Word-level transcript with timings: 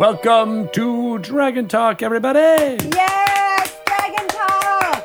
Welcome 0.00 0.68
to 0.70 1.18
Dragon 1.20 1.68
Talk, 1.68 2.02
everybody. 2.02 2.38
Yes, 2.38 3.80
Dragon 3.86 4.26
Talk. 4.26 5.04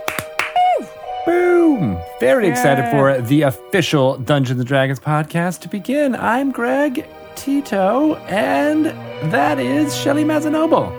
Boom. 1.27 1.99
Very 2.19 2.47
excited 2.47 2.89
for 2.89 3.21
the 3.21 3.43
official 3.43 4.17
Dungeons 4.17 4.59
and 4.59 4.67
Dragons 4.67 4.99
podcast 4.99 5.59
to 5.61 5.69
begin. 5.69 6.15
I'm 6.15 6.51
Greg 6.51 7.05
Tito, 7.35 8.15
and 8.15 8.85
that 9.31 9.59
is 9.59 9.95
Shelly 9.95 10.23
Mazzanoble. 10.23 10.89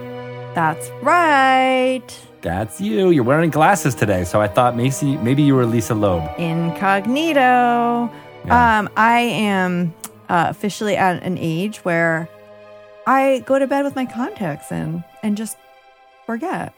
That's 0.55 0.89
right. 1.03 2.07
That's 2.43 2.81
you. 2.81 3.11
You're 3.11 3.25
wearing 3.25 3.51
glasses 3.51 3.97
today, 3.97 4.23
so 4.23 4.41
I 4.41 4.47
thought 4.47 4.77
maybe 4.77 5.17
maybe 5.17 5.43
you 5.43 5.57
were 5.57 5.67
Lisa 5.67 5.97
Loeb. 5.97 6.23
Incognito. 6.39 8.09
Yeah. 8.47 8.79
Um, 8.79 8.89
I 8.97 9.19
am 9.19 9.93
uh, 10.29 10.47
officially 10.49 10.97
at 10.97 11.23
an 11.25 11.37
age 11.39 11.79
where 11.79 12.29
I 13.07 13.43
go 13.47 13.59
to 13.59 13.67
bed 13.67 13.85
with 13.85 13.97
my 13.97 14.07
contacts 14.07 14.71
in 14.71 15.05
and 15.23 15.37
just 15.37 15.57
forget. 16.27 16.75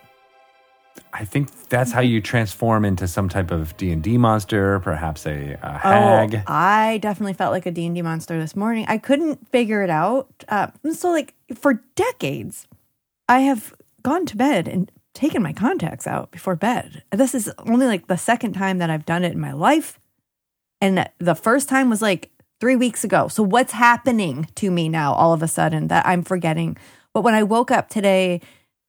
I 1.14 1.24
think 1.24 1.68
that's 1.68 1.92
how 1.92 2.00
you 2.00 2.20
transform 2.20 2.84
into 2.84 3.06
some 3.06 3.28
type 3.28 3.50
of 3.50 3.76
D 3.76 3.92
and 3.92 4.02
D 4.02 4.16
monster, 4.18 4.80
perhaps 4.80 5.26
a, 5.26 5.58
a 5.62 5.78
hag. 5.78 6.36
Oh, 6.36 6.42
I 6.46 6.98
definitely 6.98 7.34
felt 7.34 7.52
like 7.52 7.66
a 7.66 7.70
D&D 7.70 8.00
monster 8.02 8.38
this 8.38 8.56
morning. 8.56 8.86
I 8.88 8.98
couldn't 8.98 9.48
figure 9.50 9.82
it 9.82 9.90
out. 9.90 10.44
Uh, 10.48 10.68
so, 10.92 11.10
like, 11.10 11.34
for 11.54 11.82
decades, 11.94 12.66
I 13.28 13.40
have 13.40 13.74
gone 14.02 14.26
to 14.26 14.36
bed 14.36 14.68
and 14.68 14.90
taken 15.14 15.42
my 15.42 15.52
contacts 15.52 16.06
out 16.06 16.30
before 16.30 16.56
bed. 16.56 17.02
This 17.10 17.34
is 17.34 17.50
only 17.66 17.86
like 17.86 18.06
the 18.06 18.16
second 18.16 18.54
time 18.54 18.78
that 18.78 18.90
I've 18.90 19.06
done 19.06 19.24
it 19.24 19.32
in 19.32 19.40
my 19.40 19.52
life. 19.52 19.98
And 20.80 21.08
the 21.18 21.34
first 21.34 21.68
time 21.68 21.90
was 21.90 22.02
like 22.02 22.30
three 22.62 22.76
weeks 22.76 23.02
ago. 23.02 23.26
So, 23.26 23.42
what's 23.42 23.72
happening 23.72 24.46
to 24.54 24.70
me 24.70 24.88
now 24.88 25.14
all 25.14 25.32
of 25.32 25.42
a 25.42 25.48
sudden 25.48 25.88
that 25.88 26.06
I'm 26.06 26.22
forgetting? 26.22 26.76
But 27.12 27.22
when 27.22 27.34
I 27.34 27.42
woke 27.42 27.72
up 27.72 27.88
today, 27.88 28.40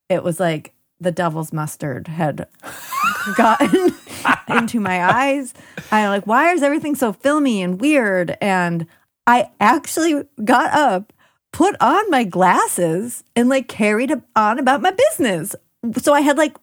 it 0.09 0.23
was 0.23 0.39
like 0.39 0.75
the 0.99 1.11
devil's 1.11 1.51
mustard 1.51 2.07
had 2.07 2.47
gotten 3.35 3.95
into 4.47 4.79
my 4.79 5.03
eyes. 5.03 5.55
I'm 5.91 6.09
like, 6.09 6.27
why 6.27 6.51
is 6.51 6.61
everything 6.61 6.93
so 6.93 7.13
filmy 7.13 7.63
and 7.63 7.81
weird? 7.81 8.37
And 8.39 8.85
I 9.25 9.49
actually 9.59 10.23
got 10.45 10.71
up, 10.71 11.11
put 11.51 11.75
on 11.81 12.07
my 12.11 12.25
glasses, 12.25 13.23
and 13.35 13.49
like 13.49 13.67
carried 13.67 14.13
on 14.35 14.59
about 14.59 14.83
my 14.83 14.91
business. 14.91 15.55
So 15.97 16.13
I 16.13 16.21
had 16.21 16.37
like 16.37 16.55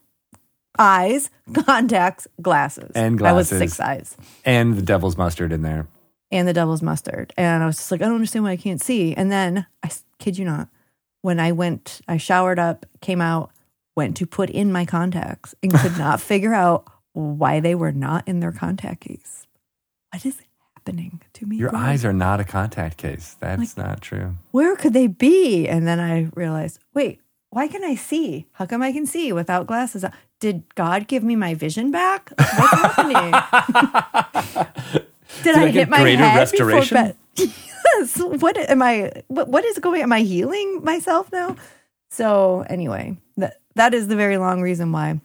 eyes, 0.79 1.29
contacts, 1.65 2.25
glasses. 2.41 2.91
And 2.95 3.17
glasses. 3.17 3.33
I 3.33 3.35
was 3.35 3.49
six 3.49 3.79
eyes. 3.81 4.15
and 4.45 4.77
the 4.77 4.81
devil's 4.81 5.17
mustard 5.17 5.51
in 5.51 5.61
there. 5.61 5.87
And 6.31 6.47
the 6.47 6.53
devil's 6.53 6.81
mustard. 6.81 7.33
And 7.37 7.61
I 7.61 7.65
was 7.65 7.77
just 7.77 7.91
like, 7.91 8.01
I 8.01 8.05
don't 8.05 8.15
understand 8.15 8.45
why 8.45 8.51
I 8.51 8.57
can't 8.57 8.81
see. 8.81 9.13
And 9.13 9.31
then 9.31 9.65
I 9.83 9.91
kid 10.17 10.37
you 10.37 10.45
not, 10.45 10.69
when 11.21 11.39
I 11.39 11.51
went, 11.51 12.01
I 12.07 12.17
showered 12.17 12.59
up, 12.59 12.85
came 13.01 13.21
out, 13.21 13.51
went 13.95 14.15
to 14.17 14.25
put 14.25 14.49
in 14.49 14.71
my 14.71 14.85
contacts 14.85 15.53
and 15.61 15.73
could 15.73 15.97
not 15.97 16.21
figure 16.21 16.53
out 16.53 16.85
why 17.13 17.59
they 17.59 17.75
were 17.75 17.91
not 17.91 18.27
in 18.27 18.39
their 18.39 18.51
contact 18.51 19.01
case. 19.01 19.45
What 20.11 20.25
is 20.25 20.41
happening 20.75 21.21
to 21.33 21.45
me? 21.45 21.57
Your 21.57 21.75
eyes 21.75 22.05
are 22.05 22.13
not 22.13 22.39
a 22.39 22.43
contact 22.43 22.97
case. 22.97 23.35
That's 23.39 23.77
not 23.77 24.01
true. 24.01 24.37
Where 24.51 24.75
could 24.75 24.93
they 24.93 25.07
be? 25.07 25.67
And 25.67 25.87
then 25.87 25.99
I 25.99 26.29
realized, 26.33 26.79
wait, 26.93 27.19
why 27.49 27.67
can 27.67 27.83
I 27.83 27.95
see? 27.95 28.47
How 28.53 28.65
come 28.65 28.81
I 28.81 28.93
can 28.93 29.05
see 29.05 29.33
without 29.33 29.67
glasses? 29.67 30.05
Did 30.39 30.73
God 30.75 31.07
give 31.07 31.23
me 31.23 31.35
my 31.35 31.53
vision 31.53 31.91
back? 31.91 32.31
What's 32.37 32.95
happening? 32.95 33.33
Did, 35.43 35.55
I, 35.55 35.67
hit 35.69 35.89
my 35.89 36.01
greater 36.01 36.23
head 36.23 36.37
restoration? 36.39 36.95
before 36.95 37.13
bed? 37.37 37.53
yes. 37.97 38.19
What 38.19 38.57
am 38.57 38.81
I? 38.81 39.11
What, 39.27 39.47
what 39.47 39.65
is 39.65 39.79
going? 39.79 40.01
Am 40.01 40.11
I 40.13 40.21
healing 40.21 40.83
myself 40.83 41.31
now? 41.31 41.55
So 42.09 42.65
anyway, 42.69 43.17
that 43.37 43.57
that 43.75 43.93
is 43.93 44.07
the 44.07 44.15
very 44.15 44.37
long 44.37 44.61
reason 44.61 44.91
why 44.91 45.19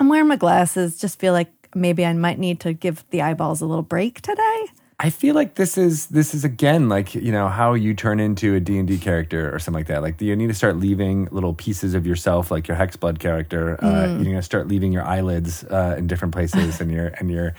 I'm 0.00 0.08
wearing 0.08 0.28
my 0.28 0.36
glasses. 0.36 0.98
Just 0.98 1.18
feel 1.18 1.32
like 1.32 1.50
maybe 1.74 2.04
I 2.04 2.12
might 2.14 2.38
need 2.38 2.60
to 2.60 2.72
give 2.72 3.04
the 3.10 3.22
eyeballs 3.22 3.60
a 3.60 3.66
little 3.66 3.82
break 3.82 4.20
today. 4.22 4.66
I 5.00 5.10
feel 5.10 5.34
like 5.34 5.56
this 5.56 5.76
is 5.76 6.06
this 6.06 6.34
is 6.34 6.44
again 6.44 6.88
like 6.88 7.14
you 7.16 7.32
know 7.32 7.48
how 7.48 7.74
you 7.74 7.94
turn 7.94 8.20
into 8.20 8.54
a 8.54 8.60
D 8.60 8.78
and 8.78 8.86
D 8.86 8.96
character 8.96 9.52
or 9.54 9.58
something 9.58 9.80
like 9.80 9.88
that. 9.88 10.02
Like 10.02 10.20
you 10.20 10.34
need 10.36 10.46
to 10.46 10.54
start 10.54 10.76
leaving 10.76 11.26
little 11.32 11.52
pieces 11.52 11.94
of 11.94 12.06
yourself, 12.06 12.50
like 12.52 12.68
your 12.68 12.76
hexblood 12.76 13.18
character. 13.18 13.76
Uh, 13.82 14.04
Mm. 14.06 14.16
you're 14.22 14.32
gonna 14.32 14.42
start 14.42 14.68
leaving 14.68 14.92
your 14.92 15.02
eyelids 15.02 15.64
uh, 15.64 15.96
in 15.98 16.06
different 16.06 16.32
places, 16.32 16.80
and 16.80 16.92
your 16.92 17.08
and 17.18 17.28
your 17.30 17.54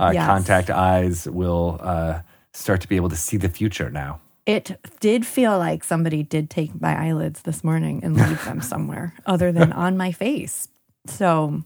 uh, 0.00 0.10
Yes. 0.14 0.26
contact 0.26 0.70
eyes 0.70 1.28
will 1.28 1.78
uh, 1.82 2.20
start 2.52 2.80
to 2.80 2.88
be 2.88 2.96
able 2.96 3.08
to 3.10 3.16
see 3.16 3.36
the 3.36 3.48
future 3.48 3.90
now. 3.90 4.20
It 4.46 4.80
did 5.00 5.26
feel 5.26 5.58
like 5.58 5.84
somebody 5.84 6.22
did 6.22 6.50
take 6.50 6.80
my 6.80 7.08
eyelids 7.08 7.42
this 7.42 7.62
morning 7.62 8.00
and 8.02 8.16
leave 8.16 8.44
them 8.44 8.60
somewhere 8.72 9.14
other 9.26 9.52
than 9.52 9.72
on 9.72 9.96
my 9.96 10.10
face. 10.12 10.66
So, 11.06 11.62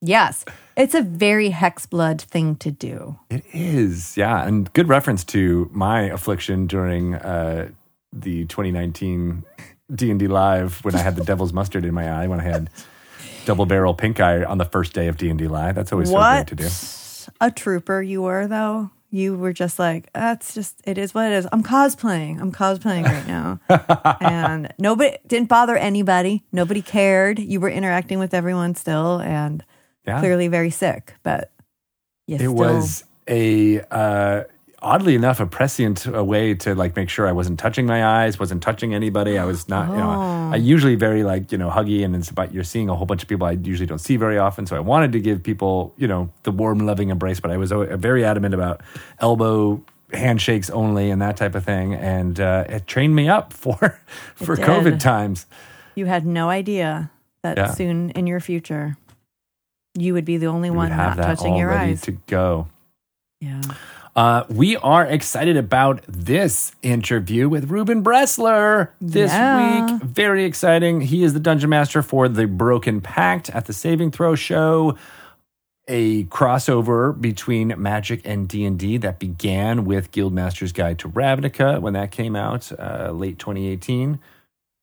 yes, 0.00 0.44
it's 0.76 0.94
a 0.94 1.02
very 1.02 1.50
hex 1.50 1.86
blood 1.86 2.20
thing 2.20 2.56
to 2.56 2.70
do. 2.70 3.18
It 3.30 3.44
is, 3.52 4.16
yeah, 4.16 4.44
and 4.46 4.72
good 4.72 4.88
reference 4.88 5.22
to 5.26 5.70
my 5.72 6.02
affliction 6.02 6.66
during 6.66 7.14
uh, 7.14 7.68
the 8.12 8.46
2019 8.46 9.44
D 9.94 10.10
and 10.10 10.18
D 10.18 10.26
live 10.26 10.82
when 10.84 10.94
I 10.94 10.98
had 10.98 11.14
the 11.16 11.24
devil's 11.32 11.52
mustard 11.52 11.84
in 11.84 11.94
my 11.94 12.10
eye 12.10 12.26
when 12.26 12.40
I 12.40 12.44
had 12.44 12.70
double 13.44 13.66
barrel 13.66 13.94
pink 13.94 14.18
eye 14.18 14.42
on 14.42 14.56
the 14.58 14.64
first 14.64 14.92
day 14.94 15.08
of 15.08 15.18
D 15.18 15.28
and 15.28 15.38
D 15.38 15.46
live. 15.46 15.74
That's 15.74 15.92
always 15.92 16.08
so 16.10 16.16
great 16.18 16.46
to 16.48 16.54
do. 16.56 16.68
A 17.46 17.50
trooper 17.50 18.02
you 18.02 18.22
were, 18.22 18.46
though. 18.46 18.90
You 19.10 19.36
were 19.36 19.52
just 19.52 19.78
like, 19.78 20.12
that's 20.12 20.54
just, 20.54 20.80
it 20.84 20.98
is 20.98 21.14
what 21.14 21.26
it 21.26 21.34
is. 21.34 21.46
I'm 21.52 21.62
cosplaying. 21.62 22.40
I'm 22.40 22.50
cosplaying 22.50 23.04
right 23.04 23.26
now. 23.28 23.60
and 24.20 24.72
nobody 24.78 25.16
didn't 25.26 25.48
bother 25.48 25.76
anybody. 25.76 26.42
Nobody 26.50 26.82
cared. 26.82 27.38
You 27.38 27.60
were 27.60 27.70
interacting 27.70 28.18
with 28.18 28.34
everyone 28.34 28.74
still 28.74 29.20
and 29.20 29.64
Yeah, 30.04 30.18
clearly 30.18 30.48
very 30.48 30.70
sick, 30.70 31.14
but 31.22 31.52
it 32.26 32.38
still, 32.38 32.54
was 32.54 33.04
a 33.28 33.80
uh, 33.90 34.44
oddly 34.84 35.14
enough 35.14 35.40
a 35.40 35.46
prescient 35.46 36.06
uh, 36.06 36.22
way 36.22 36.54
to 36.54 36.74
like 36.74 36.94
make 36.94 37.08
sure 37.08 37.26
I 37.26 37.32
wasn't 37.32 37.58
touching 37.58 37.86
my 37.86 38.04
eyes, 38.04 38.38
wasn't 38.38 38.62
touching 38.62 38.94
anybody. 38.94 39.38
I 39.38 39.44
was 39.46 39.68
not, 39.68 39.88
you 39.90 39.96
know, 39.96 40.10
Oh. 40.10 40.50
I 40.52 40.56
usually 40.56 40.94
very 40.94 41.24
like 41.24 41.50
you 41.50 41.58
know 41.58 41.70
huggy, 41.70 42.04
and 42.04 42.14
it's 42.14 42.30
about 42.30 42.52
you're 42.54 42.62
seeing 42.64 42.88
a 42.88 42.94
whole 42.94 43.06
bunch 43.06 43.22
of 43.22 43.28
people 43.28 43.46
I 43.46 43.52
usually 43.52 43.86
don't 43.86 43.98
see 43.98 44.16
very 44.16 44.38
often. 44.38 44.66
So 44.66 44.76
I 44.76 44.80
wanted 44.80 45.10
to 45.12 45.20
give 45.20 45.42
people 45.42 45.92
you 45.96 46.06
know 46.06 46.30
the 46.44 46.52
warm, 46.52 46.78
loving 46.80 47.08
embrace, 47.10 47.40
but 47.40 47.50
I 47.50 47.56
was 47.56 47.72
very 47.72 48.24
adamant 48.24 48.54
about 48.54 48.82
elbow 49.18 49.82
handshakes 50.12 50.70
only 50.70 51.10
and 51.10 51.20
that 51.22 51.36
type 51.36 51.54
of 51.56 51.64
thing, 51.64 51.94
and 51.94 52.38
uh, 52.38 52.64
it 52.68 52.86
trained 52.86 53.16
me 53.16 53.28
up 53.28 53.52
for 53.64 53.98
for. 54.36 54.56
COVID 54.56 55.00
times. 55.00 55.46
You 55.96 56.06
had 56.06 56.24
no 56.26 56.50
idea 56.50 57.10
that 57.42 57.56
Yeah. 57.56 57.70
soon 57.72 58.10
in 58.10 58.26
your 58.26 58.40
future, 58.40 58.96
you 59.94 60.12
would 60.12 60.24
be 60.24 60.36
the 60.36 60.46
only 60.46 60.70
We 60.70 60.76
one 60.76 60.90
not 60.90 61.16
touching 61.16 61.56
your 61.56 61.68
ready 61.68 61.92
eyes. 61.92 62.02
to 62.02 62.12
go. 62.26 62.68
yeah. 63.40 63.60
Uh, 64.16 64.44
we 64.48 64.76
are 64.76 65.04
excited 65.04 65.56
about 65.56 66.00
this 66.06 66.70
interview 66.82 67.48
with 67.48 67.68
Ruben 67.68 68.04
Bressler 68.04 68.90
this 69.00 69.32
Yeah. 69.32 69.90
week. 69.92 70.02
Very 70.02 70.44
exciting. 70.44 71.00
He 71.00 71.24
is 71.24 71.32
the 71.32 71.40
dungeon 71.40 71.70
master 71.70 72.00
for 72.00 72.28
the 72.28 72.46
Broken 72.46 73.00
Pact 73.00 73.50
at 73.50 73.64
the 73.66 73.72
Saving 73.72 74.12
Throw 74.12 74.36
Show, 74.36 74.96
a 75.88 76.24
crossover 76.26 77.20
between 77.20 77.74
Magic 77.76 78.20
and 78.24 78.46
D 78.48 78.64
and 78.64 78.78
D 78.78 78.98
that 78.98 79.18
began 79.18 79.84
with 79.84 80.12
Guildmaster's 80.12 80.72
Guide 80.72 80.98
to 81.00 81.08
Ravnica 81.08 81.80
when 81.80 81.94
that 81.94 82.12
came 82.12 82.36
out 82.36 82.70
uh, 82.78 83.10
late 83.10 83.38
2018. 83.40 84.20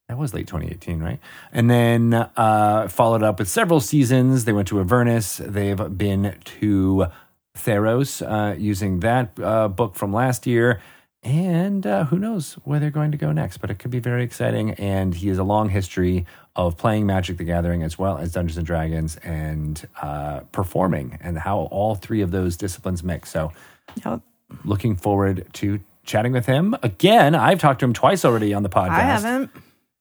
That 0.10 0.18
was 0.18 0.34
late 0.34 0.46
2018, 0.46 1.02
right? 1.02 1.20
And 1.54 1.70
then 1.70 2.14
uh, 2.36 2.90
followed 2.90 3.24
up 3.24 3.40
with 3.40 3.48
several 3.48 3.80
seasons. 3.80 4.44
They 4.44 4.52
went 4.52 4.68
to 4.68 4.82
Avernus. 4.82 5.38
They've 5.38 5.98
been 5.98 6.36
to 6.60 7.08
Theros 7.58 8.22
uh, 8.22 8.56
using 8.58 9.00
that 9.02 9.32
uh, 9.42 9.68
book 9.68 9.96
from 9.96 10.14
last 10.14 10.48
year. 10.48 10.82
And 11.24 11.86
uh, 11.86 12.06
who 12.06 12.18
knows 12.18 12.54
where 12.64 12.80
they're 12.80 12.90
going 12.90 13.12
to 13.12 13.18
go 13.18 13.32
next, 13.32 13.58
but 13.58 13.70
it 13.70 13.78
could 13.78 13.92
be 13.92 14.00
very 14.00 14.24
exciting. 14.24 14.72
And 14.72 15.14
he 15.14 15.28
has 15.28 15.38
a 15.38 15.44
long 15.44 15.70
history 15.70 16.26
of 16.56 16.78
playing 16.78 17.06
Magic 17.06 17.38
the 17.38 17.44
Gathering 17.44 17.84
as 17.84 18.00
well 18.00 18.18
as 18.18 18.32
Dungeons 18.32 18.58
and 18.58 18.66
Dragons 18.66 19.18
and 19.18 19.88
uh, 20.02 20.40
performing 20.52 21.20
and 21.22 21.38
how 21.38 21.60
all 21.72 21.94
three 21.94 22.22
of 22.22 22.32
those 22.32 22.58
disciplines 22.58 23.04
mix. 23.04 23.30
So, 23.30 23.52
Yep. 24.04 24.22
looking 24.66 24.96
forward 24.96 25.46
to 25.54 25.80
chatting 26.06 26.32
with 26.32 26.48
him. 26.48 26.76
Again, 26.82 27.36
I've 27.36 27.60
talked 27.60 27.82
to 27.82 27.86
him 27.86 27.94
twice 27.94 28.26
already 28.26 28.54
on 28.56 28.64
the 28.64 28.70
podcast. 28.70 28.90
I 28.90 29.02
haven't. 29.02 29.52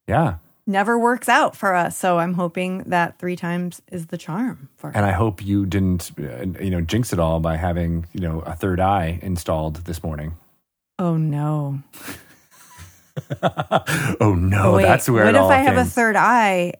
Yeah. 0.08 0.36
Never 0.66 0.98
works 0.98 1.28
out 1.28 1.56
for 1.56 1.74
us. 1.74 1.96
So 1.96 2.18
I'm 2.18 2.34
hoping 2.34 2.84
that 2.84 3.18
three 3.18 3.36
times 3.36 3.82
is 3.90 4.06
the 4.06 4.18
charm 4.18 4.68
for 4.76 4.92
And 4.94 5.04
I 5.04 5.12
hope 5.12 5.44
you 5.44 5.66
didn't, 5.66 6.10
uh, 6.18 6.62
you 6.62 6.70
know, 6.70 6.80
jinx 6.80 7.12
it 7.12 7.18
all 7.18 7.40
by 7.40 7.56
having, 7.56 8.06
you 8.12 8.20
know, 8.20 8.40
a 8.40 8.54
third 8.54 8.78
eye 8.78 9.18
installed 9.22 9.76
this 9.86 10.02
morning. 10.02 10.36
Oh 10.98 11.16
no. 11.16 11.82
oh 14.20 14.34
no, 14.34 14.74
Wait, 14.74 14.82
that's 14.82 15.08
where 15.08 15.24
what 15.24 15.34
if 15.34 15.40
I 15.42 15.56
have 15.56 15.76
a 15.76 15.84
third 15.84 16.16
eye 16.16 16.74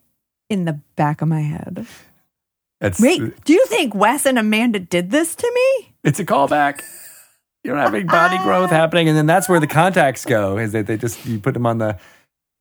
in 0.49 0.65
the 0.65 0.81
back 0.97 1.23
of 1.23 1.29
my 1.29 1.41
head? 1.41 1.87
It's, 2.81 3.01
Wait, 3.01 3.45
do 3.45 3.53
you 3.53 3.65
think 3.67 3.95
Wes 3.95 4.25
and 4.25 4.39
Amanda 4.39 4.79
did 4.79 5.11
this 5.11 5.35
to 5.35 5.53
me? 5.55 5.95
it's 6.03 6.19
a 6.19 6.25
callback. 6.25 6.83
You're 7.63 7.77
having 7.77 8.07
body 8.07 8.39
growth 8.43 8.71
happening, 8.71 9.09
and 9.09 9.17
then 9.17 9.27
that's 9.27 9.49
where 9.49 9.61
the 9.61 9.67
contacts 9.67 10.25
go. 10.25 10.57
Is 10.57 10.73
that 10.73 10.87
they 10.87 10.97
just 10.97 11.27
you 11.27 11.39
put 11.39 11.53
them 11.53 11.67
on 11.67 11.79
the 11.79 11.99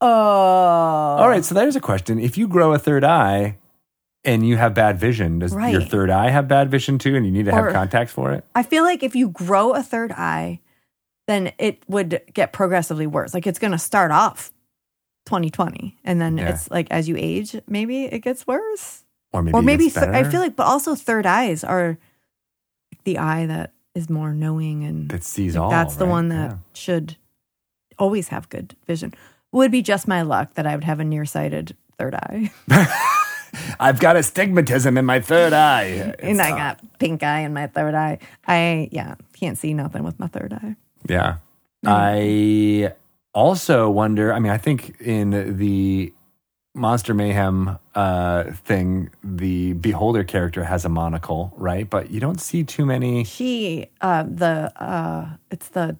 Oh. 0.01 0.07
All 0.07 1.28
right, 1.30 1.44
so 1.44 1.54
there's 1.56 1.75
a 1.75 1.81
question. 1.81 2.19
If 2.19 2.38
you 2.38 2.48
grow 2.48 2.74
a 2.74 2.80
third 2.80 3.04
eye 3.04 3.57
and 4.24 4.48
you 4.48 4.57
have 4.57 4.74
bad 4.74 5.00
vision, 5.00 5.40
does 5.40 5.54
your 5.54 5.81
third 5.81 6.10
eye 6.10 6.30
have 6.30 6.48
bad 6.48 6.69
vision 6.72 6.98
too 6.98 7.16
and 7.16 7.25
you 7.25 7.31
need 7.31 7.46
to 7.46 7.51
have 7.54 7.74
contacts 7.74 8.13
for 8.13 8.31
it? 8.31 8.46
I 8.56 8.63
feel 8.63 8.84
like 8.84 9.04
if 9.04 9.16
you 9.16 9.30
grow 9.30 9.74
a 9.74 9.84
third 9.84 10.12
eye, 10.12 10.60
then 11.28 11.51
it 11.57 11.84
would 11.88 12.22
get 12.34 12.54
progressively 12.54 13.07
worse. 13.07 13.34
Like 13.34 13.46
it's 13.46 13.60
going 13.60 13.72
to 13.72 13.78
start 13.78 14.12
off 14.12 14.51
2020 15.25 15.98
and 16.04 16.19
then 16.19 16.38
Yeah. 16.38 16.50
it's 16.50 16.72
like 16.72 16.88
as 16.92 17.07
you 17.07 17.16
age, 17.18 17.56
maybe 17.68 18.06
it 18.06 18.19
gets 18.19 18.48
worse. 18.48 19.04
Or 19.31 19.44
maybe 19.44 19.56
or 19.56 19.62
maybe 19.62 19.90
th- 19.92 20.07
I 20.07 20.24
feel 20.24 20.40
like 20.40 20.56
but 20.56 20.66
also 20.66 20.96
third 20.96 21.25
eyes 21.28 21.63
are 21.63 22.00
the 23.04 23.19
eye 23.19 23.46
that 23.46 23.74
is 23.94 24.10
more 24.10 24.34
knowing 24.34 24.84
and 24.84 25.07
that 25.10 25.24
sees 25.24 25.56
like, 25.56 25.63
all. 25.63 25.69
that's 25.69 25.98
the 25.98 26.06
right? 26.06 26.12
one 26.12 26.30
that 26.30 26.51
Yeah. 26.51 26.57
should 26.74 27.18
always 28.00 28.30
have 28.30 28.50
good 28.50 28.75
vision. 28.88 29.13
Would 29.51 29.72
be 29.72 29.81
just 29.81 30.07
my 30.07 30.22
luck 30.22 30.54
that 30.56 30.68
I 30.68 30.75
would 30.75 30.84
have 30.84 31.00
a 31.00 31.06
nearsighted 31.06 31.75
third 31.98 32.16
eye. 32.16 32.51
I've 33.80 34.00
got 34.00 34.16
astigmatism 34.16 34.98
in 34.98 35.06
my 35.06 35.19
third 35.19 35.54
eye. 35.54 36.16
and 36.19 36.42
I 36.42 36.51
got 36.51 36.80
pink 37.00 37.24
eye 37.24 37.40
in 37.40 37.54
my 37.54 37.68
third 37.68 37.96
eye. 37.96 38.19
I 38.48 38.90
yeah, 38.92 39.16
can't 39.34 39.57
see 39.57 39.74
nothing 39.74 40.04
with 40.04 40.19
my 40.19 40.28
third 40.28 40.54
eye. 40.54 40.75
Yeah. 41.07 41.38
I 41.86 42.94
also 43.34 43.90
wonder. 43.90 44.34
I 44.34 44.40
mean, 44.40 44.51
I 44.51 44.57
think 44.57 45.00
in 45.00 45.57
the 45.57 46.13
Monster 46.75 47.13
Mayhem 47.13 47.78
uh, 47.96 48.44
thing, 48.66 49.10
the 49.24 49.74
Beholder 49.74 50.24
character 50.24 50.63
has 50.63 50.86
a 50.86 50.90
monocle, 50.90 51.54
right? 51.57 51.90
But 51.90 52.12
you 52.12 52.19
don't 52.19 52.40
see 52.40 52.63
too 52.63 52.86
many. 52.86 53.24
She 53.24 53.88
uh 54.01 54.24
the 54.24 54.72
uh 54.81 55.30
it's 55.50 55.69
the 55.69 55.98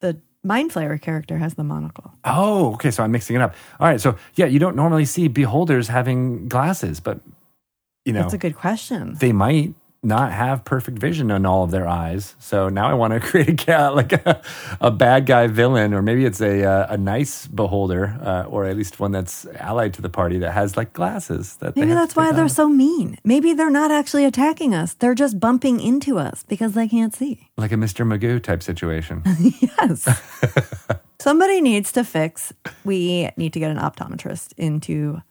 the 0.00 0.18
mind 0.44 0.70
flayer 0.72 1.00
character 1.00 1.38
has 1.38 1.54
the 1.54 1.64
monocle. 1.64 2.12
Oh, 2.24 2.74
okay. 2.74 2.90
So 2.90 3.02
I'm 3.02 3.10
mixing 3.10 3.36
it 3.36 3.42
up. 3.42 3.54
All 3.80 3.88
right. 3.88 4.00
So 4.00 4.16
yeah, 4.34 4.46
you 4.46 4.58
don't 4.58 4.76
normally 4.76 5.04
see 5.04 5.28
beholders 5.28 5.88
having 5.88 6.48
glasses, 6.48 7.00
but 7.00 7.20
you 8.04 8.12
know 8.12 8.20
That's 8.20 8.34
a 8.34 8.38
good 8.38 8.54
question. 8.54 9.14
they 9.18 9.32
might 9.32 9.74
not 10.04 10.32
have 10.32 10.64
perfect 10.64 10.98
vision 10.98 11.30
in 11.30 11.46
all 11.46 11.64
of 11.64 11.70
their 11.70 11.88
eyes. 11.88 12.34
So 12.38 12.68
now 12.68 12.88
I 12.88 12.94
want 12.94 13.14
to 13.14 13.20
create 13.28 13.48
a 13.48 13.54
cat 13.54 13.94
like 13.94 14.12
a, 14.12 14.42
a 14.80 14.90
bad 14.90 15.26
guy 15.26 15.46
villain, 15.46 15.94
or 15.94 16.02
maybe 16.02 16.24
it's 16.24 16.40
a 16.40 16.64
uh, 16.64 16.86
a 16.90 16.96
nice 16.96 17.46
beholder, 17.46 18.18
uh, 18.22 18.44
or 18.44 18.66
at 18.66 18.76
least 18.76 19.00
one 19.00 19.12
that's 19.12 19.46
allied 19.58 19.94
to 19.94 20.02
the 20.02 20.08
party 20.08 20.38
that 20.38 20.52
has 20.52 20.76
like 20.76 20.92
glasses. 20.92 21.56
That 21.56 21.76
Maybe 21.76 21.92
that's 21.92 22.16
why 22.16 22.32
they're 22.32 22.48
so 22.48 22.68
mean. 22.68 23.18
Maybe 23.24 23.52
they're 23.54 23.70
not 23.70 23.90
actually 23.90 24.24
attacking 24.24 24.74
us. 24.74 24.94
They're 24.94 25.14
just 25.14 25.40
bumping 25.40 25.80
into 25.80 26.18
us 26.18 26.44
because 26.48 26.72
they 26.74 26.88
can't 26.88 27.14
see. 27.14 27.48
like 27.56 27.72
a 27.72 27.76
Mr. 27.76 28.06
Magoo 28.06 28.42
type 28.42 28.62
situation. 28.62 29.22
Yes. 29.60 30.08
Somebody 31.20 31.60
needs 31.60 31.92
to 31.92 32.04
fix. 32.04 32.52
We 32.84 33.30
need 33.36 33.52
to 33.54 33.60
get 33.60 33.70
an 33.70 33.78
optometrist 33.78 34.52
into 34.56 35.22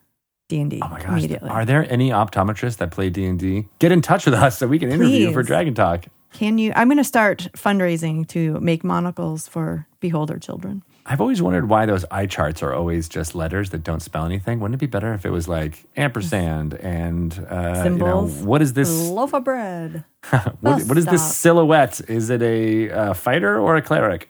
D 0.53 0.59
and 0.61 0.69
D 0.69 0.79
Oh 0.83 0.87
my 0.89 0.99
gosh! 0.99 1.09
immediately. 1.09 1.49
Are 1.49 1.65
there 1.65 1.91
any 1.91 2.09
optometrists 2.11 2.77
that 2.77 2.91
play 2.91 3.09
D 3.09 3.25
and 3.25 3.39
D? 3.39 3.65
Get 3.79 3.91
in 3.91 4.01
touch 4.01 4.25
with 4.25 4.35
us 4.35 4.57
so 4.59 4.67
we 4.67 4.77
can 4.77 4.91
interview 4.91 5.27
Please. 5.27 5.33
for 5.33 5.41
Dragon 5.41 5.73
Talk. 5.73 6.05
Can 6.31 6.57
you? 6.59 6.71
I'm 6.75 6.87
going 6.87 6.97
to 6.97 7.03
start 7.03 7.47
fundraising 7.55 8.27
to 8.29 8.59
make 8.59 8.83
monocles 8.83 9.47
for 9.47 9.87
beholder 9.99 10.37
children. 10.37 10.83
I've 11.05 11.19
always 11.21 11.41
wondered 11.41 11.67
why 11.69 11.85
those 11.85 12.05
eye 12.11 12.27
charts 12.27 12.63
are 12.63 12.73
always 12.73 13.09
just 13.09 13.35
letters 13.35 13.71
that 13.71 13.83
don't 13.83 13.99
spell 13.99 14.25
anything. 14.25 14.59
Wouldn't 14.59 14.75
it 14.75 14.79
be 14.79 14.85
better 14.87 15.13
if 15.13 15.25
it 15.25 15.31
was 15.31 15.47
like 15.47 15.83
ampersand 15.97 16.75
and 16.75 17.33
uh, 17.49 17.55
you 17.55 17.73
know, 17.73 17.83
Symbols. 17.83 18.33
what 18.43 18.61
is 18.61 18.73
this? 18.73 18.89
Loaf 19.09 19.33
of 19.33 19.43
bread. 19.43 20.05
What, 20.61 20.83
what 20.83 20.97
is 20.97 21.05
this 21.07 21.35
silhouette? 21.35 21.99
Is 22.07 22.29
it 22.29 22.41
a 22.41 22.89
uh, 22.91 23.13
fighter 23.13 23.59
or 23.59 23.75
a 23.75 23.81
cleric? 23.81 24.29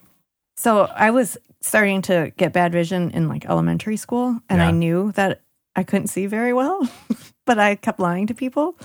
So 0.58 0.86
I 0.96 1.12
was 1.12 1.38
starting 1.62 2.02
to 2.04 2.34
get 2.38 2.52
bad 2.54 2.72
vision 2.72 3.12
in 3.12 3.30
like 3.30 3.46
elementary 3.46 3.96
school, 3.98 4.40
and 4.50 4.60
Yeah. 4.60 4.68
I 4.70 4.72
knew 4.72 5.12
that 5.14 5.42
I 5.76 5.84
couldn't 5.84 6.08
see 6.08 6.26
very 6.28 6.54
well, 6.54 6.88
but 7.46 7.60
I 7.60 7.76
kept 7.76 8.00
lying 8.00 8.28
to 8.28 8.34
people. 8.34 8.76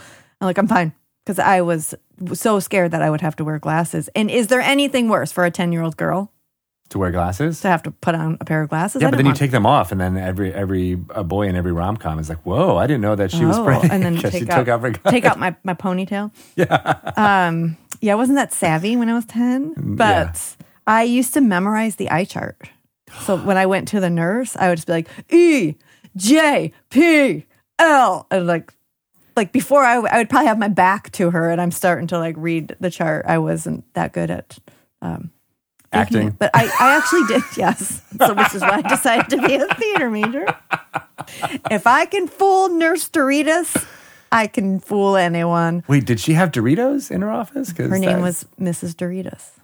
I'm 0.41 0.47
like, 0.47 0.59
I'm 0.59 0.69
fine 0.69 0.93
because 1.25 1.39
I 1.39 1.61
was 1.61 1.95
so 2.33 2.61
scared 2.61 2.93
that 2.93 3.03
I 3.03 3.11
would 3.11 3.21
have 3.21 3.37
to 3.37 3.45
wear 3.45 3.59
glasses. 3.59 4.09
And 4.15 4.31
is 4.31 4.47
there 4.49 4.61
anything 4.61 5.09
worse 5.09 5.31
for 5.33 5.45
a 5.45 5.51
10 5.51 5.73
year 5.73 5.83
old 5.83 5.97
girl 5.97 6.33
To 6.91 6.99
wear 6.99 7.11
glasses? 7.11 7.61
to 7.61 7.69
have 7.69 7.83
to 7.83 7.91
put 7.91 8.15
on 8.15 8.39
a 8.41 8.45
pair 8.45 8.63
of 8.63 8.71
glasses? 8.71 9.03
Yeah, 9.03 9.09
I 9.09 9.11
but 9.11 9.17
then 9.19 9.27
you 9.27 9.35
take 9.35 9.51
them 9.51 9.67
off, 9.67 9.93
and 9.93 10.01
then 10.01 10.17
every 10.17 10.55
every 10.55 10.93
a 11.11 11.23
boy 11.25 11.47
in 11.49 11.57
every 11.57 11.73
rom 11.73 11.97
com 11.99 12.19
is 12.19 12.29
like, 12.31 12.39
"Whoa, 12.47 12.77
I 12.79 12.87
didn't 12.87 13.03
know 13.03 13.15
that 13.17 13.31
she 13.31 13.45
was 13.45 13.59
Oh, 13.59 13.65
pregnant." 13.65 13.93
and 13.93 14.03
then 14.03 14.15
'cause 14.21 14.33
she 14.33 14.39
take 14.41 14.49
took 14.49 14.69
out- 14.69 14.81
her 14.81 14.91
glasses. 14.91 15.01
take 15.11 15.25
out 15.27 15.39
my, 15.39 15.55
my 15.65 15.75
ponytail. 15.75 16.33
Yeah. 16.57 16.67
Um, 17.17 17.77
yeah, 18.01 18.13
I 18.13 18.17
wasn't 18.17 18.37
that 18.37 18.53
savvy 18.55 18.97
when 18.97 19.09
I 19.11 19.15
was 19.15 19.27
10, 19.27 19.75
but 19.97 20.57
I 20.87 21.03
used 21.03 21.35
to 21.35 21.41
memorize 21.43 21.97
the 21.97 22.11
eye 22.11 22.25
chart. 22.25 22.57
So 23.21 23.37
when 23.37 23.57
I 23.59 23.67
went 23.67 23.89
to 23.89 24.01
the 24.01 24.09
nurse, 24.11 24.57
I 24.57 24.69
would 24.69 24.77
just 24.77 24.87
be 24.87 24.93
like, 24.93 25.09
E, 25.31 25.75
J, 26.17 26.73
P, 26.91 27.47
L. 27.79 28.27
And 28.31 28.47
like, 28.47 28.73
like 29.37 29.53
before 29.53 29.85
I, 29.85 29.97
I 29.97 30.19
would 30.19 30.29
probably 30.29 30.49
have 30.49 30.59
my 30.59 30.69
back 30.69 31.11
to 31.13 31.31
her 31.31 31.51
and 31.51 31.61
I'm 31.61 31.71
starting 31.71 32.07
to 32.09 32.19
like 32.19 32.35
read 32.39 32.77
the 32.81 32.91
chart. 32.91 33.25
I 33.27 33.39
wasn't 33.39 33.93
that 33.95 34.13
good 34.13 34.31
at 34.31 34.59
um, 35.01 35.31
Acting. 35.93 36.31
But 36.31 36.51
I, 36.55 36.65
I 36.65 36.97
actually 36.97 37.27
did, 37.27 37.43
yes. 37.57 38.03
So 38.19 38.35
which 38.35 38.55
is 38.55 38.61
why 38.61 38.83
I 38.85 38.89
decided 38.89 39.31
to 39.31 39.47
be 39.47 39.55
a 39.55 39.67
theater 39.75 40.11
major. 40.11 40.47
If 41.71 41.87
I 41.87 42.05
can 42.05 42.29
fool 42.29 42.69
Nurse 42.69 43.09
Doritos, 43.09 43.87
I 44.31 44.47
can 44.49 44.81
fool 44.81 45.17
anyone. 45.17 45.83
Wait, 45.89 46.05
did 46.05 46.21
she 46.21 46.35
have 46.35 46.51
Doritos 46.53 47.11
in 47.11 47.23
her 47.23 47.31
office? 47.31 47.71
Her 47.71 47.99
name 47.99 48.21
was 48.21 48.47
Mrs. 48.61 48.95
Doritos. 48.95 49.58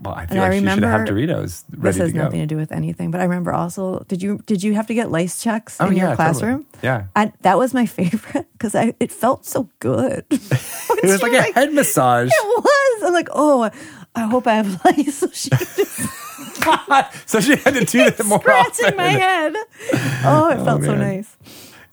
Well, 0.00 0.14
I 0.14 0.22
and 0.22 0.30
feel 0.30 0.42
I 0.42 0.48
like 0.48 0.52
she 0.52 0.58
should 0.60 0.68
have 0.84 1.00
remember- 1.00 1.12
Doritos 1.12 1.64
This 1.68 1.96
has 1.98 2.08
to 2.10 2.12
go. 2.12 2.22
nothing 2.24 2.40
to 2.40 2.46
do 2.46 2.56
with 2.56 2.72
anything, 2.72 3.10
but 3.10 3.20
I 3.20 3.24
remember 3.24 3.52
also. 3.52 4.04
Did 4.08 4.22
you 4.22 4.38
did 4.46 4.62
you 4.62 4.74
have 4.74 4.86
to 4.88 4.94
get 4.94 5.10
lice 5.10 5.42
checks 5.42 5.76
oh 5.80 5.86
in 5.88 5.96
yeah, 5.96 6.08
your 6.08 6.16
classroom? 6.16 6.64
totally. 6.64 6.80
Yeah, 6.82 7.06
I, 7.16 7.32
that 7.42 7.58
was 7.58 7.74
my 7.74 7.86
favorite 7.98 8.46
because 8.52 8.74
I 8.74 8.94
it 9.00 9.10
felt 9.12 9.44
so 9.46 9.68
good. 9.80 10.24
it 10.30 11.02
was 11.04 11.22
like 11.22 11.32
a 11.32 11.42
head 11.52 11.72
massage. 11.72 12.28
It 12.30 12.44
was. 12.64 13.02
I'm 13.04 13.12
like, 13.12 13.28
oh, 13.32 13.70
I 14.14 14.20
hope 14.22 14.46
I 14.46 14.54
have 14.54 14.80
lice. 14.84 15.18
So 15.18 15.28
she 15.32 15.50
just 15.50 16.08
so 17.26 17.40
she 17.40 17.56
had 17.56 17.74
to 17.74 17.84
do 17.84 18.08
that 18.10 18.24
more 18.24 18.38
scratching 18.40 18.84
often. 18.86 18.96
my 18.96 19.08
head. 19.08 19.54
Oh, 20.24 20.50
it 20.52 20.64
felt 20.64 20.84
so 20.84 20.94
nice. 20.94 21.36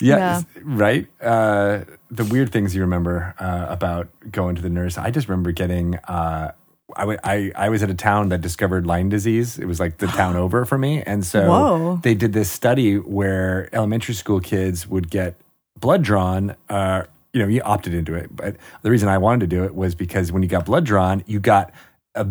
Yeah, 0.01 0.18
Yeah. 0.18 0.42
right. 0.63 1.07
Uh, 1.22 1.81
the 2.12 2.24
weird 2.24 2.51
things 2.51 2.74
you 2.75 2.81
remember 2.81 3.34
uh, 3.40 3.66
about 3.69 4.07
going 4.31 4.56
to 4.56 4.62
the 4.62 4.69
nurse. 4.69 4.98
I 4.98 5.12
just 5.12 5.28
remember 5.28 5.51
getting. 5.51 5.96
Uh, 6.07 6.51
I, 6.95 7.01
w- 7.01 7.19
I, 7.24 7.51
I 7.56 7.69
was 7.69 7.83
at 7.83 7.89
a 7.89 7.94
town 7.94 8.30
that 8.30 8.41
discovered 8.41 8.86
Lyme 8.88 9.09
disease. 9.09 9.57
It 9.59 9.65
was 9.65 9.80
like 9.80 9.98
the 9.98 10.08
town 10.08 10.36
over 10.43 10.65
for 10.65 10.77
me. 10.77 11.01
And 11.03 11.25
so 11.25 11.48
Whoa. 11.48 12.00
they 12.03 12.15
did 12.15 12.34
this 12.34 12.50
study 12.50 12.98
where 12.98 13.69
elementary 13.74 14.15
school 14.15 14.39
kids 14.39 14.88
would 14.88 15.10
get 15.10 15.36
blood 15.79 16.03
drawn. 16.03 16.55
Uh, 16.67 17.03
you 17.34 17.41
know, 17.41 17.48
you 17.48 17.62
opted 17.62 17.93
into 17.93 18.15
it. 18.15 18.36
But 18.36 18.55
the 18.81 18.89
reason 18.89 19.08
I 19.08 19.17
wanted 19.19 19.41
to 19.41 19.48
do 19.55 19.63
it 19.63 19.75
was 19.75 19.93
because 19.96 20.31
when 20.31 20.41
you 20.43 20.50
got 20.50 20.65
blood 20.65 20.84
drawn, 20.84 21.24
you 21.27 21.39
got 21.39 21.72
a 22.15 22.25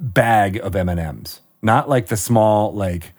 bag 0.00 0.56
of 0.58 0.74
M&Ms. 0.74 1.40
Not 1.62 1.88
like 1.88 2.08
the 2.08 2.16
small, 2.16 2.72
like, 2.74 3.12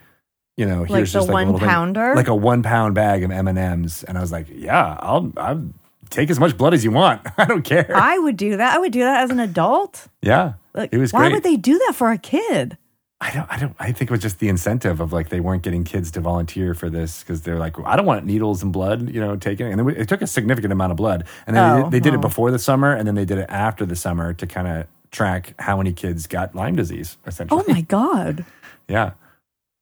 you 0.58 0.66
know, 0.66 0.84
here's 0.84 1.14
the 1.14 1.20
just 1.20 1.30
like 1.30 1.30
a 1.30 1.34
one 1.34 1.46
little 1.48 1.60
thing. 1.60 1.70
pounder? 1.70 2.14
Like 2.16 2.28
a 2.28 2.36
one 2.36 2.62
pound 2.62 2.94
bag 2.94 3.24
of 3.24 3.32
M&Ms. 3.32 4.04
And 4.04 4.18
I 4.18 4.22
was 4.22 4.32
like, 4.34 4.48
yeah, 4.52 4.98
I'll, 5.00 5.32
I'll 5.38 5.66
take 6.10 6.30
as 6.30 6.40
much 6.40 6.58
blood 6.58 6.74
as 6.74 6.84
you 6.84 6.92
want. 6.92 7.22
I 7.38 7.46
don't 7.46 7.64
care. 7.64 7.90
I 7.96 8.18
would 8.18 8.36
do 8.38 8.58
that. 8.58 8.76
I 8.76 8.80
would 8.80 8.92
do 8.92 9.00
that 9.00 9.24
as 9.24 9.32
an 9.32 9.40
adult. 9.40 10.08
yeah. 10.22 10.54
Like, 10.74 10.94
it 10.94 10.98
was 10.98 11.14
why 11.14 11.22
great. 11.22 11.34
would 11.34 11.44
they 11.44 11.56
do 11.58 11.78
that 11.86 11.94
for 11.96 12.12
a 12.12 12.18
kid? 12.18 12.78
I 13.22 13.32
don't, 13.32 13.50
I 13.50 13.58
don't, 13.58 13.76
I 13.80 13.92
think 13.94 14.10
it 14.10 14.12
was 14.12 14.22
just 14.22 14.40
the 14.40 14.50
incentive 14.50 15.00
of 15.00 15.14
like 15.14 15.30
they 15.30 15.40
weren't 15.40 15.64
getting 15.64 15.86
kids 15.86 16.12
to 16.12 16.20
volunteer 16.20 16.74
for 16.74 16.90
this 16.90 17.22
because 17.22 17.44
they're 17.44 17.58
like, 17.60 17.76
I 17.86 17.96
don't 17.96 18.06
want 18.06 18.26
needles 18.26 18.62
and 18.64 18.74
blood, 18.74 19.10
you 19.10 19.22
know, 19.22 19.38
taken. 19.38 19.68
And 19.68 19.90
it, 19.90 19.98
it 19.98 20.10
took 20.10 20.22
a 20.22 20.28
significant 20.28 20.74
amount 20.74 20.92
of 20.92 20.98
blood. 20.98 21.26
And 21.48 21.56
then 21.56 21.64
they, 21.64 21.80
Oh, 21.80 21.84
did, 21.84 21.92
they 21.92 22.00
did 22.02 22.14
it 22.16 22.18
oh. 22.18 22.22
before 22.22 22.52
the 22.52 22.60
summer 22.60 22.92
and 22.94 23.08
then 23.08 23.16
they 23.16 23.24
did 23.24 23.38
it 23.38 23.46
after 23.50 23.86
the 23.86 23.96
summer 23.96 24.34
to 24.34 24.46
kind 24.46 24.68
of 24.68 24.88
track 25.12 25.54
how 25.60 25.78
many 25.78 25.94
kids 25.94 26.28
got 26.28 26.54
Lyme 26.54 26.76
disease, 26.76 27.18
essentially. 27.26 27.64
Oh 27.66 27.72
my 27.72 27.82
god, 27.82 28.46
Yeah, 28.90 29.12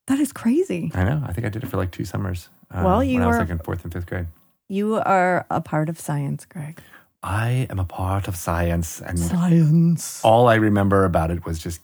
that 0.07 0.19
is 0.19 0.31
crazy. 0.31 0.91
I 0.93 1.03
know. 1.05 1.23
I 1.25 1.33
think 1.33 1.47
I 1.47 1.49
did 1.49 1.63
it 1.63 1.67
for 1.67 1.77
like 1.77 1.89
two 1.91 2.05
summers. 2.05 2.49
uh, 2.69 2.83
Well, 2.85 3.03
you 3.03 3.15
when 3.15 3.23
I 3.23 3.27
was 3.27 3.35
were- 3.37 3.41
like 3.41 3.49
in 3.49 3.59
fourth 3.59 3.83
and 3.85 3.91
fifth 3.93 4.05
grade. 4.05 4.27
You 4.69 4.95
are 4.97 5.45
a 5.49 5.59
part 5.61 5.89
of 5.89 5.99
science, 5.99 6.45
Greg. 6.45 6.79
I 7.23 7.67
am 7.69 7.79
a 7.79 7.85
part 7.85 8.27
of 8.27 8.35
science, 8.35 8.99
and 9.01 9.19
Science. 9.19 10.21
all 10.23 10.47
I 10.47 10.55
remember 10.55 11.05
about 11.05 11.29
it 11.29 11.45
was 11.45 11.59
just 11.59 11.81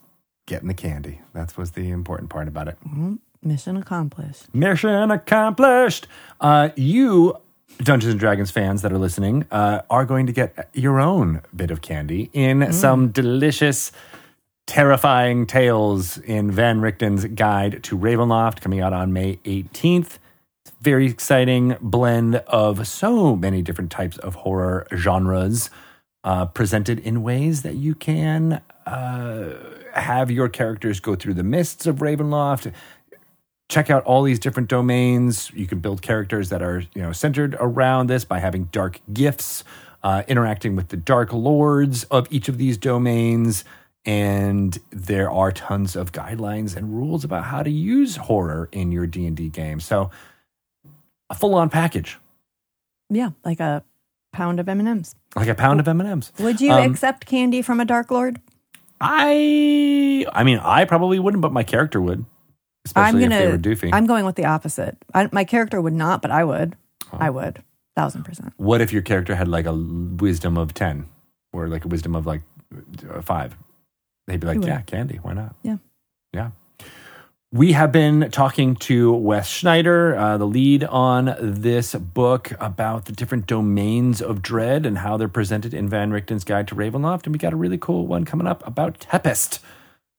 getting 0.48 0.67
the 0.67 0.74
candy. 0.74 1.22
That 1.34 1.56
was 1.58 1.72
the 1.72 1.89
important 1.89 2.29
part 2.29 2.48
about 2.48 2.67
it. 2.67 2.77
Mission 3.44 3.77
accomplished. 3.77 4.53
Mission 4.53 5.12
accomplished. 5.12 6.08
Uh, 6.41 6.70
you, 6.75 7.38
Dungeons 7.79 8.12
and 8.13 8.20
Dragons 8.20 8.50
fans 8.50 8.82
that 8.82 8.91
are 8.91 8.98
listening, 8.98 9.46
uh, 9.51 9.82
are 9.89 10.06
going 10.06 10.25
to 10.25 10.34
get 10.34 10.70
your 10.74 11.00
own 11.00 11.41
bit 11.56 11.70
of 11.70 11.82
candy 11.82 12.32
in 12.34 12.74
some 12.74 13.10
delicious, 13.10 13.91
terrifying 14.65 15.46
tales 15.46 16.17
in 16.17 16.50
Van 16.50 16.82
Richten's 16.82 17.25
Guide 17.25 17.84
to 17.84 17.98
Ravenloft, 17.98 18.60
coming 18.62 18.79
out 18.82 18.94
on 18.94 19.13
May 19.13 19.36
18th. 19.46 20.17
Very 20.88 21.08
exciting 21.08 21.75
blend 21.82 22.38
of 22.48 22.88
so 22.88 23.36
many 23.36 23.62
different 23.62 23.91
types 23.91 24.17
of 24.20 24.36
horror 24.36 24.88
genres, 24.96 25.70
uh, 26.24 26.46
presented 26.46 27.00
in 27.00 27.24
ways 27.24 27.63
that 27.63 27.75
you 27.75 27.94
can 27.94 28.62
uh, 28.86 29.56
have 29.94 30.32
your 30.32 30.48
characters 30.48 31.01
go 31.01 31.13
through 31.13 31.34
the 31.34 31.44
mists 31.44 31.88
of 31.88 31.98
Ravenloft, 31.98 32.72
check 33.67 33.89
out 33.89 34.06
all 34.06 34.24
these 34.24 34.39
different 34.39 34.70
domains. 34.70 35.51
You 35.53 35.67
can 35.67 35.79
build 35.79 36.01
characters 36.01 36.48
that 36.51 36.62
are 36.62 36.79
you 36.96 37.01
know 37.01 37.12
centered 37.12 37.58
around 37.60 38.08
this 38.08 38.24
by 38.24 38.39
having 38.39 38.70
dark 38.72 39.01
gifts, 39.12 39.65
uh, 40.03 40.24
interacting 40.29 40.77
with 40.77 40.88
the 40.88 40.96
dark 40.96 41.34
lords 41.34 42.06
of 42.06 42.29
each 42.32 42.48
of 42.48 42.58
these 42.58 42.77
domains, 42.77 43.65
and 44.06 44.79
there 44.91 45.29
are 45.29 45.51
tons 45.51 45.98
of 45.98 46.13
guidelines 46.13 46.77
and 46.77 46.96
rules 46.96 47.25
about 47.25 47.44
how 47.44 47.62
to 47.62 47.70
use 47.70 48.15
horror 48.15 48.70
in 48.72 48.94
your 48.94 49.06
D 49.06 49.25
and 49.25 49.36
D 49.36 49.50
game. 49.50 49.82
So 49.82 50.12
a 51.29 51.36
full 51.36 51.55
on 51.55 51.69
package, 51.69 52.17
Yeah, 53.10 53.31
like 53.43 53.60
a 53.60 53.84
pound 54.34 54.60
of 54.60 54.67
M 54.69 54.79
and 54.79 54.88
M's. 54.89 55.15
like 55.36 55.48
a 55.48 55.55
pound 55.55 55.79
of 55.79 55.88
M 55.88 56.00
and 56.01 56.10
M's. 56.10 56.31
Would 56.39 56.62
you 56.62 56.72
Um, 56.74 56.89
accept 56.91 57.25
candy 57.25 57.62
from 57.62 57.79
a 57.79 57.86
Dark 57.86 58.12
Lord? 58.12 58.39
I 59.00 60.25
I 60.34 60.43
mean 60.43 60.60
I 60.60 60.86
probably 60.86 61.19
wouldn't, 61.19 61.41
but 61.41 61.51
my 61.51 61.63
character 61.63 62.01
would, 62.01 62.25
especially 62.86 63.25
I'm 63.25 63.31
if 63.31 63.38
they 63.39 63.46
gonna. 63.46 63.51
were 63.57 63.62
doofy. 63.62 63.89
I'm 63.93 64.05
going 64.07 64.25
with 64.25 64.36
the 64.36 64.46
opposite. 64.46 64.98
I, 65.13 65.29
my 65.31 65.43
character 65.43 65.79
would 65.81 65.93
not, 65.93 66.22
but 66.22 66.31
I 66.31 66.43
would. 66.43 66.75
Oh. 67.13 67.17
I 67.19 67.29
would. 67.29 67.63
Thousand 67.96 68.24
percent. 68.25 68.53
what 68.57 68.79
if 68.81 68.93
your 68.93 69.01
character 69.01 69.34
had 69.36 69.48
like 69.48 69.65
a 69.65 69.74
wisdom 69.74 70.55
of 70.55 70.74
10 70.75 71.07
or 71.51 71.67
like 71.67 71.84
a 71.84 71.88
wisdom 71.88 72.15
of 72.15 72.27
like 72.27 72.41
5 73.24 73.57
they'd 74.27 74.39
be 74.39 74.46
like 74.46 74.63
yeah 74.63 74.81
candy 74.81 75.17
why 75.24 75.34
not 75.34 75.55
Yeah. 75.63 75.77
yeah 76.31 76.51
we 77.51 77.71
have 77.71 77.93
been 77.93 78.29
talking 78.29 78.75
to 78.75 79.13
Wes 79.13 79.47
Schneider, 79.47 80.17
uh, 80.17 80.37
the 80.37 80.45
lead 80.45 80.83
on 80.83 81.33
this 81.39 81.95
book 81.95 82.51
about 82.59 83.05
the 83.05 83.13
different 83.13 83.47
domains 83.47 84.21
of 84.21 84.41
dread 84.41 84.85
and 84.85 84.97
how 84.97 85.15
they're 85.15 85.29
presented 85.29 85.73
in 85.73 85.87
Van 85.87 86.11
Richten's 86.11 86.43
Guide 86.43 86.67
to 86.67 86.75
Ravenloft. 86.75 87.23
And 87.25 87.33
we 87.33 87.39
got 87.39 87.53
a 87.53 87.57
really 87.57 87.77
cool 87.77 88.05
one 88.05 88.25
coming 88.25 88.47
up 88.47 88.67
about 88.67 88.99
Tepest, 88.99 89.59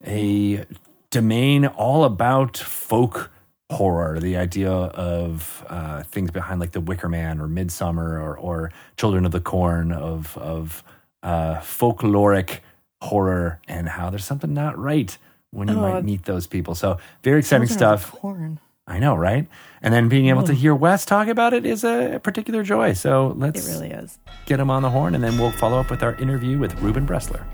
a 0.06 0.64
domain 1.10 1.66
all 1.66 2.04
about 2.04 2.56
folk 2.56 3.30
horror, 3.70 4.18
the 4.18 4.38
idea 4.38 4.72
of 4.72 5.66
uh, 5.68 6.02
things 6.04 6.30
behind 6.30 6.60
like 6.60 6.72
the 6.72 6.80
Wicker 6.80 7.10
Man 7.10 7.40
or 7.40 7.46
Midsummer 7.46 8.18
or, 8.18 8.38
or 8.38 8.72
Children 8.96 9.26
of 9.26 9.32
the 9.32 9.40
Corn 9.40 9.92
of 9.92 10.38
of 10.38 10.82
uh, 11.22 11.56
folkloric 11.56 12.60
horror 13.02 13.60
and 13.68 13.86
how 13.86 14.08
there's 14.08 14.24
something 14.24 14.54
not 14.54 14.78
right 14.78 15.18
when 15.50 15.68
you 15.68 15.74
Oh, 15.74 15.80
might 15.80 16.04
meet 16.04 16.24
those 16.24 16.46
people. 16.46 16.74
So 16.74 16.98
very 17.22 17.40
exciting 17.40 17.68
stuff. 17.68 18.12
Corn. 18.12 18.60
I 18.86 18.98
know, 18.98 19.14
right? 19.14 19.46
And 19.82 19.92
then 19.92 20.08
being 20.08 20.28
able 20.28 20.44
to 20.44 20.52
mm. 20.52 20.56
hear 20.56 20.74
Wes 20.74 21.04
talk 21.04 21.28
about 21.28 21.52
it 21.52 21.66
is 21.66 21.84
a 21.84 22.20
particular 22.22 22.62
joy. 22.62 22.94
So 22.94 23.34
let's 23.36 23.68
it 23.68 23.70
really 23.70 23.90
is. 23.90 24.18
get 24.46 24.58
him 24.60 24.70
on 24.70 24.82
the 24.82 24.90
horn, 24.90 25.14
and 25.14 25.22
then 25.22 25.36
we'll 25.36 25.52
follow 25.52 25.78
up 25.78 25.90
with 25.90 26.02
our 26.02 26.14
interview 26.14 26.58
with 26.58 26.74
Ruben 26.80 27.06
Bressler. 27.06 27.44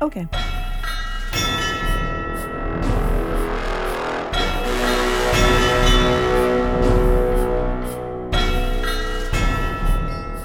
Okay. 0.00 0.28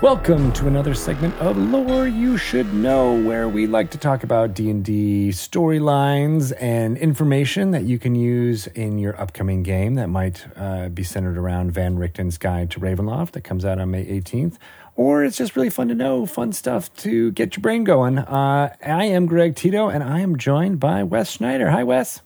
Welcome 0.01 0.53
to 0.53 0.67
another 0.67 0.93
segment 0.93 1.35
of 1.41 1.57
Lore 1.57 2.07
You 2.07 2.37
Should 2.37 2.73
Know, 2.73 3.11
where 3.21 3.49
we 3.49 3.67
like 3.67 3.91
to 3.91 3.97
talk 3.97 4.23
about 4.23 4.53
D&D 4.53 5.31
storylines 5.31 6.53
and 6.57 6.97
information 6.97 7.71
that 7.71 7.83
you 7.83 7.99
can 7.99 8.15
use 8.15 8.67
in 8.67 8.97
your 8.97 9.19
upcoming 9.19 9.61
game 9.61 9.95
that 9.95 10.07
might 10.07 10.47
uh, 10.55 10.87
be 10.87 11.03
centered 11.03 11.37
around 11.37 11.71
Van 11.71 11.97
Richten's 11.97 12.37
Guide 12.37 12.71
to 12.71 12.79
Ravenloft 12.79 13.31
that 13.31 13.41
comes 13.41 13.65
out 13.65 13.77
on 13.77 13.91
May 13.91 14.05
18th. 14.05 14.55
Or 14.95 15.25
it's 15.25 15.35
just 15.35 15.57
really 15.57 15.69
fun 15.69 15.89
to 15.89 15.95
know, 15.95 16.25
fun 16.25 16.53
stuff 16.53 16.93
to 16.99 17.33
get 17.33 17.57
your 17.57 17.61
brain 17.61 17.83
going. 17.83 18.19
Uh, 18.19 18.73
I 18.81 19.03
am 19.03 19.25
Greg 19.25 19.57
Tito, 19.57 19.89
and 19.89 20.01
I 20.01 20.21
am 20.21 20.37
joined 20.37 20.79
by 20.79 21.03
Wes 21.03 21.31
Schneider. 21.31 21.71
Hi, 21.71 21.83
Wes. 21.83 22.21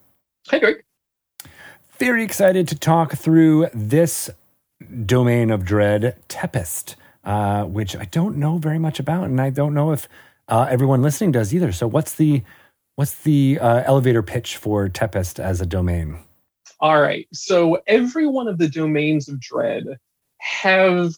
Hey, 0.48 0.60
Greg. 0.60 0.84
very 1.98 2.24
excited 2.24 2.68
to 2.68 2.75
talk 2.75 3.13
through 3.13 3.70
this 3.74 4.30
domain 5.08 5.50
of 5.50 5.65
dread, 5.65 6.20
Tepest, 6.30 6.98
uh, 7.24 7.63
which 7.63 7.96
I 7.96 8.06
don't 8.06 8.38
know 8.38 8.58
very 8.58 8.80
much 8.80 9.00
about, 9.00 9.25
and 9.25 9.39
I 9.39 9.50
don't 9.50 9.74
know 9.74 9.92
if 9.92 10.08
uh, 10.48 10.68
everyone 10.70 11.01
listening 11.01 11.32
does 11.32 11.53
either. 11.53 11.72
So, 11.72 11.88
what's 11.88 12.15
the 12.15 12.44
what's 12.96 13.15
the 13.24 13.60
uh, 13.60 13.84
elevator 13.86 14.22
pitch 14.22 14.58
for 14.58 14.89
Tepest 14.89 15.39
as 15.39 15.62
a 15.62 15.65
domain? 15.65 16.20
All 16.84 17.01
right. 17.01 17.27
So 17.32 17.82
every 17.88 18.27
one 18.27 18.50
of 18.50 18.58
the 18.58 18.68
domains 18.68 19.30
of 19.30 19.39
dread 19.39 19.86
have 20.39 21.13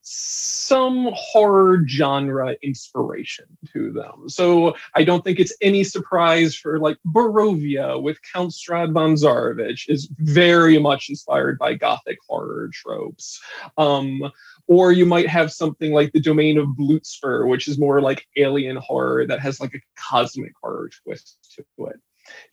some 0.00 1.10
horror 1.14 1.84
genre 1.86 2.56
inspiration 2.62 3.44
to 3.72 3.92
them. 3.92 4.28
So 4.28 4.74
I 4.96 5.04
don't 5.04 5.22
think 5.22 5.38
it's 5.38 5.54
any 5.60 5.84
surprise 5.84 6.56
for 6.56 6.78
like 6.80 6.96
Barovia 7.06 8.02
with 8.02 8.18
Count 8.32 8.52
Strahd 8.52 8.92
von 8.92 9.14
Zarovich 9.14 9.88
is 9.88 10.08
very 10.18 10.78
much 10.78 11.08
inspired 11.08 11.58
by 11.58 11.74
gothic 11.74 12.18
horror 12.26 12.70
tropes. 12.72 13.40
Um, 13.76 14.32
or 14.72 14.90
you 14.90 15.04
might 15.04 15.28
have 15.28 15.52
something 15.52 15.92
like 15.92 16.10
the 16.12 16.20
domain 16.20 16.56
of 16.56 16.68
Bluetspur, 16.68 17.46
which 17.46 17.68
is 17.68 17.78
more 17.78 18.00
like 18.00 18.26
alien 18.36 18.76
horror 18.76 19.26
that 19.26 19.40
has 19.40 19.60
like 19.60 19.74
a 19.74 19.80
cosmic 20.00 20.52
horror 20.62 20.88
twist 21.04 21.36
to 21.54 21.86
it. 21.86 22.00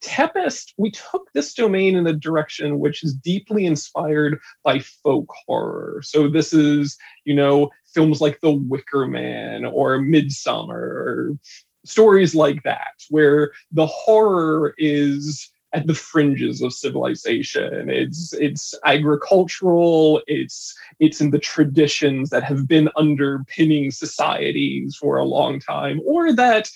Tepest, 0.02 0.74
we 0.78 0.92
took 0.92 1.30
this 1.34 1.54
domain 1.54 1.96
in 1.96 2.08
a 2.08 2.14
direction 2.14 2.80
which 2.80 3.04
is 3.04 3.14
deeply 3.14 3.66
inspired 3.66 4.38
by 4.66 4.80
folk 4.80 5.32
horror. 5.46 6.02
So 6.04 6.28
this 6.28 6.52
is, 6.52 6.98
you 7.24 7.36
know, 7.36 7.70
films 7.94 8.20
like 8.20 8.42
The 8.42 8.52
Wicker 8.52 9.08
Man 9.08 9.64
or 9.64 10.02
Midsummer 10.02 10.78
or 10.78 11.38
stories 11.86 12.36
like 12.36 12.62
that, 12.64 12.96
where 13.10 13.54
the 13.72 13.88
horror 13.88 14.74
is 14.78 15.50
at 15.74 15.86
the 15.86 15.94
fringes 15.94 16.62
of 16.62 16.74
civilization. 16.74 17.90
It's 17.90 18.34
it's 18.34 18.74
agricultural, 18.86 20.22
it's 20.28 20.76
it's 21.00 21.22
in 21.22 21.32
the 21.32 21.40
traditions 21.40 22.30
that 22.32 22.44
have 22.44 22.68
been 22.68 22.90
underpinning 22.96 23.92
societies 23.92 24.96
for 24.96 25.18
a 25.18 25.26
long 25.26 25.60
time, 25.60 26.02
or 26.06 26.34
that, 26.34 26.70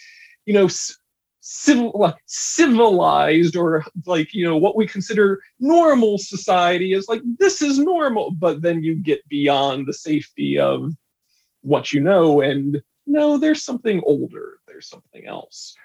you 0.46 0.54
know, 0.54 0.70
civil 1.46 1.92
like 1.96 2.16
civilized 2.26 3.58
or 3.58 3.84
like 4.06 4.34
you 4.34 4.46
know 4.46 4.56
what 4.56 4.78
we 4.78 4.88
consider 4.88 5.42
normal 5.60 6.18
society 6.18 6.94
is 6.94 7.10
like 7.10 7.22
this 7.38 7.62
is 7.62 7.78
normal 7.78 8.32
but 8.32 8.62
then 8.62 8.82
you 8.82 8.96
get 8.96 9.28
beyond 9.28 9.86
the 9.86 9.92
safety 9.92 10.58
of 10.58 10.94
what 11.60 11.92
you 11.92 12.00
know 12.00 12.40
and 12.40 12.82
no 13.08 13.38
there's 13.38 13.62
something 13.62 14.02
older 14.06 14.54
there's 14.68 14.88
something 14.88 15.28
else 15.28 15.76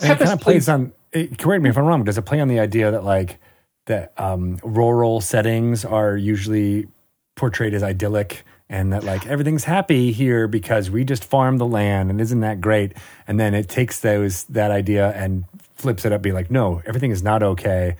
And 0.00 0.12
it 0.12 0.18
kind 0.18 0.32
of 0.32 0.40
plays 0.40 0.68
on. 0.68 0.92
It, 1.16 1.38
correct 1.38 1.62
me 1.62 1.70
if 1.70 1.78
I'm 1.78 1.84
wrong. 1.84 2.04
Does 2.04 2.18
it 2.18 2.22
play 2.22 2.40
on 2.40 2.48
the 2.48 2.60
idea 2.60 2.90
that 2.90 3.04
like 3.04 3.38
that 3.86 4.12
um, 4.18 4.58
rural 4.62 5.20
settings 5.20 5.84
are 5.84 6.16
usually 6.16 6.88
portrayed 7.36 7.74
as 7.74 7.82
idyllic, 7.82 8.44
and 8.68 8.92
that 8.92 9.04
like 9.04 9.26
everything's 9.26 9.64
happy 9.64 10.12
here 10.12 10.48
because 10.48 10.90
we 10.90 11.04
just 11.04 11.24
farm 11.24 11.58
the 11.58 11.66
land, 11.66 12.10
and 12.10 12.20
isn't 12.20 12.40
that 12.40 12.60
great? 12.60 12.92
And 13.26 13.38
then 13.38 13.54
it 13.54 13.68
takes 13.68 14.00
those 14.00 14.44
that 14.44 14.70
idea 14.70 15.12
and 15.12 15.44
flips 15.74 16.04
it 16.04 16.12
up, 16.12 16.22
be 16.22 16.32
like, 16.32 16.50
no, 16.50 16.82
everything 16.86 17.10
is 17.10 17.22
not 17.22 17.42
okay 17.42 17.96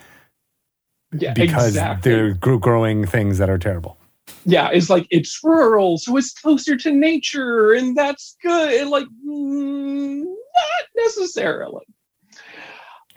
yeah 1.13 1.33
because 1.33 1.69
exactly. 1.69 2.11
they're 2.11 2.35
gr- 2.35 2.57
growing 2.57 3.07
things 3.07 3.39
that 3.39 3.49
are 3.49 3.59
terrible. 3.59 3.97
yeah 4.45 4.71
it's 4.73 4.91
like 4.91 5.07
it's 5.11 5.39
rural 5.43 5.99
so 5.99 6.17
it's 6.17 6.33
closer 6.33 6.77
to 6.77 6.91
nature 6.91 7.73
and 7.73 7.97
that's 7.97 8.37
good 8.43 8.81
and 8.81 8.91
like 8.91 9.07
mm, 9.27 10.23
not 10.25 10.85
necessarily 10.97 11.85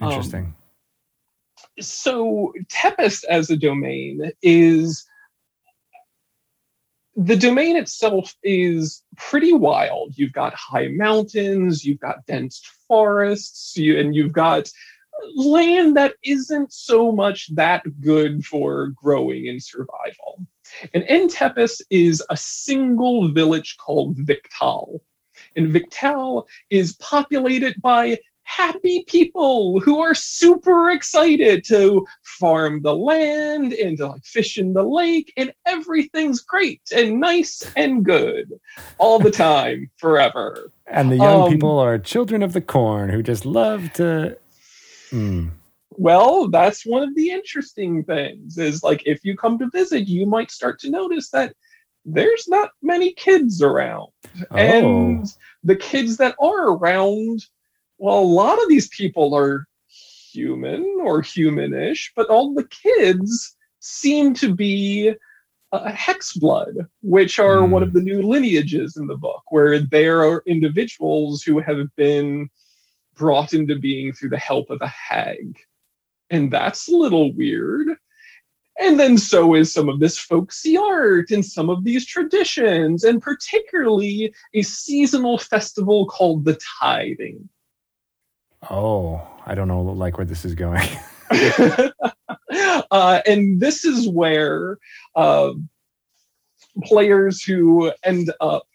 Um, 0.00 0.08
Interesting. 0.08 0.54
so 1.80 2.52
Tepest 2.68 3.24
as 3.24 3.50
a 3.50 3.56
domain 3.56 4.32
is 4.42 5.06
the 7.16 7.36
domain 7.36 7.76
itself 7.76 8.34
is 8.42 9.02
pretty 9.16 9.52
wild. 9.52 10.16
You've 10.16 10.32
got 10.32 10.54
high 10.54 10.88
mountains, 10.88 11.84
you've 11.84 12.00
got 12.00 12.24
dense 12.26 12.62
forests, 12.88 13.76
you, 13.76 13.98
and 13.98 14.14
you've 14.14 14.32
got 14.32 14.70
land 15.36 15.96
that 15.96 16.14
isn't 16.24 16.72
so 16.72 17.12
much 17.12 17.54
that 17.54 17.84
good 18.00 18.44
for 18.44 18.88
growing 18.88 19.48
and 19.48 19.62
survival. 19.62 20.46
And 20.94 21.02
in 21.04 21.28
Tepest 21.28 21.82
is 21.90 22.22
a 22.30 22.36
single 22.36 23.28
village 23.28 23.76
called 23.76 24.16
Viktal. 24.16 25.00
And 25.56 25.72
Viktal 25.72 26.46
is 26.70 26.96
populated 26.96 27.80
by 27.82 28.18
happy 28.56 29.04
people 29.06 29.78
who 29.80 30.00
are 30.00 30.14
super 30.14 30.90
excited 30.90 31.62
to 31.64 32.04
farm 32.24 32.82
the 32.82 32.94
land 32.94 33.72
and 33.74 33.96
to 33.96 34.08
like 34.08 34.24
fish 34.24 34.58
in 34.58 34.72
the 34.72 34.82
lake 34.82 35.32
and 35.36 35.52
everything's 35.66 36.40
great 36.40 36.82
and 36.94 37.20
nice 37.20 37.62
and 37.76 38.04
good 38.04 38.50
all 38.98 39.20
the 39.20 39.30
time 39.30 39.88
forever 39.98 40.72
and 40.88 41.12
the 41.12 41.16
young 41.16 41.42
um, 41.42 41.48
people 41.50 41.78
are 41.78 41.96
children 41.96 42.42
of 42.42 42.52
the 42.52 42.60
corn 42.60 43.08
who 43.08 43.22
just 43.22 43.46
love 43.46 43.92
to. 43.92 44.36
Mm. 45.12 45.50
well 45.90 46.48
that's 46.48 46.84
one 46.84 47.04
of 47.04 47.14
the 47.14 47.30
interesting 47.30 48.02
things 48.02 48.58
is 48.58 48.82
like 48.82 49.02
if 49.06 49.24
you 49.24 49.36
come 49.36 49.58
to 49.60 49.70
visit 49.70 50.08
you 50.08 50.26
might 50.26 50.50
start 50.50 50.80
to 50.80 50.90
notice 50.90 51.30
that 51.30 51.54
there's 52.04 52.48
not 52.48 52.70
many 52.82 53.12
kids 53.12 53.62
around 53.62 54.08
Oh. 54.50 54.56
and 54.56 55.32
the 55.62 55.76
kids 55.76 56.16
that 56.16 56.34
are 56.40 56.70
around 56.70 57.44
well 58.00 58.18
a 58.18 58.32
lot 58.42 58.60
of 58.62 58.68
these 58.68 58.88
people 58.88 59.34
are 59.34 59.66
human 60.32 60.82
or 61.02 61.22
humanish 61.22 62.10
but 62.16 62.28
all 62.28 62.54
the 62.54 62.68
kids 62.68 63.56
seem 63.80 64.34
to 64.34 64.54
be 64.54 65.14
uh, 65.72 65.92
hex 65.92 66.34
blood, 66.34 66.74
which 67.02 67.38
are 67.38 67.58
Mm. 67.58 67.70
one 67.70 67.82
of 67.82 67.92
the 67.92 68.02
new 68.02 68.22
lineages 68.22 68.96
in 68.96 69.06
the 69.06 69.16
book, 69.16 69.42
where 69.50 69.78
there 69.78 70.20
are 70.24 70.42
individuals 70.46 71.42
who 71.42 71.60
have 71.60 71.94
been 71.96 72.50
brought 73.14 73.54
into 73.54 73.76
being 73.78 74.12
through 74.12 74.30
the 74.30 74.38
help 74.38 74.70
of 74.70 74.80
a 74.82 74.88
hag. 74.88 75.58
And 76.28 76.50
that's 76.50 76.88
a 76.88 76.96
little 76.96 77.32
weird. 77.32 77.88
And 78.80 78.98
then 78.98 79.18
so 79.18 79.54
is 79.54 79.72
some 79.72 79.88
of 79.88 80.00
this 80.00 80.18
folksy 80.18 80.76
art 80.76 81.30
and 81.30 81.44
some 81.44 81.68
of 81.68 81.84
these 81.84 82.06
traditions, 82.06 83.04
and 83.04 83.20
particularly 83.20 84.34
a 84.54 84.62
seasonal 84.62 85.38
festival 85.38 86.06
called 86.06 86.44
the 86.44 86.58
Tithing. 86.80 87.48
Oh, 88.68 89.26
I 89.46 89.54
don't 89.54 89.68
know 89.68 89.82
like 89.82 90.18
where 90.18 90.26
this 90.26 90.44
is 90.44 90.54
going. 90.54 90.86
uh, 92.90 93.20
and 93.26 93.60
this 93.60 93.84
is 93.84 94.08
where 94.08 94.78
uh, 95.14 95.52
players 96.84 97.42
who 97.42 97.92
end 98.02 98.32
up 98.40 98.66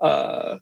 uh, 0.00 0.56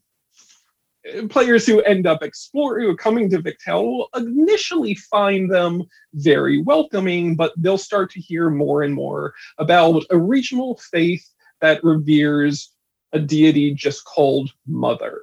players 1.30 1.64
who 1.66 1.80
end 1.82 2.06
up 2.06 2.22
exploring 2.22 2.88
or 2.88 2.96
coming 2.96 3.30
to 3.30 3.38
Viktal 3.38 3.84
will 3.84 4.08
initially 4.16 4.94
find 4.94 5.50
them 5.50 5.84
very 6.14 6.60
welcoming, 6.60 7.36
but 7.36 7.52
they'll 7.56 7.78
start 7.78 8.10
to 8.10 8.20
hear 8.20 8.50
more 8.50 8.82
and 8.82 8.92
more 8.92 9.32
about 9.58 10.02
a 10.10 10.18
regional 10.18 10.80
faith 10.90 11.24
that 11.60 11.82
reveres 11.84 12.72
a 13.12 13.20
deity 13.20 13.72
just 13.72 14.04
called 14.04 14.50
Mother 14.66 15.22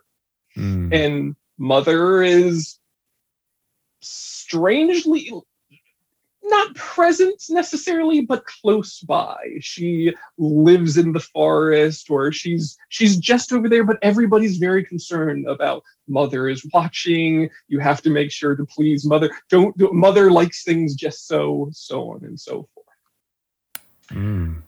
Mm. 0.57 0.93
and 0.93 1.35
mother 1.57 2.21
is 2.21 2.77
strangely 4.03 5.31
not 6.45 6.75
present 6.75 7.41
necessarily 7.49 8.19
but 8.19 8.45
close 8.45 8.99
by 8.99 9.37
she 9.61 10.13
lives 10.37 10.97
in 10.97 11.13
the 11.13 11.19
forest 11.19 12.09
or 12.09 12.33
she's 12.33 12.77
she's 12.89 13.15
just 13.15 13.53
over 13.53 13.69
there 13.69 13.85
but 13.85 13.97
everybody's 14.01 14.57
very 14.57 14.83
concerned 14.83 15.47
about 15.47 15.81
mother 16.09 16.49
is 16.49 16.67
watching 16.73 17.49
you 17.69 17.79
have 17.79 18.01
to 18.01 18.09
make 18.09 18.29
sure 18.29 18.57
to 18.57 18.65
please 18.65 19.05
mother 19.05 19.31
don't 19.49 19.77
do, 19.77 19.89
mother 19.93 20.29
likes 20.29 20.63
things 20.63 20.95
just 20.95 21.27
so 21.27 21.69
so 21.71 22.11
on 22.11 22.23
and 22.25 22.39
so 22.39 22.67
forth 22.73 22.83
Mm. 24.11 24.61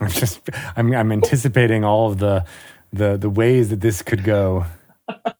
I'm 0.00 0.10
just 0.10 0.40
I'm 0.76 0.92
I'm 0.94 1.12
anticipating 1.12 1.84
all 1.84 2.10
of 2.10 2.18
the 2.18 2.44
the 2.92 3.16
the 3.16 3.30
ways 3.30 3.68
that 3.70 3.80
this 3.80 4.02
could 4.02 4.24
go. 4.24 4.66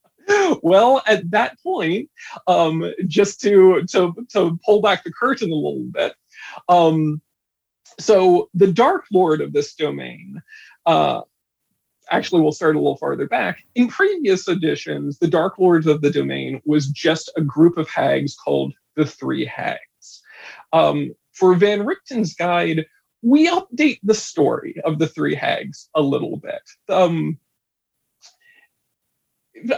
well, 0.63 1.03
at 1.07 1.31
that 1.31 1.59
point, 1.63 2.11
um, 2.47 2.93
just 3.07 3.41
to 3.43 3.83
to 3.91 4.15
to 4.31 4.59
pull 4.65 4.81
back 4.81 5.05
the 5.05 5.13
curtain 5.13 5.51
a 5.51 5.55
little 5.55 5.87
bit, 5.93 6.15
um, 6.69 7.21
so 7.99 8.49
the 8.55 8.73
Dark 8.73 9.05
Lord 9.13 9.41
of 9.41 9.53
this 9.53 9.75
domain. 9.75 10.43
Uh, 10.87 11.23
Actually, 12.11 12.43
we'll 12.43 12.51
start 12.51 12.75
a 12.75 12.79
little 12.79 12.97
farther 12.97 13.29
back. 13.29 13.65
In 13.77 13.87
previous 13.87 14.49
editions, 14.49 15.19
the 15.19 15.29
Dark 15.29 15.59
Lords 15.59 15.87
of 15.87 16.03
the 16.03 16.11
Domain 16.11 16.61
was 16.65 16.89
just 16.89 17.31
a 17.37 17.41
group 17.41 17.79
of 17.79 17.89
hags 17.89 18.35
called 18.35 18.75
the 18.97 19.07
Three 19.07 19.45
Hags. 19.45 20.23
Um, 20.73 21.15
for 21.33 21.55
Van 21.55 21.87
Richten's 21.87 22.35
guide, 22.35 22.85
we 23.23 23.49
update 23.49 24.01
the 24.03 24.15
story 24.15 24.81
of 24.85 24.99
the 24.99 25.07
Three 25.07 25.37
Hags 25.37 25.89
a 25.95 26.03
little 26.03 26.37
bit. 26.37 26.63
Um, 26.89 27.39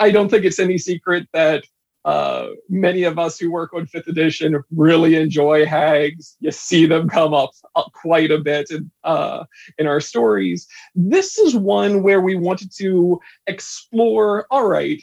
I 0.01 0.11
don't 0.11 0.29
think 0.29 0.45
it's 0.45 0.59
any 0.59 0.79
secret 0.79 1.29
that 1.33 1.65
uh, 2.05 2.49
many 2.69 3.05
of 3.05 3.19
us 3.19 3.39
who 3.39 3.51
work 3.51 3.73
on 3.73 3.87
fifth 3.87 4.09
edition 4.09 4.61
really 4.75 5.15
enjoy 5.15 5.65
hags. 5.65 6.37
You 6.41 6.51
see 6.51 6.87
them 6.87 7.09
come 7.09 7.33
up, 7.33 7.51
up 7.77 7.93
quite 7.93 8.31
a 8.31 8.39
bit 8.39 8.71
in, 8.71 8.91
uh, 9.05 9.45
in 9.79 9.87
our 9.87 10.01
stories. 10.01 10.67
This 10.95 11.39
is 11.39 11.55
one 11.55 12.03
where 12.03 12.21
we 12.21 12.35
wanted 12.35 12.73
to 12.79 13.21
explore. 13.47 14.47
All 14.51 14.67
right, 14.67 15.01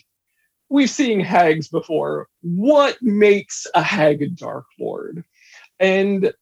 we've 0.69 0.89
seen 0.89 1.21
hags 1.21 1.69
before. 1.69 2.27
What 2.41 3.01
makes 3.01 3.65
a 3.73 3.81
hag 3.81 4.21
a 4.21 4.27
dark 4.27 4.65
lord? 4.77 5.23
And 5.79 6.33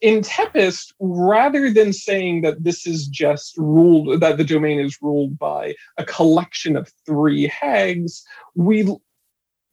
in 0.00 0.20
Tepest, 0.20 0.92
rather 1.00 1.72
than 1.72 1.92
saying 1.92 2.42
that 2.42 2.62
this 2.62 2.86
is 2.86 3.06
just 3.06 3.56
ruled, 3.56 4.20
that 4.20 4.36
the 4.36 4.44
domain 4.44 4.78
is 4.78 4.98
ruled 5.00 5.38
by 5.38 5.74
a 5.96 6.04
collection 6.04 6.76
of 6.76 6.92
three 7.06 7.46
hags, 7.46 8.24
we 8.54 8.86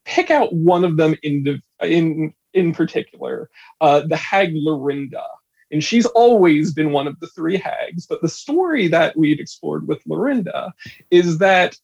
pick 0.06 0.32
out 0.32 0.54
one 0.54 0.84
of 0.84 0.98
them 0.98 1.16
in 1.24 1.62
in 1.82 2.34
in 2.54 2.74
particular, 2.74 3.50
uh, 3.82 4.02
the 4.02 4.16
hag 4.16 4.52
Lorinda. 4.54 5.24
And 5.72 5.84
she's 5.84 6.06
always 6.06 6.72
been 6.72 6.92
one 6.92 7.08
of 7.08 7.20
the 7.20 7.28
three 7.28 7.58
hags. 7.58 8.06
But 8.06 8.22
the 8.22 8.30
story 8.30 8.88
that 8.90 9.18
we'd 9.18 9.40
explored 9.40 9.88
with 9.88 10.04
Lorinda 10.06 10.72
is 11.10 11.40
that, 11.40 11.76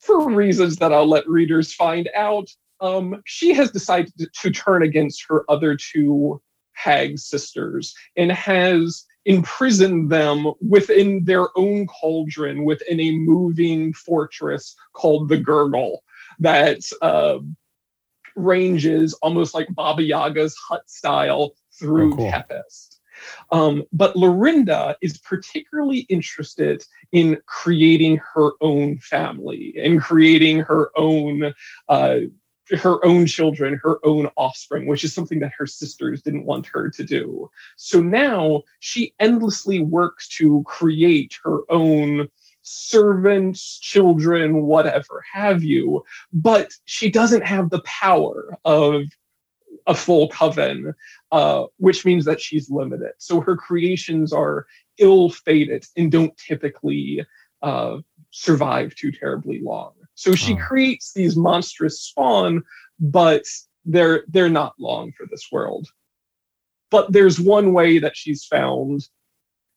for 0.00 0.28
reasons 0.30 0.76
that 0.76 0.92
I'll 0.92 1.08
let 1.08 1.26
readers 1.26 1.72
find 1.72 2.10
out, 2.14 2.50
um, 2.82 3.22
she 3.24 3.54
has 3.54 3.70
decided 3.70 4.12
to, 4.34 4.50
turn 4.50 4.82
against 4.82 5.24
her 5.28 5.44
other 5.48 5.76
two 5.76 6.42
hag 6.72 7.18
sisters 7.18 7.94
and 8.16 8.30
has 8.32 9.04
imprisoned 9.24 10.10
them 10.10 10.52
within 10.60 11.24
their 11.24 11.46
own 11.56 11.86
cauldron 11.86 12.64
within 12.64 13.00
a 13.00 13.12
moving 13.12 13.92
fortress 13.92 14.74
called 14.94 15.28
the 15.28 15.38
Gurgle 15.38 16.02
that 16.40 16.80
uh, 17.00 17.38
ranges 18.34 19.14
almost 19.14 19.54
like 19.54 19.72
Baba 19.74 20.02
Yaga's 20.02 20.56
hut 20.56 20.82
style 20.90 21.54
through 21.78 22.14
Oh, 22.14 22.16
cool. 22.16 22.30
Tepest. 22.32 22.98
Um, 23.52 23.84
but 23.92 24.16
Lorinda 24.16 24.96
is 25.00 25.18
particularly 25.18 26.00
interested 26.08 26.84
in 27.12 27.38
creating 27.46 28.20
her 28.34 28.50
own 28.60 28.98
family 28.98 29.74
and 29.80 30.00
creating 30.00 30.60
her 30.60 30.90
own 30.96 31.52
uh, 31.88 32.16
her 32.72 33.04
own 33.04 33.26
children, 33.26 33.80
her 33.82 33.98
own 34.04 34.28
offspring, 34.36 34.86
which 34.86 35.04
is 35.04 35.14
something 35.14 35.40
that 35.40 35.52
her 35.56 35.66
sisters 35.66 36.22
didn't 36.22 36.46
want 36.46 36.66
her 36.66 36.88
to 36.90 37.04
do. 37.04 37.50
So 37.76 38.00
now 38.00 38.62
she 38.80 39.14
endlessly 39.20 39.80
works 39.80 40.28
to 40.36 40.62
create 40.66 41.36
her 41.44 41.60
own 41.70 42.28
servants, 42.62 43.78
children, 43.78 44.62
whatever 44.62 45.22
have 45.32 45.62
you, 45.62 46.04
but 46.32 46.72
she 46.84 47.10
doesn't 47.10 47.44
have 47.44 47.70
the 47.70 47.82
power 47.82 48.56
of 48.64 49.02
a 49.86 49.94
full 49.94 50.28
coven, 50.28 50.94
uh, 51.32 51.64
which 51.78 52.04
means 52.04 52.24
that 52.24 52.40
she's 52.40 52.70
limited. 52.70 53.12
So 53.18 53.40
her 53.40 53.56
creations 53.56 54.32
are 54.32 54.66
ill 54.98 55.30
fated 55.30 55.84
and 55.96 56.12
don't 56.12 56.36
typically 56.36 57.24
uh, 57.62 57.98
survive 58.30 58.94
too 58.94 59.10
terribly 59.10 59.60
long. 59.60 59.92
So 60.14 60.34
she 60.34 60.54
Oh. 60.54 60.58
creates 60.58 61.12
these 61.12 61.36
monstrous 61.36 62.00
spawn, 62.00 62.62
but 63.00 63.44
they're 63.84 64.24
they're 64.28 64.48
not 64.48 64.74
long 64.78 65.12
for 65.12 65.26
this 65.26 65.48
world. 65.50 65.88
But 66.90 67.12
there's 67.12 67.40
one 67.40 67.72
way 67.72 67.98
that 67.98 68.16
she's 68.16 68.44
found 68.44 69.08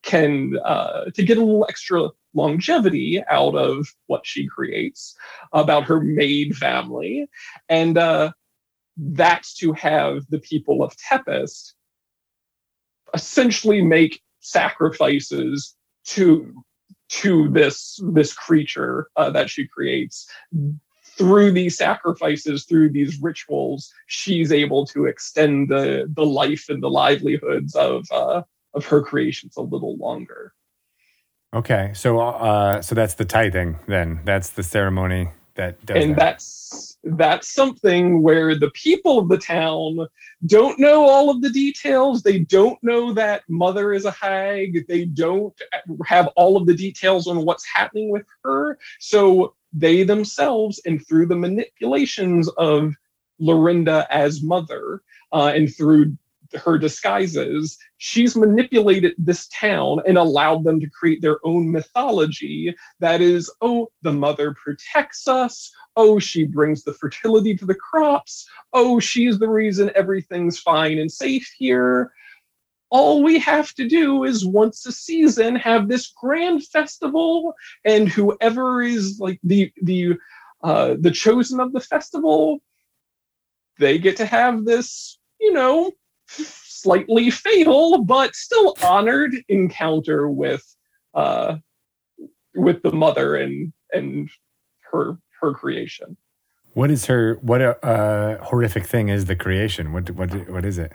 can 0.04 0.58
uh, 0.64 1.06
to 1.16 1.24
get 1.24 1.38
a 1.38 1.44
little 1.44 1.66
extra 1.68 2.10
longevity 2.34 3.24
out 3.30 3.56
of 3.56 3.88
what 4.08 4.26
she 4.26 4.46
creates 4.46 5.16
about 5.54 5.86
her 5.86 6.00
made 6.02 6.56
family, 6.56 7.28
and 7.70 7.98
uh, 7.98 8.32
that's 8.98 9.56
to 9.56 9.74
have 9.74 10.24
the 10.30 10.40
people 10.40 10.84
of 10.84 10.96
Tepest 10.98 11.74
essentially 13.14 13.82
make 13.82 14.22
sacrifices 14.42 15.76
to 16.06 16.54
to 17.10 17.50
this 17.50 18.00
this 18.14 18.34
creature 18.34 19.08
uh, 19.16 19.30
that 19.30 19.50
she 19.50 19.68
creates 19.68 20.28
through 21.18 21.52
these 21.52 21.78
sacrifices 21.78 22.66
through 22.66 22.90
these 22.90 23.22
rituals 23.22 23.92
she's 24.08 24.52
able 24.52 24.86
to 24.86 25.06
extend 25.06 25.70
the 25.70 26.06
the 26.16 26.26
life 26.26 26.66
and 26.70 26.82
the 26.82 26.90
livelihoods 26.90 27.76
of 27.76 28.06
uh, 28.12 28.42
of 28.74 28.86
her 28.86 29.02
creations 29.02 29.56
a 29.58 29.62
little 29.62 29.96
longer 29.98 30.54
Okay, 31.56 31.92
so 31.94 32.20
uh, 32.20 32.82
so 32.82 32.96
that's 32.96 33.14
the 33.14 33.24
tithing. 33.24 33.80
Then 33.88 34.20
that's 34.26 34.50
the 34.50 34.64
ceremony 34.64 35.30
that 35.56 35.84
does 35.86 36.04
and 36.04 36.12
that. 36.12 36.18
that's 36.18 36.95
that's 37.06 37.54
something 37.54 38.24
where 38.24 38.58
the 38.58 38.72
people 38.72 39.20
of 39.20 39.30
the 39.30 39.38
town 39.38 40.08
don't 40.48 40.80
know 40.80 41.08
all 41.08 41.30
of 41.30 41.42
the 41.42 41.50
details. 41.50 42.24
They 42.24 42.40
don't 42.40 42.82
know 42.84 43.14
that 43.14 43.44
mother 43.48 43.94
is 43.94 44.06
a 44.06 44.12
hag. 44.12 44.88
They 44.88 45.06
don't 45.06 45.54
have 46.06 46.28
all 46.36 46.58
of 46.58 46.66
the 46.66 46.74
details 46.74 47.28
on 47.28 47.46
what's 47.46 47.66
happening 47.72 48.10
with 48.10 48.26
her. 48.44 48.80
So 49.00 49.54
they 49.72 50.04
themselves 50.04 50.82
and 50.86 51.06
through 51.08 51.28
the 51.28 51.36
manipulations 51.36 52.50
of 52.58 52.94
lorinda 53.40 54.08
as 54.10 54.42
mother 54.42 55.04
uh, 55.32 55.52
and 55.54 55.74
through 55.74 56.18
her 56.54 56.78
disguises, 56.78 57.78
she's 57.98 58.36
manipulated 58.36 59.14
this 59.18 59.48
town 59.48 60.02
and 60.08 60.18
allowed 60.18 60.64
them 60.64 60.80
to 60.80 60.90
create 60.90 61.22
their 61.22 61.38
own 61.44 61.72
mythology 61.72 62.76
that 63.00 63.22
is, 63.22 63.52
oh, 63.62 63.90
the 64.02 64.12
mother 64.12 64.54
protects 64.54 65.28
us. 65.28 65.72
Oh, 65.96 66.20
she 66.20 66.46
brings 66.46 66.84
the 66.84 66.94
fertility 66.94 67.56
to 67.58 67.66
the 67.66 67.76
crops. 67.76 68.48
Oh, 68.74 69.00
she's 69.00 69.40
the 69.40 69.50
reason 69.50 69.92
everything's 69.96 70.60
fine 70.60 71.00
and 71.00 71.12
safe 71.12 71.52
here. 71.58 72.12
All 72.90 73.24
we 73.24 73.40
have 73.40 73.74
to 73.76 73.88
do 73.88 74.24
is 74.24 74.46
once 74.46 74.86
a 74.86 74.92
season 74.92 75.56
have 75.56 75.88
this 75.88 76.08
grand 76.08 76.66
festival, 76.66 77.56
and 77.84 78.08
whoever 78.08 78.82
is 78.82 79.20
like 79.20 79.40
the 79.44 79.72
the 79.82 80.14
uh, 80.64 80.96
the 81.00 81.12
chosen 81.12 81.60
of 81.60 81.74
the 81.74 81.80
festival, 81.80 82.60
they 83.80 83.98
get 83.98 84.18
to 84.18 84.26
have 84.26 84.66
this, 84.66 85.18
you 85.40 85.52
know, 85.52 85.92
slightly 86.28 87.30
fatal 87.30 88.04
but 88.04 88.36
still 88.36 88.76
honored 88.84 89.36
encounter 89.50 90.30
with 90.30 90.64
uh 91.14 91.56
with 92.56 92.82
the 92.84 92.92
mother 92.92 93.36
and 93.36 93.74
and 93.94 94.30
her 94.92 95.18
her 95.42 95.54
creation. 95.54 96.18
What 96.74 96.92
is 96.92 97.06
her 97.06 97.36
what 97.42 97.62
a 97.62 97.86
uh, 97.86 98.44
horrific 98.44 98.86
thing 98.86 99.10
is 99.10 99.26
the 99.26 99.36
creation? 99.36 99.94
What 99.94 100.10
what 100.12 100.50
what 100.50 100.66
is 100.66 100.78
it? 100.78 100.92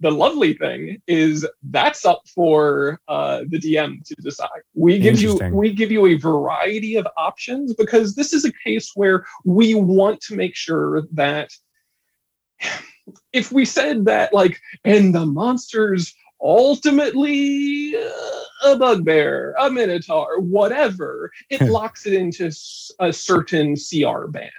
The 0.00 0.10
lovely 0.10 0.54
thing 0.54 1.02
is 1.06 1.46
that's 1.62 2.06
up 2.06 2.22
for 2.34 2.98
uh, 3.06 3.42
the 3.48 3.58
DM 3.58 4.02
to 4.06 4.14
decide. 4.22 4.62
We 4.74 4.98
give 4.98 5.20
you 5.20 5.38
we 5.52 5.72
give 5.72 5.92
you 5.92 6.06
a 6.06 6.14
variety 6.14 6.96
of 6.96 7.06
options 7.16 7.74
because 7.74 8.14
this 8.14 8.32
is 8.32 8.44
a 8.44 8.52
case 8.64 8.92
where 8.94 9.26
we 9.44 9.74
want 9.74 10.20
to 10.22 10.34
make 10.34 10.56
sure 10.56 11.02
that 11.12 11.50
if 13.32 13.52
we 13.52 13.64
said 13.64 14.04
that 14.04 14.32
like 14.32 14.60
and 14.84 15.14
the 15.14 15.26
monsters 15.26 16.14
ultimately 16.40 17.94
uh, 17.96 18.70
a 18.72 18.76
bugbear 18.78 19.54
a 19.58 19.70
minotaur 19.70 20.40
whatever 20.40 21.30
it 21.50 21.60
locks 21.70 22.06
it 22.06 22.14
into 22.14 22.50
a 23.00 23.12
certain 23.12 23.74
cr 23.74 24.26
band 24.26 24.50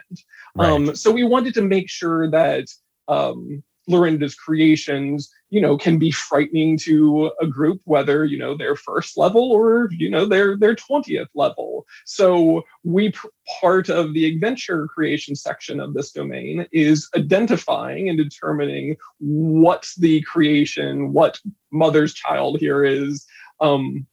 right. 0.55 0.69
um 0.69 0.95
so 0.95 1.11
we 1.11 1.23
wanted 1.23 1.53
to 1.53 1.61
make 1.61 1.89
sure 1.89 2.29
that 2.29 2.65
um 3.07 3.63
Lorinda's 3.91 4.35
creations, 4.35 5.31
you 5.49 5.61
know, 5.61 5.77
can 5.77 5.99
be 5.99 6.11
frightening 6.11 6.77
to 6.79 7.31
a 7.41 7.47
group, 7.47 7.81
whether 7.83 8.25
you 8.25 8.37
know 8.37 8.55
their 8.55 8.75
first 8.75 9.17
level 9.17 9.51
or 9.51 9.89
you 9.91 10.09
know 10.09 10.25
their 10.25 10.57
their 10.57 10.75
twentieth 10.75 11.27
level. 11.35 11.85
So 12.05 12.63
we 12.83 13.13
part 13.59 13.89
of 13.89 14.13
the 14.13 14.25
adventure 14.25 14.87
creation 14.87 15.35
section 15.35 15.79
of 15.79 15.93
this 15.93 16.11
domain 16.11 16.65
is 16.71 17.09
identifying 17.15 18.09
and 18.09 18.17
determining 18.17 18.95
what 19.19 19.87
the 19.97 20.21
creation, 20.21 21.13
what 21.13 21.39
mother's 21.71 22.13
child 22.13 22.59
here 22.59 22.83
is, 22.83 23.25
um, 23.59 24.07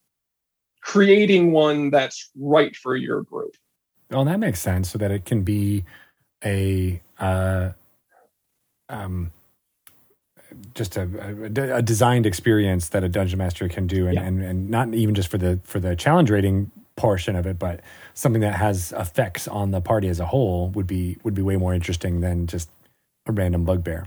creating 0.83 1.53
one 1.53 1.91
that's 1.91 2.31
right 2.37 2.75
for 2.77 2.97
your 2.97 3.23
group. 3.23 3.55
Well, 4.11 4.25
that 4.25 4.41
makes 4.41 4.61
sense, 4.61 4.91
so 4.91 4.99
that 4.99 5.11
it 5.11 5.25
can 5.25 5.43
be 5.43 5.85
a 6.45 7.01
uh, 7.19 7.71
um 8.89 9.33
just 10.75 10.97
a, 10.97 11.03
a, 11.03 11.77
a, 11.77 11.83
designed 11.83 12.27
experience 12.27 12.91
that 12.91 13.05
a 13.05 13.09
dungeon 13.09 13.39
master 13.39 13.69
can 13.69 13.87
do, 13.87 14.07
and, 14.07 14.15
yeah. 14.15 14.25
and 14.25 14.43
and 14.43 14.71
not 14.71 14.95
even 14.95 15.15
just 15.15 15.29
for 15.29 15.39
the 15.39 15.61
for 15.65 15.81
the 15.81 15.97
challenge 15.97 16.31
rating 16.31 16.71
portion 16.97 17.37
of 17.37 17.47
it, 17.47 17.59
but 17.59 17.81
something 18.15 18.43
that 18.43 18.55
has 18.55 18.93
effects 18.93 19.49
on 19.49 19.71
the 19.71 19.81
party 19.81 20.09
as 20.09 20.21
a 20.21 20.27
whole 20.27 20.69
would 20.71 20.87
be 20.87 21.17
would 21.25 21.35
be 21.35 21.43
way 21.43 21.57
more 21.57 21.75
interesting 21.75 22.21
than 22.21 22.47
just 22.47 22.69
a 23.27 23.33
random 23.33 23.65
bugbear. 23.65 24.07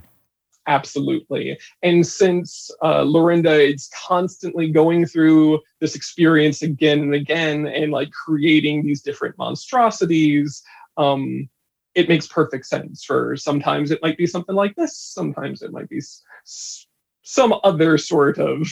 Absolutely. 0.68 1.58
And 1.82 2.06
since 2.06 2.70
uh, 2.84 3.02
Lorinda 3.02 3.60
is 3.60 3.90
constantly 4.08 4.70
going 4.70 5.08
through 5.08 5.60
this 5.80 5.96
experience 5.96 6.62
again 6.62 7.00
and 7.00 7.16
again 7.16 7.66
and 7.66 7.92
like 7.92 8.12
creating 8.12 8.84
these 8.84 9.02
different 9.02 9.38
monstrosities, 9.40 10.62
um, 10.98 11.50
it 11.96 12.08
makes 12.08 12.28
perfect 12.28 12.68
sense 12.68 13.04
for 13.04 13.36
sometimes 13.36 13.90
it 13.92 14.02
might 14.02 14.18
be 14.18 14.28
something 14.28 14.56
like 14.56 14.76
this, 14.76 14.96
sometimes 14.98 15.62
it 15.62 15.72
might 15.72 15.90
be 15.90 16.00
some 16.44 17.54
other 17.64 17.98
sort 17.98 18.38
of 18.38 18.68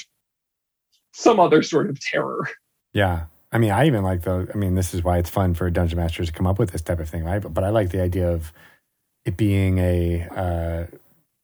some 1.13 1.39
other 1.39 1.63
sort 1.63 1.89
of 1.89 1.99
terror. 1.99 2.47
Yeah. 2.93 3.25
I 3.51 3.57
mean, 3.57 3.71
I 3.71 3.85
even 3.87 4.03
like 4.03 4.23
the. 4.23 4.49
I 4.53 4.57
mean, 4.57 4.75
this 4.75 4.93
is 4.93 5.03
why 5.03 5.17
it's 5.17 5.29
fun 5.29 5.53
for 5.53 5.69
dungeon 5.69 5.97
masters 5.97 6.27
to 6.27 6.33
come 6.33 6.45
up 6.45 6.59
with 6.59 6.71
this 6.71 6.81
type 6.81 6.99
of 6.99 7.09
thing, 7.09 7.23
right? 7.23 7.41
But, 7.41 7.53
but 7.53 7.63
I 7.63 7.69
like 7.69 7.89
the 7.89 8.01
idea 8.01 8.31
of 8.31 8.53
it 9.25 9.37
being 9.37 9.79
a 9.79 10.27
uh, 10.29 10.85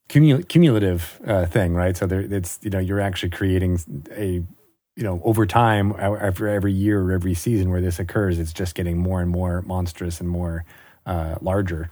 cumul- 0.10 0.48
cumulative 0.48 1.20
uh, 1.26 1.46
thing, 1.48 1.74
right? 1.74 1.98
So 1.98 2.06
there, 2.06 2.22
it's 2.22 2.60
you 2.62 2.70
know 2.70 2.80
you're 2.80 3.00
actually 3.00 3.32
creating 3.32 3.80
a 4.12 4.44
you 4.96 5.04
know 5.04 5.20
over 5.24 5.48
time, 5.48 5.94
after 5.98 6.48
every 6.48 6.74
year 6.74 7.02
or 7.02 7.12
every 7.12 7.34
season 7.34 7.72
where 7.72 7.82
this 7.82 7.98
occurs, 7.98 8.38
it's 8.38 8.54
just 8.54 8.76
getting 8.76 8.98
more 9.00 9.22
and 9.22 9.32
more 9.32 9.64
monstrous 9.64 10.20
and 10.20 10.30
more 10.30 10.64
uh, 11.08 11.36
larger 11.42 11.90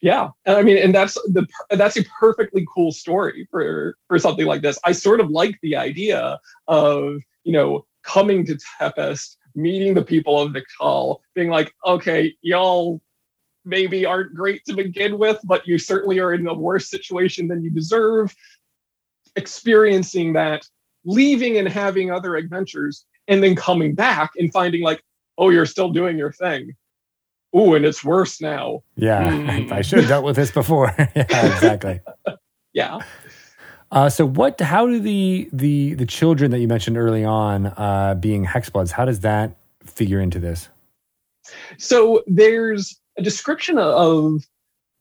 yeah. 0.00 0.28
And 0.46 0.56
i 0.56 0.62
mean 0.62 0.78
and 0.78 0.94
that's 0.94 1.14
the 1.14 1.46
that's 1.70 1.96
a 1.96 2.04
perfectly 2.04 2.66
cool 2.72 2.92
story 2.92 3.48
for 3.50 3.96
for 4.06 4.18
something 4.18 4.46
like 4.46 4.62
this. 4.62 4.78
I 4.84 4.92
sort 4.92 5.20
of 5.20 5.30
like 5.30 5.58
the 5.62 5.76
idea 5.76 6.38
of 6.66 7.20
you 7.44 7.52
know 7.52 7.84
coming 8.02 8.46
to 8.46 8.58
Tepest 8.80 9.36
meeting 9.54 9.94
the 9.94 10.04
people 10.04 10.40
of 10.40 10.52
Viktal, 10.52 11.18
being 11.34 11.48
like 11.48 11.72
okay 11.84 12.34
y'all 12.42 13.00
maybe 13.64 14.06
aren't 14.06 14.34
great 14.34 14.64
to 14.64 14.74
begin 14.74 15.18
with 15.18 15.38
but 15.44 15.66
you 15.66 15.78
certainly 15.78 16.20
are 16.20 16.32
in 16.32 16.46
a 16.46 16.54
worse 16.54 16.88
situation 16.88 17.48
than 17.48 17.62
you 17.62 17.70
deserve. 17.70 18.34
Experiencing 19.36 20.32
that 20.32 20.62
leaving 21.04 21.58
and 21.58 21.68
having 21.68 22.10
other 22.10 22.36
adventures 22.36 23.04
and 23.28 23.42
then 23.42 23.54
coming 23.54 23.94
back 23.94 24.30
and 24.38 24.52
finding 24.52 24.82
like 24.82 25.02
oh 25.38 25.50
you're 25.50 25.66
still 25.66 25.90
doing 25.90 26.18
your 26.18 26.32
thing 26.32 26.74
oh, 27.52 27.74
and 27.74 27.84
it's 27.84 28.04
worse 28.04 28.40
now. 28.40 28.82
Yeah, 28.96 29.24
mm. 29.24 29.72
I 29.72 29.82
should 29.82 30.00
have 30.00 30.08
dealt 30.08 30.24
with 30.24 30.36
this 30.36 30.50
before. 30.50 30.94
yeah, 30.98 31.12
exactly. 31.16 32.00
yeah. 32.72 33.00
Uh, 33.90 34.08
so 34.08 34.26
what? 34.26 34.60
How 34.60 34.86
do 34.86 35.00
the 35.00 35.48
the 35.52 35.94
the 35.94 36.06
children 36.06 36.50
that 36.50 36.58
you 36.58 36.68
mentioned 36.68 36.98
early 36.98 37.24
on 37.24 37.66
uh, 37.66 38.16
being 38.18 38.44
hexbloods? 38.44 38.90
How 38.90 39.04
does 39.04 39.20
that 39.20 39.56
figure 39.84 40.20
into 40.20 40.38
this? 40.38 40.68
So 41.78 42.22
there's 42.26 43.00
a 43.16 43.22
description 43.22 43.78
of 43.78 44.42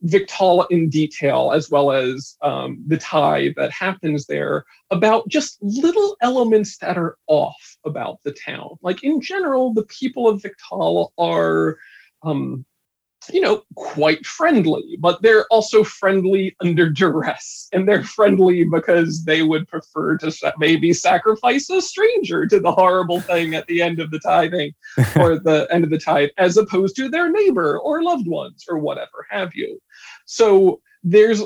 Viktal 0.06 0.68
in 0.70 0.90
detail, 0.90 1.52
as 1.54 1.70
well 1.70 1.92
as 1.92 2.38
um, 2.42 2.82
the 2.86 2.98
tie 2.98 3.54
that 3.58 3.72
happens 3.72 4.28
there, 4.28 4.64
about 4.92 5.28
just 5.28 5.58
little 5.62 6.16
elements 6.22 6.78
that 6.78 6.98
are 6.98 7.18
off 7.28 7.78
about 7.84 8.20
the 8.24 8.32
town. 8.32 8.78
Like 8.82 9.04
in 9.04 9.22
general, 9.22 9.74
the 9.74 9.86
people 9.86 10.28
of 10.28 10.42
Viktal 10.42 11.12
are 11.18 11.78
um, 12.24 12.66
you 13.32 13.42
know, 13.42 13.64
quite 13.76 14.26
friendly, 14.26 14.98
but 15.00 15.22
they're 15.22 15.46
also 15.50 15.84
friendly 15.84 16.56
under 16.62 16.90
duress. 16.90 17.68
And 17.74 17.88
they're 17.88 18.04
friendly 18.04 18.64
because 18.64 19.26
they 19.26 19.44
would 19.44 19.68
prefer 19.68 20.18
to 20.18 20.54
maybe 20.58 20.94
sacrifice 20.94 21.70
a 21.70 21.82
stranger 21.82 22.46
to 22.48 22.60
the 22.60 22.72
horrible 22.72 23.20
thing 23.22 23.56
at 23.56 23.68
the 23.68 23.82
end 23.82 24.00
of 24.00 24.12
the 24.12 24.20
tithing 24.20 24.74
or 25.18 25.40
the 25.40 25.68
end 25.72 25.84
of 25.84 25.90
the 25.90 25.98
tithe, 25.98 26.30
as 26.38 26.58
opposed 26.58 26.96
to 26.98 27.10
their 27.10 27.30
neighbor 27.30 27.80
or 27.80 28.04
loved 28.04 28.28
ones 28.28 28.66
or 28.70 28.78
whatever 28.78 29.26
have 29.30 29.54
you. 29.56 29.80
So 30.26 30.82
there's 31.04 31.42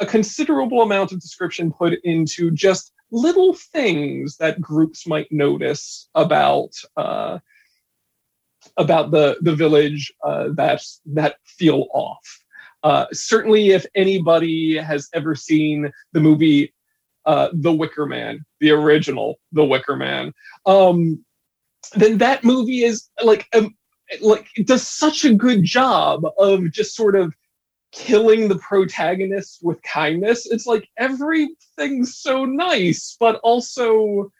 a 0.00 0.06
considerable 0.06 0.82
amount 0.82 1.12
of 1.12 1.20
description 1.20 1.72
put 1.72 1.98
into 2.04 2.50
just 2.50 2.92
little 3.12 3.54
things 3.54 4.36
that 4.38 4.60
groups 4.60 5.06
might 5.06 5.30
notice 5.30 6.08
about. 6.14 6.72
Uh, 6.96 7.38
about 8.76 9.10
the 9.10 9.36
the 9.40 9.54
village 9.54 10.12
uh, 10.24 10.48
that 10.54 10.82
that 11.06 11.36
feel 11.44 11.86
off. 11.92 12.40
Uh, 12.82 13.06
certainly, 13.12 13.70
if 13.70 13.84
anybody 13.94 14.76
has 14.76 15.08
ever 15.12 15.34
seen 15.34 15.90
the 16.12 16.20
movie 16.20 16.72
uh, 17.26 17.48
The 17.52 17.72
Wicker 17.72 18.06
Man, 18.06 18.44
the 18.60 18.70
original 18.70 19.38
The 19.52 19.64
Wicker 19.64 19.96
Man, 19.96 20.32
um, 20.66 21.22
then 21.94 22.18
that 22.18 22.44
movie 22.44 22.84
is 22.84 23.08
like 23.22 23.46
um, 23.54 23.74
like 24.20 24.48
does 24.64 24.86
such 24.86 25.24
a 25.24 25.34
good 25.34 25.62
job 25.62 26.24
of 26.38 26.70
just 26.72 26.94
sort 26.94 27.16
of 27.16 27.34
killing 27.92 28.48
the 28.48 28.58
protagonist 28.58 29.58
with 29.62 29.82
kindness. 29.82 30.46
It's 30.50 30.66
like 30.66 30.88
everything's 30.96 32.16
so 32.16 32.44
nice, 32.44 33.16
but 33.18 33.36
also 33.42 34.30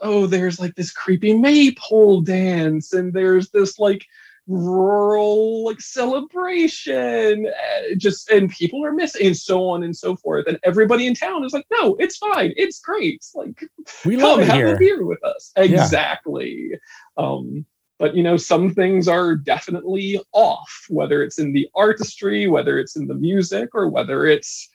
oh, 0.00 0.26
there's 0.26 0.60
like 0.60 0.74
this 0.74 0.92
creepy 0.92 1.34
maypole 1.34 2.20
dance, 2.20 2.92
and 2.92 3.12
there's 3.12 3.50
this 3.50 3.78
like 3.78 4.06
rural 4.48 5.64
like 5.64 5.80
celebration 5.80 7.46
uh, 7.46 7.94
just 7.96 8.30
and 8.30 8.48
people 8.50 8.84
are 8.84 8.92
missing 8.92 9.26
and 9.26 9.36
so 9.36 9.68
on 9.68 9.82
and 9.82 9.96
so 9.96 10.14
forth 10.14 10.46
and 10.46 10.56
everybody 10.62 11.06
in 11.06 11.14
town 11.14 11.44
is 11.44 11.52
like 11.52 11.66
no 11.72 11.96
it's 11.98 12.16
fine 12.16 12.52
it's 12.56 12.78
great 12.78 13.24
like 13.34 13.64
we 14.04 14.16
love 14.16 14.38
come 14.38 14.46
have 14.46 14.56
here. 14.56 14.76
a 14.76 14.78
beer 14.78 15.04
with 15.04 15.22
us 15.24 15.50
exactly 15.56 16.70
yeah. 16.70 16.76
um 17.16 17.66
but 17.98 18.14
you 18.14 18.22
know 18.22 18.36
some 18.36 18.72
things 18.72 19.08
are 19.08 19.34
definitely 19.34 20.20
off 20.30 20.86
whether 20.88 21.24
it's 21.24 21.40
in 21.40 21.52
the 21.52 21.68
artistry 21.74 22.46
whether 22.46 22.78
it's 22.78 22.94
in 22.94 23.08
the 23.08 23.14
music 23.14 23.70
or 23.74 23.88
whether 23.88 24.26
it's 24.26 24.68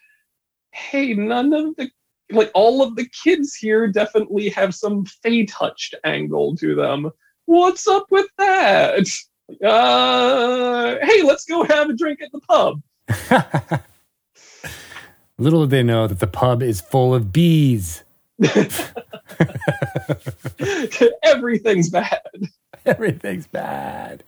hey 0.72 1.14
none 1.14 1.54
of 1.54 1.74
the 1.78 1.90
like 2.32 2.52
all 2.54 2.82
of 2.82 2.96
the 2.96 3.08
kids 3.24 3.56
here 3.56 3.88
definitely 3.88 4.50
have 4.50 4.74
some 4.76 5.06
fey 5.06 5.46
touched 5.46 5.96
angle 6.04 6.56
to 6.58 6.76
them. 6.76 7.12
What's 7.46 7.88
up 7.88 8.08
with 8.10 8.28
that? 8.38 9.08
Uh, 9.64 10.96
hey, 11.02 11.24
let's 11.24 11.46
go 11.46 11.64
have 11.64 11.90
a 11.90 11.94
drink 11.94 12.22
at 12.22 12.32
the 12.32 12.40
pub. 12.42 12.82
Little 15.38 15.62
did 15.62 15.70
they 15.72 15.84
know 15.84 16.08
that 16.08 16.20
the 16.20 16.28
pub 16.28 16.62
is 16.62 16.82
full 16.82 17.16
of 17.16 17.34
bees. 17.34 18.04
Everything's 21.24 21.90
bad. 21.90 22.22
Everything's 22.86 23.48
bad. 23.48 24.24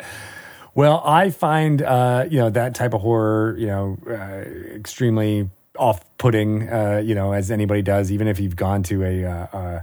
Well, 0.76 1.04
I 1.06 1.30
find 1.30 1.82
uh, 1.82 2.26
you 2.30 2.40
know 2.40 2.50
that 2.50 2.74
type 2.76 2.94
of 2.94 3.02
horror, 3.02 3.56
you 3.58 3.68
know, 3.68 3.98
uh, 4.08 4.76
extremely 4.76 5.50
off-putting. 5.78 6.70
Uh, 6.70 7.02
you 7.04 7.16
know, 7.16 7.34
as 7.34 7.52
anybody 7.52 7.82
does, 7.82 8.12
even 8.12 8.28
if 8.28 8.40
you've 8.40 8.56
gone 8.56 8.84
to 8.84 9.04
a, 9.04 9.26
uh, 9.26 9.48
uh, 9.54 9.82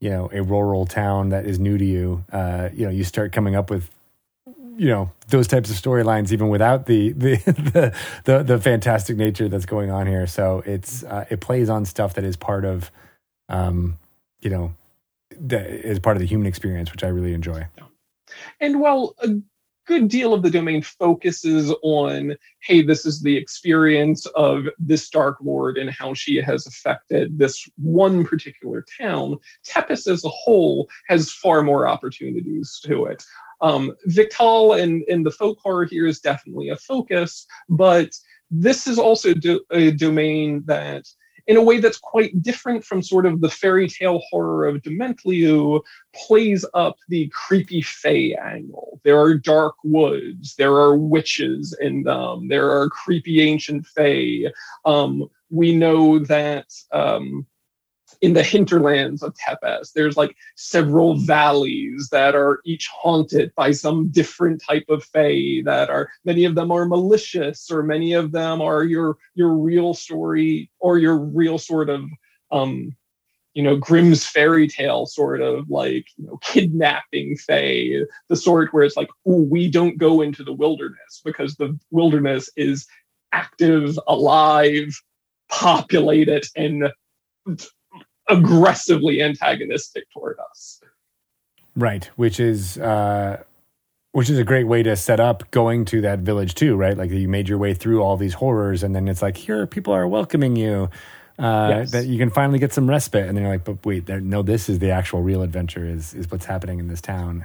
you 0.00 0.10
know, 0.10 0.28
a 0.32 0.42
rural 0.42 0.86
town 0.86 1.30
that 1.30 1.46
is 1.46 1.58
new 1.58 1.78
to 1.78 1.84
you. 1.84 2.24
Uh, 2.32 2.68
you 2.72 2.84
know, 2.84 2.90
you 2.90 3.04
start 3.04 3.32
coming 3.32 3.54
up 3.54 3.70
with, 3.70 3.90
you 4.76 4.88
know, 4.88 5.10
those 5.28 5.46
types 5.46 5.70
of 5.70 5.76
storylines, 5.76 6.32
even 6.32 6.48
without 6.48 6.86
the 6.86 7.12
the, 7.12 7.36
the 7.46 7.96
the 8.24 8.42
the 8.42 8.58
fantastic 8.58 9.16
nature 9.16 9.48
that's 9.48 9.66
going 9.66 9.90
on 9.90 10.06
here. 10.06 10.26
So 10.26 10.62
it's 10.66 11.04
it 11.30 11.40
plays 11.40 11.70
on 11.70 11.84
stuff 11.84 12.14
that 12.14 12.24
is 12.24 12.36
part 12.36 12.64
of, 12.64 12.90
um, 13.48 13.98
you 14.40 14.50
know, 14.50 14.74
that 15.40 15.66
is 15.66 15.98
part 16.00 16.16
of 16.16 16.20
the 16.20 16.26
human 16.26 16.46
experience, 16.46 16.92
which 16.92 17.04
I 17.04 17.08
really 17.08 17.32
enjoy. 17.32 17.66
And 18.60 18.80
a 19.22 19.40
good 19.86 20.08
deal 20.08 20.34
of 20.34 20.42
the 20.42 20.50
domain 20.50 20.82
focuses 20.82 21.72
on, 21.82 22.36
hey, 22.60 22.82
this 22.82 23.04
is 23.06 23.20
the 23.20 23.36
experience 23.36 24.26
of 24.34 24.66
this 24.78 25.08
Dark 25.10 25.38
Lord 25.40 25.78
and 25.78 25.90
how 25.90 26.14
she 26.14 26.36
has 26.36 26.66
affected 26.66 27.38
this 27.38 27.68
one 27.76 28.24
particular 28.24 28.84
town, 29.00 29.38
Tepest 29.66 30.06
as 30.06 30.24
a 30.24 30.28
whole 30.28 30.88
has 31.08 31.32
far 31.32 31.62
more 31.62 31.86
opportunities 31.86 32.80
to 32.84 33.06
it. 33.06 33.22
Um, 33.60 33.92
Viktal 34.06 34.80
and, 34.80 35.02
and 35.08 35.24
the 35.24 35.30
folk 35.30 35.58
horror 35.62 35.84
here 35.84 36.06
is 36.06 36.20
definitely 36.20 36.70
a 36.70 36.76
focus, 36.76 37.46
but 37.68 38.10
this 38.50 38.86
is 38.86 38.98
also 38.98 39.34
do, 39.34 39.60
a 39.70 39.90
domain 39.92 40.62
that 40.66 41.04
in 41.46 41.56
a 41.56 41.62
way 41.62 41.78
that's 41.78 41.98
quite 41.98 42.42
different 42.42 42.84
from 42.84 43.02
sort 43.02 43.26
of 43.26 43.40
the 43.40 43.50
fairy 43.50 43.88
tale 43.88 44.20
horror 44.30 44.66
of 44.66 44.82
Dementlieu, 44.82 45.80
plays 46.14 46.64
up 46.74 46.96
the 47.08 47.28
creepy 47.28 47.82
fae 47.82 48.34
angle. 48.42 49.00
There 49.04 49.20
are 49.20 49.34
dark 49.34 49.74
woods, 49.84 50.54
there 50.56 50.74
are 50.74 50.96
witches 50.96 51.76
in 51.80 52.02
them, 52.02 52.48
there 52.48 52.70
are 52.70 52.88
creepy 52.88 53.42
ancient 53.42 53.86
fae. 53.86 54.52
Um, 54.84 55.28
we 55.50 55.74
know 55.74 56.18
that 56.20 56.66
um, 56.92 57.46
in 58.24 58.32
the 58.32 58.42
hinterlands 58.42 59.22
of 59.22 59.34
Tepest. 59.34 59.92
There's 59.92 60.16
like 60.16 60.34
several 60.56 61.18
valleys 61.18 62.08
that 62.10 62.34
are 62.34 62.60
each 62.64 62.88
haunted 62.88 63.52
by 63.54 63.72
some 63.72 64.08
different 64.08 64.62
type 64.66 64.86
of 64.88 65.04
fae 65.04 65.60
that 65.66 65.90
are 65.90 66.08
many 66.24 66.46
of 66.46 66.54
them 66.54 66.70
are 66.70 66.86
malicious 66.86 67.70
or 67.70 67.82
many 67.82 68.14
of 68.14 68.32
them 68.32 68.62
are 68.62 68.82
your 68.82 69.18
your 69.34 69.52
real 69.52 69.92
story 69.92 70.70
or 70.80 70.96
your 70.96 71.18
real 71.18 71.58
sort 71.58 71.90
of 71.90 72.02
um 72.50 72.96
you 73.52 73.62
know 73.62 73.76
Grimm's 73.76 74.24
fairy 74.26 74.68
tale 74.68 75.04
sort 75.04 75.42
of 75.42 75.68
like 75.68 76.06
you 76.16 76.26
know 76.26 76.38
kidnapping 76.38 77.36
fae, 77.36 78.06
the 78.30 78.36
sort 78.36 78.72
where 78.72 78.84
it's 78.84 78.96
like, 78.96 79.10
oh, 79.26 79.42
we 79.42 79.70
don't 79.70 79.98
go 79.98 80.22
into 80.22 80.42
the 80.42 80.52
wilderness 80.54 81.20
because 81.26 81.56
the 81.56 81.78
wilderness 81.90 82.48
is 82.56 82.86
active, 83.32 83.98
alive, 84.08 84.98
populated, 85.50 86.46
and 86.56 86.90
aggressively 88.28 89.22
antagonistic 89.22 90.04
toward 90.12 90.38
us. 90.50 90.80
Right, 91.76 92.04
which 92.16 92.38
is 92.38 92.78
uh, 92.78 93.42
which 94.12 94.30
is 94.30 94.38
a 94.38 94.44
great 94.44 94.64
way 94.64 94.82
to 94.84 94.94
set 94.94 95.18
up 95.18 95.50
going 95.50 95.84
to 95.86 96.00
that 96.02 96.20
village 96.20 96.54
too, 96.54 96.76
right? 96.76 96.96
Like 96.96 97.10
you 97.10 97.28
made 97.28 97.48
your 97.48 97.58
way 97.58 97.74
through 97.74 98.00
all 98.00 98.16
these 98.16 98.34
horrors, 98.34 98.82
and 98.82 98.94
then 98.94 99.08
it's 99.08 99.22
like 99.22 99.36
here 99.36 99.66
people 99.66 99.92
are 99.92 100.06
welcoming 100.06 100.56
you. 100.56 100.88
Uh, 101.36 101.66
yes. 101.70 101.90
That 101.90 102.06
you 102.06 102.16
can 102.16 102.30
finally 102.30 102.60
get 102.60 102.72
some 102.72 102.88
respite, 102.88 103.26
and 103.26 103.36
then 103.36 103.42
you're 103.42 103.52
like, 103.52 103.64
but 103.64 103.84
wait, 103.84 104.06
there, 104.06 104.20
no, 104.20 104.42
this 104.42 104.68
is 104.68 104.78
the 104.78 104.92
actual 104.92 105.22
real 105.22 105.42
adventure. 105.42 105.84
Is 105.84 106.14
is 106.14 106.30
what's 106.30 106.44
happening 106.44 106.78
in 106.78 106.86
this 106.86 107.00
town. 107.00 107.44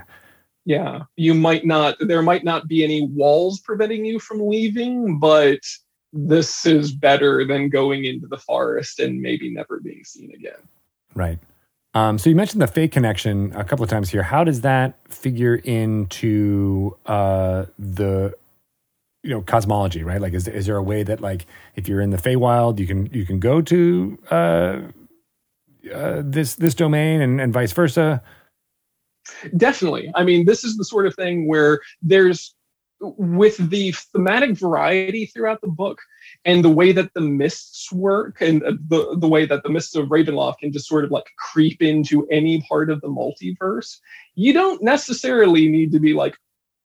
Yeah, 0.64 1.04
you 1.16 1.34
might 1.34 1.66
not. 1.66 1.96
There 1.98 2.22
might 2.22 2.44
not 2.44 2.68
be 2.68 2.84
any 2.84 3.04
walls 3.08 3.58
preventing 3.58 4.04
you 4.04 4.20
from 4.20 4.46
leaving, 4.46 5.18
but 5.18 5.58
this 6.12 6.66
is 6.66 6.92
better 6.92 7.44
than 7.46 7.68
going 7.68 8.04
into 8.04 8.26
the 8.26 8.38
forest 8.38 9.00
and 9.00 9.20
maybe 9.20 9.52
never 9.52 9.80
being 9.80 10.04
seen 10.04 10.32
again. 10.34 10.60
Right. 11.14 11.38
Um, 11.94 12.18
so 12.18 12.30
you 12.30 12.36
mentioned 12.36 12.62
the 12.62 12.68
fake 12.68 12.92
connection 12.92 13.52
a 13.54 13.64
couple 13.64 13.82
of 13.82 13.90
times 13.90 14.10
here. 14.10 14.22
How 14.22 14.44
does 14.44 14.60
that 14.60 14.94
figure 15.08 15.56
into 15.56 16.96
uh, 17.06 17.66
the 17.78 18.34
you 19.22 19.30
know 19.30 19.42
cosmology? 19.42 20.04
Right. 20.04 20.20
Like, 20.20 20.32
is 20.32 20.46
is 20.46 20.66
there 20.66 20.76
a 20.76 20.82
way 20.82 21.02
that 21.02 21.20
like 21.20 21.46
if 21.74 21.88
you're 21.88 22.00
in 22.00 22.10
the 22.10 22.16
Feywild, 22.16 22.78
you 22.78 22.86
can 22.86 23.06
you 23.12 23.26
can 23.26 23.40
go 23.40 23.60
to 23.62 24.18
uh, 24.30 24.80
uh, 25.92 26.22
this 26.24 26.54
this 26.54 26.74
domain 26.74 27.20
and, 27.20 27.40
and 27.40 27.52
vice 27.52 27.72
versa? 27.72 28.22
Definitely. 29.56 30.10
I 30.14 30.24
mean, 30.24 30.44
this 30.44 30.64
is 30.64 30.76
the 30.76 30.84
sort 30.84 31.06
of 31.06 31.14
thing 31.14 31.48
where 31.48 31.80
there's 32.02 32.54
with 33.00 33.56
the 33.70 33.92
thematic 33.92 34.52
variety 34.52 35.26
throughout 35.26 35.60
the 35.60 35.68
book 35.68 36.00
and 36.44 36.64
the 36.64 36.70
way 36.70 36.92
that 36.92 37.12
the 37.14 37.20
mists 37.20 37.90
work 37.92 38.40
and 38.40 38.62
the, 38.62 39.16
the 39.18 39.28
way 39.28 39.46
that 39.46 39.62
the 39.62 39.70
mists 39.70 39.96
of 39.96 40.08
Ravenloft 40.08 40.58
can 40.58 40.72
just 40.72 40.86
sort 40.86 41.04
of 41.04 41.10
like 41.10 41.24
creep 41.38 41.82
into 41.82 42.26
any 42.28 42.60
part 42.62 42.90
of 42.90 43.00
the 43.00 43.08
multiverse, 43.08 43.98
you 44.34 44.52
don't 44.52 44.82
necessarily 44.82 45.68
need 45.68 45.92
to 45.92 46.00
be 46.00 46.12
like, 46.12 46.36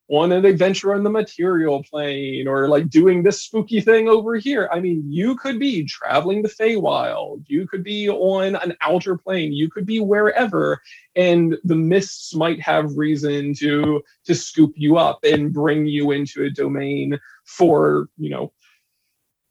on 0.08 0.32
an 0.32 0.46
adventure 0.46 0.94
on 0.94 1.04
the 1.04 1.10
material 1.10 1.84
plane 1.84 2.48
or 2.48 2.68
like 2.70 2.90
doing 2.90 3.24
this 3.24 3.42
spooky 3.42 3.82
thing 3.82 4.08
over 4.08 4.36
here. 4.36 4.70
I 4.72 4.80
mean, 4.80 5.04
you 5.08 5.36
could 5.36 5.60
be 5.60 5.84
traveling 5.86 6.44
the 6.44 6.50
Feywild, 6.50 7.44
you 7.48 7.68
could 7.68 7.84
be 7.84 8.10
on 8.10 8.56
an 8.56 8.76
outer 8.82 9.18
plane, 9.18 9.52
you 9.52 9.70
could 9.70 9.86
be 9.86 10.00
wherever, 10.00 10.80
and 11.16 11.58
the 11.64 11.76
mists 11.76 12.36
might 12.36 12.62
have 12.62 12.98
reason 12.98 13.54
to 13.56 14.04
to 14.26 14.36
scoop 14.36 14.74
you 14.76 14.98
up 14.98 15.24
and 15.24 15.54
bring 15.54 15.88
you 15.88 16.12
into 16.12 16.44
a 16.44 16.52
domain 16.52 17.20
for, 17.46 18.08
you 18.18 18.30
know, 18.30 18.52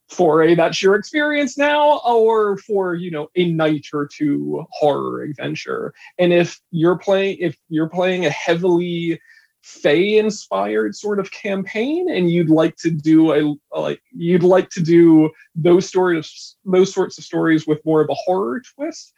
for 0.09 0.43
a 0.43 0.55
that's 0.55 0.83
your 0.83 0.95
experience 0.95 1.59
now 1.59 1.99
or 2.07 2.59
for 2.59 2.95
you 2.95 3.11
know 3.11 3.29
a 3.37 3.51
night 3.51 3.87
or 3.93 4.07
two 4.07 4.65
horror 4.71 5.23
adventure. 5.23 5.93
And 6.19 6.33
if 6.33 6.61
you're 6.71 6.99
playing 6.99 7.39
if 7.41 7.57
you're 7.69 7.89
playing 7.89 8.27
a 8.27 8.31
heavily 8.31 9.21
Fey 9.65 10.19
inspired 10.19 10.95
sort 10.95 11.19
of 11.19 11.31
campaign, 11.31 12.11
and 12.11 12.31
you'd 12.31 12.51
like 12.51 12.77
to 12.77 12.91
do 12.91 13.33
a 13.33 13.57
like 13.79 14.03
you'd 14.13 14.43
like 14.43 14.69
to 14.71 14.83
do 14.83 15.31
those 15.55 15.89
stories, 15.89 16.57
those 16.67 16.93
sorts 16.93 17.17
of 17.17 17.25
stories 17.25 17.67
with 17.67 17.83
more 17.83 18.03
of 18.03 18.11
a 18.11 18.15
horror 18.15 18.61
twist. 18.61 19.15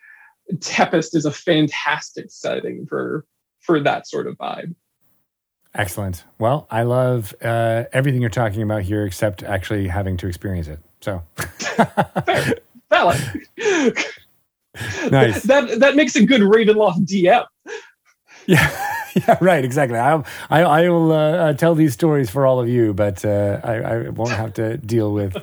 Tepest 0.60 1.16
is 1.16 1.24
a 1.24 1.32
fantastic 1.32 2.26
setting 2.30 2.86
for 2.86 3.26
for 3.58 3.80
that 3.80 4.06
sort 4.06 4.28
of 4.28 4.38
vibe. 4.38 4.76
Excellent. 5.74 6.22
Well, 6.38 6.68
I 6.70 6.84
love 6.84 7.34
uh, 7.42 7.84
everything 7.92 8.20
you're 8.20 8.30
talking 8.30 8.62
about 8.62 8.82
here, 8.82 9.04
except 9.04 9.42
actually 9.42 9.88
having 9.88 10.16
to 10.18 10.28
experience 10.28 10.68
it. 10.68 10.78
So, 11.00 11.24
Fair. 12.24 12.54
valid. 12.88 13.20
nice. 15.10 15.42
That 15.42 15.80
that 15.80 15.96
makes 15.96 16.14
a 16.14 16.24
good 16.24 16.42
Ravenloft 16.42 17.04
DM. 17.04 17.44
Yeah. 18.46 18.85
yeah, 19.28 19.38
right. 19.40 19.64
Exactly. 19.64 19.98
I, 19.98 20.22
I, 20.50 20.62
I 20.62 20.88
will 20.90 21.10
uh, 21.10 21.16
uh, 21.16 21.52
tell 21.54 21.74
these 21.74 21.94
stories 21.94 22.28
for 22.28 22.46
all 22.46 22.60
of 22.60 22.68
you, 22.68 22.92
but 22.92 23.24
uh, 23.24 23.60
I, 23.64 23.74
I 23.76 24.08
won't 24.10 24.32
have 24.32 24.52
to 24.54 24.76
deal 24.76 25.12
with, 25.12 25.36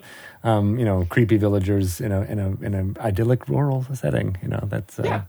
um, 0.44 0.78
you 0.78 0.86
know, 0.86 1.06
creepy 1.10 1.38
villagers 1.38 2.00
in 2.00 2.12
a 2.12 2.22
in 2.22 2.38
a 2.38 2.50
in 2.62 2.76
an 2.76 2.96
idyllic 3.00 3.50
rural 3.50 3.84
setting. 3.96 4.38
You 4.44 4.50
know, 4.50 4.60
that's 4.66 5.00
uh, 5.00 5.04
yeah. 5.06 5.24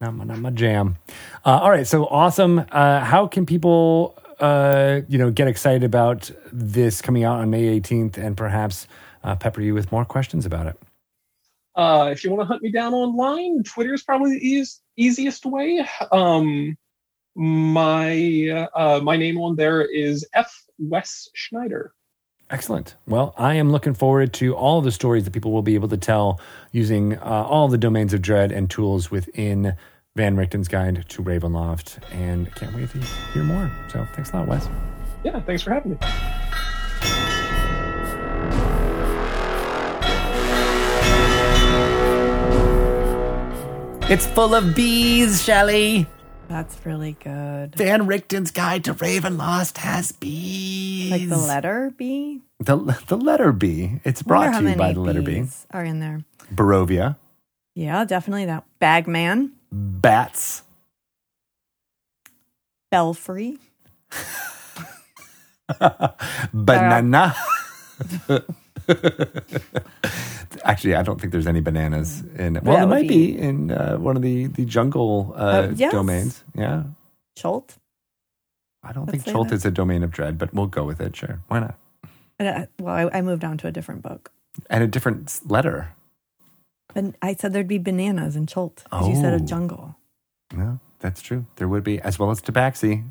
not 0.00 0.14
my, 0.14 0.24
not 0.24 0.38
my 0.38 0.50
jam. 0.50 0.96
Uh, 1.44 1.60
all 1.62 1.70
right, 1.70 1.86
so 1.86 2.06
awesome. 2.06 2.64
Uh, 2.72 3.00
how 3.00 3.28
can 3.28 3.46
people, 3.46 4.18
you 4.40 5.18
know, 5.18 5.30
get 5.30 5.46
excited 5.46 5.84
about 5.84 6.32
this 6.52 7.00
coming 7.00 7.22
out 7.22 7.38
on 7.38 7.48
May 7.50 7.68
eighteenth, 7.68 8.18
and 8.18 8.36
perhaps 8.36 8.88
pepper 9.38 9.60
you 9.60 9.72
with 9.72 9.92
more 9.92 10.04
questions 10.04 10.46
about 10.46 10.66
it? 10.66 10.76
if 12.10 12.24
you 12.24 12.30
want 12.30 12.40
to 12.40 12.46
hunt 12.46 12.62
me 12.62 12.72
down 12.72 12.92
online, 12.92 13.62
Twitter 13.62 13.94
is 13.94 14.02
probably 14.02 14.32
the 14.32 14.44
easiest, 14.44 14.82
easiest 14.96 15.46
way. 15.46 15.86
Um, 16.10 16.76
my 17.34 18.68
uh, 18.74 19.00
my 19.02 19.16
name 19.16 19.38
on 19.38 19.56
there 19.56 19.82
is 19.82 20.26
F. 20.34 20.64
Wes 20.78 21.28
Schneider. 21.34 21.92
Excellent. 22.50 22.94
Well, 23.06 23.34
I 23.38 23.54
am 23.54 23.72
looking 23.72 23.94
forward 23.94 24.32
to 24.34 24.54
all 24.54 24.80
the 24.80 24.92
stories 24.92 25.24
that 25.24 25.32
people 25.32 25.50
will 25.52 25.62
be 25.62 25.74
able 25.74 25.88
to 25.88 25.96
tell 25.96 26.40
using 26.72 27.16
uh, 27.18 27.20
all 27.48 27.68
the 27.68 27.78
domains 27.78 28.12
of 28.12 28.22
dread 28.22 28.52
and 28.52 28.70
tools 28.70 29.10
within 29.10 29.74
Van 30.14 30.36
Richten's 30.36 30.68
Guide 30.68 31.04
to 31.08 31.22
Ravenloft, 31.22 31.98
and 32.12 32.54
can't 32.54 32.74
wait 32.74 32.90
to 32.90 32.98
hear 33.32 33.42
more. 33.42 33.70
So, 33.90 34.06
thanks 34.14 34.30
a 34.32 34.36
lot, 34.36 34.46
Wes. 34.46 34.68
Yeah, 35.24 35.40
thanks 35.40 35.62
for 35.62 35.72
having 35.72 35.92
me. 35.92 35.98
It's 44.06 44.26
full 44.26 44.54
of 44.54 44.74
bees, 44.74 45.42
Shelley. 45.42 46.06
That's 46.54 46.86
really 46.86 47.16
good. 47.18 47.74
Van 47.74 48.06
Richten's 48.06 48.52
Guide 48.52 48.84
to 48.84 48.94
Ravenloft 48.94 49.78
has 49.78 50.12
bees. 50.12 51.10
Like 51.10 51.28
the 51.28 51.36
letter 51.36 51.92
B. 51.98 52.42
The, 52.60 52.76
the 53.08 53.16
letter 53.16 53.50
B. 53.50 53.98
It's 54.04 54.22
brought 54.22 54.60
to 54.60 54.70
you 54.70 54.76
by 54.76 54.92
the 54.92 55.00
letter 55.00 55.20
B. 55.20 55.48
Are 55.72 55.84
in 55.84 55.98
there. 55.98 56.22
Barovia, 56.54 57.16
Yeah, 57.74 58.04
definitely 58.04 58.44
that. 58.44 58.62
Bagman, 58.78 59.50
bats, 59.72 60.62
Belfry. 62.92 63.58
banana. 66.54 67.34
Actually, 70.64 70.94
I 70.96 71.02
don't 71.02 71.20
think 71.20 71.32
there's 71.32 71.46
any 71.46 71.60
bananas 71.60 72.22
in. 72.38 72.54
Well, 72.62 72.76
there 72.76 72.86
might 72.86 73.08
be, 73.08 73.36
in 73.38 73.70
uh, 73.70 73.96
one 73.96 74.16
of 74.16 74.22
the 74.22 74.46
the 74.46 74.64
jungle 74.64 75.32
uh, 75.36 75.40
Uh, 75.40 75.72
yes. 75.74 75.92
domains. 75.92 76.44
Yeah, 76.54 76.84
Cholt. 77.38 77.76
I 78.82 78.92
don't 78.92 79.06
Let's 79.06 79.24
think 79.24 79.36
Cholt 79.36 79.48
that. 79.48 79.54
is 79.56 79.64
a 79.64 79.70
domain 79.70 80.02
of 80.02 80.10
dread, 80.10 80.36
but 80.38 80.52
we'll 80.54 80.66
go 80.66 80.84
with 80.84 81.00
it. 81.00 81.16
Sure, 81.16 81.40
why 81.48 81.60
not? 81.60 81.74
And 82.38 82.48
I, 82.48 82.68
well, 82.80 82.94
I, 83.12 83.18
I 83.18 83.22
moved 83.22 83.44
on 83.44 83.56
to 83.58 83.66
a 83.66 83.72
different 83.72 84.02
book. 84.02 84.30
And 84.68 84.82
a 84.84 84.86
different 84.86 85.40
letter. 85.46 85.94
But 86.92 87.14
I 87.22 87.34
said 87.34 87.52
there'd 87.52 87.66
be 87.68 87.78
bananas 87.78 88.36
in 88.36 88.46
Cholt. 88.46 88.84
'cause 88.90 89.08
You 89.08 89.14
said 89.16 89.32
a 89.32 89.42
Oh. 89.42 89.46
jungle. 89.46 89.96
No, 90.54 90.78
that's 91.00 91.22
true. 91.22 91.46
There 91.56 91.66
would 91.68 91.82
be, 91.84 92.00
as 92.00 92.18
well 92.18 92.30
as 92.30 92.40
Tabaxi. 92.40 93.04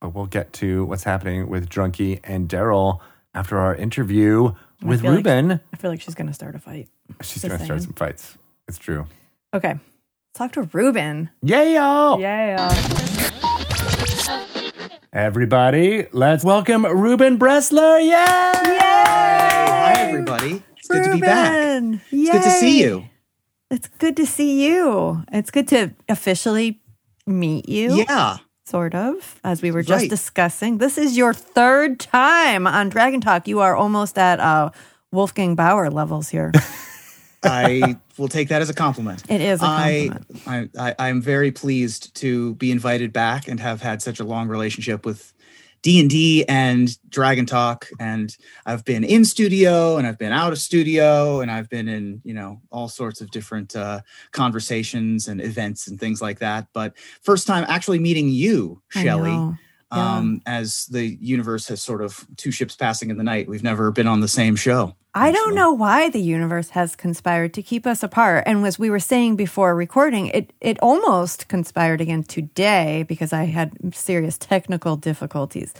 But 0.00 0.14
we'll 0.14 0.26
get 0.26 0.52
to 0.54 0.84
what's 0.86 1.04
happening 1.04 1.48
with 1.48 1.68
Drunky 1.68 2.18
and 2.24 2.48
Daryl 2.48 2.98
after 3.34 3.58
our 3.58 3.74
interview 3.74 4.52
I 4.82 4.86
with 4.86 5.00
feel 5.02 5.10
like- 5.12 5.16
Ruben. 5.18 5.60
I 5.72 5.76
feel 5.76 5.90
like 5.90 6.00
she's 6.00 6.14
going 6.14 6.26
to 6.28 6.34
start 6.34 6.54
a 6.54 6.58
fight. 6.58 6.88
She's 7.22 7.42
going 7.44 7.58
to 7.58 7.64
start 7.64 7.82
some 7.82 7.92
fights. 7.92 8.36
It's 8.68 8.78
true. 8.78 9.06
Okay. 9.54 9.72
Let's 9.74 9.80
talk 10.34 10.52
to 10.52 10.62
Ruben. 10.72 11.30
Yeah. 11.42 11.62
Yeah. 11.62 12.68
Everybody, 15.12 16.06
let's 16.12 16.42
welcome 16.42 16.86
Ruben 16.86 17.38
Bressler. 17.38 18.00
Yay! 18.00 18.12
Hi, 18.78 19.92
everybody. 20.08 20.62
It's 20.78 20.88
good 20.88 21.04
to 21.04 21.12
be 21.12 21.20
back. 21.20 21.52
Ruben! 21.52 22.00
It's 22.10 22.30
good 22.32 22.42
to 22.42 22.50
see 22.50 22.80
you. 22.82 23.04
It's 23.70 23.88
good 23.88 24.16
to 24.16 24.24
see 24.26 24.66
you. 24.66 25.22
It's 25.30 25.50
good 25.50 25.68
to 25.68 25.94
officially 26.08 26.80
meet 27.26 27.68
you. 27.68 27.92
Yeah. 28.08 28.38
Sort 28.72 28.94
of, 28.94 29.38
as 29.44 29.60
we 29.60 29.70
were 29.70 29.82
just 29.82 30.04
Right. 30.04 30.08
discussing. 30.08 30.78
This 30.78 30.96
is 30.96 31.14
your 31.14 31.34
third 31.34 32.00
time 32.00 32.66
on 32.66 32.88
Dragon 32.88 33.20
Talk. 33.20 33.46
You 33.46 33.60
are 33.60 33.76
almost 33.76 34.16
at 34.16 34.40
uh, 34.40 34.70
Wolfgang 35.10 35.54
Baur 35.54 35.90
levels 35.90 36.30
here. 36.30 36.52
I 37.44 37.98
will 38.16 38.28
take 38.28 38.48
that 38.48 38.62
as 38.62 38.70
a 38.70 38.74
compliment. 38.74 39.24
It 39.28 39.42
is 39.42 39.60
a 39.60 39.66
I, 39.66 40.08
compliment. 40.10 40.70
I, 40.78 40.88
I, 40.88 41.08
I'm 41.08 41.20
very 41.20 41.52
pleased 41.52 42.14
to 42.22 42.54
be 42.54 42.70
invited 42.70 43.12
back 43.12 43.46
and 43.46 43.60
have 43.60 43.82
had 43.82 44.00
such 44.00 44.20
a 44.20 44.24
long 44.24 44.48
relationship 44.48 45.04
with 45.04 45.34
D 45.82 46.00
and 46.00 46.08
D 46.08 46.44
and 46.48 46.96
Dragon 47.10 47.44
Talk. 47.44 47.88
And 47.98 48.34
I've 48.66 48.84
been 48.84 49.04
in 49.04 49.24
studio 49.24 49.96
and 49.96 50.06
I've 50.06 50.18
been 50.18 50.32
out 50.32 50.52
of 50.52 50.58
studio 50.58 51.40
and 51.40 51.50
I've 51.50 51.68
been 51.68 51.88
in, 51.88 52.20
you 52.24 52.34
know, 52.34 52.60
all 52.70 52.88
sorts 52.88 53.20
of 53.20 53.30
different 53.30 53.74
uh, 53.76 54.00
conversations 54.30 55.28
and 55.28 55.40
events 55.40 55.88
and 55.88 55.98
things 55.98 56.22
like 56.22 56.38
that. 56.38 56.68
But 56.72 56.94
first 57.22 57.46
time 57.46 57.64
actually 57.68 57.98
meeting 57.98 58.28
you, 58.28 58.80
know. 59.50 59.58
Yeah. 59.92 60.16
Um, 60.16 60.42
as 60.46 60.86
the 60.86 61.18
universe 61.20 61.68
has 61.68 61.82
sort 61.82 62.00
of 62.00 62.26
two 62.36 62.50
ships 62.50 62.74
passing 62.74 63.10
in 63.10 63.18
the 63.18 63.24
night, 63.24 63.48
we've 63.48 63.62
never 63.62 63.90
been 63.90 64.06
on 64.06 64.20
the 64.20 64.28
same 64.28 64.56
show. 64.56 64.94
I 65.14 65.30
don't 65.30 65.40
actually. 65.40 65.56
know 65.56 65.72
why 65.72 66.08
the 66.08 66.20
universe 66.20 66.70
has 66.70 66.96
conspired 66.96 67.52
to 67.54 67.62
keep 67.62 67.86
us 67.86 68.02
apart. 68.02 68.44
And 68.46 68.64
as 68.64 68.78
we 68.78 68.88
were 68.88 69.00
saying 69.00 69.36
before 69.36 69.74
recording, 69.74 70.28
it 70.28 70.52
it 70.60 70.78
almost 70.80 71.48
conspired 71.48 72.00
again 72.00 72.22
today 72.22 73.04
because 73.06 73.32
I 73.32 73.44
had 73.44 73.94
serious 73.94 74.38
technical 74.38 74.96
difficulties. 74.96 75.74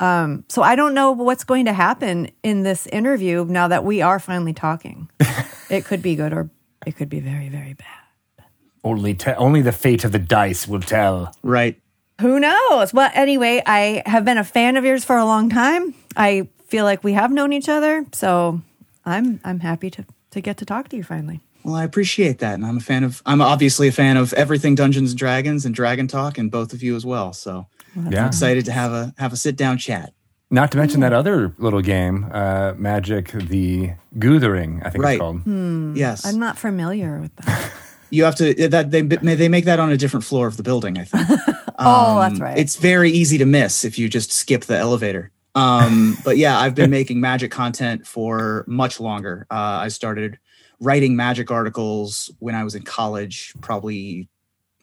Um, 0.00 0.44
so 0.48 0.62
I 0.62 0.74
don't 0.74 0.94
know 0.94 1.12
what's 1.12 1.44
going 1.44 1.66
to 1.66 1.72
happen 1.72 2.28
in 2.42 2.64
this 2.64 2.88
interview 2.88 3.44
now 3.44 3.68
that 3.68 3.84
we 3.84 4.02
are 4.02 4.18
finally 4.18 4.52
talking. 4.52 5.08
it 5.70 5.84
could 5.84 6.02
be 6.02 6.16
good 6.16 6.32
or 6.32 6.50
it 6.84 6.96
could 6.96 7.08
be 7.08 7.20
very, 7.20 7.48
very 7.48 7.74
bad. 7.74 8.46
Only, 8.82 9.14
te- 9.14 9.34
only 9.34 9.62
the 9.62 9.70
fate 9.70 10.02
of 10.02 10.10
the 10.10 10.18
dice 10.18 10.66
will 10.66 10.80
tell. 10.80 11.32
Right. 11.44 11.80
Who 12.22 12.38
knows? 12.40 12.94
Well, 12.94 13.10
anyway, 13.14 13.62
I 13.66 14.02
have 14.06 14.24
been 14.24 14.38
a 14.38 14.44
fan 14.44 14.76
of 14.76 14.84
yours 14.84 15.04
for 15.04 15.16
a 15.16 15.24
long 15.24 15.50
time. 15.50 15.94
I 16.16 16.48
feel 16.68 16.84
like 16.84 17.02
we 17.04 17.12
have 17.14 17.30
known 17.32 17.52
each 17.52 17.68
other, 17.68 18.06
so 18.12 18.60
I'm 19.04 19.40
I'm 19.44 19.60
happy 19.60 19.90
to 19.90 20.04
to 20.30 20.40
get 20.40 20.56
to 20.58 20.64
talk 20.64 20.88
to 20.90 20.96
you 20.96 21.02
finally. 21.02 21.40
Well, 21.64 21.74
I 21.74 21.84
appreciate 21.84 22.38
that, 22.38 22.54
and 22.54 22.64
I'm 22.64 22.76
a 22.76 22.80
fan 22.80 23.02
of. 23.04 23.22
I'm 23.26 23.42
obviously 23.42 23.88
a 23.88 23.92
fan 23.92 24.16
of 24.16 24.32
everything 24.34 24.74
Dungeons 24.76 25.10
and 25.10 25.18
Dragons 25.18 25.64
and 25.66 25.74
Dragon 25.74 26.06
Talk, 26.08 26.38
and 26.38 26.50
both 26.50 26.72
of 26.72 26.82
you 26.82 26.94
as 26.96 27.04
well. 27.04 27.32
So 27.32 27.66
Yeah. 28.08 28.26
excited 28.28 28.64
to 28.66 28.72
have 28.72 28.92
a 28.92 29.12
have 29.18 29.32
a 29.32 29.36
sit 29.36 29.56
down 29.56 29.78
chat. 29.78 30.12
Not 30.50 30.70
to 30.72 30.78
mention 30.78 31.00
that 31.00 31.12
other 31.12 31.54
little 31.58 31.80
game, 31.82 32.26
uh, 32.32 32.74
Magic 32.76 33.32
the 33.32 33.92
Gathering, 34.18 34.80
I 34.84 34.90
think 34.90 35.02
Right. 35.02 35.14
it's 35.14 35.20
called. 35.20 35.96
Yes, 35.96 36.24
I'm 36.26 36.38
not 36.38 36.56
familiar 36.58 37.20
with 37.20 37.34
that. 37.36 37.70
you 38.10 38.24
have 38.24 38.36
to 38.36 38.68
that 38.68 38.90
they 38.92 39.02
they 39.02 39.48
make 39.48 39.64
that 39.64 39.80
on 39.80 39.90
a 39.90 39.96
different 39.96 40.24
floor 40.24 40.46
of 40.46 40.56
the 40.56 40.62
building. 40.62 40.98
I 40.98 41.04
think. 41.04 41.28
Oh, 41.86 42.20
that's 42.20 42.34
Um, 42.40 42.46
right. 42.46 42.58
It's 42.58 42.76
very 42.76 43.10
easy 43.10 43.38
to 43.38 43.46
miss 43.46 43.84
if 43.84 43.98
you 43.98 44.08
just 44.08 44.32
skip 44.32 44.64
the 44.64 44.76
elevator. 44.76 45.30
Um, 45.54 46.16
but 46.24 46.36
yeah, 46.36 46.58
I've 46.58 46.74
been 46.74 46.90
making 46.90 47.20
magic 47.20 47.50
content 47.50 48.06
for 48.06 48.64
much 48.66 49.00
longer. 49.00 49.46
Uh, 49.50 49.80
I 49.84 49.88
started 49.88 50.38
writing 50.80 51.14
magic 51.14 51.50
articles 51.50 52.30
when 52.38 52.54
I 52.54 52.64
was 52.64 52.74
in 52.74 52.82
college. 52.82 53.54
Probably, 53.60 54.28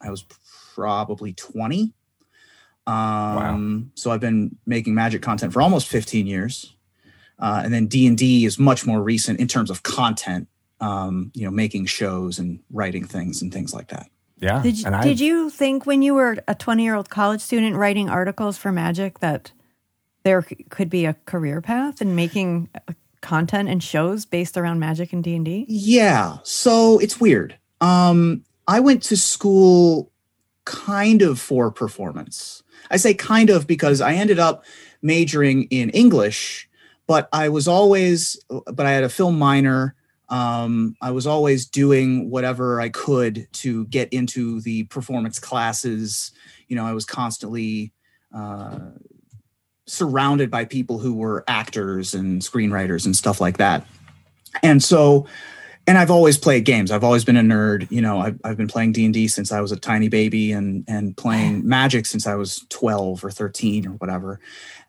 I 0.01 0.09
was 0.11 0.25
probably 0.75 1.33
twenty. 1.33 1.93
Um, 2.87 3.91
So 3.95 4.11
I've 4.11 4.19
been 4.19 4.55
making 4.65 4.95
magic 4.95 5.21
content 5.21 5.53
for 5.53 5.61
almost 5.61 5.87
fifteen 5.87 6.25
years, 6.27 6.75
uh, 7.39 7.61
and 7.63 7.73
then 7.73 7.87
D 7.87 8.07
and 8.07 8.17
D 8.17 8.45
is 8.45 8.57
much 8.57 8.85
more 8.85 9.01
recent 9.01 9.39
in 9.39 9.47
terms 9.47 9.69
of 9.69 9.83
content. 9.83 10.47
Um, 10.81 11.31
you 11.35 11.43
know, 11.43 11.51
making 11.51 11.87
shows 11.87 12.39
and 12.39 12.61
writing 12.71 13.03
things 13.05 13.41
and 13.41 13.51
things 13.53 13.73
like 13.73 13.89
that. 13.89 14.09
Yeah. 14.39 14.61
Did 14.61 14.79
you, 14.79 14.85
and 14.85 14.95
I, 14.95 15.03
did 15.03 15.19
you 15.19 15.49
think 15.49 15.85
when 15.85 16.01
you 16.01 16.13
were 16.13 16.37
a 16.47 16.55
20 16.55 16.83
year 16.83 16.95
old 16.95 17.09
college 17.09 17.41
student 17.41 17.75
writing 17.75 18.09
articles 18.09 18.57
for 18.57 18.71
Magic 18.71 19.19
that 19.19 19.51
there 20.23 20.45
could 20.69 20.89
be 20.89 21.05
a 21.05 21.15
career 21.25 21.61
path 21.61 22.01
in 22.01 22.15
making 22.15 22.69
uh, 22.75 22.93
content 23.21 23.69
and 23.69 23.83
shows 23.83 24.25
based 24.25 24.57
around 24.57 24.79
Magic 24.79 25.13
and 25.13 25.23
D 25.23 25.35
and 25.35 25.45
D? 25.45 25.65
Yeah. 25.67 26.37
So 26.43 26.99
it's 26.99 27.19
weird. 27.19 27.57
Um, 27.81 28.43
I 28.67 28.79
went 28.79 29.03
to 29.03 29.17
school 29.17 30.11
kind 30.65 31.21
of 31.21 31.39
for 31.39 31.71
performance. 31.71 32.63
I 32.91 32.97
say 32.97 33.13
kind 33.13 33.49
of 33.49 33.67
because 33.67 34.01
I 34.01 34.13
ended 34.13 34.39
up 34.39 34.63
majoring 35.01 35.63
in 35.63 35.89
English, 35.89 36.69
but 37.07 37.27
I 37.33 37.49
was 37.49 37.67
always, 37.67 38.39
but 38.49 38.85
I 38.85 38.91
had 38.91 39.03
a 39.03 39.09
film 39.09 39.37
minor. 39.39 39.95
Um, 40.29 40.95
I 41.01 41.11
was 41.11 41.25
always 41.25 41.65
doing 41.65 42.29
whatever 42.29 42.79
I 42.79 42.89
could 42.89 43.47
to 43.53 43.85
get 43.85 44.13
into 44.13 44.61
the 44.61 44.83
performance 44.83 45.39
classes. 45.39 46.31
You 46.67 46.75
know, 46.75 46.85
I 46.85 46.93
was 46.93 47.05
constantly 47.05 47.91
uh, 48.35 48.79
surrounded 49.87 50.51
by 50.51 50.65
people 50.65 50.99
who 50.99 51.15
were 51.15 51.43
actors 51.47 52.13
and 52.13 52.41
screenwriters 52.41 53.05
and 53.05 53.15
stuff 53.15 53.41
like 53.41 53.57
that. 53.57 53.85
And 54.61 54.83
so, 54.83 55.25
and 55.87 55.97
I've 55.97 56.11
always 56.11 56.37
played 56.37 56.65
games. 56.65 56.91
I've 56.91 57.03
always 57.03 57.25
been 57.25 57.37
a 57.37 57.41
nerd. 57.41 57.89
You 57.89 58.01
know, 58.01 58.19
I've, 58.19 58.39
I've 58.43 58.57
been 58.57 58.67
playing 58.67 58.91
D 58.91 59.05
and 59.05 59.13
D 59.13 59.27
since 59.27 59.51
I 59.51 59.61
was 59.61 59.71
a 59.71 59.75
tiny 59.75 60.07
baby, 60.07 60.51
and 60.51 60.83
and 60.87 61.17
playing 61.17 61.67
Magic 61.67 62.05
since 62.05 62.27
I 62.27 62.35
was 62.35 62.65
twelve 62.69 63.23
or 63.23 63.31
thirteen 63.31 63.87
or 63.87 63.91
whatever. 63.93 64.39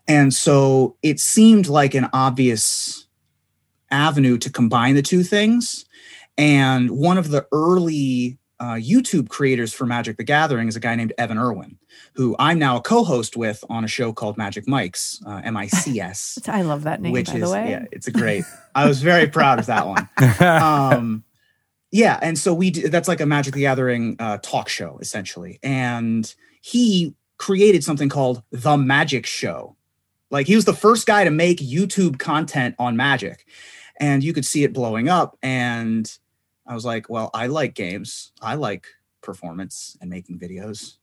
And 0.06 0.34
so 0.34 0.96
it 1.02 1.20
seemed 1.20 1.68
like 1.68 1.94
an 1.94 2.08
obvious 2.12 3.06
avenue 3.90 4.38
to 4.38 4.50
combine 4.50 4.94
the 4.94 5.02
two 5.02 5.22
things. 5.22 5.84
And 6.38 6.90
one 6.90 7.18
of 7.18 7.30
the 7.30 7.46
early 7.52 8.38
uh, 8.60 8.74
YouTube 8.74 9.28
creators 9.28 9.72
for 9.72 9.86
Magic 9.86 10.18
the 10.18 10.24
Gathering 10.24 10.68
is 10.68 10.76
a 10.76 10.80
guy 10.80 10.94
named 10.94 11.14
Evan 11.16 11.38
Erwin, 11.38 11.78
who 12.14 12.36
I'm 12.38 12.58
now 12.58 12.76
a 12.76 12.80
co-host 12.82 13.36
with 13.36 13.64
on 13.70 13.84
a 13.84 13.88
show 13.88 14.12
called 14.12 14.36
Magic 14.36 14.66
Mics, 14.66 15.24
uh, 15.26 15.40
M-I-C-S 15.44 16.38
I 16.48 16.62
love 16.62 16.82
that 16.82 17.00
name, 17.00 17.12
which 17.12 17.28
by 17.28 17.34
is 17.36 17.40
the 17.42 17.50
way. 17.50 17.70
yeah, 17.70 17.84
it's 17.90 18.06
a 18.06 18.12
great. 18.12 18.44
I 18.74 18.86
was 18.86 19.02
very 19.02 19.26
proud 19.28 19.58
of 19.58 19.66
that 19.66 19.86
one. 19.86 20.08
Um, 20.40 21.24
yeah, 21.92 22.20
and 22.22 22.38
so 22.38 22.54
we 22.54 22.70
do, 22.70 22.88
that's 22.88 23.08
like 23.08 23.20
a 23.20 23.26
Magic 23.26 23.54
the 23.54 23.60
Gathering 23.60 24.16
uh, 24.20 24.38
talk 24.42 24.68
show 24.68 24.98
essentially, 25.00 25.58
and 25.62 26.32
he 26.60 27.14
created 27.38 27.82
something 27.82 28.08
called 28.08 28.42
the 28.52 28.76
Magic 28.76 29.26
Show. 29.26 29.76
Like 30.30 30.46
he 30.46 30.54
was 30.54 30.66
the 30.66 30.74
first 30.74 31.06
guy 31.06 31.24
to 31.24 31.30
make 31.30 31.58
YouTube 31.58 32.18
content 32.18 32.76
on 32.78 32.96
Magic, 32.96 33.44
and 34.00 34.24
you 34.24 34.32
could 34.32 34.44
see 34.44 34.64
it 34.64 34.72
blowing 34.72 35.08
up. 35.08 35.38
And 35.42 36.10
I 36.66 36.74
was 36.74 36.84
like, 36.84 37.08
well, 37.08 37.30
I 37.32 37.46
like 37.46 37.74
games, 37.74 38.32
I 38.42 38.56
like 38.56 38.86
performance 39.22 39.96
and 40.00 40.08
making 40.08 40.38
videos 40.38 40.96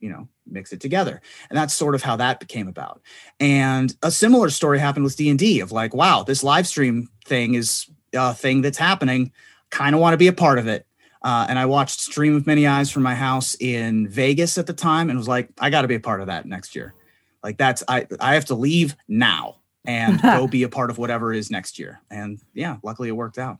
you 0.00 0.08
know 0.08 0.28
mix 0.46 0.72
it 0.72 0.80
together. 0.80 1.20
And 1.50 1.56
that's 1.56 1.74
sort 1.74 1.94
of 1.94 2.02
how 2.02 2.16
that 2.16 2.38
became 2.38 2.68
about. 2.68 3.00
And 3.40 3.94
a 4.02 4.10
similar 4.10 4.50
story 4.50 4.78
happened 4.78 5.04
with 5.04 5.16
d&d 5.16 5.60
of 5.60 5.72
like 5.72 5.92
wow 5.94 6.22
this 6.22 6.44
live 6.44 6.68
stream 6.68 7.08
thing 7.24 7.54
is 7.54 7.86
a 8.14 8.34
thing 8.34 8.62
that's 8.62 8.78
happening. 8.78 9.32
Kind 9.70 9.94
of 9.94 10.00
want 10.00 10.14
to 10.14 10.18
be 10.18 10.28
a 10.28 10.32
part 10.32 10.58
of 10.58 10.66
it. 10.66 10.86
Uh, 11.20 11.46
and 11.48 11.58
I 11.58 11.66
watched 11.66 12.00
Stream 12.00 12.36
of 12.36 12.46
Many 12.46 12.66
Eyes 12.66 12.90
from 12.90 13.02
my 13.02 13.14
house 13.14 13.56
in 13.58 14.08
Vegas 14.08 14.56
at 14.56 14.66
the 14.66 14.72
time, 14.72 15.10
and 15.10 15.18
was 15.18 15.26
like, 15.26 15.50
I 15.58 15.68
got 15.68 15.82
to 15.82 15.88
be 15.88 15.96
a 15.96 16.00
part 16.00 16.20
of 16.20 16.28
that 16.28 16.46
next 16.46 16.76
year. 16.76 16.94
Like 17.42 17.58
that's 17.58 17.82
I 17.88 18.06
I 18.20 18.34
have 18.34 18.46
to 18.46 18.54
leave 18.54 18.96
now 19.08 19.56
and 19.88 20.22
go 20.36 20.46
be 20.46 20.62
a 20.62 20.68
part 20.68 20.90
of 20.90 20.98
whatever 20.98 21.32
is 21.32 21.50
next 21.50 21.78
year. 21.80 22.00
And 22.10 22.38
yeah, 22.54 22.76
luckily 22.84 23.08
it 23.08 23.16
worked 23.16 23.38
out. 23.38 23.58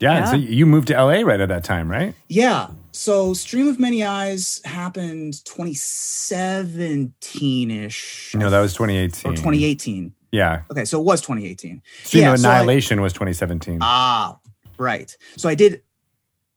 Yeah, 0.00 0.18
and 0.18 0.28
so 0.28 0.36
you 0.36 0.64
moved 0.64 0.86
to 0.88 0.94
LA 0.94 1.22
right 1.22 1.40
at 1.40 1.48
that 1.48 1.64
time, 1.64 1.90
right? 1.90 2.14
Yeah. 2.28 2.68
So 2.92 3.34
Stream 3.34 3.66
of 3.66 3.80
Many 3.80 4.04
Eyes 4.04 4.60
happened 4.64 5.44
2017 5.44 7.70
ish. 7.70 8.34
No, 8.34 8.50
that 8.50 8.60
was 8.60 8.72
2018. 8.74 9.32
or 9.32 9.34
2018. 9.34 10.12
Yeah. 10.30 10.62
Okay, 10.70 10.84
so 10.84 11.00
it 11.00 11.04
was 11.04 11.20
2018. 11.20 11.82
Stream 12.04 12.22
Yeah, 12.22 12.32
of 12.34 12.40
so 12.40 12.48
I- 12.48 12.54
Annihilation 12.56 13.00
was 13.00 13.12
2017. 13.12 13.78
Ah, 13.80 14.38
right. 14.78 15.16
So 15.36 15.48
I 15.48 15.54
did 15.54 15.82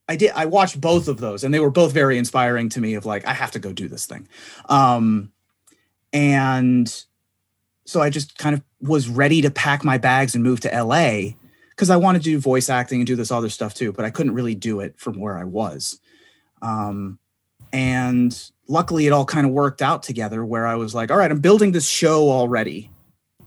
I 0.07 0.15
did 0.17 0.32
I 0.36 0.45
watched 0.45 0.80
both 0.82 1.07
of 1.07 1.19
those 1.19 1.43
and 1.43 1.53
they 1.53 1.59
were 1.59 1.72
both 1.72 1.93
very 1.93 2.17
inspiring 2.17 2.69
to 2.69 2.82
me 2.82 2.95
of 2.95 3.05
like 3.05 3.26
I 3.26 3.34
have 3.34 3.51
to 3.51 3.59
go 3.59 3.72
do 3.74 3.88
this 3.88 4.05
thing. 4.05 4.28
Um 4.67 5.32
and 6.13 7.03
so 7.86 8.01
I 8.01 8.09
just 8.09 8.38
kind 8.38 8.55
of 8.55 8.61
was 8.79 9.07
ready 9.07 9.41
to 9.41 9.51
pack 9.51 9.84
my 9.84 9.97
bags 9.97 10.36
and 10.36 10.43
move 10.43 10.59
to 10.61 10.69
LA 10.84 11.34
because 11.71 11.89
I 11.89 11.97
wanted 11.97 12.19
to 12.19 12.25
do 12.25 12.39
voice 12.39 12.69
acting 12.69 12.99
and 12.99 13.07
do 13.07 13.15
this 13.15 13.32
other 13.32 13.49
stuff 13.49 13.73
too, 13.73 13.91
but 13.91 14.05
I 14.05 14.09
couldn't 14.09 14.34
really 14.34 14.55
do 14.55 14.79
it 14.79 14.99
from 14.99 15.19
where 15.19 15.38
I 15.38 15.43
was. 15.43 15.99
Um 16.61 17.17
and 17.73 18.38
luckily 18.67 19.07
it 19.07 19.11
all 19.11 19.25
kind 19.25 19.47
of 19.47 19.53
worked 19.53 19.82
out 19.82 20.03
together 20.03 20.45
where 20.45 20.67
I 20.67 20.75
was 20.75 20.93
like, 20.93 21.09
all 21.09 21.17
right, 21.17 21.32
I'm 21.32 21.39
building 21.39 21.71
this 21.71 21.88
show 21.88 22.29
already. 22.29 22.91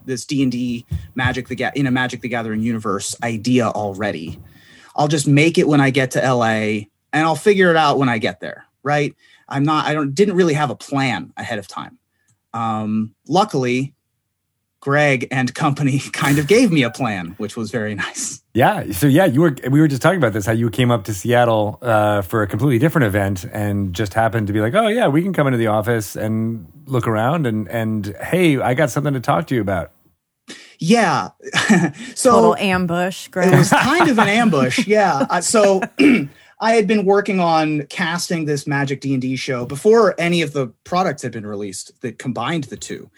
This 0.04 0.24
D&D 0.24 0.84
Magic 1.14 1.48
the 1.48 1.54
Ga- 1.54 1.72
in 1.74 1.86
a 1.86 1.90
Magic 1.90 2.20
the 2.20 2.28
Gathering 2.28 2.60
universe 2.60 3.16
idea 3.22 3.68
already. 3.68 4.38
I'll 4.96 5.08
just 5.08 5.26
make 5.26 5.58
it 5.58 5.68
when 5.68 5.80
I 5.80 5.90
get 5.90 6.12
to 6.12 6.20
LA 6.20 6.86
and 7.12 7.22
I'll 7.22 7.36
figure 7.36 7.70
it 7.70 7.76
out 7.76 7.98
when 7.98 8.08
I 8.08 8.18
get 8.18 8.40
there, 8.40 8.64
right? 8.82 9.14
I'm 9.48 9.64
not 9.64 9.86
I 9.86 9.94
don't 9.94 10.14
didn't 10.14 10.36
really 10.36 10.54
have 10.54 10.70
a 10.70 10.76
plan 10.76 11.32
ahead 11.36 11.58
of 11.58 11.68
time. 11.68 11.98
Um 12.52 13.14
luckily 13.28 13.94
Greg 14.84 15.26
and 15.30 15.54
company 15.54 15.98
kind 16.12 16.38
of 16.38 16.46
gave 16.46 16.70
me 16.70 16.82
a 16.82 16.90
plan, 16.90 17.34
which 17.38 17.56
was 17.56 17.70
very 17.70 17.94
nice. 17.94 18.42
Yeah. 18.52 18.92
So 18.92 19.06
yeah, 19.06 19.24
you 19.24 19.40
were. 19.40 19.56
We 19.70 19.80
were 19.80 19.88
just 19.88 20.02
talking 20.02 20.18
about 20.18 20.34
this. 20.34 20.44
How 20.44 20.52
you 20.52 20.68
came 20.68 20.90
up 20.90 21.04
to 21.04 21.14
Seattle 21.14 21.78
uh, 21.80 22.20
for 22.20 22.42
a 22.42 22.46
completely 22.46 22.78
different 22.78 23.06
event, 23.06 23.46
and 23.50 23.94
just 23.94 24.12
happened 24.12 24.46
to 24.48 24.52
be 24.52 24.60
like, 24.60 24.74
"Oh 24.74 24.88
yeah, 24.88 25.08
we 25.08 25.22
can 25.22 25.32
come 25.32 25.46
into 25.46 25.56
the 25.56 25.68
office 25.68 26.16
and 26.16 26.66
look 26.84 27.08
around." 27.08 27.46
And 27.46 27.66
and 27.68 28.14
hey, 28.20 28.58
I 28.58 28.74
got 28.74 28.90
something 28.90 29.14
to 29.14 29.20
talk 29.20 29.46
to 29.46 29.54
you 29.54 29.62
about. 29.62 29.90
Yeah. 30.78 31.30
so 32.14 32.30
Total 32.30 32.56
ambush, 32.56 33.28
it 33.34 33.56
was 33.56 33.70
kind 33.70 34.10
of 34.10 34.18
an 34.18 34.28
ambush 34.28 34.86
yeah 34.86 35.26
uh, 35.30 35.40
so 35.40 35.80
i 36.64 36.72
had 36.72 36.86
been 36.86 37.04
working 37.04 37.40
on 37.40 37.82
casting 37.86 38.46
this 38.46 38.66
magic 38.66 39.00
d&d 39.00 39.36
show 39.36 39.66
before 39.66 40.14
any 40.18 40.40
of 40.40 40.52
the 40.54 40.66
products 40.84 41.22
had 41.22 41.30
been 41.30 41.46
released 41.46 41.92
that 42.00 42.18
combined 42.18 42.64
the 42.64 42.76
two. 42.76 43.10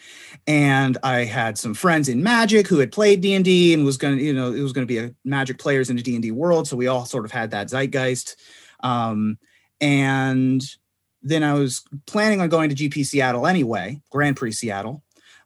And 0.47 0.99
i 1.03 1.25
had 1.25 1.57
some 1.57 1.73
friends 1.73 2.09
in 2.09 2.23
magic 2.23 2.67
who 2.67 2.79
had 2.79 2.91
played 2.91 3.21
d&d 3.21 3.73
and 3.73 3.85
was 3.85 3.97
going 3.97 4.19
to 4.19 4.25
you 4.25 4.35
know 4.35 4.53
it 4.53 4.61
was 4.61 4.73
going 4.73 4.87
to 4.87 4.93
be 4.93 4.99
a 4.99 5.15
magic 5.25 5.59
players 5.59 5.91
in 5.91 5.99
a 5.99 6.03
d&d 6.03 6.31
world. 6.33 6.67
So 6.67 6.77
we 6.77 6.89
all 6.89 7.07
sort 7.07 7.25
of 7.25 7.31
had 7.31 7.53
that 7.53 7.69
zeitgeist. 7.69 8.37
Um, 8.81 9.39
and 9.81 10.63
then 11.23 11.43
i 11.43 11.53
was 11.53 11.85
planning 12.07 12.41
on 12.41 12.49
going 12.49 12.71
to 12.71 12.89
gp 12.89 13.05
seattle 13.05 13.47
anyway 13.47 14.01
grand 14.11 14.37
prix 14.37 14.53
seattle 14.53 15.03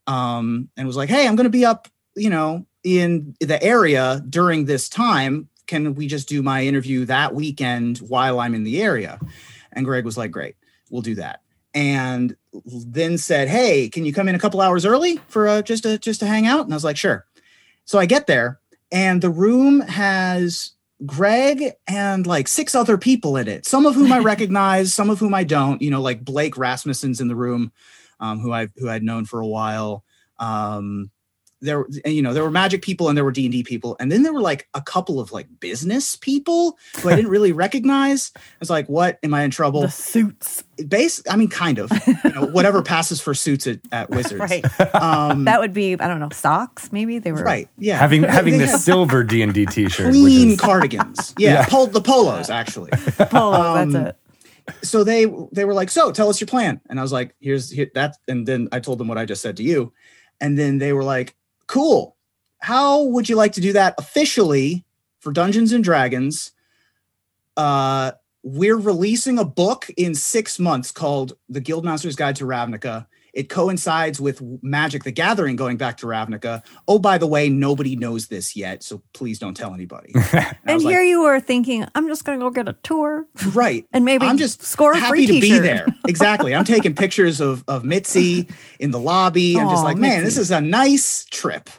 um, 0.07 0.69
and 0.77 0.87
was 0.87 0.97
like 0.97 1.09
hey 1.09 1.27
i'm 1.27 1.37
going 1.37 1.45
to 1.45 1.51
be 1.51 1.65
up 1.65 1.89
you 2.17 2.31
know 2.31 2.65
in 2.85 3.35
the 3.41 3.63
area 3.63 4.23
during 4.29 4.65
this 4.65 4.89
time 4.89 5.49
can 5.71 5.95
we 5.95 6.09
just 6.09 6.29
do 6.29 6.43
my 6.43 6.65
interview 6.65 7.05
that 7.05 7.33
weekend 7.33 7.99
while 7.99 8.41
i'm 8.41 8.55
in 8.55 8.65
the 8.65 8.83
area? 8.83 9.21
And 9.73 9.87
greg 9.87 10.05
was 10.05 10.19
like 10.19 10.33
great 10.33 10.57
we'll 10.91 11.03
do 11.03 11.15
that. 11.15 11.43
And 11.73 12.37
then 12.53 13.17
said 13.17 13.49
hey 13.49 13.89
can 13.89 14.05
you 14.05 14.13
come 14.13 14.29
in 14.29 14.35
a 14.35 14.39
couple 14.39 14.61
hours 14.61 14.85
early 14.85 15.19
for 15.29 15.47
uh, 15.47 15.63
just 15.63 15.85
to 15.85 15.97
just 15.99 16.21
to 16.21 16.27
hang 16.27 16.47
out? 16.49 16.65
And 16.65 16.75
i 16.75 16.77
was 16.77 16.85
like 16.85 16.97
sure. 16.97 17.25
So 17.85 17.99
i 18.01 18.07
get 18.07 18.27
there 18.27 18.59
and 18.91 19.23
the 19.23 19.31
room 19.31 19.81
has 19.83 20.73
greg 21.07 21.73
and 21.87 22.27
like 22.27 22.49
six 22.49 22.75
other 22.75 22.99
people 22.99 23.39
in 23.39 23.49
it 23.49 23.65
some 23.65 23.87
of 23.87 23.95
whom 23.95 24.13
i 24.13 24.19
recognize 24.33 24.93
some 24.93 25.09
of 25.09 25.19
whom 25.19 25.33
i 25.33 25.43
don't 25.43 25.81
you 25.81 25.91
know 25.91 26.03
like 26.03 26.23
blake 26.23 26.59
rasmussen's 26.59 27.23
in 27.23 27.29
the 27.29 27.35
room 27.35 27.73
um, 28.21 28.39
who 28.39 28.53
i 28.53 28.69
who 28.77 28.91
i'd 28.91 29.03
known 29.03 29.25
for 29.25 29.41
a 29.41 29.47
while. 29.47 30.05
Um, 30.39 31.11
there 31.61 31.85
and, 32.05 32.15
you 32.15 32.23
know 32.23 32.33
there 32.33 32.43
were 32.43 32.51
magic 32.51 32.83
people 32.83 33.09
and 33.09 33.17
there 33.17 33.25
were 33.25 33.33
d&d 33.33 33.63
people 33.65 33.97
and 34.01 34.11
then 34.11 34.23
there 34.23 34.33
were 34.33 34.41
like 34.41 34.69
a 34.75 34.81
couple 34.81 35.21
of 35.21 35.31
like 35.33 35.47
business 35.61 36.17
people 36.17 36.79
who 37.03 37.09
i 37.11 37.17
didn't 37.17 37.31
really 37.31 37.53
recognize 37.53 38.33
i 38.37 38.41
was 38.61 38.71
like 38.71 38.87
what 38.89 39.19
am 39.23 39.35
i 39.35 39.43
in 39.43 39.51
trouble 39.51 39.83
the 39.83 39.89
suits. 39.91 40.63
base 40.89 41.23
i 41.29 41.37
mean 41.37 41.49
kind 41.49 41.79
of 41.79 41.91
you 42.25 42.31
know, 42.33 42.47
whatever 42.47 42.83
passes 42.83 43.21
for 43.21 43.35
suits 43.35 43.67
at, 43.67 43.79
at 43.93 44.09
wizards 44.11 44.41
Right. 44.41 44.65
um 44.95 45.45
That 45.45 45.61
would 45.61 45.75
be, 45.75 45.95
I 45.95 46.09
don't 46.09 46.21
know, 46.21 46.31
socks 46.33 46.93
maybe? 46.93 47.19
They 47.19 47.33
were 47.33 47.43
right 47.43 47.69
yeah 47.79 47.99
Having 47.99 48.23
having 48.25 48.59
the 48.59 48.67
silver 48.67 49.23
D 49.25 49.43
and 49.43 49.53
D 49.53 49.67
T-shirt, 49.67 50.07
which 50.07 50.15
clean 50.17 50.51
is 50.53 50.61
cardigans 50.61 51.35
yeah, 51.39 51.53
Yeah. 51.55 51.67
Pol- 51.67 51.87
the 51.89 52.01
polos 52.01 52.49
actually 52.51 52.91
polo. 53.29 53.61
Um, 53.61 53.91
that's 53.93 54.17
it. 54.81 54.87
so 54.87 55.05
they 55.05 55.27
they 55.53 55.65
were 55.65 55.75
like 55.75 55.91
so 55.91 56.11
tell 56.13 56.29
us 56.31 56.41
your 56.41 56.47
plan 56.47 56.81
and 56.89 56.99
i 56.99 57.03
was 57.03 57.13
like 57.13 57.35
here's 57.41 57.71
here, 57.71 57.91
that 57.95 58.17
and 58.29 58.47
then 58.47 58.69
i 58.73 58.79
told 58.81 58.99
them 58.99 59.09
what 59.09 59.19
i 59.19 59.25
just 59.25 59.43
said 59.43 59.57
to 59.57 59.63
you 59.63 59.93
and 60.41 60.59
then 60.59 60.79
they 60.79 60.93
were 60.93 61.03
like 61.05 61.35
cool. 61.71 62.17
How 62.59 63.05
would 63.05 63.29
you 63.29 63.37
like 63.37 63.53
to 63.53 63.61
do 63.61 63.73
that 63.75 63.95
officially 63.97 64.85
for 65.21 65.33
dungeons 65.33 65.73
and 65.73 65.85
dragons? 65.85 66.51
Uh 67.57 68.13
we're 68.43 68.79
releasing 68.79 69.39
a 69.39 69.45
book 69.45 69.91
in 69.99 70.15
six 70.15 70.59
months 70.59 70.91
called 70.91 71.37
the 71.51 71.61
guildmaster's 71.61 72.17
guide 72.17 72.37
to 72.37 72.45
ravnica 72.45 73.07
it 73.33 73.49
coincides 73.49 74.21
with 74.21 74.43
magic 74.63 75.05
the 75.05 75.11
gathering 75.11 75.57
going 75.57 75.77
back 75.77 75.97
to 75.97 76.07
ravnica 76.07 76.63
oh 76.89 76.99
by 76.99 77.19
the 77.19 77.27
way 77.27 77.49
nobody 77.49 77.97
knows 77.97 78.29
this 78.29 78.57
yet 78.57 78.83
so 78.83 79.03
please 79.13 79.39
don't 79.39 79.55
tell 79.55 79.75
anybody 79.75 80.13
and, 80.33 80.57
And 80.65 80.75
was 80.75 80.85
like, 80.85 80.93
here 80.93 81.03
you 81.03 81.23
are 81.23 81.41
thinking, 81.41 81.87
I'm 81.95 82.09
just 82.09 82.25
going 82.25 82.39
to 82.39 82.45
go 82.45 82.51
get 82.51 82.69
a 82.69 82.77
tour 82.83 83.27
right 83.53 83.87
and 83.93 84.05
maybe 84.05 84.27
I'm 84.27 84.39
just 84.39 84.63
score 84.63 84.93
a 84.93 84.99
happy 84.99 85.09
free 85.11 85.27
to 85.27 85.33
be 85.33 85.41
t-shirt. 85.41 85.63
there. 85.63 85.87
Exactly. 86.07 86.55
I'm 86.55 86.65
taking 86.65 86.95
pictures 86.95 87.41
of 87.41 87.65
of 87.69 87.85
Mitzi 87.85 88.49
in 88.79 88.91
the 88.91 88.99
lobby. 89.01 89.59
I'm 89.59 89.69
just 89.69 89.85
like, 89.85 89.97
man, 89.97 90.25
this 90.25 90.37
is 90.37 90.51
a 90.51 90.61
nice 90.61 91.25
trip. 91.27 91.71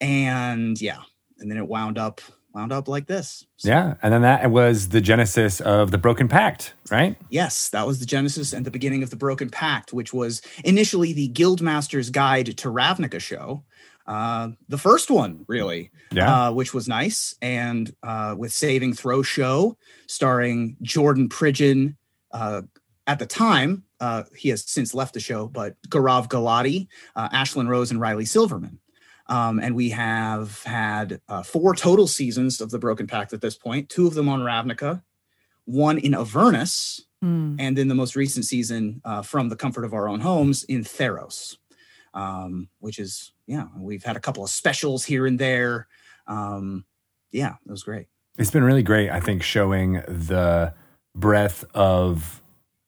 And 0.00 0.80
yeah, 0.80 1.02
and 1.38 1.50
then 1.50 1.58
it 1.58 1.66
wound 1.66 1.98
up 1.98 2.20
wound 2.54 2.72
up 2.72 2.88
like 2.88 3.06
this. 3.06 3.44
So, 3.56 3.68
yeah. 3.68 3.94
And 4.02 4.12
then 4.12 4.22
that 4.22 4.50
was 4.50 4.88
the 4.88 5.00
genesis 5.00 5.60
of 5.60 5.90
the 5.90 5.98
Broken 5.98 6.28
Pact, 6.28 6.74
right? 6.90 7.16
Yes, 7.30 7.68
that 7.70 7.86
was 7.86 8.00
the 8.00 8.06
genesis 8.06 8.52
and 8.52 8.64
the 8.64 8.70
beginning 8.70 9.02
of 9.02 9.10
the 9.10 9.16
Broken 9.16 9.50
Pact, 9.50 9.92
which 9.92 10.12
was 10.12 10.40
initially 10.64 11.12
the 11.12 11.28
Guildmaster's 11.28 12.10
Guide 12.10 12.56
to 12.58 12.68
Ravnica 12.68 13.20
show. 13.20 13.64
Uh, 14.06 14.48
the 14.68 14.78
first 14.78 15.10
one, 15.10 15.44
really, 15.48 15.90
Yeah. 16.12 16.48
uh, 16.48 16.52
which 16.52 16.72
was 16.72 16.88
nice, 16.88 17.34
and 17.42 17.94
uh, 18.02 18.34
with 18.38 18.52
Saving 18.52 18.94
Throw 18.94 19.22
show 19.22 19.76
starring 20.06 20.76
Jordan 20.80 21.28
Pridgeon. 21.28 21.96
Uh, 22.32 22.62
at 23.06 23.18
the 23.18 23.26
time, 23.26 23.84
uh, 24.00 24.22
he 24.34 24.48
has 24.48 24.64
since 24.66 24.94
left 24.94 25.12
the 25.14 25.20
show, 25.20 25.46
but 25.46 25.74
Gaurav 25.88 26.28
Gulati, 26.28 26.88
uh, 27.16 27.28
Ashlyn 27.30 27.68
Rose, 27.68 27.90
and 27.90 28.00
Riley 28.00 28.24
Silverman. 28.24 28.78
Um, 29.28 29.58
and 29.60 29.74
we 29.74 29.90
have 29.90 30.62
had 30.62 31.20
uh, 31.28 31.42
four 31.42 31.74
total 31.74 32.06
seasons 32.06 32.60
of 32.60 32.70
the 32.70 32.78
Broken 32.78 33.06
Pact 33.06 33.32
at 33.32 33.40
this 33.40 33.56
point. 33.56 33.88
Two 33.90 34.06
of 34.06 34.14
them 34.14 34.28
on 34.28 34.40
Ravnica, 34.40 35.02
one 35.64 35.98
in 35.98 36.14
Avernus, 36.14 37.02
Hmm. 37.20 37.56
and 37.58 37.76
then 37.76 37.88
the 37.88 37.96
most 37.96 38.14
recent 38.14 38.44
season 38.44 39.00
uh, 39.04 39.22
from 39.22 39.48
the 39.48 39.56
comfort 39.56 39.84
of 39.84 39.92
our 39.92 40.08
own 40.08 40.20
homes 40.20 40.62
in 40.62 40.84
Theros, 40.84 41.56
um, 42.14 42.68
which 42.78 43.00
is 43.00 43.32
yeah, 43.48 43.64
we've 43.76 44.04
had 44.04 44.16
a 44.16 44.20
couple 44.20 44.44
of 44.44 44.50
specials 44.50 45.04
here 45.04 45.26
and 45.26 45.36
there. 45.38 45.88
Um, 46.28 46.84
yeah, 47.32 47.54
it 47.66 47.70
was 47.70 47.82
great. 47.82 48.06
It's 48.38 48.52
been 48.52 48.62
really 48.62 48.84
great, 48.84 49.10
I 49.10 49.18
think, 49.18 49.42
showing 49.42 49.94
the 50.06 50.74
breadth 51.16 51.64
of 51.74 52.40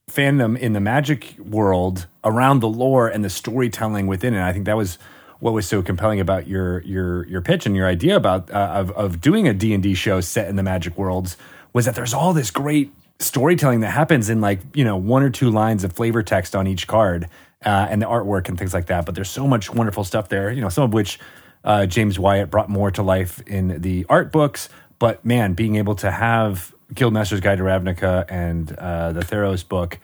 fandom 0.08 0.56
in 0.56 0.74
the 0.74 0.80
magic 0.80 1.34
world 1.40 2.06
around 2.22 2.60
the 2.60 2.68
lore 2.68 3.08
and 3.08 3.24
the 3.24 3.30
storytelling 3.30 4.06
within 4.06 4.34
it. 4.34 4.42
I 4.42 4.52
think 4.52 4.66
that 4.66 4.76
was 4.76 4.96
what 5.40 5.52
was 5.52 5.66
so 5.66 5.82
compelling 5.82 6.20
about 6.20 6.46
your 6.46 6.80
your 6.82 7.26
your 7.26 7.40
pitch 7.40 7.66
and 7.66 7.74
your 7.74 7.86
idea 7.86 8.16
about 8.16 8.50
uh, 8.50 8.72
of 8.74 8.90
of 8.92 9.20
doing 9.20 9.48
a 9.48 9.54
D&D 9.54 9.94
show 9.94 10.20
set 10.20 10.48
in 10.48 10.56
the 10.56 10.62
magic 10.62 10.96
worlds 10.96 11.36
was 11.72 11.86
that 11.86 11.94
there's 11.94 12.14
all 12.14 12.32
this 12.32 12.50
great 12.50 12.92
storytelling 13.18 13.80
that 13.80 13.90
happens 13.90 14.30
in 14.30 14.40
like, 14.40 14.60
you 14.74 14.84
know, 14.84 14.96
one 14.96 15.22
or 15.22 15.30
two 15.30 15.50
lines 15.50 15.84
of 15.84 15.92
flavor 15.92 16.22
text 16.22 16.56
on 16.56 16.66
each 16.66 16.86
card 16.86 17.28
uh, 17.64 17.86
and 17.90 18.00
the 18.00 18.06
artwork 18.06 18.48
and 18.48 18.58
things 18.58 18.72
like 18.72 18.86
that, 18.86 19.04
but 19.04 19.14
there's 19.14 19.30
so 19.30 19.46
much 19.46 19.72
wonderful 19.72 20.04
stuff 20.04 20.28
there, 20.28 20.50
you 20.50 20.60
know, 20.60 20.68
some 20.68 20.84
of 20.84 20.92
which 20.92 21.18
uh, 21.62 21.84
James 21.86 22.18
Wyatt 22.18 22.50
brought 22.50 22.70
more 22.70 22.90
to 22.90 23.02
life 23.02 23.40
in 23.46 23.80
the 23.82 24.06
art 24.08 24.32
books. 24.32 24.68
But 24.98 25.24
man, 25.24 25.54
being 25.54 25.76
able 25.76 25.94
to 25.96 26.10
have 26.10 26.74
Guildmaster's 26.94 27.40
Guide 27.40 27.58
to 27.58 27.64
Ravnica 27.64 28.24
and 28.28 28.72
uh, 28.72 29.12
the 29.12 29.20
Theros 29.20 29.66
book 29.66 29.98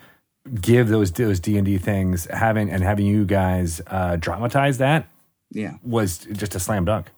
give 0.61 0.89
those 0.89 1.11
those 1.13 1.41
D 1.41 1.57
and 1.57 1.67
D 1.67 1.77
things, 1.77 2.27
having 2.27 2.71
and 2.71 2.83
having 2.83 3.07
you 3.07 3.25
guys 3.25 3.81
uh, 3.89 4.17
dramatize 4.17 4.79
that 4.79 5.09
Yeah. 5.51 5.75
was 5.83 6.19
just 6.33 6.55
a 6.55 6.61
slam 6.61 6.85
dunk. 6.85 7.11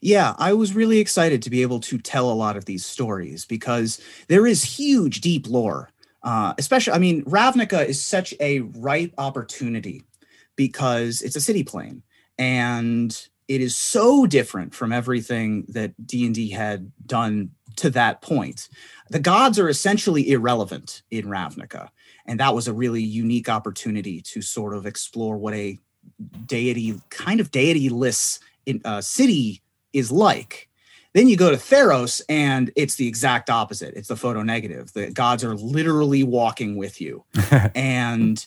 Yeah, 0.00 0.34
I 0.38 0.52
was 0.52 0.74
really 0.74 0.98
excited 0.98 1.42
to 1.42 1.50
be 1.50 1.62
able 1.62 1.80
to 1.80 1.98
tell 1.98 2.30
a 2.30 2.34
lot 2.34 2.56
of 2.56 2.64
these 2.64 2.84
stories 2.84 3.44
because 3.44 4.00
there 4.28 4.46
is 4.46 4.64
huge, 4.64 5.20
deep 5.20 5.48
lore. 5.48 5.90
Uh, 6.24 6.54
especially, 6.58 6.92
I 6.92 6.98
mean, 6.98 7.24
Ravnica 7.24 7.84
is 7.84 8.02
such 8.02 8.34
a 8.40 8.60
ripe 8.60 9.14
opportunity 9.18 10.04
because 10.56 11.22
it's 11.22 11.36
a 11.36 11.40
city 11.40 11.62
plane 11.62 12.02
and 12.38 13.28
it 13.48 13.60
is 13.60 13.76
so 13.76 14.26
different 14.26 14.74
from 14.74 14.92
everything 14.92 15.64
that 15.68 15.94
D&D 16.06 16.50
had 16.50 16.90
done 17.06 17.50
to 17.76 17.90
that 17.90 18.22
point. 18.22 18.68
The 19.10 19.18
gods 19.18 19.58
are 19.58 19.68
essentially 19.68 20.30
irrelevant 20.30 21.02
in 21.10 21.26
Ravnica, 21.26 21.88
and 22.26 22.40
that 22.40 22.54
was 22.54 22.68
a 22.68 22.72
really 22.72 23.02
unique 23.02 23.48
opportunity 23.48 24.20
to 24.22 24.42
sort 24.42 24.74
of 24.74 24.86
explore 24.86 25.36
what 25.36 25.54
a 25.54 25.78
deity 26.46 27.00
kind 27.10 27.40
of 27.40 27.50
deity 27.50 27.88
deityless 27.88 28.38
in, 28.66 28.80
uh, 28.84 29.00
city 29.00 29.62
is 29.92 30.10
like. 30.10 30.68
Then 31.14 31.28
you 31.28 31.36
go 31.36 31.50
to 31.50 31.56
Theros, 31.56 32.22
and 32.28 32.70
it's 32.74 32.94
the 32.94 33.06
exact 33.06 33.50
opposite. 33.50 33.94
It's 33.94 34.08
the 34.08 34.16
photo 34.16 34.42
negative. 34.42 34.92
The 34.94 35.10
gods 35.10 35.44
are 35.44 35.54
literally 35.54 36.22
walking 36.22 36.76
with 36.76 37.00
you, 37.02 37.24
and 37.74 38.46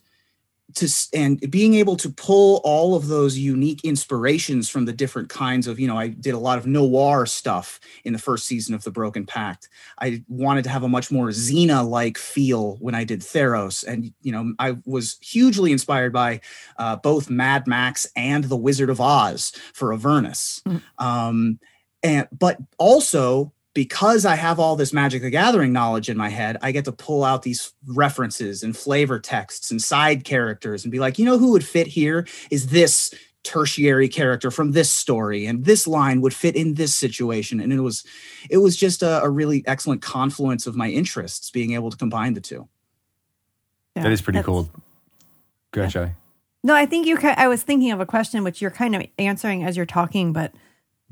to 0.73 0.89
and 1.13 1.39
being 1.51 1.75
able 1.75 1.95
to 1.95 2.09
pull 2.09 2.59
all 2.63 2.95
of 2.95 3.07
those 3.07 3.37
unique 3.37 3.81
inspirations 3.83 4.67
from 4.67 4.85
the 4.85 4.91
different 4.91 5.29
kinds 5.29 5.67
of 5.67 5.79
you 5.79 5.87
know 5.87 5.97
i 5.97 6.07
did 6.07 6.33
a 6.33 6.39
lot 6.39 6.57
of 6.57 6.65
noir 6.65 7.25
stuff 7.25 7.79
in 8.03 8.13
the 8.13 8.19
first 8.19 8.47
season 8.47 8.73
of 8.73 8.83
the 8.83 8.89
broken 8.89 9.25
pact 9.25 9.69
i 9.99 10.23
wanted 10.27 10.63
to 10.63 10.69
have 10.69 10.81
a 10.81 10.87
much 10.87 11.11
more 11.11 11.27
xena 11.27 11.87
like 11.87 12.17
feel 12.17 12.77
when 12.77 12.95
i 12.95 13.03
did 13.03 13.21
theros 13.21 13.85
and 13.85 14.11
you 14.23 14.31
know 14.31 14.53
i 14.57 14.75
was 14.85 15.17
hugely 15.21 15.71
inspired 15.71 16.11
by 16.11 16.41
uh, 16.77 16.95
both 16.95 17.29
mad 17.29 17.67
max 17.67 18.07
and 18.15 18.45
the 18.45 18.57
wizard 18.57 18.89
of 18.89 18.99
oz 18.99 19.51
for 19.73 19.93
avernus 19.93 20.63
mm. 20.65 20.81
um, 20.97 21.59
and 22.01 22.27
but 22.31 22.57
also 22.79 23.51
because 23.75 24.25
I 24.25 24.35
have 24.35 24.57
all 24.57 24.75
this 24.75 24.93
Magic 24.93 25.21
the 25.21 25.29
Gathering 25.29 25.73
knowledge 25.73 26.09
in 26.09 26.17
my 26.17 26.29
head, 26.29 26.57
I 26.61 26.71
get 26.71 26.85
to 26.85 26.91
pull 26.91 27.23
out 27.23 27.43
these 27.43 27.73
references 27.85 28.63
and 28.63 28.75
flavor 28.75 29.19
texts 29.19 29.69
and 29.69 29.81
side 29.81 30.23
characters 30.23 30.83
and 30.83 30.91
be 30.91 30.97
like, 30.97 31.19
you 31.19 31.25
know, 31.25 31.37
who 31.37 31.51
would 31.51 31.65
fit 31.65 31.85
here 31.85 32.25
is 32.49 32.67
this 32.67 33.13
tertiary 33.43 34.07
character 34.07 34.49
from 34.49 34.71
this 34.71 34.89
story 34.89 35.45
and 35.45 35.65
this 35.65 35.85
line 35.85 36.21
would 36.21 36.33
fit 36.33 36.55
in 36.55 36.75
this 36.75 36.95
situation. 36.95 37.59
And 37.59 37.71
it 37.71 37.81
was 37.81 38.03
it 38.49 38.57
was 38.57 38.77
just 38.77 39.03
a, 39.03 39.21
a 39.21 39.29
really 39.29 39.61
excellent 39.67 40.01
confluence 40.01 40.65
of 40.65 40.75
my 40.75 40.89
interests 40.89 41.51
being 41.51 41.73
able 41.73 41.91
to 41.91 41.97
combine 41.97 42.33
the 42.33 42.41
two. 42.41 42.67
Yeah, 43.95 44.03
that 44.03 44.11
is 44.11 44.21
pretty 44.21 44.41
cool. 44.41 44.69
Go 45.71 45.81
ahead 45.81 45.93
yeah. 45.93 46.09
no 46.63 46.73
i 46.73 46.85
think 46.85 47.05
you 47.05 47.19
i 47.21 47.49
was 47.49 47.61
thinking 47.61 47.91
of 47.91 47.99
a 47.99 48.05
question 48.05 48.45
which 48.45 48.61
you're 48.61 48.71
kind 48.71 48.95
of 48.95 49.05
answering 49.19 49.65
as 49.65 49.75
you're 49.75 49.85
talking 49.85 50.31
but 50.31 50.53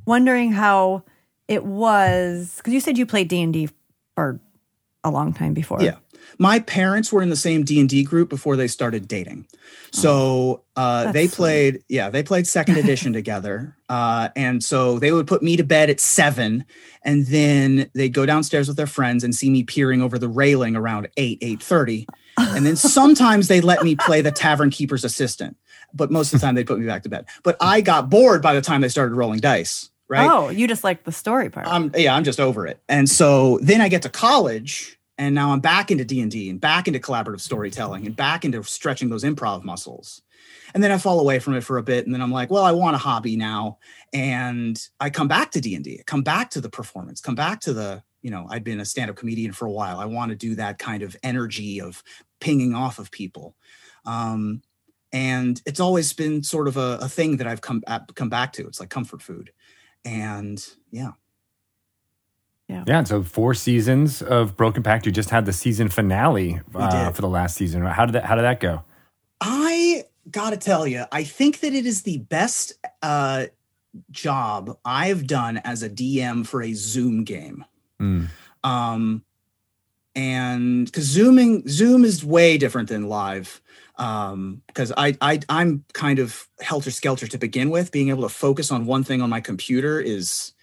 wondering 0.05 0.53
how 0.53 1.03
it 1.53 1.63
was 1.63 2.55
because 2.57 2.73
you 2.73 2.79
said 2.79 2.97
you 2.97 3.05
played 3.05 3.27
D 3.27 3.41
and 3.41 3.53
D 3.53 3.69
for 4.15 4.39
a 5.03 5.11
long 5.11 5.33
time 5.33 5.53
before. 5.53 5.81
Yeah, 5.81 5.97
my 6.39 6.59
parents 6.59 7.11
were 7.11 7.21
in 7.21 7.29
the 7.29 7.35
same 7.35 7.63
D 7.63 7.79
and 7.79 7.87
D 7.87 8.03
group 8.03 8.29
before 8.29 8.55
they 8.55 8.67
started 8.67 9.07
dating, 9.07 9.47
so 9.91 10.63
uh, 10.75 11.11
they 11.11 11.27
played. 11.27 11.83
Yeah, 11.87 12.09
they 12.09 12.23
played 12.23 12.47
second 12.47 12.77
edition 12.77 13.13
together, 13.21 13.77
uh, 13.87 14.29
and 14.35 14.63
so 14.63 14.97
they 14.97 15.11
would 15.11 15.27
put 15.27 15.43
me 15.43 15.55
to 15.57 15.63
bed 15.63 15.91
at 15.91 15.99
seven, 15.99 16.65
and 17.03 17.27
then 17.27 17.89
they'd 17.93 18.13
go 18.13 18.25
downstairs 18.25 18.67
with 18.67 18.77
their 18.77 18.87
friends 18.87 19.23
and 19.23 19.35
see 19.35 19.51
me 19.51 19.63
peering 19.63 20.01
over 20.01 20.17
the 20.17 20.29
railing 20.29 20.75
around 20.75 21.07
eight 21.17 21.37
eight 21.41 21.61
thirty, 21.61 22.07
and 22.37 22.65
then 22.65 22.75
sometimes 22.75 23.47
they 23.47 23.61
let 23.61 23.83
me 23.83 23.95
play 23.95 24.21
the 24.21 24.31
tavern 24.31 24.71
keeper's 24.71 25.03
assistant, 25.03 25.55
but 25.93 26.09
most 26.09 26.33
of 26.33 26.39
the 26.39 26.45
time 26.45 26.55
they 26.55 26.63
put 26.63 26.79
me 26.79 26.87
back 26.87 27.03
to 27.03 27.09
bed. 27.09 27.27
But 27.43 27.57
I 27.61 27.81
got 27.81 28.09
bored 28.09 28.41
by 28.41 28.55
the 28.55 28.61
time 28.61 28.81
they 28.81 28.89
started 28.89 29.13
rolling 29.13 29.39
dice 29.39 29.91
right? 30.13 30.29
Oh, 30.29 30.49
you 30.49 30.67
just 30.67 30.83
like 30.83 31.03
the 31.03 31.11
story 31.11 31.49
part. 31.49 31.67
Um, 31.67 31.91
yeah, 31.95 32.15
I'm 32.15 32.23
just 32.23 32.39
over 32.39 32.67
it. 32.67 32.79
And 32.87 33.09
so 33.09 33.59
then 33.61 33.81
I 33.81 33.89
get 33.89 34.03
to 34.03 34.09
college, 34.09 34.99
and 35.17 35.33
now 35.33 35.51
I'm 35.51 35.59
back 35.59 35.89
into 35.89 36.05
D 36.05 36.21
and 36.21 36.31
D, 36.31 36.49
and 36.49 36.61
back 36.61 36.87
into 36.87 36.99
collaborative 36.99 37.41
storytelling, 37.41 38.05
and 38.05 38.15
back 38.15 38.45
into 38.45 38.63
stretching 38.63 39.09
those 39.09 39.23
improv 39.23 39.63
muscles. 39.63 40.21
And 40.73 40.83
then 40.83 40.91
I 40.91 40.97
fall 40.97 41.19
away 41.19 41.39
from 41.39 41.55
it 41.55 41.63
for 41.63 41.77
a 41.77 41.83
bit, 41.83 42.05
and 42.05 42.13
then 42.13 42.21
I'm 42.21 42.31
like, 42.31 42.51
well, 42.51 42.63
I 42.63 42.71
want 42.71 42.95
a 42.95 42.99
hobby 42.99 43.35
now, 43.35 43.79
and 44.13 44.79
I 44.99 45.09
come 45.09 45.27
back 45.27 45.51
to 45.51 45.61
D 45.61 45.75
and 45.75 45.83
D, 45.83 46.01
come 46.05 46.21
back 46.21 46.51
to 46.51 46.61
the 46.61 46.69
performance, 46.69 47.19
come 47.21 47.35
back 47.35 47.59
to 47.61 47.73
the, 47.73 48.03
you 48.21 48.29
know, 48.29 48.45
I'd 48.49 48.63
been 48.63 48.79
a 48.79 48.85
stand-up 48.85 49.15
comedian 49.15 49.51
for 49.51 49.65
a 49.65 49.71
while. 49.71 49.99
I 49.99 50.05
want 50.05 50.29
to 50.29 50.35
do 50.35 50.55
that 50.55 50.79
kind 50.79 51.03
of 51.03 51.15
energy 51.23 51.81
of 51.81 52.03
pinging 52.39 52.73
off 52.75 52.99
of 52.99 53.11
people. 53.11 53.55
Um, 54.05 54.61
and 55.11 55.61
it's 55.65 55.79
always 55.79 56.11
been 56.13 56.41
sort 56.41 56.67
of 56.67 56.75
a, 56.75 56.97
a 57.01 57.07
thing 57.07 57.37
that 57.37 57.47
I've 57.47 57.61
come 57.61 57.83
come 58.15 58.29
back 58.29 58.51
to. 58.53 58.65
It's 58.67 58.79
like 58.79 58.89
comfort 58.89 59.21
food 59.21 59.51
and 60.05 60.65
yeah. 60.91 61.11
Yeah. 62.67 62.83
Yeah. 62.87 63.03
So 63.03 63.23
four 63.23 63.53
seasons 63.53 64.21
of 64.21 64.55
Broken 64.55 64.83
Pact. 64.83 65.05
You 65.05 65.11
just 65.11 65.29
had 65.29 65.45
the 65.45 65.53
season 65.53 65.89
finale 65.89 66.61
uh, 66.73 67.11
for 67.11 67.21
the 67.21 67.27
last 67.27 67.55
season. 67.55 67.83
How 67.83 68.05
did 68.05 68.13
that? 68.13 68.25
How 68.25 68.35
did 68.35 68.43
that 68.43 68.59
go? 68.59 68.83
I 69.41 70.05
gotta 70.29 70.57
tell 70.57 70.87
you, 70.87 71.05
I 71.11 71.23
think 71.23 71.59
that 71.59 71.73
it 71.73 71.85
is 71.85 72.03
the 72.03 72.19
best 72.19 72.73
uh, 73.01 73.47
job 74.11 74.77
I've 74.85 75.27
done 75.27 75.57
as 75.57 75.83
a 75.83 75.89
DM 75.89 76.47
for 76.47 76.61
a 76.61 76.73
Zoom 76.73 77.23
game. 77.23 77.65
Mm. 78.01 78.29
Um, 78.63 79.23
and 80.15 80.85
because 80.85 81.05
zooming, 81.05 81.67
Zoom 81.67 82.05
is 82.05 82.23
way 82.23 82.57
different 82.57 82.89
than 82.89 83.07
live 83.07 83.61
um 83.97 84.61
because 84.67 84.91
I, 84.97 85.15
I 85.21 85.39
i'm 85.49 85.85
kind 85.93 86.17
of 86.19 86.47
helter 86.59 86.91
skelter 86.91 87.27
to 87.27 87.37
begin 87.37 87.69
with. 87.69 87.91
Being 87.91 88.09
able 88.09 88.23
to 88.23 88.29
focus 88.29 88.71
on 88.71 88.85
one 88.85 89.03
thing 89.03 89.21
on 89.21 89.29
my 89.29 89.41
computer 89.41 89.99
is 89.99 90.53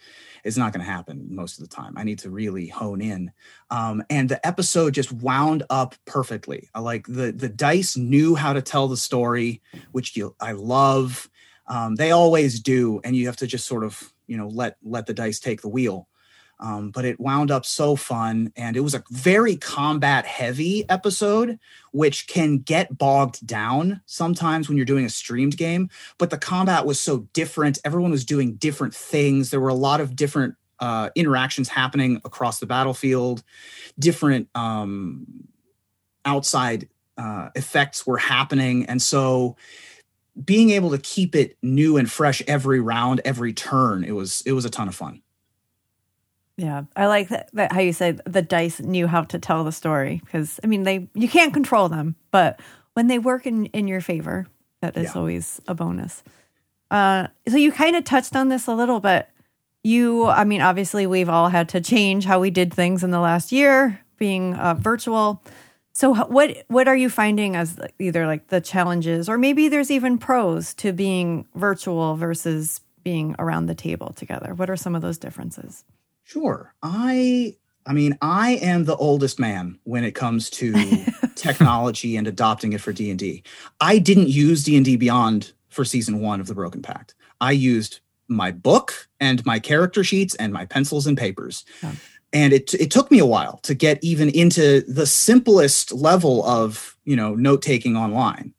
is 0.42 0.56
not 0.56 0.72
going 0.72 0.84
to 0.84 0.90
happen 0.90 1.26
most 1.30 1.58
of 1.60 1.68
the 1.68 1.74
time. 1.74 1.92
I 1.98 2.02
need 2.02 2.18
to 2.20 2.30
really 2.30 2.66
hone 2.66 3.00
in. 3.00 3.30
Um 3.70 4.02
and 4.10 4.28
the 4.28 4.44
episode 4.46 4.94
just 4.94 5.12
wound 5.12 5.62
up 5.70 5.94
perfectly. 6.06 6.68
I 6.74 6.80
like 6.80 7.06
the 7.06 7.32
the 7.32 7.48
dice 7.48 7.96
knew 7.96 8.34
how 8.34 8.52
to 8.52 8.62
tell 8.62 8.88
the 8.88 8.96
story 8.96 9.62
which 9.92 10.16
you 10.16 10.34
i 10.40 10.52
love. 10.52 11.28
Um 11.68 11.94
they 11.94 12.10
always 12.10 12.60
do 12.60 13.00
and 13.04 13.14
you 13.14 13.26
have 13.26 13.36
to 13.36 13.46
just 13.46 13.66
sort 13.66 13.84
of 13.84 14.12
you 14.26 14.36
know 14.36 14.48
let 14.48 14.76
let 14.82 15.06
the 15.06 15.14
dice 15.14 15.38
take 15.38 15.60
the 15.60 15.68
wheel 15.68 16.08
um, 16.60 16.90
but 16.90 17.04
it 17.04 17.18
wound 17.18 17.50
up 17.50 17.64
so 17.64 17.96
fun. 17.96 18.52
And 18.54 18.76
it 18.76 18.80
was 18.80 18.94
a 18.94 19.02
very 19.10 19.56
combat 19.56 20.26
heavy 20.26 20.88
episode, 20.88 21.58
which 21.92 22.26
can 22.26 22.58
get 22.58 22.96
bogged 22.96 23.46
down 23.46 24.02
sometimes 24.06 24.68
when 24.68 24.76
you're 24.76 24.86
doing 24.86 25.06
a 25.06 25.10
streamed 25.10 25.56
game. 25.56 25.88
But 26.18 26.30
the 26.30 26.38
combat 26.38 26.86
was 26.86 27.00
so 27.00 27.28
different. 27.32 27.78
Everyone 27.84 28.10
was 28.10 28.24
doing 28.24 28.54
different 28.54 28.94
things. 28.94 29.50
There 29.50 29.60
were 29.60 29.68
a 29.68 29.74
lot 29.74 30.00
of 30.00 30.14
different 30.14 30.54
uh, 30.78 31.10
interactions 31.14 31.68
happening 31.68 32.20
across 32.24 32.58
the 32.58 32.66
battlefield, 32.66 33.42
different 33.98 34.48
um, 34.54 35.26
outside 36.24 36.88
uh, 37.16 37.50
effects 37.54 38.06
were 38.06 38.18
happening. 38.18 38.86
And 38.86 39.00
so, 39.00 39.56
being 40.42 40.70
able 40.70 40.90
to 40.90 40.98
keep 40.98 41.34
it 41.34 41.58
new 41.60 41.96
and 41.96 42.10
fresh 42.10 42.40
every 42.46 42.80
round, 42.80 43.20
every 43.24 43.52
turn, 43.52 44.04
it 44.04 44.12
was 44.12 44.42
it 44.46 44.52
was 44.52 44.64
a 44.64 44.70
ton 44.70 44.88
of 44.88 44.94
fun. 44.94 45.20
Yeah, 46.60 46.82
I 46.94 47.06
like 47.06 47.28
that, 47.30 47.48
that, 47.54 47.72
how 47.72 47.80
you 47.80 47.94
said 47.94 48.20
the 48.26 48.42
dice 48.42 48.80
knew 48.80 49.06
how 49.06 49.22
to 49.22 49.38
tell 49.38 49.64
the 49.64 49.72
story 49.72 50.20
because 50.22 50.60
I 50.62 50.66
mean 50.66 50.82
they 50.82 51.08
you 51.14 51.26
can't 51.26 51.54
control 51.54 51.88
them, 51.88 52.16
but 52.30 52.60
when 52.92 53.06
they 53.06 53.18
work 53.18 53.46
in 53.46 53.66
in 53.66 53.88
your 53.88 54.02
favor, 54.02 54.46
that 54.82 54.94
is 54.94 55.04
yeah. 55.04 55.12
always 55.18 55.60
a 55.66 55.74
bonus. 55.74 56.22
Uh, 56.90 57.28
so 57.48 57.56
you 57.56 57.72
kind 57.72 57.96
of 57.96 58.04
touched 58.04 58.36
on 58.36 58.48
this 58.48 58.66
a 58.66 58.74
little, 58.74 59.00
but 59.00 59.30
you, 59.82 60.26
I 60.26 60.44
mean, 60.44 60.60
obviously 60.60 61.06
we've 61.06 61.30
all 61.30 61.48
had 61.48 61.70
to 61.70 61.80
change 61.80 62.26
how 62.26 62.40
we 62.40 62.50
did 62.50 62.74
things 62.74 63.02
in 63.02 63.10
the 63.10 63.20
last 63.20 63.52
year, 63.52 63.98
being 64.18 64.54
uh, 64.54 64.74
virtual. 64.74 65.42
So 65.92 66.12
what 66.26 66.58
what 66.68 66.88
are 66.88 66.96
you 66.96 67.08
finding 67.08 67.56
as 67.56 67.78
either 67.98 68.26
like 68.26 68.48
the 68.48 68.60
challenges, 68.60 69.30
or 69.30 69.38
maybe 69.38 69.68
there's 69.68 69.90
even 69.90 70.18
pros 70.18 70.74
to 70.74 70.92
being 70.92 71.46
virtual 71.54 72.16
versus 72.16 72.82
being 73.02 73.34
around 73.38 73.64
the 73.64 73.74
table 73.74 74.12
together? 74.12 74.52
What 74.52 74.68
are 74.68 74.76
some 74.76 74.94
of 74.94 75.00
those 75.00 75.16
differences? 75.16 75.84
Sure. 76.30 76.72
I 76.80 77.56
I 77.86 77.92
mean, 77.92 78.16
I 78.22 78.52
am 78.62 78.84
the 78.84 78.94
oldest 78.94 79.40
man 79.40 79.80
when 79.82 80.04
it 80.04 80.14
comes 80.14 80.48
to 80.50 80.72
technology 81.34 82.16
and 82.16 82.28
adopting 82.28 82.72
it 82.72 82.80
for 82.80 82.92
D&D. 82.92 83.42
I 83.80 83.98
didn't 83.98 84.28
use 84.28 84.62
D&D 84.62 84.96
Beyond 84.96 85.52
for 85.70 85.84
season 85.84 86.20
1 86.20 86.40
of 86.40 86.46
The 86.46 86.54
Broken 86.54 86.82
Pact. 86.82 87.16
I 87.40 87.50
used 87.50 87.98
my 88.28 88.52
book 88.52 89.08
and 89.18 89.44
my 89.44 89.58
character 89.58 90.04
sheets 90.04 90.36
and 90.36 90.52
my 90.52 90.66
pencils 90.66 91.08
and 91.08 91.18
papers. 91.18 91.64
And 92.32 92.52
it 92.52 92.74
it 92.74 92.92
took 92.92 93.10
me 93.10 93.18
a 93.18 93.26
while 93.26 93.58
to 93.64 93.74
get 93.74 93.98
even 94.04 94.28
into 94.28 94.82
the 94.82 95.06
simplest 95.06 95.90
level 95.90 96.44
of, 96.44 96.96
you 97.04 97.16
know, 97.16 97.34
note-taking 97.34 97.96
online. 97.96 98.54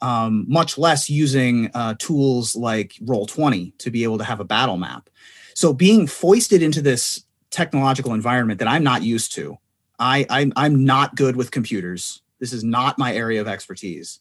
Um, 0.00 0.44
much 0.46 0.78
less 0.78 1.10
using 1.10 1.72
uh, 1.74 1.96
tools 1.98 2.54
like 2.54 2.92
Roll20 3.02 3.76
to 3.78 3.90
be 3.90 4.04
able 4.04 4.18
to 4.18 4.24
have 4.24 4.38
a 4.38 4.44
battle 4.44 4.76
map. 4.76 5.10
So 5.58 5.72
being 5.72 6.06
foisted 6.06 6.62
into 6.62 6.80
this 6.80 7.24
technological 7.50 8.14
environment 8.14 8.60
that 8.60 8.68
I'm 8.68 8.84
not 8.84 9.02
used 9.02 9.32
to, 9.32 9.58
I, 9.98 10.24
I'm, 10.30 10.52
I'm 10.54 10.84
not 10.84 11.16
good 11.16 11.34
with 11.34 11.50
computers. 11.50 12.22
This 12.38 12.52
is 12.52 12.62
not 12.62 12.96
my 12.96 13.12
area 13.12 13.40
of 13.40 13.48
expertise. 13.48 14.20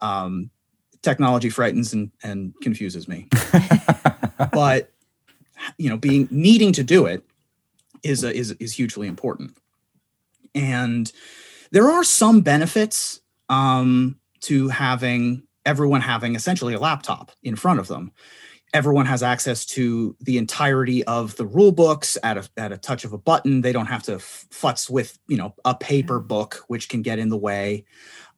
Um, 0.00 0.50
technology 1.00 1.50
frightens 1.50 1.92
and, 1.92 2.10
and 2.24 2.52
confuses 2.62 3.06
me. 3.06 3.28
but 4.52 4.90
you 5.78 5.88
know 5.88 5.96
being 5.96 6.26
needing 6.32 6.72
to 6.72 6.82
do 6.82 7.06
it 7.06 7.22
is 8.02 8.24
a, 8.24 8.34
is 8.34 8.50
is 8.58 8.72
hugely 8.72 9.06
important 9.06 9.56
and 10.56 11.12
there 11.70 11.88
are 11.88 12.02
some 12.02 12.40
benefits 12.40 13.20
um, 13.48 14.18
to 14.40 14.66
having 14.66 15.44
everyone 15.64 16.00
having 16.00 16.34
essentially 16.34 16.74
a 16.74 16.80
laptop 16.80 17.30
in 17.44 17.54
front 17.54 17.78
of 17.78 17.86
them 17.86 18.10
everyone 18.72 19.06
has 19.06 19.22
access 19.22 19.66
to 19.66 20.16
the 20.20 20.38
entirety 20.38 21.04
of 21.04 21.36
the 21.36 21.46
rule 21.46 21.72
books 21.72 22.16
at 22.22 22.38
a, 22.38 22.48
at 22.56 22.72
a 22.72 22.78
touch 22.78 23.04
of 23.04 23.12
a 23.12 23.18
button. 23.18 23.60
They 23.60 23.72
don't 23.72 23.86
have 23.86 24.02
to 24.04 24.16
futz 24.16 24.88
with 24.88 25.18
you 25.28 25.36
know 25.36 25.54
a 25.64 25.74
paper 25.74 26.20
book 26.20 26.64
which 26.68 26.88
can 26.88 27.02
get 27.02 27.18
in 27.18 27.28
the 27.28 27.36
way. 27.36 27.84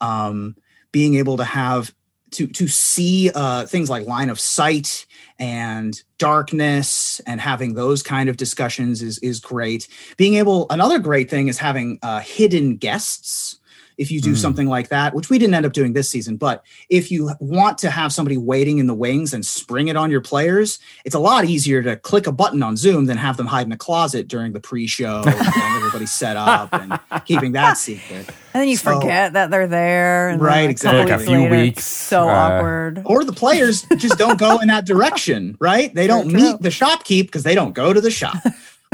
Um, 0.01 0.57
being 0.93 1.14
able 1.14 1.37
to 1.37 1.45
have 1.45 1.95
to 2.32 2.47
to 2.49 2.68
see 2.68 3.30
uh, 3.35 3.66
things 3.66 3.89
like 3.89 4.07
line 4.07 4.28
of 4.28 4.41
sight 4.41 5.07
and 5.39 6.01
darkness 6.18 7.20
and 7.26 7.41
having 7.41 7.74
those 7.74 8.03
kind 8.03 8.28
of 8.28 8.37
discussions 8.37 9.03
is 9.03 9.18
is 9.18 9.41
great. 9.41 9.89
Being 10.16 10.35
able 10.35 10.66
another 10.70 10.99
great 10.99 11.30
thing 11.30 11.49
is 11.49 11.59
having 11.59 11.99
uh, 12.03 12.20
hidden 12.20 12.76
guests 12.76 13.61
if 13.99 14.11
you 14.11 14.20
do 14.20 14.32
Mm. 14.32 14.36
something 14.36 14.66
like 14.68 14.88
that, 14.88 15.14
which 15.14 15.30
we 15.30 15.38
didn't 15.38 15.55
end 15.55 15.64
up 15.66 15.72
doing 15.72 15.92
this 15.92 16.09
season. 16.11 16.36
But 16.36 16.62
if 16.88 17.11
you 17.11 17.30
want 17.40 17.78
to 17.78 17.90
have 17.90 18.12
somebody 18.12 18.36
waiting 18.36 18.78
in 18.78 18.86
the 18.86 18.95
wings 18.95 19.32
and 19.34 19.45
spring 19.45 19.88
it 19.88 19.97
on 19.97 20.11
your 20.11 20.20
players, 20.20 20.78
it's 21.05 21.14
a 21.14 21.18
lot 21.18 21.45
easier 21.45 21.82
to 21.82 21.97
click 21.97 22.26
a 22.26 22.32
button 22.32 22.62
on 22.62 22.76
Zoom 22.76 23.07
than 23.07 23.16
have 23.18 23.36
them 23.36 23.47
hide 23.47 23.66
in 23.66 23.72
a 23.72 23.76
closet 23.76 24.28
during 24.28 24.53
the 24.53 24.61
pre-show, 24.61 25.22
getting 25.24 25.62
everybody 25.76 26.07
set 26.07 26.36
up 26.36 26.70
and 26.72 26.99
keeping 27.26 27.53
that 27.53 27.78
secret. 27.78 28.26
And 28.53 28.62
then 28.62 28.68
you 28.68 28.76
So- 28.76 29.01
forget 29.01 29.32
that 29.34 29.51
they're 29.51 29.66
there. 29.68 30.28
And 30.30 30.40
Right, 30.42 30.62
like, 30.62 30.70
exactly. 30.70 31.11
Like 31.11 31.20
a 31.20 31.24
few 31.24 31.38
later, 31.38 31.51
weeks, 31.57 31.84
So 31.84 32.28
uh, 32.28 32.32
awkward. 32.32 33.03
Or 33.05 33.24
the 33.24 33.32
players 33.32 33.86
just 33.97 34.18
don't 34.18 34.38
go 34.38 34.59
in 34.61 34.68
that 34.68 34.84
direction, 34.86 35.57
right? 35.61 35.95
They 35.95 36.07
don't 36.07 36.28
True, 36.28 36.38
true. 36.38 36.51
meet 36.53 36.62
the 36.62 36.68
shopkeep 36.68 37.22
because 37.26 37.42
they 37.42 37.55
don't 37.55 37.74
go 37.74 37.92
to 37.92 38.01
the 38.01 38.11
shop. 38.11 38.36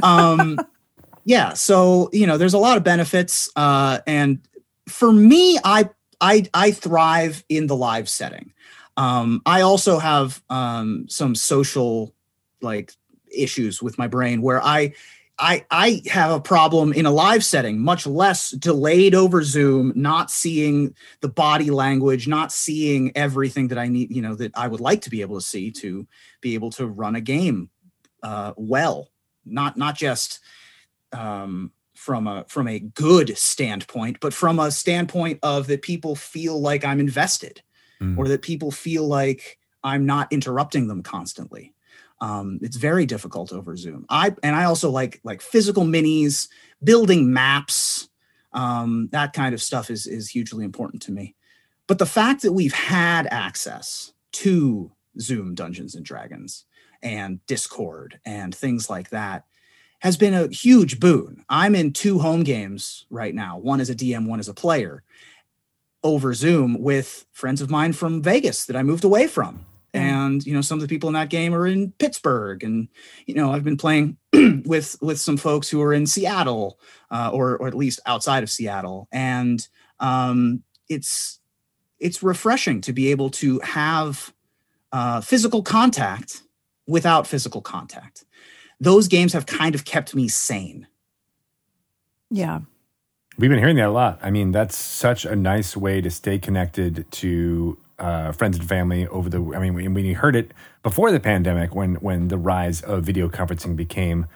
Um, 0.02 0.58
yeah, 1.24 1.52
so 1.52 2.08
you 2.12 2.26
know, 2.26 2.38
there's 2.38 2.54
a 2.54 2.58
lot 2.58 2.76
of 2.78 2.84
benefits, 2.84 3.50
uh, 3.56 3.98
and 4.06 4.38
for 4.88 5.12
me, 5.12 5.58
I 5.64 5.90
I 6.20 6.48
I 6.54 6.70
thrive 6.72 7.44
in 7.48 7.66
the 7.66 7.76
live 7.76 8.08
setting. 8.08 8.52
Um, 8.96 9.42
I 9.46 9.62
also 9.62 9.98
have 9.98 10.42
um, 10.50 11.06
some 11.08 11.34
social 11.34 12.14
like 12.60 12.92
issues 13.34 13.82
with 13.82 13.98
my 13.98 14.06
brain 14.06 14.42
where 14.42 14.62
I. 14.62 14.94
I, 15.42 15.64
I 15.70 16.02
have 16.10 16.32
a 16.32 16.38
problem 16.38 16.92
in 16.92 17.06
a 17.06 17.10
live 17.10 17.42
setting, 17.42 17.80
much 17.80 18.06
less 18.06 18.50
delayed 18.50 19.14
over 19.14 19.42
Zoom, 19.42 19.90
not 19.96 20.30
seeing 20.30 20.94
the 21.22 21.30
body 21.30 21.70
language, 21.70 22.28
not 22.28 22.52
seeing 22.52 23.10
everything 23.16 23.68
that 23.68 23.78
I 23.78 23.88
need, 23.88 24.14
you 24.14 24.20
know, 24.20 24.34
that 24.34 24.52
I 24.54 24.68
would 24.68 24.80
like 24.80 25.00
to 25.00 25.08
be 25.08 25.22
able 25.22 25.36
to 25.36 25.40
see 25.40 25.70
to 25.70 26.06
be 26.42 26.52
able 26.52 26.68
to 26.72 26.86
run 26.86 27.16
a 27.16 27.22
game 27.22 27.70
uh, 28.22 28.52
well, 28.56 29.10
not 29.44 29.76
not 29.76 29.96
just 29.96 30.40
um, 31.12 31.72
from 32.00 32.26
a 32.26 32.46
from 32.48 32.66
a 32.66 32.78
good 32.78 33.36
standpoint, 33.36 34.16
but 34.20 34.32
from 34.32 34.58
a 34.58 34.70
standpoint 34.70 35.38
of 35.42 35.66
that 35.66 35.82
people 35.82 36.16
feel 36.16 36.58
like 36.58 36.82
I'm 36.82 36.98
invested, 36.98 37.60
Mm. 38.00 38.16
or 38.16 38.26
that 38.28 38.40
people 38.40 38.70
feel 38.70 39.06
like 39.06 39.58
I'm 39.84 40.06
not 40.06 40.32
interrupting 40.32 40.88
them 40.88 41.02
constantly. 41.02 41.74
Um, 42.22 42.58
it's 42.62 42.78
very 42.78 43.04
difficult 43.04 43.52
over 43.52 43.76
Zoom. 43.76 44.06
I 44.08 44.34
and 44.42 44.56
I 44.56 44.64
also 44.64 44.90
like 44.90 45.20
like 45.24 45.42
physical 45.42 45.84
minis, 45.84 46.48
building 46.82 47.30
maps, 47.34 48.08
um, 48.54 49.10
that 49.12 49.34
kind 49.34 49.52
of 49.54 49.60
stuff 49.60 49.90
is 49.90 50.06
is 50.06 50.30
hugely 50.30 50.64
important 50.64 51.02
to 51.02 51.12
me. 51.12 51.34
But 51.86 51.98
the 51.98 52.06
fact 52.06 52.40
that 52.42 52.54
we've 52.54 52.72
had 52.72 53.26
access 53.30 54.14
to 54.32 54.90
Zoom 55.20 55.54
Dungeons 55.54 55.94
and 55.94 56.04
Dragons 56.06 56.64
and 57.02 57.44
Discord 57.46 58.20
and 58.24 58.54
things 58.54 58.88
like 58.88 59.10
that 59.10 59.44
has 60.00 60.16
been 60.16 60.34
a 60.34 60.48
huge 60.48 60.98
boon. 60.98 61.44
I'm 61.48 61.74
in 61.74 61.92
two 61.92 62.18
home 62.18 62.42
games 62.42 63.06
right 63.10 63.34
now. 63.34 63.58
One 63.58 63.80
as 63.80 63.90
a 63.90 63.94
DM, 63.94 64.26
one 64.26 64.40
as 64.40 64.48
a 64.48 64.54
player 64.54 65.02
over 66.02 66.32
Zoom 66.34 66.80
with 66.80 67.26
friends 67.32 67.60
of 67.60 67.70
mine 67.70 67.92
from 67.92 68.22
Vegas 68.22 68.64
that 68.66 68.76
I 68.76 68.82
moved 68.82 69.04
away 69.04 69.26
from. 69.26 69.64
And 69.92 70.44
you 70.46 70.54
know, 70.54 70.60
some 70.60 70.78
of 70.78 70.82
the 70.82 70.88
people 70.88 71.08
in 71.08 71.14
that 71.14 71.30
game 71.30 71.52
are 71.52 71.66
in 71.66 71.92
Pittsburgh, 71.98 72.62
and 72.62 72.86
you 73.26 73.34
know, 73.34 73.52
I've 73.52 73.64
been 73.64 73.76
playing 73.76 74.16
with 74.64 74.96
with 75.02 75.18
some 75.18 75.36
folks 75.36 75.68
who 75.68 75.82
are 75.82 75.92
in 75.92 76.06
Seattle, 76.06 76.78
uh, 77.10 77.30
or 77.32 77.56
or 77.56 77.66
at 77.66 77.74
least 77.74 77.98
outside 78.06 78.44
of 78.44 78.50
Seattle, 78.50 79.08
and 79.10 79.66
um, 79.98 80.62
it's 80.88 81.40
it's 81.98 82.22
refreshing 82.22 82.80
to 82.82 82.92
be 82.92 83.10
able 83.10 83.30
to 83.30 83.58
have 83.60 84.32
uh, 84.92 85.20
physical 85.20 85.60
contact 85.60 86.42
without 86.86 87.26
physical 87.26 87.60
contact. 87.60 88.24
Those 88.80 89.08
games 89.08 89.34
have 89.34 89.46
kind 89.46 89.74
of 89.74 89.84
kept 89.84 90.14
me 90.14 90.26
sane. 90.28 90.86
Yeah. 92.30 92.60
We've 93.38 93.50
been 93.50 93.58
hearing 93.58 93.76
that 93.76 93.88
a 93.88 93.92
lot. 93.92 94.18
I 94.22 94.30
mean, 94.30 94.52
that's 94.52 94.76
such 94.76 95.24
a 95.24 95.36
nice 95.36 95.76
way 95.76 96.00
to 96.00 96.10
stay 96.10 96.38
connected 96.38 97.06
to 97.10 97.78
uh, 97.98 98.32
friends 98.32 98.58
and 98.58 98.68
family 98.68 99.06
over 99.08 99.28
the. 99.28 99.38
I 99.54 99.58
mean, 99.58 99.74
when 99.74 99.94
we 99.94 100.12
heard 100.14 100.34
it 100.34 100.52
before 100.82 101.12
the 101.12 101.20
pandemic, 101.20 101.74
when 101.74 101.96
when 101.96 102.28
the 102.28 102.38
rise 102.38 102.80
of 102.82 103.04
video 103.04 103.28
conferencing 103.28 103.76
became 103.76 104.26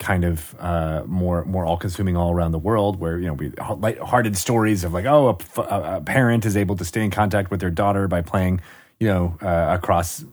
kind 0.00 0.24
of 0.24 0.54
uh, 0.58 1.04
more 1.06 1.44
more 1.44 1.64
all 1.64 1.76
consuming 1.76 2.16
all 2.16 2.32
around 2.32 2.52
the 2.52 2.58
world, 2.58 2.98
where 2.98 3.18
you 3.18 3.26
know 3.26 3.34
we 3.34 3.52
lighthearted 3.76 4.36
stories 4.36 4.84
of 4.84 4.92
like, 4.92 5.04
oh, 5.04 5.38
a 5.56 6.00
parent 6.00 6.44
is 6.44 6.56
able 6.56 6.76
to 6.76 6.84
stay 6.84 7.04
in 7.04 7.10
contact 7.10 7.50
with 7.50 7.60
their 7.60 7.70
daughter 7.70 8.08
by 8.08 8.20
playing, 8.20 8.60
you 8.98 9.08
know, 9.08 9.38
uh, 9.40 9.76
across 9.76 10.24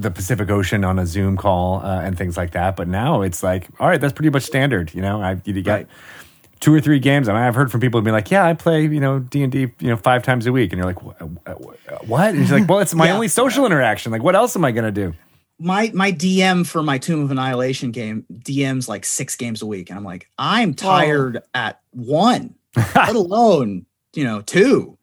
the 0.00 0.10
Pacific 0.10 0.48
Ocean 0.50 0.84
on 0.84 0.98
a 0.98 1.06
Zoom 1.06 1.36
call 1.36 1.80
uh, 1.84 2.00
and 2.02 2.16
things 2.16 2.36
like 2.36 2.52
that. 2.52 2.76
But 2.76 2.88
now 2.88 3.22
it's 3.22 3.42
like, 3.42 3.68
all 3.80 3.88
right, 3.88 4.00
that's 4.00 4.12
pretty 4.12 4.30
much 4.30 4.44
standard. 4.44 4.94
You 4.94 5.02
know, 5.02 5.20
I 5.22 5.40
you 5.44 5.60
got 5.62 5.72
Right. 5.74 5.86
two 6.60 6.72
or 6.74 6.80
three 6.80 6.98
games. 7.00 7.28
I 7.28 7.32
mean, 7.32 7.42
I've 7.42 7.54
heard 7.54 7.70
from 7.70 7.80
people 7.80 8.00
who 8.00 8.04
be 8.04 8.10
like, 8.12 8.30
"Yeah, 8.30 8.44
I 8.44 8.54
play 8.54 8.82
you 8.82 9.00
know 9.00 9.18
D 9.18 9.42
and 9.42 9.50
D 9.52 9.60
you 9.80 9.88
know 9.88 9.96
five 9.96 10.22
times 10.22 10.46
a 10.46 10.52
week," 10.52 10.72
and 10.72 10.78
you're 10.78 10.86
like, 10.92 11.02
"What?" 11.02 12.34
And 12.34 12.38
she's 12.44 12.52
like, 12.52 12.68
"Well, 12.68 12.78
it's 12.80 12.94
my 12.94 13.06
Yeah. 13.08 13.14
only 13.14 13.28
social 13.28 13.66
interaction. 13.66 14.12
Like, 14.12 14.22
what 14.22 14.34
else 14.34 14.54
am 14.56 14.64
I 14.64 14.70
gonna 14.72 14.92
do?" 14.92 15.14
my 15.60 15.90
my 15.92 16.12
DM 16.12 16.64
for 16.64 16.84
my 16.84 16.98
Tomb 16.98 17.20
of 17.24 17.32
Annihilation 17.32 17.90
game 17.90 18.24
DMs 18.32 18.88
like 18.88 19.04
six 19.04 19.34
games 19.34 19.60
a 19.62 19.66
week, 19.66 19.90
and 19.90 19.98
I'm 19.98 20.04
like, 20.04 20.28
I'm 20.38 20.72
tired 20.74 21.42
at 21.52 21.80
one, 21.90 22.54
let 22.94 23.16
alone 23.16 23.84
you 24.14 24.22
know 24.22 24.40
two. 24.40 24.96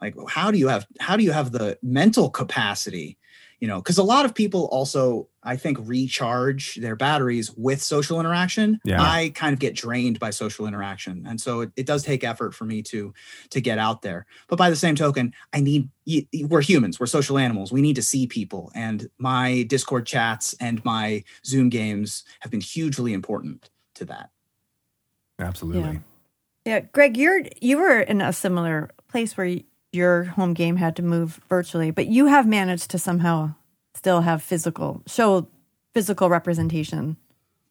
Like, 0.00 0.14
how 0.28 0.50
do 0.50 0.56
you 0.58 0.68
have 0.68 0.86
how 0.98 1.16
do 1.18 1.24
you 1.24 1.32
have 1.32 1.52
the 1.52 1.78
mental 1.82 2.30
capacity? 2.30 3.17
You 3.60 3.66
know, 3.66 3.78
because 3.78 3.98
a 3.98 4.04
lot 4.04 4.24
of 4.24 4.36
people 4.36 4.66
also, 4.66 5.28
I 5.42 5.56
think, 5.56 5.78
recharge 5.82 6.76
their 6.76 6.94
batteries 6.94 7.50
with 7.56 7.82
social 7.82 8.20
interaction. 8.20 8.78
Yeah. 8.84 9.02
I 9.02 9.32
kind 9.34 9.52
of 9.52 9.58
get 9.58 9.74
drained 9.74 10.20
by 10.20 10.30
social 10.30 10.66
interaction, 10.68 11.24
and 11.26 11.40
so 11.40 11.62
it, 11.62 11.72
it 11.76 11.84
does 11.86 12.04
take 12.04 12.22
effort 12.22 12.54
for 12.54 12.64
me 12.64 12.82
to 12.82 13.12
to 13.50 13.60
get 13.60 13.78
out 13.78 14.02
there. 14.02 14.26
But 14.46 14.58
by 14.58 14.70
the 14.70 14.76
same 14.76 14.94
token, 14.94 15.34
I 15.52 15.60
need 15.60 15.88
y- 16.06 16.26
y- 16.32 16.44
we're 16.48 16.60
humans, 16.60 17.00
we're 17.00 17.06
social 17.06 17.36
animals. 17.36 17.72
We 17.72 17.82
need 17.82 17.96
to 17.96 18.02
see 18.02 18.28
people, 18.28 18.70
and 18.76 19.10
my 19.18 19.64
Discord 19.64 20.06
chats 20.06 20.54
and 20.60 20.84
my 20.84 21.24
Zoom 21.44 21.68
games 21.68 22.22
have 22.40 22.52
been 22.52 22.60
hugely 22.60 23.12
important 23.12 23.70
to 23.94 24.04
that. 24.04 24.30
Absolutely. 25.40 26.00
Yeah, 26.64 26.80
Greg, 26.92 27.16
you're 27.16 27.42
you 27.60 27.78
were 27.78 28.00
in 28.00 28.20
a 28.20 28.32
similar 28.32 28.90
place 29.08 29.36
where 29.36 29.46
y- 29.46 29.64
your 29.92 30.24
home 30.24 30.54
game 30.54 30.76
had 30.76 30.96
to 30.96 31.02
move 31.02 31.40
virtually, 31.48 31.90
but 31.90 32.06
you 32.06 32.26
have 32.26 32.46
managed 32.46 32.90
to 32.90 32.98
somehow 32.98 33.54
still 33.94 34.20
have 34.22 34.42
physical 34.42 35.02
show 35.06 35.48
physical 35.94 36.28
representation 36.28 37.16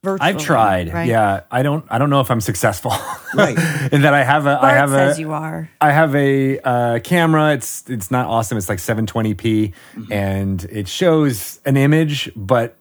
virtually. 0.03 0.27
I've 0.29 0.37
tried. 0.37 0.93
right? 0.93 1.07
Yeah, 1.07 1.41
I 1.51 1.61
don't. 1.63 1.85
I 1.89 1.97
don't 1.97 2.09
know 2.09 2.19
if 2.21 2.29
I'm 2.31 2.41
successful. 2.41 2.91
Right. 3.33 3.57
In 3.91 4.01
that 4.01 4.13
I 4.13 4.23
have 4.23 4.45
a. 4.45 4.51
I 4.57 4.61
Bart 4.61 4.73
have 4.77 4.89
says 4.89 5.17
a. 5.17 5.21
you 5.21 5.31
are. 5.33 5.69
I 5.79 5.91
have 5.91 6.15
a 6.15 6.59
uh, 6.59 6.99
camera. 6.99 7.53
It's 7.53 7.89
it's 7.89 8.09
not 8.11 8.25
awesome. 8.27 8.57
It's 8.57 8.69
like 8.69 8.79
720p, 8.79 9.73
Mm-hmm. 9.95 10.11
and 10.13 10.63
it 10.65 10.87
shows 10.87 11.59
an 11.65 11.77
image, 11.77 12.31
but 12.35 12.75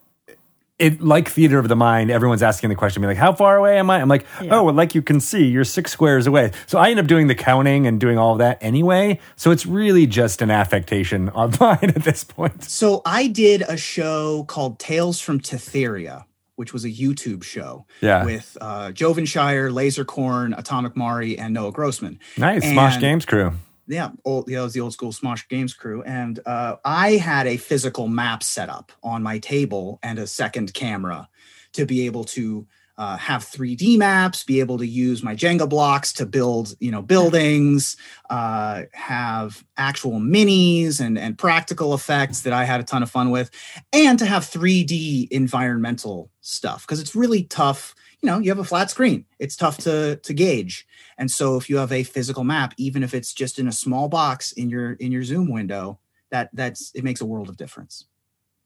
it 0.79 1.01
like 1.01 1.29
theater 1.31 1.59
of 1.59 1.69
the 1.69 1.77
mind. 1.77 2.11
Everyone's 2.11 2.43
asking 2.43 2.69
the 2.71 2.77
question, 2.77 3.01
be 3.01 3.07
like, 3.09 3.17
"How 3.17 3.33
far 3.33 3.57
away 3.57 3.79
am 3.79 3.89
I?" 3.91 4.01
I'm 4.01 4.09
like, 4.09 4.27
Yeah. 4.43 4.57
"Oh, 4.57 4.65
well, 4.65 4.75
like 4.75 4.95
you 4.95 5.01
can 5.03 5.21
see, 5.21 5.45
you're 5.47 5.65
six 5.65 5.91
squares 5.91 6.27
away." 6.27 6.53
So 6.67 6.79
I 6.79 6.91
end 6.91 7.01
up 7.01 7.07
doing 7.07 7.29
the 7.29 7.35
counting 7.35 7.87
and 7.87 7.99
doing 7.99 8.19
all 8.19 8.33
of 8.33 8.39
that 8.39 8.59
anyway. 8.61 9.19
So 9.37 9.51
it's 9.51 9.65
really 9.67 10.07
just 10.07 10.43
an 10.43 10.51
affectation 10.51 11.29
online 11.43 11.79
at 11.83 12.03
this 12.05 12.25
point. 12.25 12.65
So 12.65 13.01
I 13.07 13.27
did 13.27 13.63
a 13.63 13.77
show 13.77 14.45
called 14.45 14.79
Tales 14.79 15.19
from 15.21 15.41
Tetheria, 15.41 16.25
which 16.57 16.73
was 16.75 16.85
a 16.85 16.91
YouTube 16.91 17.43
show 17.43 17.87
Yeah. 18.03 18.25
with 18.25 18.57
uh, 18.61 18.89
Jovenshire, 18.93 19.71
Lasercorn, 19.71 20.57
Atomic 20.59 20.95
Mari, 20.97 21.39
and 21.39 21.55
Noah 21.55 21.73
Grossman. 21.73 22.19
Nice, 22.37 22.65
Smosh 22.65 22.93
And- 22.93 23.01
Games 23.01 23.25
crew. 23.25 23.53
Yeah, 23.89 24.11
old, 24.25 24.51
it 24.51 24.61
was 24.61 24.73
the 24.73 24.81
old 24.81 24.93
school 24.93 25.13
Smosh 25.13 25.49
Games 25.49 25.75
crew, 25.75 26.03
and 26.03 26.41
uh, 26.47 26.77
I 26.85 27.13
had 27.13 27.47
a 27.47 27.57
physical 27.57 28.09
map 28.09 28.43
set 28.43 28.69
up 28.69 28.93
on 29.03 29.23
my 29.23 29.39
table 29.39 29.99
and 30.03 30.19
a 30.19 30.27
second 30.27 30.75
camera 30.75 31.29
to 31.73 31.87
be 31.87 32.07
able 32.07 32.25
to 32.25 32.67
uh, 32.99 33.17
have 33.17 33.45
3D 33.45 33.99
maps, 33.99 34.43
be 34.43 34.61
able 34.61 34.79
to 34.79 34.87
use 34.87 35.23
my 35.23 35.35
Jenga 35.35 35.69
blocks 35.69 36.13
to 36.15 36.25
build, 36.25 36.75
you 36.81 36.91
know, 36.91 37.03
buildings, 37.03 37.97
uh, 38.31 38.83
have 38.93 39.65
actual 39.77 40.19
minis 40.19 41.01
and 41.01 41.19
and 41.19 41.37
practical 41.37 41.95
effects 41.95 42.41
that 42.43 42.53
I 42.53 42.65
had 42.65 42.81
a 42.81 42.85
ton 42.85 43.03
of 43.03 43.11
fun 43.11 43.31
with, 43.31 43.51
and 43.93 44.19
to 44.19 44.27
have 44.27 44.45
3D 44.45 45.29
environmental 45.31 46.31
stuff 46.41 46.87
because 46.87 47.01
it's 47.01 47.15
really 47.15 47.45
tough. 47.45 47.95
You 48.23 48.29
know, 48.29 48.39
you 48.39 48.51
have 48.51 48.59
a 48.59 48.65
flat 48.65 48.91
screen; 48.91 49.27
it's 49.39 49.57
tough 49.57 49.77
to 49.79 50.17
to 50.17 50.33
gauge. 50.33 50.87
And 51.19 51.31
so, 51.31 51.57
if 51.57 51.69
you 51.71 51.77
have 51.79 51.93
a 51.93 52.03
physical 52.03 52.45
map, 52.45 52.75
even 52.77 53.03
if 53.03 53.15
it's 53.15 53.33
just 53.33 53.59
in 53.59 53.69
a 53.69 53.73
small 53.73 54.09
box 54.09 54.53
in 54.53 54.69
your 54.71 54.93
in 54.95 55.13
your 55.13 55.23
Zoom 55.25 55.51
window, 55.51 55.99
that 56.31 56.51
that's 56.53 56.93
it 56.95 57.05
makes 57.05 57.21
a 57.21 57.27
world 57.27 57.49
of 57.49 57.57
difference. 57.57 58.05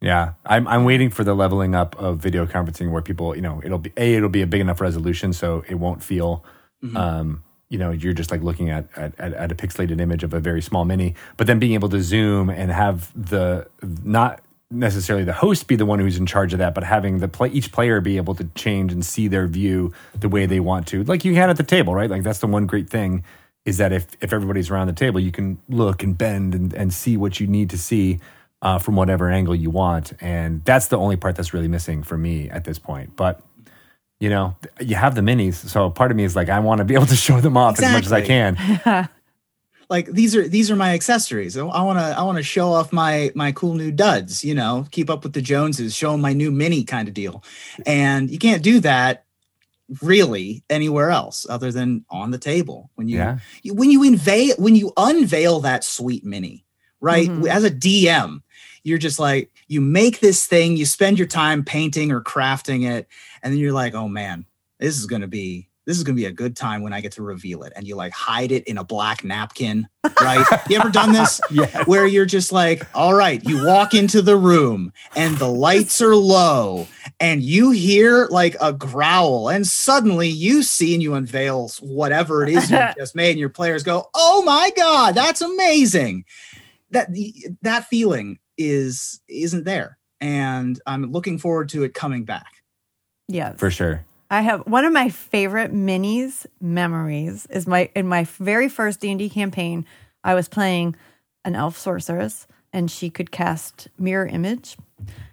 Yeah, 0.00 0.32
I'm 0.46 0.66
I'm 0.66 0.84
waiting 0.84 1.10
for 1.10 1.24
the 1.24 1.34
leveling 1.34 1.74
up 1.74 1.94
of 1.98 2.18
video 2.18 2.46
conferencing 2.46 2.90
where 2.90 3.02
people, 3.02 3.36
you 3.36 3.42
know, 3.42 3.60
it'll 3.64 3.78
be 3.78 3.92
a 3.96 4.14
it'll 4.14 4.28
be 4.30 4.42
a 4.42 4.46
big 4.46 4.60
enough 4.60 4.80
resolution 4.80 5.32
so 5.32 5.62
it 5.68 5.74
won't 5.74 6.02
feel, 6.02 6.42
Mhm. 6.82 6.96
um, 6.96 7.44
you 7.68 7.78
know, 7.78 7.90
you're 7.92 8.14
just 8.14 8.30
like 8.30 8.42
looking 8.42 8.70
at 8.70 8.88
at 8.96 9.18
at 9.20 9.52
a 9.52 9.54
pixelated 9.54 10.00
image 10.00 10.24
of 10.24 10.32
a 10.32 10.40
very 10.40 10.62
small 10.62 10.84
mini, 10.86 11.14
but 11.36 11.46
then 11.46 11.58
being 11.58 11.74
able 11.74 11.90
to 11.90 12.00
zoom 12.02 12.48
and 12.50 12.70
have 12.72 13.12
the 13.14 13.68
not 14.02 14.40
necessarily 14.70 15.24
the 15.24 15.32
host 15.32 15.66
be 15.66 15.76
the 15.76 15.86
one 15.86 15.98
who's 15.98 16.16
in 16.16 16.26
charge 16.26 16.52
of 16.52 16.58
that, 16.58 16.74
but 16.74 16.84
having 16.84 17.18
the 17.18 17.28
play 17.28 17.48
each 17.48 17.72
player 17.72 18.00
be 18.00 18.16
able 18.16 18.34
to 18.36 18.44
change 18.54 18.92
and 18.92 19.04
see 19.04 19.28
their 19.28 19.46
view 19.46 19.92
the 20.18 20.28
way 20.28 20.46
they 20.46 20.60
want 20.60 20.86
to, 20.88 21.02
like 21.04 21.24
you 21.24 21.34
can 21.34 21.50
at 21.50 21.56
the 21.56 21.62
table, 21.62 21.94
right? 21.94 22.10
Like 22.10 22.22
that's 22.22 22.38
the 22.38 22.46
one 22.46 22.66
great 22.66 22.88
thing 22.88 23.24
is 23.64 23.78
that 23.78 23.92
if 23.92 24.06
if 24.20 24.32
everybody's 24.32 24.70
around 24.70 24.86
the 24.86 24.92
table, 24.92 25.20
you 25.20 25.32
can 25.32 25.58
look 25.68 26.02
and 26.02 26.16
bend 26.16 26.54
and, 26.54 26.72
and 26.72 26.92
see 26.92 27.16
what 27.16 27.40
you 27.40 27.46
need 27.46 27.70
to 27.70 27.78
see 27.78 28.20
uh, 28.62 28.78
from 28.78 28.96
whatever 28.96 29.30
angle 29.30 29.54
you 29.54 29.70
want, 29.70 30.12
and 30.20 30.64
that's 30.64 30.86
the 30.88 30.98
only 30.98 31.16
part 31.16 31.36
that's 31.36 31.52
really 31.52 31.68
missing 31.68 32.02
for 32.02 32.16
me 32.16 32.48
at 32.50 32.64
this 32.64 32.78
point. 32.78 33.16
But 33.16 33.42
you 34.18 34.28
know, 34.28 34.54
you 34.80 34.96
have 34.96 35.14
the 35.14 35.22
minis, 35.22 35.54
so 35.54 35.90
part 35.90 36.10
of 36.10 36.16
me 36.16 36.24
is 36.24 36.36
like, 36.36 36.50
I 36.50 36.60
want 36.60 36.78
to 36.78 36.84
be 36.84 36.94
able 36.94 37.06
to 37.06 37.16
show 37.16 37.40
them 37.40 37.56
off 37.56 37.80
as 37.80 37.92
much 37.92 38.06
as 38.06 38.12
I 38.12 38.20
can. 38.22 39.08
like 39.90 40.06
these 40.06 40.34
are 40.36 40.46
these 40.48 40.70
are 40.70 40.76
my 40.76 40.94
accessories. 40.94 41.56
I 41.58 41.62
want 41.62 41.98
to 41.98 42.04
I 42.18 42.22
want 42.22 42.38
to 42.38 42.42
show 42.44 42.72
off 42.72 42.92
my 42.92 43.32
my 43.34 43.52
cool 43.52 43.74
new 43.74 43.90
duds. 43.90 44.44
You 44.44 44.54
know, 44.54 44.86
keep 44.92 45.10
up 45.10 45.24
with 45.24 45.32
the 45.34 45.42
Joneses, 45.42 45.94
show 45.94 46.14
'em 46.14 46.20
my 46.20 46.32
new 46.32 46.50
mini 46.50 46.84
kind 46.84 47.08
of 47.08 47.14
deal. 47.14 47.42
And 47.86 48.30
you 48.30 48.38
can't 48.38 48.62
do 48.62 48.80
that 48.80 49.24
really 50.02 50.62
anywhere 50.70 51.10
else 51.10 51.44
other 51.50 51.72
than 51.72 52.04
on 52.10 52.30
the 52.30 52.38
table 52.38 52.90
when 52.94 53.08
you, 53.08 53.16
Yeah, 53.16 53.38
you 53.62 53.74
when 53.74 53.90
you 53.90 54.04
unveil 54.04 54.54
when 54.56 54.76
you 54.76 54.92
unveil 54.96 55.58
that 55.60 55.82
sweet 55.82 56.24
mini 56.24 56.64
right 57.00 57.28
Mhm. 57.28 57.48
as 57.48 57.64
a 57.64 57.70
dm 57.72 58.42
you're 58.84 58.98
just 58.98 59.18
like 59.18 59.50
you 59.66 59.80
make 59.80 60.20
this 60.20 60.46
thing 60.46 60.76
you 60.76 60.86
spend 60.86 61.18
your 61.18 61.26
time 61.26 61.64
painting 61.64 62.12
or 62.12 62.20
crafting 62.20 62.88
it 62.88 63.08
and 63.42 63.52
then 63.52 63.58
you're 63.58 63.72
like 63.72 63.94
oh 63.94 64.06
man 64.06 64.44
this 64.78 64.96
is 64.96 65.06
going 65.06 65.22
to 65.22 65.26
be 65.28 65.66
this 65.86 65.96
is 65.96 66.04
going 66.04 66.14
to 66.14 66.20
be 66.20 66.26
a 66.26 66.32
good 66.32 66.56
time 66.56 66.82
when 66.82 66.92
i 66.92 67.00
get 67.00 67.12
to 67.12 67.22
reveal 67.22 67.62
it 67.62 67.72
and 67.76 67.86
you 67.86 67.94
like 67.94 68.12
hide 68.12 68.52
it 68.52 68.64
in 68.64 68.78
a 68.78 68.84
black 68.84 69.24
napkin 69.24 69.88
right 70.20 70.46
you 70.68 70.78
ever 70.78 70.90
done 70.90 71.12
this 71.12 71.40
yeah, 71.50 71.84
where 71.84 72.06
you're 72.06 72.26
just 72.26 72.52
like, 72.52 72.86
all 72.94 73.14
right, 73.14 73.42
you 73.44 73.64
walk 73.66 73.94
into 73.94 74.22
the 74.22 74.36
room 74.36 74.92
and 75.16 75.36
the 75.38 75.48
lights 75.48 76.00
are 76.00 76.16
low 76.16 76.86
and 77.18 77.42
you 77.42 77.70
hear 77.70 78.26
like 78.26 78.56
a 78.60 78.72
growl 78.72 79.48
and 79.48 79.66
suddenly 79.66 80.28
you 80.28 80.62
see 80.62 80.94
and 80.94 81.02
you 81.02 81.14
unveil 81.14 81.70
whatever 81.80 82.42
it 82.42 82.50
is 82.50 82.70
you 82.70 82.78
just 82.96 83.14
made 83.14 83.30
and 83.30 83.38
your 83.38 83.48
players 83.48 83.82
go, 83.82 84.08
"Oh 84.14 84.42
my 84.42 84.70
god, 84.76 85.14
that's 85.14 85.40
amazing." 85.40 86.24
That 86.90 87.08
that 87.62 87.86
feeling 87.86 88.38
is 88.58 89.20
isn't 89.28 89.64
there. 89.64 89.98
And 90.20 90.80
I'm 90.86 91.12
looking 91.12 91.38
forward 91.38 91.70
to 91.70 91.82
it 91.84 91.94
coming 91.94 92.24
back. 92.24 92.46
Yeah. 93.28 93.52
for 93.54 93.70
sure. 93.70 94.04
I 94.30 94.42
have 94.42 94.60
one 94.60 94.84
of 94.84 94.92
my 94.92 95.08
favorite 95.08 95.72
minis 95.74 96.46
memories 96.60 97.46
is 97.50 97.66
my 97.66 97.90
in 97.96 98.06
my 98.06 98.24
very 98.24 98.68
first 98.68 99.00
D&D 99.00 99.28
campaign, 99.30 99.84
I 100.22 100.34
was 100.34 100.48
playing 100.48 100.94
an 101.44 101.54
elf 101.56 101.76
sorceress 101.76 102.46
and 102.72 102.90
she 102.90 103.10
could 103.10 103.30
cast 103.32 103.88
mirror 103.98 104.26
image. 104.26 104.76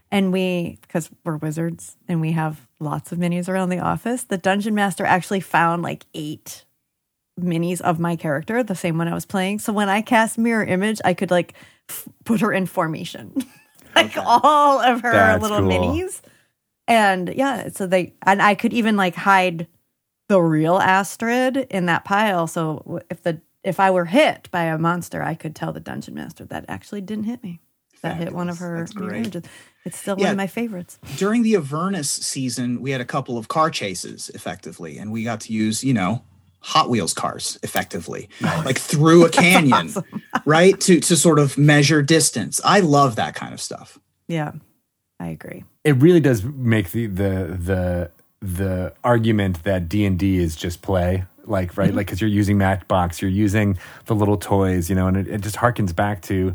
And 0.09 0.31
we 0.31 0.79
because 0.81 1.09
we're 1.23 1.37
wizards 1.37 1.97
and 2.07 2.21
we 2.21 2.31
have 2.31 2.67
lots 2.79 3.11
of 3.11 3.19
minis 3.19 3.47
around 3.49 3.69
the 3.69 3.79
office, 3.79 4.23
the 4.23 4.37
dungeon 4.37 4.73
master 4.73 5.05
actually 5.05 5.41
found 5.41 5.83
like 5.83 6.05
8 6.15 6.63
minis 7.39 7.81
of 7.81 7.99
my 7.99 8.15
character, 8.15 8.63
the 8.63 8.73
same 8.75 8.97
one 8.97 9.07
I 9.07 9.13
was 9.13 9.25
playing. 9.25 9.59
So 9.59 9.71
when 9.73 9.89
I 9.89 10.01
cast 10.01 10.37
mirror 10.39 10.63
image, 10.63 10.99
I 11.05 11.13
could 11.13 11.29
like 11.29 11.53
f- 11.89 12.07
put 12.25 12.39
her 12.41 12.51
in 12.51 12.65
formation. 12.65 13.33
like 13.95 14.17
Okay. 14.17 14.21
all 14.25 14.79
of 14.79 15.01
her 15.01 15.11
That's 15.11 15.41
little 15.43 15.59
cool. 15.59 15.69
minis. 15.69 16.21
And 16.87 17.33
yeah, 17.35 17.69
so 17.69 17.85
they 17.87 18.13
and 18.25 18.41
I 18.41 18.55
could 18.55 18.73
even 18.73 18.95
like 18.95 19.15
hide 19.15 19.67
the 20.29 20.41
real 20.41 20.77
Astrid 20.77 21.57
in 21.69 21.85
that 21.87 22.05
pile. 22.05 22.47
So 22.47 23.01
if 23.09 23.23
the 23.23 23.41
if 23.63 23.79
I 23.79 23.91
were 23.91 24.05
hit 24.05 24.47
by 24.51 24.63
a 24.63 24.77
monster, 24.77 25.21
I 25.21 25.35
could 25.35 25.55
tell 25.55 25.73
the 25.73 25.79
dungeon 25.79 26.13
master 26.15 26.45
that 26.45 26.65
actually 26.67 27.01
didn't 27.01 27.25
hit 27.25 27.43
me. 27.43 27.59
That 28.03 28.17
hit 28.17 28.31
one 28.31 28.47
of 28.49 28.59
her 28.59 28.77
That's 28.81 28.95
mirror 28.95 29.09
great. 29.09 29.21
images. 29.23 29.43
It's 29.83 29.97
still 29.97 30.15
Yeah. 30.17 30.25
one 30.25 30.31
of 30.31 30.37
my 30.37 30.47
favorites. 30.47 30.99
During 31.17 31.41
the 31.43 31.55
Avernus 31.55 32.09
season, 32.09 32.79
we 32.81 32.91
had 32.91 33.01
a 33.01 33.05
couple 33.05 33.37
of 33.37 33.47
car 33.47 33.69
chases 33.71 34.29
effectively, 34.35 34.97
and 34.99 35.11
we 35.11 35.23
got 35.23 35.41
to 35.41 35.53
use, 35.53 35.83
you 35.83 35.93
know, 35.93 36.21
Hot 36.59 36.89
Wheels 36.89 37.13
cars 37.13 37.57
effectively, 37.63 38.29
like 38.41 38.77
through 38.77 39.25
a 39.25 39.29
canyon, 39.43 39.89
right? 40.45 40.79
To 40.81 40.99
to 40.99 41.15
sort 41.17 41.39
of 41.39 41.57
measure 41.57 42.01
distance. 42.03 42.61
I 42.63 42.81
love 42.81 43.15
that 43.15 43.33
kind 43.35 43.53
of 43.53 43.59
stuff. 43.59 43.97
Yeah, 44.27 44.51
I 45.19 45.27
agree. 45.29 45.63
It 45.83 45.97
really 45.97 46.19
does 46.19 46.43
make 46.43 46.91
the 46.91 47.07
the 47.07 47.57
the 47.59 48.11
the 48.41 48.93
argument 49.03 49.63
that 49.63 49.89
D 49.89 50.05
and 50.05 50.17
D 50.19 50.37
is 50.37 50.55
just 50.55 50.81
play, 50.81 51.25
like 51.45 51.75
right, 51.77 51.93
like 51.93 52.05
because 52.05 52.21
you're 52.21 52.29
using 52.29 52.57
Matchbox, 52.57 53.21
you're 53.21 53.31
using 53.31 53.77
the 54.05 54.13
little 54.15 54.37
toys, 54.37 54.89
you 54.89 54.95
know, 54.95 55.07
and 55.07 55.17
it, 55.17 55.27
it 55.27 55.41
just 55.41 55.55
harkens 55.55 55.95
back 55.95 56.21
to 56.23 56.53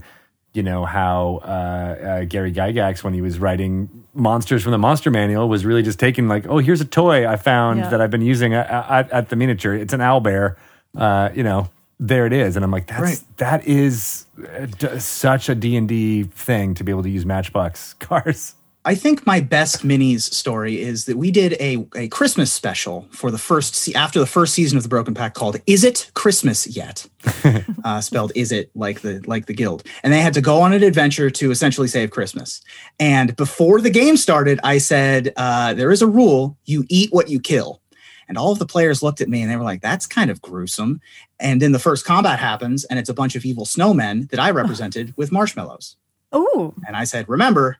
you 0.54 0.62
know 0.62 0.84
how 0.84 1.40
uh, 1.42 1.46
uh, 1.46 2.24
Gary 2.24 2.52
Gygax 2.52 3.02
when 3.02 3.14
he 3.14 3.22
was 3.22 3.38
writing 3.38 4.04
monsters 4.14 4.62
from 4.62 4.72
the 4.72 4.78
Monster 4.78 5.10
Manual 5.10 5.48
was 5.48 5.64
really 5.64 5.82
just 5.82 5.98
taking 5.98 6.28
like, 6.28 6.46
oh, 6.46 6.58
here's 6.58 6.80
a 6.82 6.84
toy 6.84 7.26
I 7.26 7.36
found 7.36 7.80
Yeah. 7.80 7.88
that 7.88 8.00
I've 8.02 8.10
been 8.10 8.20
using 8.22 8.52
at, 8.54 8.68
at, 8.70 9.10
at 9.10 9.28
the 9.30 9.36
miniature. 9.36 9.74
It's 9.74 9.94
an 9.94 10.00
owlbear, 10.00 10.56
uh, 10.96 11.30
you 11.34 11.42
know. 11.42 11.70
There 12.00 12.26
it 12.26 12.32
is, 12.32 12.56
and 12.56 12.64
I'm 12.64 12.70
like, 12.72 12.86
that's 12.88 13.00
Right. 13.00 13.20
that 13.36 13.66
is 13.66 14.26
uh, 14.38 14.66
d- 14.66 14.98
such 14.98 15.48
a 15.48 15.54
D 15.54 15.76
and 15.76 15.88
D 15.88 16.24
thing 16.24 16.74
to 16.74 16.84
be 16.84 16.90
able 16.90 17.04
to 17.04 17.10
use 17.10 17.24
Matchbox 17.24 17.94
cars. 18.00 18.54
I 18.84 18.96
think 18.96 19.24
my 19.24 19.38
best 19.38 19.86
minis 19.86 20.22
story 20.22 20.80
is 20.82 21.04
that 21.04 21.16
we 21.16 21.30
did 21.30 21.52
a, 21.60 21.86
a 21.94 22.08
Christmas 22.08 22.52
special 22.52 23.06
for 23.12 23.30
the 23.30 23.38
first 23.38 23.76
se- 23.76 23.94
after 23.94 24.18
the 24.18 24.26
first 24.26 24.52
season 24.54 24.76
of 24.76 24.82
the 24.82 24.88
Broken 24.88 25.14
Pact 25.14 25.36
called 25.36 25.54
"Izzet 25.66 26.12
Christmas 26.14 26.66
Yet?" 26.66 27.06
uh, 27.84 28.00
spelled 28.00 28.32
"Izzet" 28.34 28.70
like 28.74 29.02
the 29.02 29.22
like 29.28 29.46
the 29.46 29.54
guild, 29.54 29.84
and 30.02 30.12
they 30.12 30.20
had 30.20 30.34
to 30.34 30.40
go 30.40 30.60
on 30.60 30.72
an 30.72 30.82
adventure 30.82 31.30
to 31.30 31.52
essentially 31.52 31.86
save 31.86 32.10
Christmas. 32.10 32.60
And 32.98 33.36
before 33.36 33.80
the 33.80 33.90
game 33.90 34.16
started, 34.16 34.58
I 34.64 34.78
said, 34.78 35.32
uh, 35.36 35.74
"There 35.74 35.92
is 35.92 36.02
a 36.02 36.08
rule: 36.08 36.58
you 36.64 36.84
eat 36.88 37.12
what 37.12 37.28
you 37.30 37.38
kill." 37.38 37.80
And 38.28 38.38
all 38.38 38.52
of 38.52 38.58
the 38.58 38.66
players 38.66 39.02
looked 39.02 39.20
at 39.20 39.28
me 39.28 39.42
and 39.42 39.50
they 39.50 39.56
were 39.56 39.62
like, 39.62 39.82
"That's 39.82 40.06
kind 40.06 40.30
of 40.30 40.40
gruesome." 40.40 41.00
And 41.40 41.60
then 41.60 41.72
the 41.72 41.78
first 41.78 42.04
combat 42.04 42.38
happens, 42.38 42.84
and 42.84 42.98
it's 42.98 43.08
a 43.08 43.14
bunch 43.14 43.34
of 43.34 43.44
evil 43.44 43.64
snowmen 43.64 44.30
that 44.30 44.40
I 44.40 44.50
represented 44.50 45.12
with 45.16 45.32
marshmallows. 45.32 45.96
Oh, 46.32 46.74
And 46.86 46.96
I 46.96 47.04
said, 47.04 47.28
"Remember." 47.28 47.78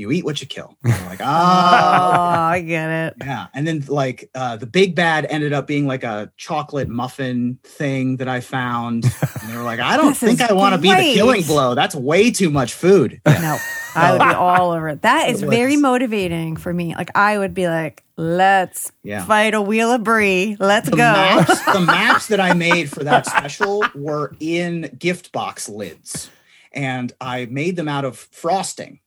You 0.00 0.10
eat 0.10 0.24
what 0.24 0.40
you 0.40 0.46
kill. 0.46 0.76
And 0.84 0.92
they're 0.92 1.08
like, 1.08 1.20
oh, 1.20 1.24
ah, 1.26 2.48
I 2.50 2.60
get 2.62 2.88
it. 2.90 3.14
yeah. 3.20 3.46
And 3.54 3.66
then 3.66 3.84
like 3.88 4.28
uh, 4.34 4.56
the 4.56 4.66
big 4.66 4.94
bad 4.94 5.26
ended 5.30 5.52
up 5.52 5.66
being 5.66 5.86
like 5.86 6.02
a 6.04 6.32
chocolate 6.36 6.88
muffin 6.88 7.58
thing 7.62 8.16
that 8.16 8.28
I 8.28 8.40
found. 8.40 9.04
And 9.04 9.50
they 9.52 9.56
were 9.56 9.62
like, 9.62 9.80
I 9.80 9.96
don't 9.96 10.16
think 10.16 10.40
I 10.40 10.52
want 10.52 10.74
to 10.74 10.80
be 10.80 10.88
the 10.92 11.14
killing 11.14 11.42
blow. 11.42 11.74
That's 11.74 11.94
way 11.94 12.30
too 12.30 12.50
much 12.50 12.72
food. 12.74 13.20
No, 13.26 13.56
I 13.94 14.12
would 14.12 14.18
be 14.18 14.34
all 14.34 14.72
over 14.72 14.88
it. 14.88 15.02
That 15.02 15.28
is 15.30 15.42
very 15.42 15.76
motivating 15.76 16.56
for 16.56 16.72
me. 16.72 16.94
Like 16.94 17.10
I 17.16 17.38
would 17.38 17.54
be 17.54 17.68
like, 17.68 18.02
let's 18.16 18.92
Yeah. 19.02 19.24
fight 19.24 19.54
a 19.54 19.60
wheel 19.62 19.90
of 19.92 20.02
brie. 20.04 20.56
Let's 20.58 20.88
The 20.90 20.96
go. 20.96 21.12
maps, 21.12 21.64
the 21.72 21.80
maps 21.80 22.26
that 22.28 22.40
I 22.40 22.54
made 22.54 22.90
for 22.90 23.04
that 23.04 23.26
special 23.26 23.84
were 23.94 24.34
in 24.40 24.94
gift 24.98 25.32
box 25.32 25.68
lids, 25.68 26.30
and 26.72 27.12
I 27.20 27.46
made 27.46 27.76
them 27.76 27.88
out 27.88 28.04
of 28.04 28.16
frosting. 28.16 28.99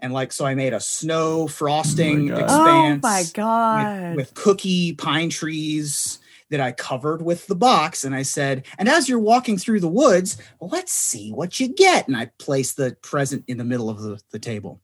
And 0.00 0.12
like, 0.12 0.32
so 0.32 0.44
I 0.44 0.54
made 0.54 0.72
a 0.72 0.80
snow 0.80 1.42
oh 1.42 1.46
frosting 1.46 2.28
God. 2.28 2.40
Oh 2.40 2.44
expanse. 2.44 3.02
my 3.02 3.20
with, 3.20 3.32
god. 3.32 4.16
with 4.16 4.34
cookie 4.34 4.94
pine 4.94 5.30
trees 5.30 6.18
that 6.50 6.60
I 6.60 6.72
covered 6.72 7.22
with 7.22 7.46
the 7.46 7.54
box. 7.54 8.04
And 8.04 8.14
I 8.14 8.22
said, 8.22 8.66
and 8.78 8.88
as 8.88 9.08
you're 9.08 9.18
walking 9.18 9.56
through 9.56 9.80
the 9.80 9.88
woods, 9.88 10.36
let's 10.60 10.92
see 10.92 11.32
what 11.32 11.58
you 11.58 11.68
get. 11.68 12.06
And 12.06 12.16
I 12.16 12.30
placed 12.38 12.76
the 12.76 12.96
present 13.02 13.44
in 13.48 13.56
the 13.56 13.64
middle 13.64 13.88
of 13.88 14.02
the, 14.02 14.20
the 14.30 14.38
table. 14.38 14.80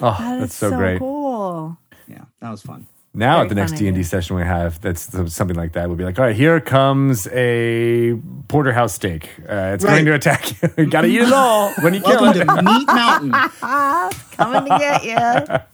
Oh, 0.00 0.16
That 0.18 0.40
that's 0.40 0.54
so, 0.54 0.70
so, 0.70 0.76
great. 0.76 0.98
cool. 0.98 1.76
Yeah, 2.08 2.24
that 2.40 2.50
was 2.50 2.62
fun. 2.62 2.86
Now 3.14 3.34
Very 3.36 3.42
at 3.42 3.48
the 3.50 3.54
next 3.56 3.72
D 3.72 3.86
and 3.88 3.96
D 3.96 4.02
session 4.02 4.36
we 4.36 4.42
have, 4.42 4.80
that's 4.80 5.02
something 5.34 5.54
like 5.56 5.72
that. 5.72 5.86
We'll 5.88 5.98
be 5.98 6.04
like, 6.04 6.18
all 6.18 6.24
right, 6.24 6.34
here 6.34 6.60
comes 6.60 7.26
a 7.28 8.14
porterhouse 8.48 8.94
steak. 8.94 9.28
Uh, 9.40 9.72
it's 9.74 9.84
Right. 9.84 9.90
going 9.92 10.06
to 10.06 10.14
attack 10.14 10.62
you. 10.62 10.68
you 10.78 10.86
got 10.86 11.02
to 11.02 11.08
eat 11.08 11.20
it 11.20 11.32
all 11.32 11.72
when 11.82 11.92
you 11.92 12.00
kill 12.00 12.22
Welcome 12.22 12.40
it. 12.40 12.44
to 12.46 12.62
Meat 12.62 12.86
Mountain. 12.86 13.32
Coming 14.32 14.62
to 14.64 14.78
get 14.78 15.04
you. 15.04 15.58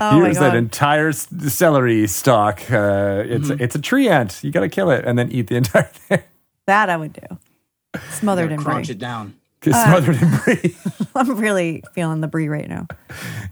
Oh 0.00 0.22
Here's 0.24 0.38
that 0.38 0.56
entire 0.56 1.12
celery 1.12 2.06
stalk. 2.06 2.60
Uh, 2.72 3.22
it's 3.26 3.48
Mm-hmm. 3.50 3.62
it's 3.62 3.74
a 3.74 3.78
tree 3.80 4.08
ant. 4.08 4.42
You 4.42 4.50
got 4.50 4.60
to 4.60 4.68
kill 4.70 4.90
it 4.90 5.04
and 5.04 5.18
then 5.18 5.30
eat 5.30 5.48
the 5.48 5.56
entire 5.56 5.82
thing. 5.84 6.20
That 6.66 6.88
I 6.88 6.96
would 6.96 7.12
do. 7.12 8.00
Smothered 8.12 8.50
in 8.50 8.58
crunch 8.62 8.86
brie. 8.86 8.94
it 8.94 8.98
down. 8.98 9.34
Uh, 9.66 9.72
smothered 9.84 10.22
in 10.22 10.30
brie. 10.38 10.76
I'm 11.14 11.36
really 11.36 11.82
feeling 11.92 12.22
the 12.22 12.28
brie 12.28 12.48
right 12.48 12.66
now. 12.66 12.86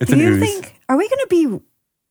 It's 0.01 0.11
Do 0.11 0.15
an 0.17 0.21
you 0.21 0.29
ooze. 0.31 0.41
think 0.41 0.81
are 0.89 0.97
we 0.97 1.07
going 1.07 1.21
to 1.21 1.27
be 1.29 1.61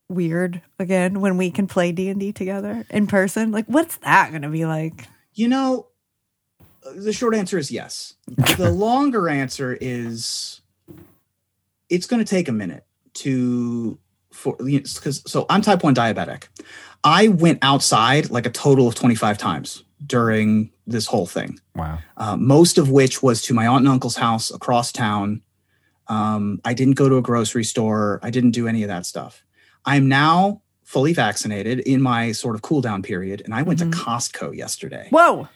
weird 0.10 0.62
again 0.80 1.22
when 1.22 1.38
we 1.38 1.50
can 1.52 1.68
play 1.68 1.92
D&D 1.92 2.34
together 2.34 2.86
in 2.90 3.08
person? 3.08 3.52
Like 3.52 3.66
what's 3.66 3.98
that 3.98 4.32
going 4.32 4.44
to 4.44 4.50
be 4.50 4.66
like? 4.66 5.08
You 5.34 5.48
know, 5.48 5.88
the 6.96 7.14
short 7.14 7.36
answer 7.36 7.58
is 7.58 7.72
yes. 7.72 8.16
The 8.58 8.70
longer 8.76 9.30
answer 9.30 9.78
is 9.80 10.62
it's 11.90 12.08
going 12.08 12.24
to 12.24 12.30
take 12.30 12.48
a 12.48 12.52
minute 12.52 12.86
to 13.16 13.98
for 14.32 14.56
because 14.58 15.24
so 15.26 15.46
I'm 15.50 15.62
type 15.62 15.84
1 15.84 15.96
diabetic. 15.96 16.48
I 17.04 17.28
went 17.28 17.60
outside 17.62 18.30
like 18.30 18.46
a 18.46 18.50
total 18.50 18.88
of 18.88 18.96
25 18.96 19.38
times 19.38 19.84
during 20.06 20.72
this 20.88 21.06
whole 21.06 21.26
thing. 21.26 21.60
wow. 21.76 22.00
uh, 22.18 22.36
most 22.38 22.78
of 22.78 22.90
which 22.90 23.24
was 23.24 23.42
to 23.44 23.54
my 23.54 23.68
aunt 23.68 23.80
and 23.80 23.88
uncle's 23.88 24.16
house 24.16 24.52
across 24.52 24.92
town. 24.92 25.42
Um, 26.08 26.60
I 26.66 26.74
didn't 26.74 26.96
go 26.96 27.08
to 27.08 27.18
a 27.18 27.22
grocery 27.22 27.64
store. 27.64 28.20
I 28.22 28.30
didn't 28.30 28.52
do 28.52 28.68
any 28.68 28.84
of 28.84 28.90
that 28.90 29.06
stuff. 29.06 29.43
I'm 29.86 30.08
now 30.08 30.62
fully 30.84 31.14
vaccinated 31.14 31.80
in 31.80 32.02
my 32.02 32.32
sort 32.32 32.56
of 32.56 32.62
cool 32.62 32.82
down 32.82 33.02
period, 33.02 33.42
and 33.46 33.54
I 33.54 33.62
went 33.64 33.80
Mhm. 33.80 33.92
to 33.92 33.98
Costco 33.98 34.56
yesterday, 34.56 35.08
Whoa. 35.10 35.48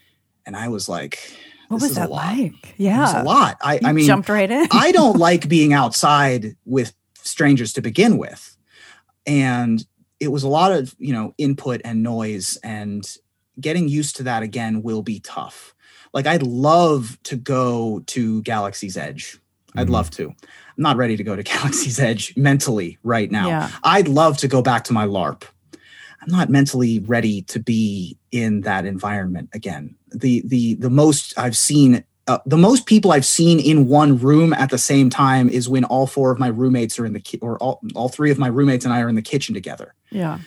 and 0.45 0.55
I 0.55 0.67
was 0.69 0.89
like, 0.89 1.19
What 1.67 1.78
this 1.78 1.84
was 1.84 1.91
is 1.91 1.97
a 1.97 1.99
that 2.01 2.09
lot. 2.11 2.25
like? 2.38 2.53
"It 2.53 2.53
was 2.69 2.73
Yeah. 2.78 3.21
a 3.21 3.23
lot." 3.23 3.57
I, 3.61 3.80
I 3.84 3.91
mean, 3.93 4.05
jumped 4.05 4.30
right 4.30 4.49
in. 4.49 4.67
I 4.71 4.91
don't 4.91 5.17
like 5.28 5.47
being 5.47 5.73
outside 5.73 6.55
with 6.65 6.93
strangers 7.21 7.73
to 7.73 7.82
begin 7.82 8.17
with. 8.17 8.57
And 9.25 9.86
it 10.19 10.30
was 10.32 10.43
a 10.43 10.47
lot 10.47 10.71
of, 10.71 10.95
you 10.97 11.13
know, 11.13 11.34
input 11.38 11.82
and 11.84 12.01
noise 12.01 12.57
and 12.63 13.05
getting 13.59 13.88
used 13.89 14.15
to 14.17 14.23
that 14.23 14.43
again 14.43 14.82
will 14.82 15.01
be 15.03 15.19
tough. 15.19 15.75
Like 16.13 16.25
I'd 16.25 16.43
love 16.43 17.17
to 17.23 17.36
go 17.36 18.01
to 18.07 18.41
Galaxy's 18.43 18.97
Edge. 18.97 19.38
I'd 19.75 19.88
Mhm. 19.88 19.91
love 19.91 20.09
to. 20.11 20.34
I'm 20.78 20.84
not 20.84 20.97
ready 20.97 21.17
to 21.17 21.23
go 21.23 21.36
to 21.36 21.43
Galaxy's 21.43 21.99
Edge 21.99 22.36
mentally 22.38 22.97
right 23.03 23.32
now. 23.32 23.47
Yeah. 23.47 23.71
I'd 23.84 24.07
love 24.07 24.38
to 24.39 24.47
go 24.47 24.61
back 24.61 24.84
to 24.86 24.93
my 24.93 25.05
LARP. 25.05 25.43
I'm 26.21 26.30
not 26.30 26.49
mentally 26.49 26.99
ready 26.99 27.41
to 27.43 27.59
be 27.59 28.17
in 28.32 28.61
that 28.61 28.86
environment 28.86 29.49
again. 29.53 29.95
The 30.13 30.41
the 30.45 30.75
the 30.75 30.89
most 30.89 31.38
I've 31.38 31.55
seen 31.55 32.03
uh, 32.28 32.39
the 32.45 32.57
most 32.57 32.86
people 32.86 33.11
I've 33.11 33.25
seen 33.25 33.59
in 33.59 33.88
one 33.88 34.17
room 34.17 34.51
at 34.53 34.69
the 34.69 34.78
same 34.78 35.09
time 35.09 35.47
is 35.47 35.69
when 35.69 35.86
all 35.86 36.07
four 36.07 36.32
of 36.32 36.39
my 36.39 36.47
roommates 36.47 36.99
are 36.99 37.05
in 37.05 37.13
the 37.13 37.21
ki- 37.21 37.39
or 37.41 37.57
all, 37.59 37.80
all 37.95 38.09
three 38.09 38.32
of 38.32 38.38
my 38.38 38.47
roommates 38.47 38.84
and 38.84 38.93
I 38.93 38.99
are 39.01 39.07
in 39.07 39.15
the 39.15 39.21
kitchen 39.21 39.53
together. 39.55 39.93
Yeah. 40.11 40.39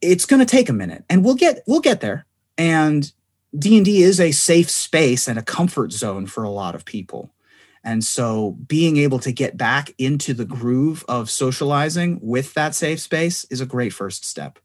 It's 0.00 0.24
going 0.24 0.38
to 0.38 0.46
take 0.46 0.68
a 0.68 0.72
minute 0.72 1.04
and 1.10 1.24
we'll 1.24 1.34
get 1.34 1.64
we'll 1.66 1.80
get 1.80 2.00
there. 2.00 2.26
And 2.56 3.10
D&D 3.58 4.02
is 4.02 4.20
a 4.20 4.30
safe 4.30 4.70
space 4.70 5.26
and 5.26 5.38
a 5.38 5.42
comfort 5.42 5.92
zone 5.92 6.26
for 6.26 6.44
a 6.44 6.50
lot 6.50 6.74
of 6.74 6.84
people. 6.84 7.30
And 7.84 8.02
so 8.02 8.52
being 8.66 8.96
able 8.96 9.18
to 9.20 9.30
get 9.30 9.56
back 9.58 9.92
into 9.98 10.32
the 10.32 10.46
groove 10.46 11.04
of 11.06 11.28
socializing 11.30 12.18
with 12.22 12.54
that 12.54 12.74
safe 12.74 12.98
space 12.98 13.44
is 13.50 13.60
a 13.60 13.66
great 13.66 13.92
first 13.92 14.24
step. 14.24 14.58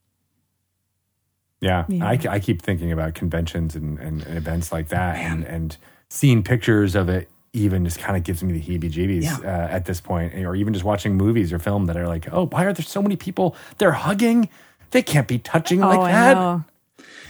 Yeah, 1.61 1.85
Yeah. 1.89 2.07
I, 2.07 2.19
I 2.29 2.39
keep 2.39 2.61
thinking 2.61 2.91
about 2.91 3.15
conventions 3.15 3.75
and, 3.75 3.99
and, 3.99 4.23
and 4.23 4.37
events 4.37 4.71
like 4.71 4.87
that, 4.89 5.17
and, 5.17 5.43
and 5.43 5.75
seeing 6.09 6.41
pictures 6.41 6.95
of 6.95 7.09
it 7.09 7.29
even 7.51 7.83
just 7.83 7.99
kind 7.99 8.15
of 8.15 8.23
gives 8.23 8.41
me 8.43 8.53
the 8.53 8.61
heebie-jeebies 8.61 9.23
Yeah. 9.23 9.37
uh, 9.43 9.67
at 9.69 9.83
this 9.85 9.99
point, 9.99 10.33
or 10.35 10.55
even 10.55 10.71
just 10.73 10.85
watching 10.85 11.17
movies 11.17 11.51
or 11.51 11.59
film 11.59 11.85
that 11.87 11.97
are 11.97 12.07
like, 12.07 12.31
oh, 12.31 12.45
why 12.45 12.63
are 12.63 12.71
there 12.71 12.85
so 12.85 13.01
many 13.01 13.17
people? 13.17 13.55
They're 13.77 13.91
hugging. 13.91 14.47
They 14.91 15.01
can't 15.01 15.27
be 15.27 15.39
touching 15.39 15.81
like 15.81 15.99
oh, 15.99 16.03
I 16.03 16.11
that. 16.11 16.61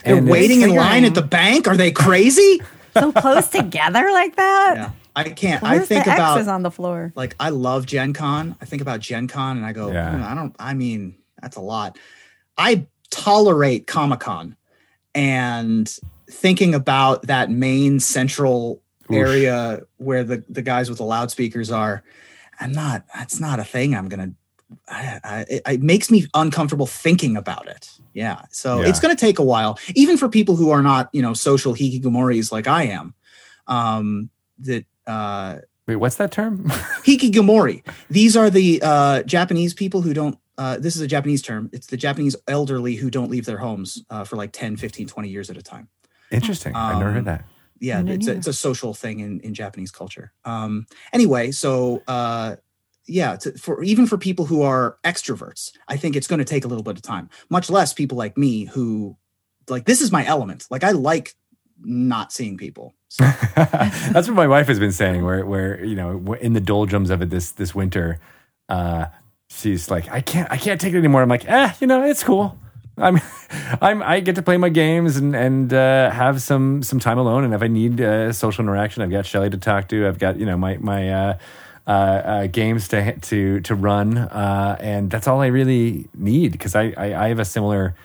They're 0.03 0.17
And 0.17 0.29
waiting 0.29 0.61
in 0.61 0.75
line 0.75 1.05
at 1.05 1.15
the 1.15 1.21
bank. 1.23 1.67
Are 1.67 1.75
they 1.75 1.91
crazy? 1.91 2.61
So 2.93 3.11
close 3.11 3.47
together 3.47 4.09
like 4.11 4.35
that? 4.35 4.73
yeah. 4.75 4.91
I 5.19 5.29
can't. 5.29 5.61
Where's 5.61 5.83
I 5.83 5.85
think 5.85 6.05
the 6.05 6.13
about 6.13 6.37
X's 6.37 6.47
on 6.47 6.63
the 6.63 6.71
floor? 6.71 7.11
like 7.15 7.35
I 7.39 7.49
love 7.49 7.85
Gen 7.85 8.13
Con. 8.13 8.55
I 8.61 8.65
think 8.65 8.81
about 8.81 8.99
Gen 8.99 9.27
Con 9.27 9.57
and 9.57 9.65
I 9.65 9.73
go, 9.73 9.91
Yeah. 9.91 10.15
"Hmm, 10.15 10.23
I 10.23 10.35
don't 10.35 10.55
I 10.59 10.73
mean, 10.73 11.15
that's 11.41 11.57
a 11.57 11.61
lot. 11.61 11.97
I 12.57 12.85
tolerate 13.09 13.87
Comic 13.87 14.19
Con 14.19 14.55
and 15.15 15.93
thinking 16.29 16.75
about 16.75 17.23
that 17.23 17.49
main 17.49 17.99
central 17.99 18.81
Oof. 19.11 19.17
area 19.17 19.81
where 19.97 20.23
the, 20.23 20.43
the 20.49 20.61
guys 20.61 20.89
with 20.89 20.99
the 20.99 21.03
loudspeakers 21.05 21.71
are, 21.71 22.03
I'm 22.59 22.71
not, 22.71 23.03
that's 23.15 23.39
not 23.39 23.59
a 23.59 23.63
thing 23.63 23.95
I'm 23.95 24.07
gonna 24.09 24.33
I, 24.87 25.19
I, 25.23 25.39
it, 25.49 25.61
it 25.67 25.81
makes 25.81 26.11
me 26.11 26.27
uncomfortable 26.35 26.85
thinking 26.85 27.35
about 27.35 27.67
it. 27.67 27.89
Yeah. 28.13 28.43
So 28.51 28.81
Yeah. 28.81 28.89
it's 28.89 28.99
going 28.99 29.15
to 29.15 29.19
take 29.19 29.39
a 29.39 29.43
while, 29.43 29.79
even 29.95 30.15
for 30.15 30.29
people 30.29 30.55
who 30.55 30.69
are 30.69 30.83
not, 30.83 31.09
you 31.11 31.23
know, 31.23 31.33
social 31.33 31.73
hikikomoris 31.73 32.51
like 32.51 32.67
I 32.67 32.83
am. 32.83 33.15
Um, 33.65 34.29
that, 34.59 34.85
uh, 35.09 35.59
Wait, 35.87 35.95
what's 35.95 36.17
that 36.17 36.31
term? 36.31 36.65
Hikikomori. 37.03 37.83
These 38.11 38.37
are 38.37 38.49
the 38.51 38.79
uh, 38.83 39.23
Japanese 39.23 39.73
people 39.73 40.01
who 40.01 40.13
don't, 40.13 40.37
uh, 40.57 40.77
this 40.77 40.95
is 40.95 41.01
a 41.01 41.07
Japanese 41.07 41.41
term. 41.41 41.69
It's 41.73 41.87
the 41.87 41.97
Japanese 41.97 42.35
elderly 42.47 42.93
who 42.95 43.09
don't 43.09 43.31
leave 43.31 43.45
their 43.45 43.57
homes 43.57 44.03
uh, 44.11 44.23
for 44.23 44.35
like 44.35 44.51
10, 44.51 44.77
15, 44.77 45.07
20 45.07 45.29
years 45.29 45.49
at 45.49 45.57
a 45.57 45.63
time. 45.63 45.87
Interesting. 46.31 46.75
I've 46.75 46.97
never 46.99 47.09
Um, 47.09 47.15
heard 47.15 47.25
that. 47.25 47.45
Yeah, 47.79 48.03
it's 48.05 48.27
a, 48.27 48.33
it's 48.33 48.47
a 48.47 48.53
social 48.53 48.93
thing 48.93 49.19
in, 49.21 49.39
in 49.39 49.53
Japanese 49.55 49.89
culture. 49.89 50.31
Um, 50.45 50.85
anyway, 51.13 51.49
so 51.51 52.03
uh, 52.07 52.57
yeah, 53.07 53.37
to, 53.37 53.57
for 53.57 53.81
even 53.81 54.05
for 54.05 54.17
people 54.17 54.45
who 54.45 54.61
are 54.61 54.97
extroverts, 55.03 55.71
I 55.87 55.97
think 55.97 56.15
it's 56.15 56.27
going 56.27 56.39
to 56.39 56.45
take 56.45 56.65
a 56.65 56.67
little 56.67 56.83
bit 56.83 56.97
of 56.97 57.01
time. 57.01 57.29
Much 57.49 57.69
less 57.69 57.93
people 57.93 58.17
like 58.17 58.37
me 58.37 58.65
who, 58.65 59.17
like, 59.69 59.85
this 59.85 60.01
is 60.01 60.11
my 60.11 60.25
element. 60.25 60.67
Like, 60.69 60.83
I 60.83 60.91
like 60.91 61.33
not 61.81 62.31
seeing 62.33 62.57
people. 62.57 62.93
So, 63.09 63.23
That's 63.55 64.27
what 64.27 64.35
my 64.35 64.47
wife 64.47 64.67
has 64.67 64.79
been 64.79 64.91
saying. 64.91 65.25
Where, 65.25 65.45
where 65.45 65.83
you 65.83 65.95
know, 65.95 66.33
in 66.35 66.53
the 66.53 66.61
doldrums 66.61 67.09
of 67.09 67.21
it 67.21 67.29
this 67.29 67.51
this 67.51 67.73
winter, 67.73 68.19
uh, 68.69 69.05
she's 69.49 69.89
like, 69.89 70.09
I 70.09 70.21
can't, 70.21 70.49
I 70.51 70.57
can't 70.57 70.79
take 70.79 70.93
it 70.93 70.97
anymore. 70.97 71.21
I'm 71.21 71.29
like, 71.29 71.49
eh, 71.49 71.73
you 71.81 71.87
know, 71.87 72.03
it's 72.03 72.23
cool. 72.23 72.57
I'm, 72.97 73.19
I'm, 73.81 74.03
I 74.03 74.19
get 74.19 74.35
to 74.35 74.41
play 74.41 74.57
my 74.57 74.69
games 74.69 75.17
and 75.17 75.35
and 75.35 75.73
uh, 75.73 76.11
have 76.11 76.41
some 76.41 76.83
some 76.83 76.99
time 76.99 77.17
alone. 77.17 77.43
And 77.43 77.53
if 77.53 77.63
I 77.63 77.67
need 77.67 77.99
uh, 77.99 78.31
social 78.31 78.63
interaction, 78.63 79.01
I've 79.01 79.11
got 79.11 79.25
Shelly 79.25 79.49
to 79.49 79.57
talk 79.57 79.89
to. 79.89 80.07
I've 80.07 80.19
got 80.19 80.39
you 80.39 80.45
know 80.45 80.57
my 80.57 80.77
my. 80.77 81.09
Uh, 81.09 81.37
uh, 81.87 81.91
uh, 81.91 82.47
games 82.47 82.87
to 82.89 83.17
to 83.19 83.61
to 83.61 83.73
run, 83.73 84.15
uh, 84.15 84.77
and 84.79 85.09
that's 85.09 85.27
all 85.27 85.41
I 85.41 85.47
really 85.47 86.07
need 86.13 86.51
because 86.51 86.75
I, 86.75 86.93
I 86.95 87.25
I 87.25 87.27
have 87.29 87.39
a 87.39 87.45
similar 87.45 87.95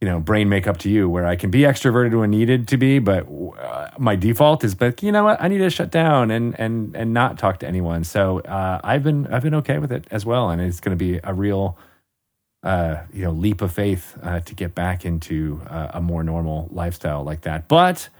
you 0.00 0.06
know 0.06 0.20
brain 0.20 0.48
makeup 0.48 0.76
to 0.78 0.90
you 0.90 1.08
where 1.08 1.26
I 1.26 1.36
can 1.36 1.50
be 1.50 1.60
extroverted 1.60 2.18
when 2.18 2.30
needed 2.30 2.68
to 2.68 2.76
be, 2.76 2.98
but 2.98 3.26
uh, 3.58 3.88
my 3.98 4.14
default 4.14 4.62
is 4.62 4.74
but 4.74 5.02
you 5.02 5.10
know 5.10 5.24
what 5.24 5.40
I 5.40 5.48
need 5.48 5.58
to 5.58 5.70
shut 5.70 5.90
down 5.90 6.30
and 6.30 6.58
and 6.58 6.94
and 6.94 7.14
not 7.14 7.38
talk 7.38 7.58
to 7.60 7.66
anyone. 7.66 8.04
So 8.04 8.40
uh, 8.40 8.80
I've 8.84 9.02
been 9.02 9.26
I've 9.28 9.42
been 9.42 9.54
okay 9.56 9.78
with 9.78 9.92
it 9.92 10.06
as 10.10 10.26
well, 10.26 10.50
and 10.50 10.60
it's 10.60 10.80
going 10.80 10.96
to 10.96 11.02
be 11.02 11.18
a 11.24 11.32
real 11.32 11.78
uh, 12.62 13.04
you 13.12 13.24
know 13.24 13.30
leap 13.30 13.62
of 13.62 13.72
faith 13.72 14.18
uh, 14.22 14.40
to 14.40 14.54
get 14.54 14.74
back 14.74 15.06
into 15.06 15.62
uh, 15.68 15.92
a 15.94 16.00
more 16.00 16.22
normal 16.22 16.68
lifestyle 16.70 17.24
like 17.24 17.42
that. 17.42 17.66
But 17.66 18.10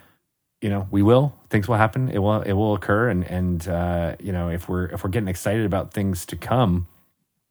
you 0.63 0.71
know 0.71 0.89
we 0.91 1.03
will 1.03 1.37
things 1.51 1.69
will 1.69 1.77
happen. 1.77 2.09
It 2.09 2.19
will 2.19 2.41
it 2.41 2.53
will 2.55 2.75
occur, 2.75 3.11
and 3.11 3.23
and 3.25 3.69
uh, 3.69 4.17
you 4.19 4.33
know 4.33 4.49
if 4.49 4.67
we're 4.67 4.87
if 4.87 5.05
we're 5.05 5.11
getting 5.11 5.29
excited 5.29 5.67
about 5.67 5.93
things 5.93 6.25
to 6.27 6.37
come, 6.37 6.87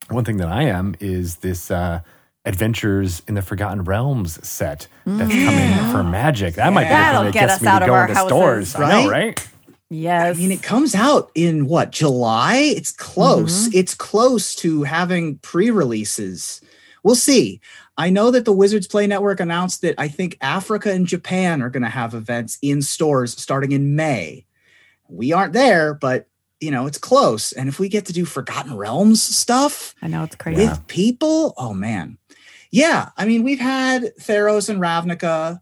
one 0.10 0.26
thing 0.26 0.38
that 0.38 0.48
I 0.48 0.64
am 0.64 0.96
is 1.00 1.38
this. 1.38 1.70
Adventures 2.46 3.22
in 3.28 3.36
the 3.36 3.42
Forgotten 3.42 3.84
Realms 3.84 4.46
set 4.48 4.88
that's 5.06 5.32
mm. 5.32 5.46
coming 5.46 5.92
for 5.92 6.04
Magic. 6.04 6.56
That 6.56 6.74
might 6.74 6.84
be 6.84 6.90
the 6.90 6.94
That'll 6.94 7.22
thing 7.22 7.32
that 7.32 7.34
get 7.34 7.40
gets 7.42 7.54
us 7.54 7.62
me 7.62 7.68
to 7.68 7.72
out 7.72 7.82
of 7.82 7.88
go 7.88 7.94
our 7.94 8.02
into 8.04 8.14
houses, 8.16 8.30
stores. 8.30 8.76
I 8.76 8.80
know, 8.80 9.10
right? 9.10 9.26
right? 9.28 9.48
Yes. 9.90 10.36
I 10.36 10.40
mean, 10.40 10.52
it 10.52 10.64
comes 10.64 10.96
out 10.96 11.32
in 11.36 11.68
what, 11.68 11.92
July? 11.92 12.58
It's 12.58 12.92
close. 12.92 13.68
Mm-hmm. 13.68 13.78
It's 13.78 13.94
close 13.94 14.56
to 14.56 14.84
having 14.84 15.38
pre 15.40 15.70
releases. 15.70 16.62
We'll 17.04 17.16
see. 17.16 17.62
I 17.98 18.10
know 18.10 18.32
that 18.32 18.46
the 18.46 18.52
Wizards 18.52 18.88
Play 18.88 19.08
Network 19.08 19.40
announced 19.40 19.82
that 19.82 19.96
I 19.98 20.08
think 20.08 20.38
Africa 20.42 20.92
and 20.92 21.08
Japan 21.08 21.62
are 21.62 21.70
going 21.70 21.84
to 21.84 21.90
have 21.90 22.14
events 22.14 22.58
in 22.62 22.82
stores 22.82 23.40
starting 23.40 23.72
in 23.72 23.96
May. 23.96 24.46
We 25.08 25.32
aren't 25.32 25.54
there, 25.54 25.94
but 25.94 26.28
you 26.60 26.72
know, 26.72 26.88
it's 26.88 26.98
close. 26.98 27.52
And 27.52 27.70
if 27.70 27.80
we 27.80 27.90
get 27.90 28.06
to 28.08 28.14
do 28.14 28.26
Forgotten 28.26 28.76
Realms 28.76 29.22
stuff 29.22 29.94
I 30.02 30.08
know 30.08 30.24
it's 30.24 30.36
crazy. 30.36 30.68
with 30.68 30.88
people, 30.88 31.54
oh 31.58 31.74
man. 31.74 32.18
Yeah, 32.76 33.10
I 33.18 33.26
mean, 33.26 33.44
we've 33.44 33.60
had 33.60 34.14
Theros 34.20 34.70
and 34.70 34.82
Ravnica 34.82 35.62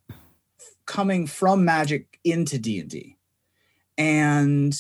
coming 0.86 1.28
from 1.28 1.64
Magic 1.64 2.20
into 2.24 2.57
D&D. 2.57 3.18
And 3.97 4.76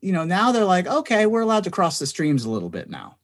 you 0.00 0.12
know, 0.12 0.24
now 0.24 0.52
they're 0.52 0.64
like, 0.64 0.86
okay, 0.86 1.26
we're 1.26 1.40
allowed 1.40 1.64
to 1.64 1.70
cross 1.70 1.98
the 1.98 2.06
streams 2.06 2.44
a 2.44 2.50
little 2.50 2.68
bit 2.68 2.88
now. 2.88 3.16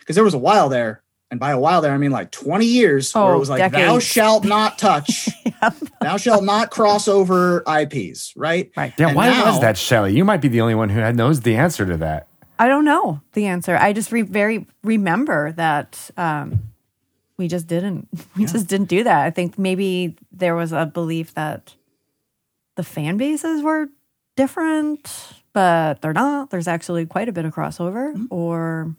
Because 0.00 0.14
there 0.14 0.24
was 0.24 0.34
a 0.34 0.38
while 0.38 0.68
there, 0.68 1.02
and 1.30 1.38
by 1.40 1.52
a 1.52 1.58
while 1.60 1.80
there, 1.80 1.92
I 1.92 1.98
mean 1.98 2.10
like 2.10 2.30
20 2.32 2.66
years 2.66 3.14
where 3.14 3.24
Oh, 3.24 3.36
it 3.36 3.38
was 3.38 3.48
like, 3.48 3.72
thou 3.72 3.98
shalt 3.98 4.44
not 4.44 4.78
touch, 4.78 5.28
Yep. 5.62 5.74
thou 6.00 6.16
shalt 6.16 6.44
not 6.44 6.70
cross 6.70 7.08
over 7.08 7.62
IPs, 7.66 8.34
right? 8.36 8.70
Right. 8.76 8.92
Yeah, 8.98 9.08
And 9.08 9.16
why 9.16 9.30
now- 9.30 9.46
was 9.46 9.60
that, 9.60 9.78
Shelly? 9.78 10.14
You 10.16 10.24
might 10.24 10.40
be 10.42 10.48
the 10.48 10.60
only 10.60 10.74
one 10.74 10.88
who 10.88 11.00
had 11.00 11.16
knows 11.16 11.40
the 11.42 11.54
answer 11.56 11.86
to 11.86 11.96
that. 11.98 12.26
I 12.58 12.66
don't 12.68 12.84
know 12.84 13.20
the 13.34 13.46
answer. 13.46 13.76
I 13.76 13.92
just 13.92 14.10
re- 14.12 14.22
very 14.22 14.66
remember 14.82 15.52
that 15.52 16.10
um, 16.16 16.64
we 17.38 17.48
just 17.48 17.66
didn't 17.66 18.08
we 18.36 18.42
Yeah. 18.44 18.48
just 18.52 18.66
didn't 18.66 18.88
do 18.88 19.04
that. 19.04 19.24
I 19.24 19.30
think 19.30 19.58
maybe 19.58 20.16
there 20.32 20.54
was 20.56 20.72
a 20.72 20.84
belief 20.86 21.34
that 21.34 21.74
the 22.76 22.82
fan 22.82 23.16
bases 23.16 23.62
were 23.62 23.88
different, 24.36 25.10
but 25.52 26.00
they're 26.02 26.12
not. 26.12 26.50
There's 26.50 26.68
actually 26.68 27.06
quite 27.06 27.28
a 27.28 27.32
bit 27.32 27.44
of 27.44 27.54
crossover, 27.54 28.12
Mm-hmm. 28.14 28.26
or 28.30 28.94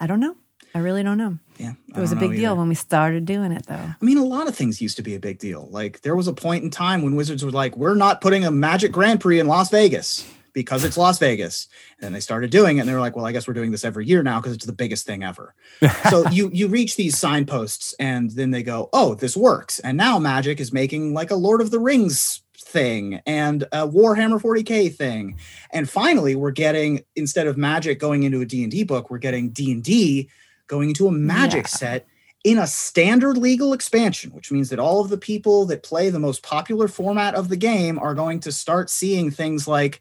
I 0.00 0.06
don't 0.06 0.20
know. 0.20 0.36
I 0.74 0.78
really 0.80 1.02
don't 1.02 1.18
know. 1.18 1.38
Yeah, 1.58 1.72
It 1.88 1.96
was 1.98 2.12
a 2.12 2.16
big 2.16 2.32
deal 2.32 2.56
when 2.56 2.68
we 2.68 2.74
started 2.76 3.24
doing 3.24 3.50
it, 3.52 3.66
though. 3.66 3.74
I 3.74 3.96
mean, 4.00 4.18
a 4.18 4.24
lot 4.24 4.46
of 4.48 4.54
things 4.54 4.80
used 4.80 4.96
to 4.98 5.02
be 5.02 5.14
a 5.16 5.18
big 5.18 5.38
deal. 5.38 5.66
Like 5.72 6.02
there 6.02 6.14
was 6.14 6.28
a 6.28 6.32
point 6.32 6.62
in 6.62 6.70
time 6.70 7.02
when 7.02 7.16
Wizards 7.16 7.44
were 7.44 7.50
like, 7.50 7.76
"We're 7.76 7.94
not 7.96 8.20
putting 8.20 8.44
a 8.44 8.50
Magic 8.50 8.92
Grand 8.92 9.20
Prix 9.20 9.40
in 9.40 9.46
Las 9.48 9.70
Vegas 9.70 10.24
because 10.52 10.84
it's 10.84 10.96
Las 10.96 11.18
Vegas." 11.18 11.68
And 11.98 12.04
then 12.06 12.12
they 12.12 12.20
started 12.20 12.50
doing 12.50 12.76
it, 12.78 12.80
and 12.80 12.88
they 12.88 12.94
were 12.94 13.00
like, 13.00 13.16
"Well, 13.16 13.26
I 13.26 13.32
guess 13.32 13.46
we're 13.48 13.54
doing 13.54 13.70
this 13.70 13.84
every 13.84 14.06
year 14.06 14.22
now 14.22 14.40
because 14.40 14.54
it's 14.54 14.66
the 14.66 14.72
biggest 14.72 15.06
thing 15.06 15.22
ever." 15.22 15.54
so 16.10 16.28
you 16.30 16.50
you 16.52 16.68
reach 16.68 16.96
these 16.96 17.18
signposts, 17.18 17.94
and 17.98 18.30
then 18.32 18.50
they 18.50 18.62
go, 18.62 18.88
"Oh, 18.92 19.14
this 19.14 19.36
works." 19.36 19.78
And 19.80 19.96
now 19.96 20.18
Magic 20.18 20.60
is 20.60 20.72
making 20.72 21.14
like 21.14 21.30
a 21.30 21.36
Lord 21.36 21.60
of 21.60 21.70
the 21.70 21.80
Rings 21.80 22.42
thing 22.56 23.20
and 23.24 23.62
a 23.72 23.88
Warhammer 23.88 24.40
40k 24.40 24.94
thing, 24.94 25.38
and 25.72 25.88
finally 25.88 26.34
we're 26.34 26.50
getting 26.50 27.02
instead 27.16 27.46
of 27.46 27.56
Magic 27.56 27.98
going 27.98 28.24
into 28.24 28.40
a 28.40 28.44
D 28.46 28.62
and 28.62 28.70
D 28.70 28.84
book, 28.84 29.10
we're 29.10 29.18
getting 29.18 29.50
D 29.50 29.72
and 29.72 29.82
D 29.82 30.28
going 30.66 30.90
into 30.90 31.06
a 31.06 31.12
Magic 31.12 31.64
Yeah. 31.64 31.68
set 31.78 32.06
in 32.44 32.58
a 32.58 32.66
standard 32.66 33.36
legal 33.36 33.72
expansion, 33.72 34.30
which 34.32 34.52
means 34.52 34.68
that 34.70 34.78
all 34.78 35.00
of 35.00 35.08
the 35.08 35.18
people 35.18 35.64
that 35.66 35.82
play 35.82 36.08
the 36.10 36.18
most 36.20 36.42
popular 36.42 36.86
format 36.88 37.34
of 37.34 37.48
the 37.48 37.56
game 37.56 37.98
are 37.98 38.14
going 38.14 38.38
to 38.40 38.52
start 38.52 38.90
seeing 38.90 39.30
things 39.30 39.66
like 39.66 40.00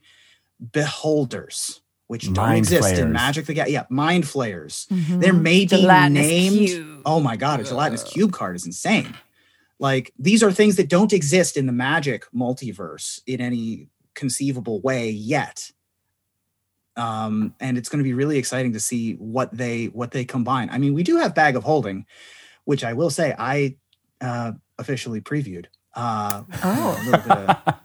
beholders, 0.60 1.82
which 2.08 2.26
don't 2.26 2.36
Mind 2.36 2.58
exist 2.60 2.98
in. 2.98 3.12
Magic 3.12 3.46
the 3.46 3.54
Gathering. 3.54 3.74
Yeah, 3.74 3.84
mind 3.90 4.28
flayers. 4.28 4.88
Mhm. 4.92 5.20
There 5.22 5.34
may 5.34 5.60
be 5.62 5.66
Gelatinous 5.68 6.28
named. 6.28 6.68
cube. 6.68 7.02
Oh 7.06 7.20
my 7.20 7.36
god, 7.36 7.60
a 7.60 7.64
gelatinous 7.64 8.04
cube 8.04 8.32
card 8.32 8.56
is 8.56 8.66
insane. 8.66 9.14
Like 9.80 10.14
these 10.18 10.42
are 10.44 10.52
things 10.52 10.76
that 10.78 10.90
don't 10.90 11.14
exist 11.14 11.58
in 11.58 11.66
the 11.68 11.72
Magic 11.74 12.26
multiverse 12.34 13.22
in 13.28 13.42
any 13.42 13.88
conceivable 14.16 14.82
way 14.82 15.10
yet. 15.12 15.72
Um, 16.96 17.54
and 17.60 17.78
it's 17.78 17.90
going 17.90 18.00
to 18.00 18.04
be 18.04 18.14
really 18.16 18.40
exciting 18.40 18.74
to 18.74 18.80
see 18.80 19.14
what 19.14 19.56
they 19.56 19.86
what 19.86 20.12
they 20.12 20.26
combine. 20.26 20.70
I 20.72 20.80
mean, 20.80 20.94
we 20.96 21.04
do 21.04 21.18
have 21.18 21.36
Bag 21.36 21.56
of 21.56 21.64
Holding, 21.64 22.06
which 22.66 22.84
I 22.84 22.94
will 22.94 23.12
say 23.12 23.36
I 23.38 23.76
uh, 24.20 24.54
officially 24.80 25.22
previewed. 25.22 25.66
Uh, 25.94 26.42
Oh. 26.64 26.98
a 27.00 27.04
little 27.06 27.22
bit 27.22 27.50
of- 27.50 27.76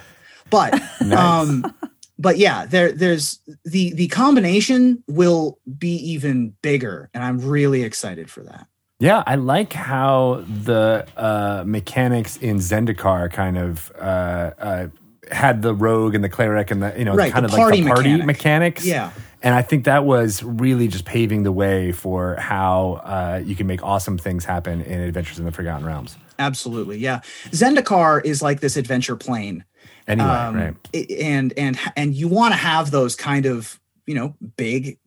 but 0.50 0.80
Nice. 1.00 1.18
um 1.18 1.74
but 2.20 2.36
yeah 2.38 2.66
there 2.66 2.92
there's 2.92 3.40
the 3.64 3.92
the 3.94 4.06
combination 4.08 5.02
will 5.08 5.58
be 5.78 5.94
even 6.12 6.54
bigger 6.62 7.08
and 7.14 7.24
i'm 7.24 7.38
really 7.40 7.82
excited 7.82 8.30
for 8.30 8.42
that 8.44 8.66
Yeah, 9.00 9.22
I 9.26 9.36
like 9.36 9.72
how 9.72 10.44
the 10.64 11.06
uh, 11.16 11.64
mechanics 11.66 12.36
in 12.36 12.58
Zendikar 12.58 13.32
kind 13.32 13.56
of 13.56 13.90
uh, 13.98 14.50
uh, 14.68 14.86
had 15.32 15.62
the 15.62 15.72
rogue 15.74 16.14
and 16.14 16.22
the 16.22 16.28
cleric 16.28 16.70
and 16.70 16.82
the 16.82 16.92
you 16.98 17.06
know 17.06 17.14
Right, 17.14 17.32
kind 17.32 17.46
of 17.46 17.52
like 17.52 17.60
the 17.72 17.82
party 17.88 18.12
mechanic. 18.18 18.26
mechanics. 18.26 18.84
Yeah. 18.84 19.10
and 19.42 19.54
I 19.54 19.62
think 19.62 19.84
that 19.86 20.04
was 20.04 20.42
really 20.44 20.86
just 20.88 21.06
paving 21.06 21.44
the 21.44 21.52
way 21.62 21.92
for 21.92 22.36
how 22.36 23.00
uh, 23.14 23.40
you 23.42 23.56
can 23.56 23.66
make 23.66 23.82
awesome 23.82 24.18
things 24.18 24.44
happen 24.44 24.82
in 24.82 25.00
Adventures 25.00 25.38
in 25.38 25.46
the 25.46 25.52
Forgotten 25.52 25.86
Realms. 25.86 26.18
absolutely 26.38 26.98
yeah 26.98 27.20
zendikar 27.52 28.20
is 28.24 28.42
like 28.42 28.60
this 28.60 28.76
adventure 28.76 29.16
plane 29.16 29.64
Anyway, 30.10 30.28
um, 30.28 30.56
right? 30.56 30.74
and 31.20 31.52
and 31.56 31.78
and 31.94 32.14
you 32.14 32.26
want 32.26 32.52
to 32.52 32.58
have 32.58 32.90
those 32.90 33.14
kind 33.14 33.46
of 33.46 33.78
you 34.06 34.14
know 34.14 34.34
big 34.56 34.98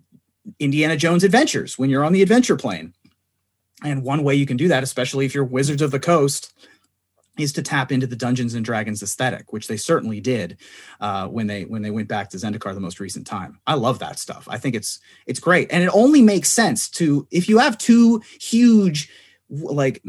indiana 0.60 0.96
jones 0.96 1.24
adventures 1.26 1.78
when 1.78 1.90
you're 1.90 2.06
on 2.06 2.14
the 2.14 2.22
adventure 2.22 2.56
plane. 2.56 2.94
And 3.84 4.04
one 4.04 4.24
way 4.24 4.36
you 4.36 4.46
can 4.46 4.56
do 4.56 4.70
that 4.70 4.82
especially 4.82 5.26
if 5.26 5.36
you're 5.36 5.44
wizards 5.44 5.82
of 5.82 5.92
the 5.92 6.00
coast 6.00 6.54
is 7.38 7.52
to 7.52 7.62
tap 7.62 7.92
into 7.92 8.08
the 8.08 8.16
dungeons 8.16 8.54
and 8.54 8.64
dragons 8.64 9.04
aesthetic 9.04 9.52
which 9.52 9.68
they 9.68 9.76
certainly 9.76 10.22
did 10.22 10.58
uh, 11.02 11.28
when 11.28 11.48
they 11.48 11.66
when 11.66 11.82
they 11.82 11.92
went 11.92 12.08
back 12.08 12.30
to 12.30 12.38
zendikar 12.38 12.74
the 12.74 12.80
most 12.80 13.02
recent 13.02 13.28
time. 13.28 13.60
I 13.68 13.74
love 13.74 14.00
that 14.00 14.20
stuff. 14.20 14.48
I 14.50 14.58
think 14.58 14.74
it's 14.74 15.00
it's 15.28 15.42
great. 15.42 15.68
And 15.70 15.84
it 15.84 15.90
only 15.94 16.22
makes 16.22 16.48
sense 16.48 16.88
to 16.92 17.28
if 17.30 17.50
you 17.50 17.58
have 17.58 17.78
two 17.78 18.22
huge 18.40 19.10
like 19.62 20.02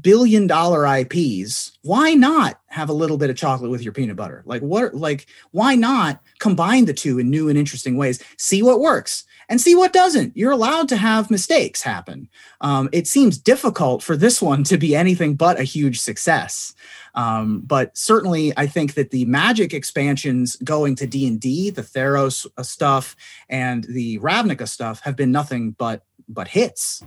billion 0.00 0.46
dollar 0.46 0.86
IPs, 0.86 1.78
why 1.82 2.14
not 2.14 2.60
have 2.66 2.88
a 2.88 2.94
little 2.94 3.18
bit 3.18 3.30
of 3.30 3.36
chocolate 3.36 3.70
with 3.70 3.82
your 3.82 3.92
peanut 3.92 4.16
butter? 4.16 4.42
Like 4.46 4.62
what 4.62 4.94
like 4.94 5.26
why 5.50 5.74
not 5.74 6.22
combine 6.38 6.84
the 6.84 6.94
two 6.94 7.18
in 7.18 7.30
new 7.30 7.48
and 7.48 7.58
interesting 7.58 7.96
ways? 7.96 8.22
See 8.36 8.62
what 8.62 8.80
works 8.80 9.24
and 9.48 9.60
see 9.60 9.74
what 9.74 9.92
doesn't. 9.92 10.36
You're 10.36 10.52
allowed 10.52 10.88
to 10.90 10.96
have 10.96 11.30
mistakes 11.30 11.82
happen. 11.82 12.28
Um, 12.60 12.88
it 12.92 13.06
seems 13.06 13.38
difficult 13.38 14.02
for 14.02 14.16
this 14.16 14.40
one 14.40 14.64
to 14.64 14.78
be 14.78 14.94
anything 14.94 15.34
but 15.34 15.58
a 15.58 15.64
huge 15.64 16.00
success. 16.00 16.74
Um, 17.14 17.60
but 17.60 17.96
certainly, 17.96 18.52
I 18.56 18.66
think 18.66 18.94
that 18.94 19.10
the 19.10 19.24
Magic 19.26 19.74
expansions 19.74 20.56
going 20.56 20.94
to 20.96 21.06
D 21.06 21.26
and 21.26 21.38
D, 21.40 21.70
the 21.70 21.82
Theros 21.82 22.46
uh, 22.56 22.62
stuff, 22.62 23.16
and 23.48 23.84
the 23.84 24.18
Ravnica 24.20 24.68
stuff 24.68 25.00
have 25.00 25.16
been 25.16 25.32
nothing 25.32 25.72
but 25.72 26.04
but 26.28 26.48
hits. 26.48 27.04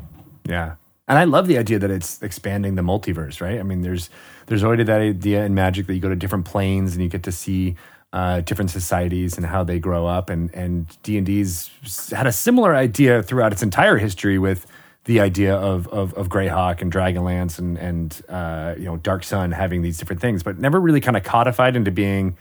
Yeah. 0.48 0.76
And 1.08 1.20
I 1.20 1.26
love 1.26 1.48
the 1.48 1.58
idea 1.58 1.78
that 1.80 1.92
it's 1.92 2.22
expanding 2.22 2.76
the 2.76 2.82
multiverse, 2.82 3.40
right? 3.40 3.60
I 3.60 3.64
mean, 3.64 3.82
there's 3.82 4.10
there's 4.48 4.64
already 4.64 4.84
that 4.84 5.02
idea 5.02 5.46
in 5.46 5.54
Magic 5.54 5.88
that 5.88 5.94
you 5.94 6.00
go 6.00 6.10
to 6.10 6.16
different 6.16 6.46
planes 6.46 6.94
and 6.94 7.04
you 7.04 7.10
get 7.10 7.24
to 7.24 7.32
see 7.32 7.76
uh, 8.12 8.42
different 8.42 8.72
societies 8.72 9.38
and 9.38 9.46
how 9.46 9.64
they 9.64 9.78
grow 9.78 10.08
up. 10.08 10.30
And 10.30 10.54
and 10.56 10.88
D 11.04 11.18
and 11.18 11.26
D's 11.26 11.70
had 12.12 12.26
a 12.26 12.32
similar 12.32 12.76
idea 12.76 13.22
throughout 13.22 13.52
its 13.52 13.62
entire 13.62 13.98
history 13.98 14.40
with 14.40 14.66
the 15.04 15.20
idea 15.20 15.56
of 15.56 15.88
of, 15.90 16.14
of 16.16 16.30
Greyhawk 16.30 16.82
and 16.82 16.92
Dragonlance 16.92 17.60
and 17.60 17.78
and 17.78 18.22
uh, 18.28 18.74
you 18.78 18.86
know 18.86 18.98
Dark 18.98 19.24
Sun 19.24 19.52
having 19.52 19.84
these 19.84 19.98
different 20.00 20.22
things, 20.22 20.42
but 20.42 20.58
never 20.58 20.80
really 20.80 21.02
kind 21.02 21.18
of 21.18 21.24
codified 21.24 21.76
into 21.76 21.92
being 21.92 22.36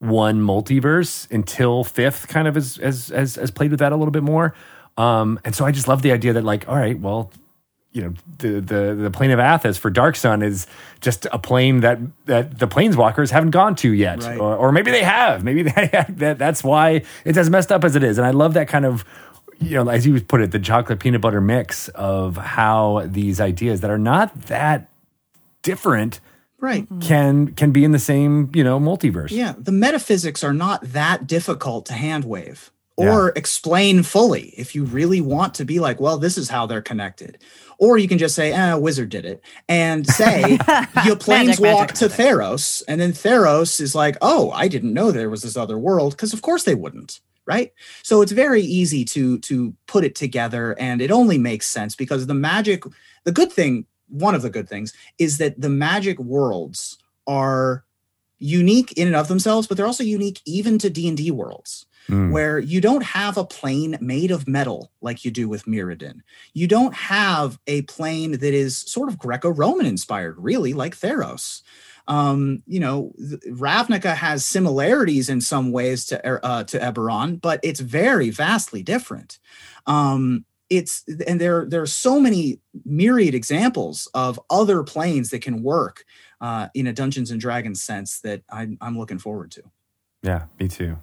one 0.00 0.40
multiverse 0.40 1.30
until 1.30 1.84
fifth 1.84 2.26
kind 2.26 2.48
of 2.48 2.56
as 2.56 2.76
has 2.76 3.08
has, 3.08 3.36
has 3.36 3.50
played 3.52 3.70
with 3.70 3.80
that 3.80 3.92
a 3.92 3.96
little 3.96 4.12
bit 4.12 4.24
more. 4.24 4.54
Um, 4.96 5.38
and 5.44 5.54
so 5.54 5.64
I 5.64 5.70
just 5.70 5.86
love 5.86 6.02
the 6.02 6.12
idea 6.12 6.32
that 6.32 6.44
like, 6.44 6.68
all 6.68 6.76
right, 6.76 6.98
well, 6.98 7.30
you 7.92 8.02
know, 8.02 8.14
the 8.38 8.60
the 8.60 8.94
the 8.94 9.10
plane 9.10 9.30
of 9.32 9.38
Athas 9.40 9.76
for 9.78 9.90
Dark 9.90 10.14
Sun 10.16 10.42
is 10.42 10.66
just 11.00 11.26
a 11.32 11.38
plane 11.38 11.80
that 11.80 11.98
that 12.26 12.58
the 12.58 12.68
planeswalkers 12.68 13.30
haven't 13.30 13.50
gone 13.50 13.74
to 13.76 13.92
yet, 13.92 14.22
Right. 14.22 14.38
or, 14.38 14.56
or 14.56 14.72
maybe 14.72 14.90
they 14.92 15.02
have. 15.02 15.42
Maybe 15.42 15.62
they, 15.70 15.90
that 16.10 16.38
that's 16.38 16.62
why 16.62 17.02
it's 17.24 17.36
as 17.38 17.50
messed 17.50 17.72
up 17.72 17.82
as 17.84 17.96
it 17.96 18.02
is. 18.04 18.16
And 18.18 18.26
I 18.26 18.30
love 18.30 18.54
that 18.54 18.68
kind 18.68 18.84
of, 18.86 19.04
you 19.58 19.74
know, 19.82 19.90
as 19.90 20.06
you 20.06 20.20
put 20.20 20.40
it, 20.40 20.52
the 20.52 20.60
chocolate 20.60 21.00
peanut 21.00 21.20
butter 21.20 21.40
mix 21.40 21.88
of 21.88 22.36
how 22.36 23.02
these 23.06 23.40
ideas 23.40 23.80
that 23.80 23.90
are 23.90 23.98
not 23.98 24.34
that 24.42 24.88
different 25.62 26.20
Right. 26.62 26.84
Mm-hmm. 26.84 27.00
can 27.00 27.54
can 27.54 27.70
be 27.72 27.84
in 27.84 27.92
the 27.92 27.98
same 27.98 28.50
you 28.54 28.62
know 28.62 28.78
multiverse. 28.78 29.30
Yeah, 29.30 29.54
the 29.58 29.72
metaphysics 29.72 30.44
are 30.44 30.52
not 30.52 30.82
that 30.92 31.26
difficult 31.26 31.86
to 31.86 31.94
handwave 31.94 32.68
or 32.96 33.32
explain 33.34 34.02
fully 34.02 34.52
if 34.58 34.74
you 34.74 34.84
really 34.84 35.22
want 35.22 35.54
to 35.54 35.64
be 35.64 35.80
like, 35.80 35.98
well, 36.00 36.18
this 36.18 36.36
is 36.36 36.50
how 36.50 36.66
they're 36.66 36.82
connected. 36.82 37.38
Or 37.80 37.96
you 37.96 38.08
can 38.08 38.18
just 38.18 38.34
say, 38.34 38.52
eh, 38.52 38.72
a 38.72 38.78
wizard 38.78 39.08
did 39.08 39.24
it, 39.24 39.42
and 39.66 40.06
say 40.06 40.42
you 40.52 41.16
planeswalk 41.16 41.60
magic, 41.60 41.94
to 41.96 42.08
magic. 42.08 42.26
Theros, 42.26 42.82
and 42.86 43.00
then 43.00 43.12
Theros 43.12 43.80
is 43.80 43.94
like, 43.94 44.18
oh, 44.20 44.50
I 44.50 44.68
didn't 44.68 44.92
know 44.92 45.10
there 45.10 45.30
was 45.30 45.42
this 45.42 45.56
other 45.56 45.78
world, 45.78 46.12
because 46.12 46.34
of 46.34 46.42
course 46.42 46.64
they 46.64 46.74
wouldn't, 46.74 47.20
right? 47.46 47.72
So 48.02 48.20
it's 48.20 48.32
very 48.32 48.62
easy 48.62 49.04
to 49.06 49.38
to 49.40 49.74
put 49.86 50.04
it 50.04 50.14
together, 50.14 50.78
and 50.78 51.00
it 51.00 51.10
only 51.10 51.38
makes 51.38 51.66
sense 51.66 51.96
because 51.96 52.26
the 52.26 52.34
magic, 52.34 52.84
the 53.24 53.32
good 53.32 53.50
thing, 53.50 53.86
one 54.08 54.34
of 54.34 54.42
the 54.42 54.50
good 54.50 54.68
things 54.68 54.92
is 55.18 55.38
that 55.38 55.58
the 55.58 55.70
magic 55.70 56.18
worlds 56.18 56.98
are 57.26 57.84
unique 58.38 58.92
in 58.92 59.06
and 59.06 59.16
of 59.16 59.28
themselves, 59.28 59.66
but 59.66 59.76
they're 59.76 59.86
also 59.86 60.04
unique 60.04 60.40
even 60.44 60.78
to 60.78 60.90
D 60.90 61.08
and 61.08 61.16
D 61.16 61.30
worlds 61.30 61.86
Mm. 62.10 62.32
where 62.32 62.58
you 62.58 62.80
don't 62.80 63.04
have 63.04 63.36
a 63.36 63.44
plane 63.44 63.96
made 64.00 64.30
of 64.30 64.48
metal 64.48 64.90
like 65.00 65.24
you 65.24 65.30
do 65.30 65.48
with 65.48 65.64
Mirrodin. 65.64 66.20
You 66.52 66.66
don't 66.66 66.94
have 66.94 67.58
a 67.66 67.82
plane 67.82 68.32
that 68.32 68.54
is 68.54 68.78
sort 68.78 69.08
of 69.08 69.18
Greco-Roman 69.18 69.86
inspired, 69.86 70.36
really, 70.38 70.72
like 70.72 70.96
Theros. 70.96 71.62
Um, 72.08 72.62
you 72.66 72.80
know, 72.80 73.12
Ravnica 73.48 74.14
has 74.14 74.44
similarities 74.44 75.28
in 75.28 75.40
some 75.40 75.70
ways 75.70 76.06
to 76.06 76.20
Er- 76.26 76.40
uh, 76.42 76.64
to 76.64 76.78
Eberron, 76.78 77.40
but 77.40 77.60
it's 77.62 77.80
very 77.80 78.30
vastly 78.30 78.82
different. 78.82 79.38
Um, 79.86 80.44
it's 80.68 81.04
and 81.26 81.40
there 81.40 81.66
there 81.66 81.82
are 81.82 81.86
so 81.86 82.18
many 82.18 82.60
myriad 82.84 83.34
examples 83.34 84.08
of 84.14 84.40
other 84.50 84.82
planes 84.82 85.30
that 85.30 85.42
can 85.42 85.62
work 85.62 86.04
uh, 86.40 86.68
in 86.74 86.86
a 86.86 86.92
Dungeons 86.92 87.30
and 87.30 87.40
Dragons 87.40 87.82
sense 87.82 88.20
that 88.20 88.42
I'm, 88.50 88.78
I'm 88.80 88.96
looking 88.98 89.18
forward 89.18 89.50
to. 89.52 89.62
Yeah, 90.22 90.44
me 90.58 90.68
too. 90.68 90.96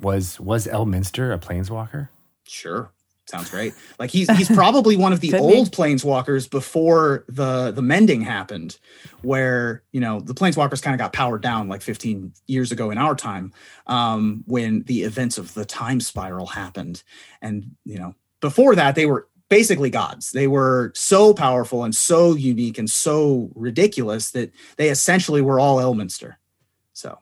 Was 0.00 0.38
was 0.40 0.66
Elminster 0.66 1.34
a 1.34 1.38
planeswalker? 1.38 2.08
Sure. 2.44 2.90
sounds 3.26 3.50
great. 3.50 3.74
Like 3.98 4.10
he's 4.10 4.30
he's 4.36 4.48
probably 4.54 4.96
one 4.96 5.12
of 5.12 5.20
the 5.20 5.34
old 5.34 5.72
planeswalkers 5.72 6.48
before 6.50 7.24
the 7.28 7.70
the 7.72 7.82
mending 7.82 8.20
happened, 8.20 8.78
where 9.22 9.82
you 9.92 10.00
know 10.00 10.20
the 10.20 10.34
planeswalkers 10.34 10.82
kind 10.82 10.94
of 10.94 10.98
got 10.98 11.12
powered 11.12 11.42
down 11.42 11.68
like 11.68 11.82
15 11.82 12.32
years 12.46 12.72
ago 12.72 12.90
in 12.90 12.98
our 12.98 13.14
time, 13.14 13.52
um, 13.86 14.44
when 14.46 14.82
the 14.82 15.02
events 15.02 15.38
of 15.38 15.54
the 15.54 15.64
time 15.64 16.00
spiral 16.00 16.46
happened, 16.46 17.02
and 17.40 17.74
you 17.84 17.98
know 17.98 18.14
before 18.40 18.74
that 18.74 18.94
they 18.94 19.06
were 19.06 19.28
basically 19.48 19.90
gods. 19.90 20.32
They 20.32 20.46
were 20.46 20.92
so 20.94 21.32
powerful 21.32 21.84
and 21.84 21.94
so 21.94 22.34
unique 22.34 22.78
and 22.78 22.90
so 22.90 23.50
ridiculous 23.54 24.30
that 24.32 24.52
they 24.76 24.88
essentially 24.88 25.40
were 25.40 25.60
all 25.60 25.78
Elminster. 25.78 26.34
So 26.92 27.18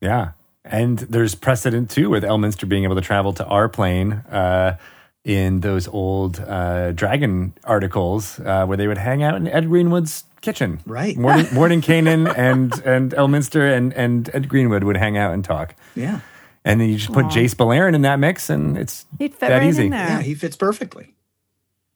Yeah. 0.00 0.32
And 0.68 0.98
there's 0.98 1.34
precedent 1.34 1.90
too 1.90 2.10
with 2.10 2.22
Elminster 2.24 2.68
being 2.68 2.84
able 2.84 2.96
to 2.96 3.00
travel 3.00 3.32
to 3.34 3.44
our 3.46 3.68
plane 3.68 4.12
uh, 4.30 4.76
in 5.24 5.60
those 5.60 5.88
old 5.88 6.40
uh, 6.40 6.92
dragon 6.92 7.52
articles 7.64 8.38
uh, 8.40 8.64
where 8.66 8.76
they 8.76 8.86
would 8.88 8.98
hang 8.98 9.22
out 9.22 9.34
in 9.36 9.46
Ed 9.48 9.68
Greenwood's 9.68 10.24
kitchen. 10.40 10.80
Right. 10.86 11.16
Morning, 11.16 11.46
Morning 11.52 11.80
Canaan 11.80 12.26
and, 12.28 12.72
and 12.84 13.12
Elminster 13.12 13.76
and, 13.76 13.92
and 13.94 14.28
Ed 14.34 14.48
Greenwood 14.48 14.84
would 14.84 14.96
hang 14.96 15.16
out 15.16 15.34
and 15.34 15.44
talk. 15.44 15.74
yeah, 15.96 16.20
And 16.64 16.80
then 16.80 16.88
you 16.88 16.96
just 16.98 17.12
put 17.12 17.26
Aw. 17.26 17.30
Jace 17.30 17.54
Beleren 17.54 17.94
in 17.94 18.02
that 18.02 18.18
mix 18.20 18.50
and 18.50 18.76
it's 18.78 19.06
He'd 19.18 19.32
fit 19.34 19.40
that 19.48 19.58
right 19.58 19.66
easy. 19.68 19.84
in 19.86 19.90
there. 19.90 20.06
yeah, 20.08 20.20
he 20.22 20.34
fits 20.34 20.56
perfectly. 20.56 21.14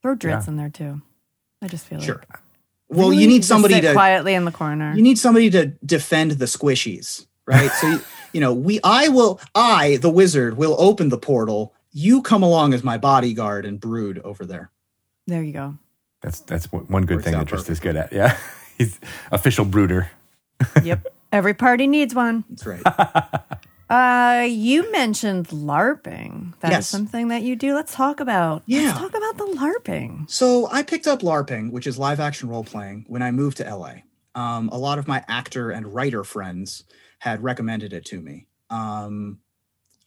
Throw 0.02 0.16
Drizzt 0.16 0.46
Yeah. 0.46 0.50
in 0.52 0.56
there 0.56 0.70
too. 0.70 1.02
I 1.62 1.68
just 1.68 1.86
feel 1.86 2.00
Sure. 2.00 2.16
like. 2.16 2.40
Well, 2.88 3.10
Really 3.10 3.22
you 3.22 3.28
need 3.28 3.38
just 3.40 3.48
somebody 3.48 3.74
sit 3.74 3.82
to 3.82 3.92
quietly 3.92 4.34
in 4.34 4.44
the 4.44 4.50
corner. 4.50 4.92
you 4.96 5.02
need 5.02 5.18
somebody 5.18 5.48
to 5.50 5.66
defend 5.84 6.32
the 6.32 6.46
squishies, 6.46 7.26
right? 7.46 7.70
so 7.72 7.88
you, 7.88 8.00
you 8.32 8.40
know, 8.40 8.52
we 8.54 8.80
I 8.84 9.08
will 9.08 9.40
I 9.54 9.96
the 9.98 10.10
wizard 10.10 10.56
will 10.56 10.76
open 10.78 11.08
the 11.08 11.18
portal. 11.18 11.74
You 11.92 12.22
come 12.22 12.42
along 12.42 12.72
as 12.74 12.84
my 12.84 12.98
bodyguard 12.98 13.64
and 13.66 13.80
brood 13.80 14.18
over 14.20 14.46
there. 14.46 14.70
there 15.26 15.42
you 15.42 15.52
go. 15.52 15.76
That's 16.22 16.40
that's 16.40 16.70
one 16.70 16.84
one 16.88 17.04
good 17.06 17.16
Works 17.16 17.24
thing 17.24 17.34
out 17.34 17.48
that 17.48 17.56
Drizzt 17.56 17.70
is 17.70 17.80
good 17.80 17.96
at. 17.96 18.12
Yeah. 18.12 18.36
He's 18.78 18.98
official 19.32 19.64
brooder. 19.64 20.10
Yep. 20.82 21.06
Every 21.32 21.54
party 21.54 21.86
needs 21.86 22.14
one. 22.14 22.44
That's 22.50 22.66
right. 22.66 22.82
Uh, 23.90 24.46
you 24.48 24.88
mentioned 24.92 25.48
LARPing. 25.48 26.52
That 26.60 26.68
is 26.70 26.76
Yes. 26.76 26.86
something 26.86 27.26
that 27.28 27.42
you 27.42 27.56
do. 27.56 27.74
Let's 27.74 27.92
talk 27.92 28.20
about. 28.20 28.62
Yeah. 28.66 28.82
Let's 28.82 28.98
talk 29.00 29.16
about 29.16 29.36
the 29.36 29.58
LARPing. 29.58 30.30
So 30.30 30.68
I 30.70 30.84
picked 30.84 31.08
up 31.08 31.22
LARPing, 31.22 31.72
which 31.72 31.88
is 31.88 31.98
live 31.98 32.20
action 32.20 32.48
role 32.48 32.62
playing, 32.62 33.04
when 33.08 33.20
I 33.20 33.32
moved 33.32 33.56
to 33.56 33.64
LA. 33.64 33.94
Um, 34.36 34.68
a 34.68 34.78
lot 34.78 35.00
of 35.00 35.08
my 35.08 35.24
actor 35.26 35.72
and 35.72 35.92
writer 35.92 36.22
friends 36.22 36.84
had 37.20 37.42
recommended 37.42 37.92
it 37.92 38.04
to 38.06 38.20
me. 38.20 38.46
Um, 38.70 39.38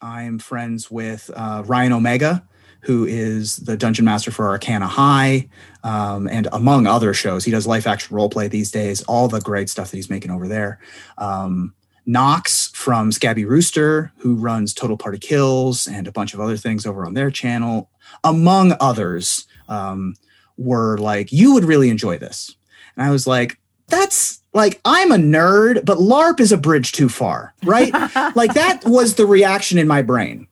I'm 0.02 0.40
friends 0.40 0.92
with 0.92 1.30
uh, 1.34 1.64
Ryan 1.66 1.94
Omega, 1.94 2.46
who 2.82 3.06
is 3.06 3.58
the 3.58 3.78
dungeon 3.78 4.04
master 4.04 4.32
for 4.32 4.50
Arcana 4.50 4.88
High, 4.88 5.48
um, 5.84 6.28
and 6.28 6.48
among 6.52 6.88
other 6.88 7.14
shows. 7.14 7.46
He 7.46 7.52
does 7.52 7.68
live 7.68 7.88
action 7.88 8.16
role 8.16 8.30
play 8.30 8.48
these 8.48 8.72
days, 8.72 9.04
all 9.04 9.28
the 9.28 9.40
great 9.40 9.70
stuff 9.70 9.92
that 9.92 9.98
he's 9.98 10.10
making 10.10 10.32
over 10.32 10.48
there. 10.48 10.80
Um, 11.18 11.74
Knox 12.06 12.70
from 12.74 13.12
Scabby 13.12 13.46
Rooster, 13.46 14.12
who 14.18 14.36
runs 14.36 14.74
Total 14.74 14.98
Party 14.98 15.20
Kills 15.20 15.88
and 15.88 16.08
a 16.08 16.12
bunch 16.12 16.34
of 16.34 16.42
other 16.42 16.58
things 16.58 16.86
over 16.86 17.06
on 17.06 17.14
their 17.14 17.32
channel, 17.32 17.90
among 18.24 18.74
others, 18.82 19.46
um, 19.70 20.16
were 20.58 20.98
like, 20.98 21.32
You 21.32 21.54
would 21.54 21.64
really 21.64 21.90
enjoy 21.90 22.18
this. 22.18 22.56
And 22.98 23.06
I 23.06 23.12
was 23.12 23.28
like, 23.28 23.60
That's 23.88 24.43
like, 24.54 24.80
I'm 24.86 25.12
a 25.12 25.18
nerd, 25.18 25.86
but 25.86 25.98
LARP 25.98 26.40
is 26.40 26.52
a 26.52 26.58
bridge 26.58 26.92
too 26.92 27.10
far, 27.10 27.54
right? 27.64 27.92
like, 28.36 28.54
that 28.54 28.82
was 28.86 29.16
the 29.16 29.26
reaction 29.26 29.78
in 29.78 29.88
my 29.88 30.02
brain. 30.02 30.48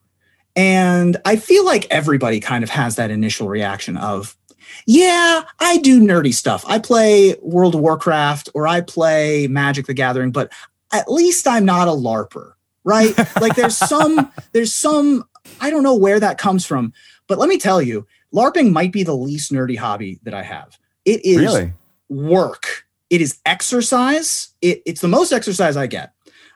And 0.54 1.16
I 1.24 1.36
feel 1.36 1.64
like 1.64 1.86
everybody 1.90 2.40
kind 2.40 2.62
of 2.62 2.70
has 2.70 2.96
that 2.96 3.10
initial 3.10 3.48
reaction 3.48 3.96
of, 3.96 4.36
yeah, 4.86 5.42
I 5.60 5.78
do 5.78 6.00
nerdy 6.00 6.34
stuff. 6.34 6.64
I 6.66 6.78
play 6.78 7.36
World 7.40 7.74
of 7.74 7.80
Warcraft 7.80 8.50
or 8.54 8.66
I 8.66 8.80
play 8.80 9.46
Magic 9.46 9.86
the 9.86 9.94
Gathering, 9.94 10.30
but 10.32 10.52
at 10.92 11.10
least 11.10 11.46
I'm 11.46 11.64
not 11.64 11.88
a 11.88 11.92
LARPer, 11.92 12.52
right? 12.84 13.16
like 13.40 13.54
there's 13.54 13.76
some, 13.88 14.30
there's 14.52 14.74
some, 14.74 15.24
I 15.60 15.70
don't 15.70 15.82
know 15.82 15.96
where 15.96 16.20
that 16.20 16.38
comes 16.38 16.66
from, 16.66 16.92
but 17.28 17.38
let 17.38 17.48
me 17.48 17.56
tell 17.58 17.80
you, 17.80 18.06
LARPing 18.34 18.72
might 18.72 18.92
be 18.92 19.04
the 19.04 19.16
least 19.16 19.52
nerdy 19.52 19.78
hobby 19.78 20.18
that 20.24 20.34
I 20.34 20.42
have. 20.42 20.78
It 21.04 21.24
is 21.24 21.38
Really? 21.38 21.72
work. 22.08 22.84
It 23.12 23.20
is 23.20 23.38
exercise. 23.44 24.54
It, 24.62 24.80
it's 24.86 25.02
the 25.02 25.08
most 25.08 25.32
exercise 25.32 25.76
I 25.76 25.86
get 25.86 26.14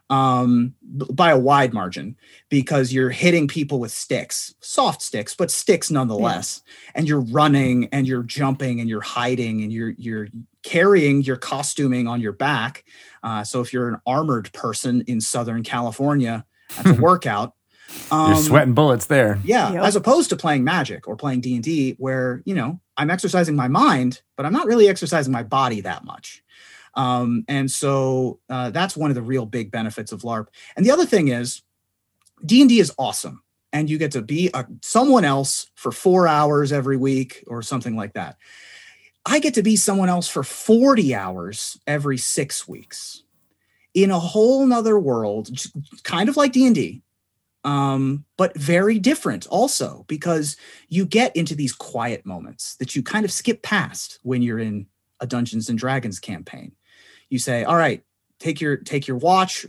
um, 0.08 0.74
by 0.82 1.30
a 1.30 1.38
wide 1.38 1.74
margin 1.74 2.16
because 2.48 2.94
you're 2.94 3.10
hitting 3.10 3.46
people 3.46 3.78
with 3.78 3.90
sticks, 3.90 4.54
soft 4.60 5.02
sticks, 5.02 5.34
but 5.34 5.50
sticks 5.50 5.90
nonetheless. 5.90 6.62
And 6.94 7.06
you're 7.06 7.20
running 7.20 7.90
and 7.92 8.08
you're 8.08 8.22
jumping 8.22 8.80
and 8.80 8.88
you're 8.88 9.02
hiding 9.02 9.62
and 9.62 9.70
you're 9.70 9.90
you're 9.98 10.28
carrying 10.62 11.22
your 11.22 11.36
costuming 11.36 12.08
on 12.08 12.22
your 12.22 12.32
back. 12.32 12.84
Uh, 13.22 13.44
so 13.44 13.60
if 13.60 13.72
you're 13.72 13.88
an 13.88 14.00
armored 14.06 14.50
person 14.54 15.02
in 15.02 15.20
Southern 15.20 15.62
California, 15.62 16.46
that's 16.74 16.98
a 16.98 17.02
workout. 17.02 17.54
Um, 18.10 18.32
You're 18.32 18.42
sweating 18.42 18.74
bullets 18.74 19.06
there. 19.06 19.38
yeah, 19.44 19.72
Yep. 19.72 19.82
as 19.84 19.96
opposed 19.96 20.30
to 20.30 20.36
playing 20.36 20.64
Magic 20.64 21.06
or 21.08 21.16
playing 21.16 21.40
D 21.40 21.54
and 21.54 21.64
D, 21.64 21.94
where 21.98 22.42
you 22.44 22.54
know 22.54 22.80
I'm 22.96 23.10
exercising 23.10 23.56
my 23.56 23.68
mind, 23.68 24.22
but 24.36 24.46
I'm 24.46 24.52
not 24.52 24.66
really 24.66 24.88
exercising 24.88 25.32
my 25.32 25.42
body 25.42 25.80
that 25.82 26.04
much. 26.04 26.42
Um, 26.94 27.44
and 27.48 27.70
so 27.70 28.38
uh, 28.48 28.70
that's 28.70 28.96
one 28.96 29.10
of 29.10 29.14
the 29.14 29.22
real 29.22 29.44
big 29.44 29.70
benefits 29.70 30.12
of 30.12 30.22
LARP. 30.22 30.46
And 30.76 30.86
the 30.86 30.90
other 30.90 31.04
thing 31.04 31.28
is, 31.28 31.62
D 32.44 32.60
and 32.62 32.68
D 32.70 32.80
is 32.80 32.92
awesome, 32.98 33.42
and 33.72 33.88
you 33.90 33.98
get 33.98 34.12
to 34.12 34.22
be 34.22 34.50
a, 34.54 34.66
someone 34.82 35.24
else 35.24 35.70
for 35.74 35.92
four 35.92 36.26
hours 36.26 36.72
every 36.72 36.96
week 36.96 37.44
or 37.46 37.60
something 37.62 37.96
like 37.96 38.14
that. 38.14 38.36
I 39.26 39.40
get 39.40 39.54
to 39.54 39.62
be 39.62 39.74
someone 39.76 40.08
else 40.08 40.28
for 40.28 40.42
40 40.44 41.14
hours 41.14 41.78
every 41.86 42.16
six 42.16 42.68
weeks 42.68 43.24
in 43.92 44.10
a 44.12 44.18
whole 44.20 44.64
nother 44.66 44.98
world, 44.98 45.50
kind 46.04 46.28
of 46.28 46.36
like 46.36 46.52
D 46.52 46.64
and 46.66 46.74
D, 46.74 47.02
um, 47.66 48.24
but 48.36 48.56
very 48.56 49.00
different 49.00 49.44
also 49.48 50.04
because 50.06 50.56
you 50.88 51.04
get 51.04 51.34
into 51.34 51.54
these 51.56 51.72
quiet 51.72 52.24
moments 52.24 52.76
that 52.76 52.94
you 52.94 53.02
kind 53.02 53.24
of 53.24 53.32
skip 53.32 53.60
past 53.62 54.20
when 54.22 54.40
you're 54.40 54.60
in 54.60 54.86
a 55.20 55.26
Dungeons 55.26 55.68
and 55.68 55.76
Dragons 55.76 56.20
campaign. 56.20 56.76
You 57.28 57.40
say, 57.40 57.64
"All 57.64 57.76
right, 57.76 58.04
take 58.38 58.60
your 58.60 58.76
take 58.76 59.08
your 59.08 59.16
watch, 59.16 59.66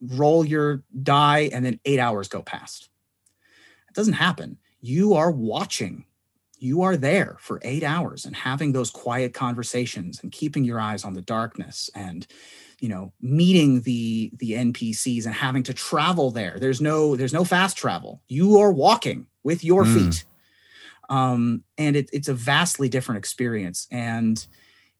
roll 0.00 0.44
your 0.44 0.84
die, 1.02 1.50
and 1.52 1.66
then 1.66 1.80
eight 1.84 1.98
hours 1.98 2.28
go 2.28 2.40
past." 2.40 2.88
It 3.88 3.94
doesn't 3.94 4.14
happen. 4.14 4.58
You 4.80 5.14
are 5.14 5.32
watching. 5.32 6.04
You 6.58 6.82
are 6.82 6.96
there 6.96 7.36
for 7.40 7.60
eight 7.64 7.82
hours 7.82 8.26
and 8.26 8.36
having 8.36 8.70
those 8.70 8.90
quiet 8.90 9.34
conversations 9.34 10.20
and 10.22 10.30
keeping 10.30 10.62
your 10.62 10.78
eyes 10.78 11.04
on 11.04 11.14
the 11.14 11.22
darkness 11.22 11.90
and 11.96 12.28
you 12.80 12.88
know 12.88 13.12
meeting 13.20 13.82
the 13.82 14.32
the 14.38 14.52
npcs 14.52 15.26
and 15.26 15.34
having 15.34 15.62
to 15.64 15.74
travel 15.74 16.30
there. 16.30 16.58
There's 16.58 16.80
no 16.80 17.16
there's 17.16 17.32
no 17.34 17.44
fast 17.44 17.76
travel. 17.76 18.22
You 18.28 18.58
are 18.58 18.72
walking 18.72 19.26
with 19.44 19.64
your 19.64 19.84
Mm. 19.84 19.92
feet. 19.94 20.24
Um 21.08 21.64
and 21.78 21.96
it, 21.96 22.10
it's 22.12 22.28
a 22.28 22.34
vastly 22.34 22.88
different 22.88 23.18
experience. 23.18 23.86
And 23.90 24.44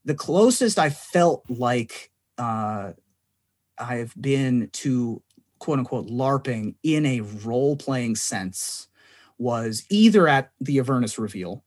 the 0.05 0.15
closest 0.15 0.79
i 0.79 0.91
felt 0.91 1.45
like 1.51 2.11
uh 2.39 2.93
i've 3.79 4.15
been 4.21 4.69
to 4.73 5.23
quote 5.59 5.79
unquote 5.79 6.07
larping 6.09 6.75
in 6.83 7.07
a 7.07 7.21
role-playing 7.21 8.17
sense 8.17 8.89
was 9.39 9.85
either 9.91 10.29
at 10.29 10.53
the 10.61 10.79
avernus 10.79 11.19
reveal 11.19 11.65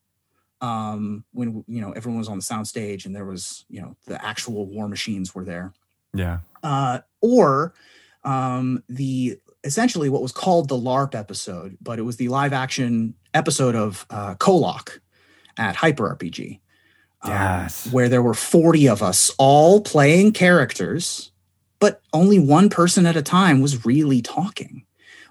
um 0.61 1.26
when 1.34 1.64
you 1.68 1.82
know 1.82 1.91
everyone 1.93 2.20
was 2.20 2.30
on 2.30 2.38
the 2.38 2.43
sound 2.43 2.68
stage 2.68 3.05
and 3.05 3.16
there 3.16 3.26
was 3.26 3.66
you 3.70 3.82
know 3.82 3.95
the 4.07 4.24
actual 4.26 4.66
war 4.68 4.88
machines 4.88 5.36
were 5.36 5.45
there 5.45 5.74
Yeah. 6.14 6.39
uh, 6.63 7.00
or 7.21 7.74
um, 8.24 8.83
the 8.89 9.38
essentially 9.63 10.09
what 10.09 10.21
was 10.21 10.32
called 10.32 10.67
the 10.70 10.78
LARP 10.78 11.16
episode, 11.16 11.78
but 11.82 12.00
it 12.00 12.04
was 12.04 12.17
the 12.17 12.28
live 12.28 12.54
action 12.54 13.13
episode 13.33 13.75
of 13.75 14.05
uh, 14.09 14.36
Kolok 14.36 15.00
at 15.58 15.75
Hyper 15.75 16.16
RPG. 16.16 16.59
um, 17.21 17.32
Yes. 17.32 17.88
where 17.92 18.09
there 18.09 18.21
were 18.21 18.33
40 18.33 18.88
of 18.89 19.01
us 19.01 19.32
all 19.38 19.79
playing 19.82 20.33
characters, 20.33 21.32
but 21.79 22.01
only 22.12 22.39
one 22.39 22.70
person 22.70 23.05
at 23.05 23.16
a 23.16 23.21
time 23.21 23.62
was 23.62 23.86
really 23.86 24.21
talking. 24.21 24.86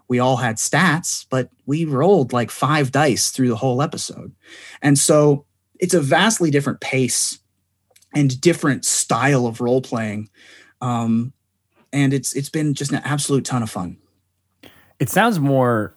We 0.08 0.18
all 0.18 0.36
had 0.36 0.56
stats, 0.56 1.26
but 1.30 1.50
we 1.66 1.84
rolled 1.84 2.32
like 2.32 2.50
five 2.50 2.90
dice 2.92 3.30
through 3.30 3.48
the 3.48 3.56
whole 3.56 3.80
episode. 3.82 4.34
And 4.82 4.98
so 4.98 5.44
it's 5.78 5.94
a 5.94 6.00
vastly 6.00 6.50
different 6.50 6.80
pace 6.80 7.38
and 8.14 8.38
different 8.40 8.84
style 8.84 9.46
of 9.46 9.60
role 9.60 9.80
playing. 9.82 10.28
Um, 10.82 11.32
and 11.92 12.12
it's 12.12 12.34
it's 12.34 12.50
been 12.50 12.74
just 12.74 12.92
an 12.92 13.00
absolute 13.04 13.44
ton 13.46 13.62
of 13.62 13.70
fun. 13.70 13.96
It 14.98 15.08
sounds 15.08 15.38
more. 15.38 15.94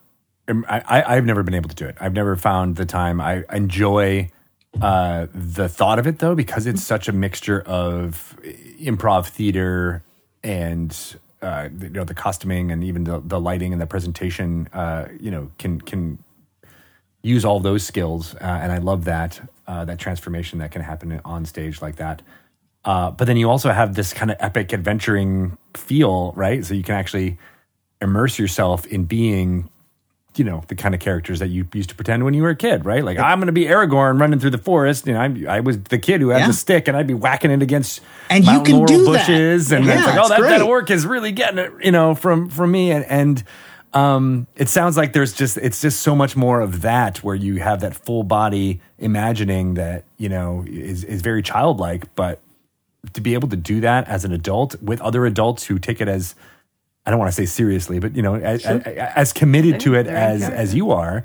um, 0.48 0.64
I, 0.68 0.80
I, 0.80 1.16
I've 1.16 1.24
never 1.26 1.42
been 1.42 1.54
able 1.54 1.68
to 1.68 1.74
do 1.76 1.86
it. 1.86 1.96
I've 2.00 2.12
never 2.14 2.36
found 2.36 2.76
the 2.76 2.86
time. 2.86 3.20
I 3.20 3.44
enjoy 3.52 4.30
uh, 4.80 5.26
the 5.34 5.68
thought 5.68 5.98
of 5.98 6.06
it 6.06 6.18
though, 6.18 6.34
because 6.34 6.66
it's 6.66 6.82
such 6.82 7.08
a 7.08 7.12
mixture 7.12 7.60
of 7.62 8.36
improv 8.80 9.26
theater 9.26 10.02
and 10.42 11.16
uh, 11.42 11.68
you 11.80 11.90
know 11.90 12.04
the 12.04 12.14
costuming 12.14 12.70
and 12.70 12.84
even 12.84 13.04
the, 13.04 13.20
the 13.24 13.40
lighting 13.40 13.72
and 13.72 13.80
the 13.80 13.86
presentation. 13.86 14.68
Uh, 14.72 15.08
you 15.20 15.30
know, 15.30 15.50
can 15.58 15.80
can 15.80 16.18
use 17.22 17.44
all 17.44 17.58
those 17.60 17.84
skills, 17.84 18.34
uh, 18.36 18.38
and 18.62 18.70
I 18.70 18.78
love 18.78 19.04
that 19.06 19.40
uh, 19.66 19.84
that 19.84 19.98
transformation 19.98 20.58
that 20.60 20.70
can 20.70 20.82
happen 20.82 21.20
on 21.24 21.44
stage 21.44 21.82
like 21.82 21.96
that. 21.96 22.22
Uh, 22.86 23.10
but 23.10 23.26
then 23.26 23.36
you 23.36 23.50
also 23.50 23.70
have 23.72 23.94
this 23.96 24.12
kind 24.14 24.30
of 24.30 24.36
epic 24.40 24.72
adventuring 24.72 25.58
feel, 25.74 26.32
right? 26.36 26.64
So 26.64 26.72
you 26.72 26.82
can 26.84 26.94
actually 26.94 27.36
immerse 28.00 28.38
yourself 28.38 28.86
in 28.86 29.04
being, 29.04 29.68
you 30.36 30.44
know, 30.44 30.62
the 30.68 30.76
kind 30.76 30.94
of 30.94 31.00
characters 31.00 31.40
that 31.40 31.48
you 31.48 31.66
used 31.74 31.88
to 31.88 31.96
pretend 31.96 32.24
when 32.24 32.32
you 32.32 32.42
were 32.44 32.50
a 32.50 32.56
kid, 32.56 32.84
right? 32.84 33.02
Like 33.04 33.18
I'm 33.18 33.38
going 33.38 33.46
to 33.46 33.52
be 33.52 33.64
Aragorn 33.64 34.20
running 34.20 34.38
through 34.38 34.50
the 34.50 34.58
forest, 34.58 35.08
and 35.08 35.18
I'm, 35.18 35.48
I 35.48 35.58
was 35.60 35.80
the 35.82 35.98
kid 35.98 36.20
who 36.20 36.28
had 36.28 36.42
Yeah. 36.42 36.46
the 36.46 36.52
stick, 36.52 36.86
and 36.86 36.96
I'd 36.96 37.08
be 37.08 37.14
whacking 37.14 37.50
it 37.50 37.60
against 37.60 38.02
And 38.30 38.44
you 38.44 38.62
can 38.62 38.76
laurel 38.76 38.86
do 38.86 39.12
that. 39.12 39.26
bushes, 39.26 39.72
and 39.72 39.84
Yeah, 39.84 39.98
it's 39.98 40.06
like, 40.06 40.18
oh, 40.24 40.28
that, 40.28 40.40
that 40.42 40.62
orc 40.62 40.88
is 40.90 41.04
really 41.06 41.32
getting 41.32 41.58
it, 41.58 41.72
you 41.82 41.90
know, 41.90 42.14
from 42.14 42.48
from 42.50 42.70
me, 42.70 42.92
and 42.92 43.04
and 43.06 43.42
um, 43.94 44.46
it 44.56 44.68
sounds 44.68 44.96
like 44.96 45.12
there's 45.12 45.32
just 45.32 45.56
it's 45.56 45.80
just 45.80 46.00
so 46.00 46.14
much 46.14 46.36
more 46.36 46.60
of 46.60 46.82
that 46.82 47.24
where 47.24 47.34
you 47.34 47.56
have 47.56 47.80
that 47.80 47.96
full 47.96 48.22
body 48.22 48.80
imagining 48.98 49.74
that 49.74 50.04
you 50.18 50.28
know 50.28 50.64
is 50.68 51.02
is 51.02 51.22
very 51.22 51.42
childlike, 51.42 52.14
but 52.14 52.40
to 53.12 53.20
be 53.20 53.34
able 53.34 53.48
to 53.48 53.56
do 53.56 53.80
that 53.80 54.08
as 54.08 54.24
an 54.24 54.32
adult 54.32 54.80
with 54.82 55.00
other 55.00 55.26
adults 55.26 55.64
who 55.64 55.78
take 55.78 56.00
it 56.00 56.08
as 56.08 56.34
I 57.04 57.10
don't 57.10 57.20
want 57.20 57.28
to 57.30 57.36
say 57.36 57.46
seriously, 57.46 58.00
but 58.00 58.16
you 58.16 58.22
know, 58.22 58.34
as, 58.34 58.66
as 58.66 59.32
committed 59.32 59.78
to 59.80 59.94
it 59.94 60.06
as 60.08 60.40
good. 60.42 60.52
as 60.52 60.74
you 60.74 60.90
are, 60.90 61.24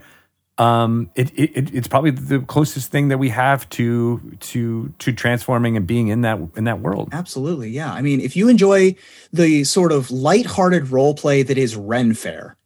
um, 0.60 1.10
it, 1.16 1.32
it 1.34 1.52
it- 1.58 1.74
it's 1.74 1.88
probably 1.88 2.12
the 2.12 2.40
closest 2.42 2.92
thing 2.92 3.08
that 3.08 3.18
we 3.18 3.30
have 3.30 3.68
to 3.70 4.38
to 4.42 4.94
to 5.00 5.12
transforming 5.12 5.76
and 5.76 5.88
being 5.88 6.10
in 6.10 6.22
that 6.22 6.40
in 6.56 6.66
that 6.66 6.82
world. 6.82 7.10
Absolutely, 7.14 7.70
yeah. 7.70 7.92
I 7.92 8.02
mean, 8.04 8.22
if 8.22 8.36
you 8.36 8.48
enjoy 8.48 8.96
the 9.34 9.64
sort 9.64 9.92
of 9.92 10.12
lighthearted 10.12 10.90
role 10.90 11.16
play 11.16 11.42
that 11.42 11.58
is 11.58 11.76
Ren 11.76 12.14
Fair, 12.14 12.58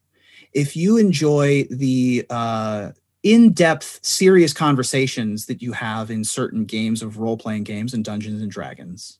if 0.51 0.75
you 0.75 0.97
enjoy 0.97 1.65
the 1.71 2.25
uh, 2.29 2.91
in-depth, 3.25 3.99
serious 4.05 4.53
conversations 4.53 5.47
that 5.47 5.61
you 5.61 5.73
have 5.73 6.11
in 6.11 6.23
certain 6.23 6.63
games 6.63 7.01
of 7.01 7.17
role-playing 7.17 7.63
games 7.63 7.93
and 7.93 8.05
Dungeons 8.05 8.41
and 8.41 8.51
Dragons, 8.51 9.19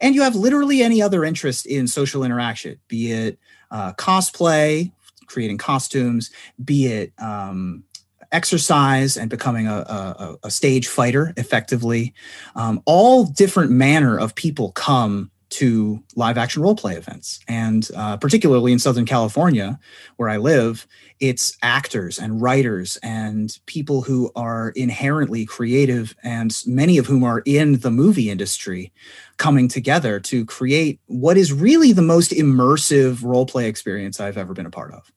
and 0.00 0.14
you 0.14 0.22
have 0.22 0.34
literally 0.34 0.82
any 0.82 1.00
other 1.00 1.24
interest 1.24 1.66
in 1.66 1.86
social 1.86 2.24
interaction, 2.24 2.80
be 2.88 3.12
it 3.12 3.38
uh, 3.70 3.92
cosplay, 3.92 4.90
creating 5.26 5.58
costumes, 5.58 6.30
be 6.64 6.86
it 6.86 7.12
um, 7.18 7.84
exercise 8.32 9.16
and 9.16 9.30
becoming 9.30 9.66
a, 9.66 9.76
a, 9.76 10.36
a 10.44 10.50
stage 10.50 10.88
fighter 10.88 11.32
effectively. 11.36 12.12
Um, 12.56 12.82
all 12.84 13.24
different 13.24 13.70
manner 13.70 14.18
of 14.18 14.34
people 14.34 14.72
come 14.72 15.30
to 15.50 16.02
live 16.16 16.36
action 16.36 16.62
role 16.62 16.74
play 16.74 16.96
events. 16.96 17.38
And 17.46 17.88
uh, 17.96 18.16
particularly 18.16 18.72
in 18.72 18.80
southern 18.80 19.04
california 19.04 19.78
where 20.16 20.28
i 20.28 20.36
live 20.36 20.86
it's 21.20 21.56
actors 21.62 22.18
and 22.18 22.42
writers 22.42 22.98
and 23.02 23.58
people 23.66 24.02
who 24.02 24.30
are 24.34 24.70
inherently 24.70 25.46
creative 25.46 26.14
and 26.22 26.62
many 26.66 26.98
of 26.98 27.06
whom 27.06 27.24
are 27.24 27.42
in 27.44 27.78
the 27.80 27.90
movie 27.90 28.30
industry 28.30 28.92
coming 29.36 29.68
together 29.68 30.20
to 30.20 30.44
create 30.44 31.00
what 31.06 31.36
is 31.36 31.52
really 31.52 31.92
the 31.92 32.02
most 32.02 32.30
immersive 32.32 33.22
role 33.22 33.46
play 33.46 33.68
experience 33.68 34.20
i've 34.20 34.36
ever 34.36 34.52
been 34.52 34.66
a 34.66 34.70
part 34.70 34.92
of 34.92 35.12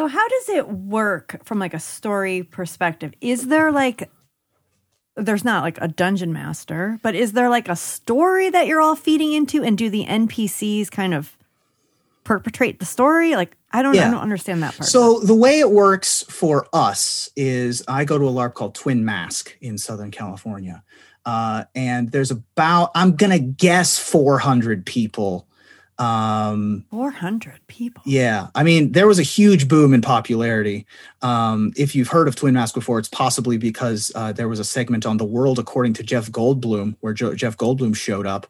So 0.00 0.06
how 0.06 0.26
does 0.28 0.48
it 0.48 0.66
work 0.70 1.44
from 1.44 1.58
like 1.58 1.74
a 1.74 1.78
story 1.78 2.42
perspective? 2.42 3.12
Is 3.20 3.48
there 3.48 3.70
like 3.70 4.08
there's 5.14 5.44
not 5.44 5.62
like 5.62 5.78
a 5.80 5.88
dungeon 5.88 6.32
master, 6.32 6.98
but 7.02 7.14
is 7.14 7.32
there 7.32 7.50
like 7.50 7.68
a 7.68 7.76
story 7.76 8.48
that 8.48 8.66
you're 8.66 8.80
all 8.80 8.96
feeding 8.96 9.34
into 9.34 9.62
and 9.62 9.76
do 9.76 9.90
the 9.90 10.06
NPCs 10.06 10.90
kind 10.90 11.12
of 11.12 11.36
perpetrate 12.24 12.78
the 12.78 12.84
story? 12.84 13.36
Like 13.36 13.56
I 13.72 13.82
don't 13.82 13.96
I 13.96 14.10
don't 14.10 14.20
understand 14.20 14.62
that 14.62 14.76
part. 14.76 14.88
So 14.88 15.20
the 15.20 15.34
way 15.34 15.60
it 15.60 15.70
works 15.70 16.22
for 16.28 16.66
us 16.72 17.30
is 17.36 17.82
I 17.86 18.04
go 18.04 18.18
to 18.18 18.28
a 18.28 18.32
LARP 18.32 18.54
called 18.54 18.74
Twin 18.74 19.04
Mask 19.04 19.56
in 19.60 19.78
Southern 19.78 20.10
California. 20.10 20.82
Uh, 21.24 21.64
and 21.74 22.10
there's 22.12 22.30
about, 22.30 22.90
I'm 22.94 23.16
going 23.16 23.30
to 23.30 23.38
guess 23.38 23.98
400 23.98 24.86
people. 24.86 25.46
Um, 26.00 26.84
400 26.90 27.60
people. 27.66 28.02
yeah. 28.06 28.48
I 28.54 28.62
mean, 28.62 28.92
there 28.92 29.06
was 29.06 29.18
a 29.18 29.22
huge 29.22 29.68
boom 29.68 29.92
in 29.92 30.00
popularity. 30.00 30.86
Um, 31.22 31.72
if 31.76 31.94
you've 31.94 32.08
heard 32.08 32.26
of 32.26 32.36
Twin 32.36 32.54
Mask 32.54 32.74
before, 32.74 32.98
it's 32.98 33.08
possibly 33.08 33.58
because 33.58 34.10
uh, 34.14 34.32
there 34.32 34.48
was 34.48 34.58
a 34.58 34.64
segment 34.64 35.04
on 35.04 35.18
The 35.18 35.24
World 35.26 35.58
According 35.58 35.92
to 35.94 36.02
Jeff 36.02 36.30
Goldblum 36.30 36.96
where 37.00 37.12
Jo- 37.12 37.34
Jeff 37.34 37.56
Goldblum 37.58 37.94
showed 37.94 38.26
up 38.26 38.46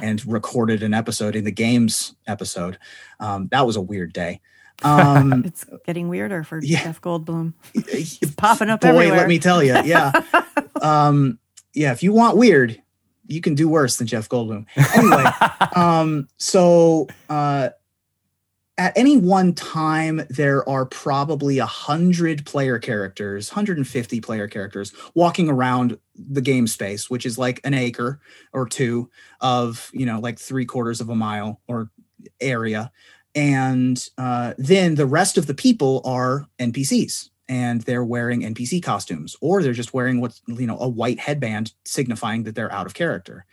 and 0.00 0.24
recorded 0.26 0.82
an 0.84 0.94
episode 0.94 1.34
in 1.34 1.42
the 1.44 1.50
games 1.50 2.14
episode. 2.28 2.78
Um, 3.18 3.48
that 3.50 3.66
was 3.66 3.74
a 3.76 3.80
weird 3.80 4.12
day. 4.12 4.40
Um, 4.84 5.42
It's 5.46 5.64
getting 5.84 6.08
weirder 6.08 6.44
for 6.44 6.60
Yeah. 6.62 6.84
Jeff 6.84 7.00
Goldblum. 7.00 7.54
It's 7.74 8.18
popping 8.36 8.70
up 8.70 8.80
boy 8.80 8.88
everywhere. 8.88 9.18
let 9.18 9.28
me 9.28 9.38
tell 9.40 9.62
you 9.62 9.74
yeah 9.84 10.12
um 10.82 11.38
yeah 11.74 11.92
if 11.92 12.02
you 12.02 12.12
want 12.12 12.36
weird 12.36 12.80
you 13.26 13.40
can 13.40 13.54
do 13.54 13.68
worse 13.68 13.96
than 13.96 14.06
jeff 14.06 14.28
goldblum. 14.28 14.66
Anyway 14.96 15.24
um 15.76 16.28
so 16.38 17.08
uh 17.28 17.70
at 18.78 18.96
any 18.96 19.18
one 19.18 19.52
time 19.52 20.22
there 20.30 20.66
are 20.68 20.86
probably 20.86 21.58
a 21.58 21.66
hundred 21.66 22.46
player 22.46 22.78
characters 22.78 23.50
150 23.50 24.20
player 24.20 24.48
characters 24.48 24.92
walking 25.14 25.48
around 25.48 25.98
the 26.14 26.40
game 26.40 26.66
space 26.66 27.10
which 27.10 27.26
is 27.26 27.38
like 27.38 27.60
an 27.64 27.74
acre 27.74 28.20
or 28.52 28.66
two 28.66 29.10
of 29.40 29.90
you 29.92 30.06
know 30.06 30.20
like 30.20 30.38
three 30.38 30.64
quarters 30.64 31.00
of 31.00 31.08
a 31.08 31.14
mile 31.14 31.60
or 31.68 31.90
area. 32.40 32.90
And 33.34 34.06
uh, 34.18 34.54
then 34.58 34.94
the 34.94 35.06
rest 35.06 35.38
of 35.38 35.46
the 35.46 35.54
people 35.54 36.02
are 36.04 36.46
npcs 36.58 37.30
and 37.52 37.82
they're 37.82 38.02
wearing 38.14 38.40
npc 38.54 38.82
costumes 38.82 39.36
or 39.42 39.62
they're 39.62 39.74
just 39.82 39.92
wearing 39.92 40.20
what's 40.22 40.40
you 40.46 40.66
know 40.66 40.78
a 40.80 40.88
white 40.88 41.20
headband 41.20 41.74
signifying 41.84 42.44
that 42.44 42.54
they're 42.54 42.72
out 42.72 42.86
of 42.86 42.94
character. 42.94 43.44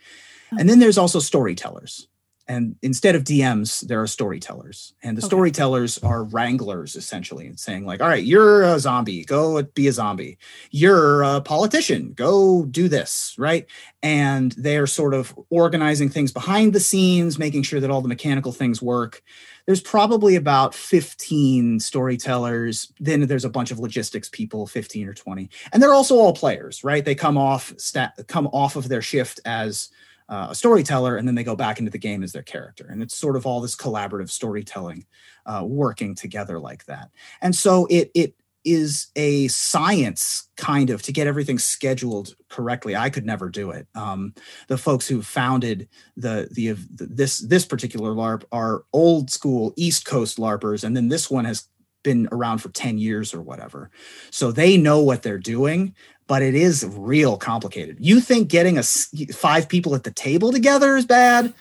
Oh. 0.52 0.56
And 0.58 0.68
then 0.68 0.78
there's 0.78 0.96
also 0.98 1.18
storytellers. 1.20 2.08
And 2.48 2.76
instead 2.82 3.14
of 3.14 3.24
dms 3.24 3.86
there 3.88 4.00
are 4.00 4.06
storytellers. 4.06 4.94
And 5.04 5.16
the 5.18 5.20
Okay. 5.22 5.28
storytellers 5.32 5.98
are 5.98 6.24
wranglers 6.24 6.96
essentially 6.96 7.46
and 7.46 7.60
saying 7.60 7.84
like 7.84 8.00
all 8.00 8.08
right 8.08 8.24
you're 8.24 8.62
a 8.62 8.78
zombie. 8.80 9.22
Go 9.24 9.62
be 9.62 9.86
a 9.86 9.92
zombie. 9.92 10.38
You're 10.70 11.22
a 11.22 11.40
politician. 11.42 12.02
Go 12.14 12.64
do 12.64 12.88
this 12.88 13.34
right? 13.38 13.66
And 14.02 14.52
they're 14.52 14.86
sort 14.86 15.12
of 15.12 15.38
organizing 15.50 16.08
things 16.08 16.32
behind 16.32 16.72
the 16.72 16.80
scenes 16.80 17.38
making 17.38 17.64
sure 17.64 17.80
that 17.80 17.90
all 17.90 18.00
the 18.00 18.14
mechanical 18.16 18.52
things 18.52 18.80
work 18.80 19.22
there's 19.70 19.80
probably 19.80 20.34
about 20.34 20.74
15 20.74 21.78
storytellers 21.78 22.92
then 22.98 23.24
there's 23.28 23.44
a 23.44 23.48
bunch 23.48 23.70
of 23.70 23.78
logistics 23.78 24.28
people 24.28 24.66
15 24.66 25.06
or 25.06 25.14
20 25.14 25.48
and 25.72 25.80
they're 25.80 25.94
also 25.94 26.16
all 26.16 26.34
players 26.34 26.82
right? 26.82 27.04
They 27.04 27.14
come 27.14 27.38
off 27.38 27.72
sta- 27.76 28.12
come 28.26 28.46
off 28.48 28.76
of 28.76 28.88
their 28.88 29.02
shift 29.02 29.40
as 29.44 29.90
uh, 30.28 30.48
a 30.50 30.54
storyteller 30.54 31.16
and 31.16 31.26
then 31.26 31.34
they 31.34 31.44
go 31.44 31.56
back 31.56 31.78
into 31.78 31.90
the 31.90 31.98
game 31.98 32.22
as 32.22 32.32
their 32.32 32.42
character. 32.42 32.86
And 32.90 33.02
it's 33.02 33.16
sort 33.16 33.36
of 33.36 33.46
all 33.46 33.60
this 33.60 33.76
collaborative 33.76 34.30
storytelling 34.30 35.06
uh, 35.46 35.64
working 35.64 36.14
together 36.14 36.58
like 36.58 36.84
that. 36.86 37.10
And 37.42 37.54
so 37.54 37.86
it 37.90 38.10
it 38.14 38.34
is 38.64 39.08
a 39.16 39.48
science 39.48 40.48
kind 40.56 40.90
of 40.90 41.02
to 41.02 41.12
get 41.12 41.26
everything 41.26 41.58
scheduled 41.58 42.34
correctly. 42.48 42.94
I 42.94 43.10
could 43.10 43.24
never 43.24 43.48
do 43.48 43.70
it. 43.70 43.86
Um, 43.94 44.34
the 44.68 44.78
folks 44.78 45.08
who 45.08 45.22
founded 45.22 45.88
the 46.16 46.48
the 46.50 46.76
this 46.88 47.38
this 47.38 47.64
particular 47.64 48.10
larp 48.10 48.44
are 48.52 48.84
old 48.92 49.30
school 49.30 49.72
east 49.76 50.04
coast 50.04 50.38
larpers 50.38 50.84
and 50.84 50.96
then 50.96 51.08
this 51.08 51.30
one 51.30 51.44
has 51.44 51.68
been 52.02 52.28
around 52.32 52.58
for 52.58 52.70
10 52.70 52.98
years 52.98 53.34
or 53.34 53.42
whatever. 53.42 53.90
So 54.30 54.52
they 54.52 54.76
know 54.76 55.00
what 55.00 55.22
they're 55.22 55.38
doing 55.38 55.94
but 56.26 56.42
it 56.42 56.54
is 56.54 56.86
real 56.86 57.36
complicated. 57.36 57.96
You 57.98 58.20
think 58.20 58.46
getting 58.48 58.78
a 58.78 58.84
five 58.84 59.68
people 59.68 59.96
at 59.96 60.04
the 60.04 60.12
table 60.12 60.52
together 60.52 60.96
is 60.96 61.04
bad? 61.04 61.52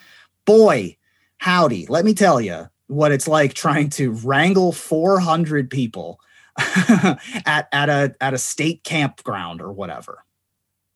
Boy 0.46 0.98
howdy. 1.40 1.88
Let 1.88 2.06
me 2.06 2.14
tell 2.14 2.40
you 2.40 2.70
what 2.88 3.12
it's 3.12 3.28
like 3.28 3.54
trying 3.54 3.90
to 3.92 4.12
wrangle 4.12 4.72
400 4.72 5.70
people 5.70 6.20
at 7.46 7.68
at 7.72 7.90
a 7.90 8.16
at 8.22 8.34
a 8.34 8.38
state 8.38 8.84
campground 8.84 9.62
or 9.62 9.72
whatever 9.72 10.24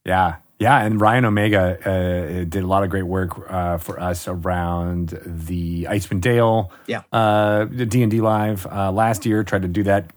Yeah, 0.05 0.35
yeah, 0.59 0.83
and 0.85 0.99
Ryan 1.01 1.25
Omega 1.25 1.77
uh, 1.85 2.43
did 2.45 2.63
a 2.63 2.67
lot 2.67 2.83
of 2.83 2.89
great 2.89 3.03
work 3.07 3.31
uh, 3.49 3.77
for 3.77 3.99
us 3.99 4.27
around 4.27 5.19
the 5.25 5.85
Icewind 5.89 6.21
Dale, 6.21 6.71
Yeah. 6.87 7.01
uh, 7.11 7.65
the 7.65 7.85
D 7.85 8.01
and 8.01 8.11
D 8.11 8.21
live 8.21 8.65
uh, 8.67 8.91
last 8.91 9.25
year. 9.25 9.43
Tried 9.43 9.63
to 9.63 9.67
do 9.67 9.83
that, 9.83 10.11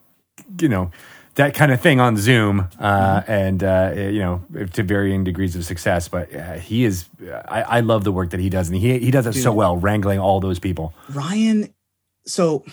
you 0.60 0.68
know, 0.68 0.90
that 1.34 1.54
kind 1.54 1.72
of 1.72 1.80
thing 1.80 2.00
on 2.00 2.16
Zoom, 2.16 2.68
uh, 2.78 3.22
and 3.26 3.62
uh, 3.64 3.92
you 3.96 4.20
know, 4.20 4.42
to 4.72 4.82
varying 4.82 5.24
degrees 5.24 5.56
of 5.56 5.64
success. 5.64 6.08
But 6.08 6.32
uh, 6.34 6.54
he 6.54 6.84
is, 6.84 7.06
I, 7.48 7.62
I 7.62 7.80
love 7.80 8.04
the 8.04 8.12
work 8.12 8.30
that 8.30 8.40
he 8.40 8.48
does, 8.48 8.68
and 8.68 8.76
he 8.76 8.98
he 8.98 9.10
does 9.10 9.26
it 9.26 9.32
so 9.34 9.52
well, 9.52 9.76
wrangling 9.76 10.18
all 10.20 10.38
those 10.40 10.58
people. 10.58 10.94
Ryan, 11.10 11.74
so 12.26 12.64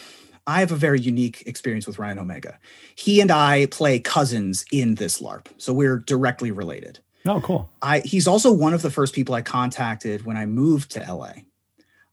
I 0.45 0.59
have 0.59 0.71
a 0.71 0.75
very 0.75 0.99
unique 0.99 1.43
experience 1.45 1.87
with 1.87 1.99
Ryan 1.99 2.19
Omega. 2.19 2.59
He 2.95 3.21
and 3.21 3.31
I 3.31 3.67
play 3.67 3.99
cousins 3.99 4.65
in 4.71 4.95
this 4.95 5.21
LARP, 5.21 5.47
so 5.57 5.73
we're 5.73 5.99
directly 5.99 6.51
related. 6.51 6.99
Oh, 7.25 7.39
cool. 7.41 7.69
I 7.81 7.99
he's 7.99 8.27
also 8.27 8.51
one 8.51 8.73
of 8.73 8.81
the 8.81 8.91
first 8.91 9.15
people 9.15 9.33
I 9.35 9.41
contacted 9.41 10.25
when 10.25 10.35
I 10.35 10.45
moved 10.45 10.91
to 10.91 10.99
LA. 10.99 11.33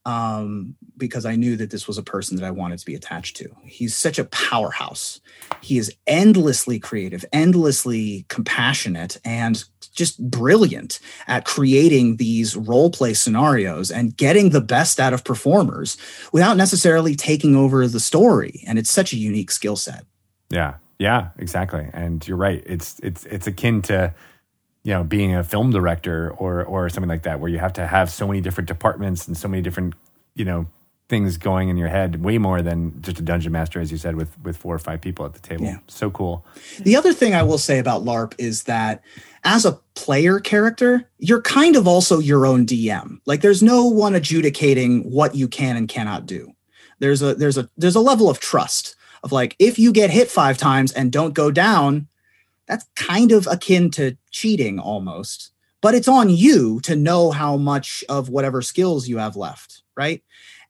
Um, 0.04 0.76
because 0.96 1.26
I 1.26 1.36
knew 1.36 1.56
that 1.56 1.70
this 1.70 1.86
was 1.86 1.98
a 1.98 2.02
person 2.02 2.36
that 2.36 2.46
I 2.46 2.50
wanted 2.50 2.78
to 2.78 2.86
be 2.86 2.94
attached 2.94 3.36
to. 3.36 3.54
He's 3.62 3.96
such 3.96 4.18
a 4.18 4.24
powerhouse. 4.24 5.20
He 5.60 5.78
is 5.78 5.94
endlessly 6.06 6.78
creative, 6.78 7.24
endlessly 7.32 8.24
compassionate, 8.28 9.18
and 9.24 9.62
just 9.94 10.30
brilliant 10.30 11.00
at 11.26 11.44
creating 11.44 12.16
these 12.16 12.56
role 12.56 12.90
play 12.90 13.12
scenarios 13.12 13.90
and 13.90 14.16
getting 14.16 14.50
the 14.50 14.60
best 14.60 15.00
out 15.00 15.12
of 15.12 15.24
performers 15.24 15.96
without 16.32 16.56
necessarily 16.56 17.14
taking 17.14 17.56
over 17.56 17.86
the 17.86 18.00
story. 18.00 18.62
And 18.66 18.78
it's 18.78 18.90
such 18.90 19.12
a 19.12 19.16
unique 19.16 19.50
skill 19.50 19.76
set. 19.76 20.04
Yeah, 20.48 20.74
yeah, 20.98 21.30
exactly. 21.38 21.88
And 21.92 22.26
you're 22.26 22.36
right. 22.36 22.62
It's 22.66 22.98
it's 23.02 23.24
it's 23.26 23.46
akin 23.46 23.82
to 23.82 24.14
you 24.84 24.92
know 24.94 25.04
being 25.04 25.34
a 25.34 25.44
film 25.44 25.70
director 25.70 26.30
or 26.38 26.64
or 26.64 26.88
something 26.88 27.08
like 27.08 27.22
that 27.22 27.40
where 27.40 27.50
you 27.50 27.58
have 27.58 27.72
to 27.74 27.86
have 27.86 28.10
so 28.10 28.26
many 28.26 28.40
different 28.40 28.68
departments 28.68 29.26
and 29.28 29.36
so 29.36 29.48
many 29.48 29.62
different 29.62 29.94
you 30.34 30.44
know 30.44 30.66
things 31.08 31.36
going 31.38 31.68
in 31.68 31.76
your 31.76 31.88
head 31.88 32.22
way 32.22 32.38
more 32.38 32.62
than 32.62 33.02
just 33.02 33.18
a 33.18 33.22
dungeon 33.22 33.50
master 33.52 33.80
as 33.80 33.90
you 33.90 33.98
said 33.98 34.14
with 34.14 34.38
with 34.44 34.56
four 34.56 34.74
or 34.74 34.78
five 34.78 35.00
people 35.00 35.24
at 35.26 35.32
the 35.34 35.40
table 35.40 35.64
Yeah. 35.64 35.78
so 35.88 36.08
cool 36.10 36.46
The 36.80 36.94
other 36.96 37.12
thing 37.12 37.34
I 37.34 37.42
will 37.42 37.58
say 37.58 37.78
about 37.80 38.04
LARP 38.04 38.34
is 38.38 38.62
that 38.64 39.02
as 39.42 39.64
a 39.64 39.80
player 39.94 40.38
character, 40.38 41.08
you're 41.18 41.40
kind 41.42 41.74
of 41.74 41.88
also 41.88 42.18
your 42.20 42.44
own 42.46 42.64
DM. 42.66 43.18
Like 43.26 43.40
there's 43.40 43.62
no 43.62 43.86
one 43.86 44.14
adjudicating 44.14 45.00
what 45.10 45.34
you 45.34 45.48
can 45.48 45.76
and 45.78 45.88
cannot 45.88 46.26
do. 46.26 46.52
There's 47.00 47.22
a 47.22 47.34
there's 47.34 47.58
a 47.58 47.68
there's 47.76 47.96
a 47.96 48.00
level 48.00 48.30
of 48.30 48.38
trust 48.38 48.94
of 49.24 49.32
like 49.32 49.56
if 49.58 49.78
you 49.78 49.92
get 49.92 50.10
hit 50.10 50.30
5 50.30 50.58
times 50.58 50.92
and 50.92 51.10
don't 51.10 51.34
go 51.34 51.50
down, 51.50 52.06
that's 52.70 52.86
kind 52.96 53.32
of 53.32 53.46
akin 53.46 53.90
to 53.92 54.16
cheating 54.30 54.78
almost. 54.78 55.50
But 55.82 55.94
it's 55.94 56.08
on 56.08 56.30
you 56.30 56.80
to 56.84 56.94
know 56.94 57.30
how 57.30 57.56
much 57.56 58.04
of 58.08 58.28
whatever 58.28 58.62
skills 58.62 59.08
you 59.08 59.18
have 59.18 59.36
left, 59.36 59.82
right? 59.96 60.22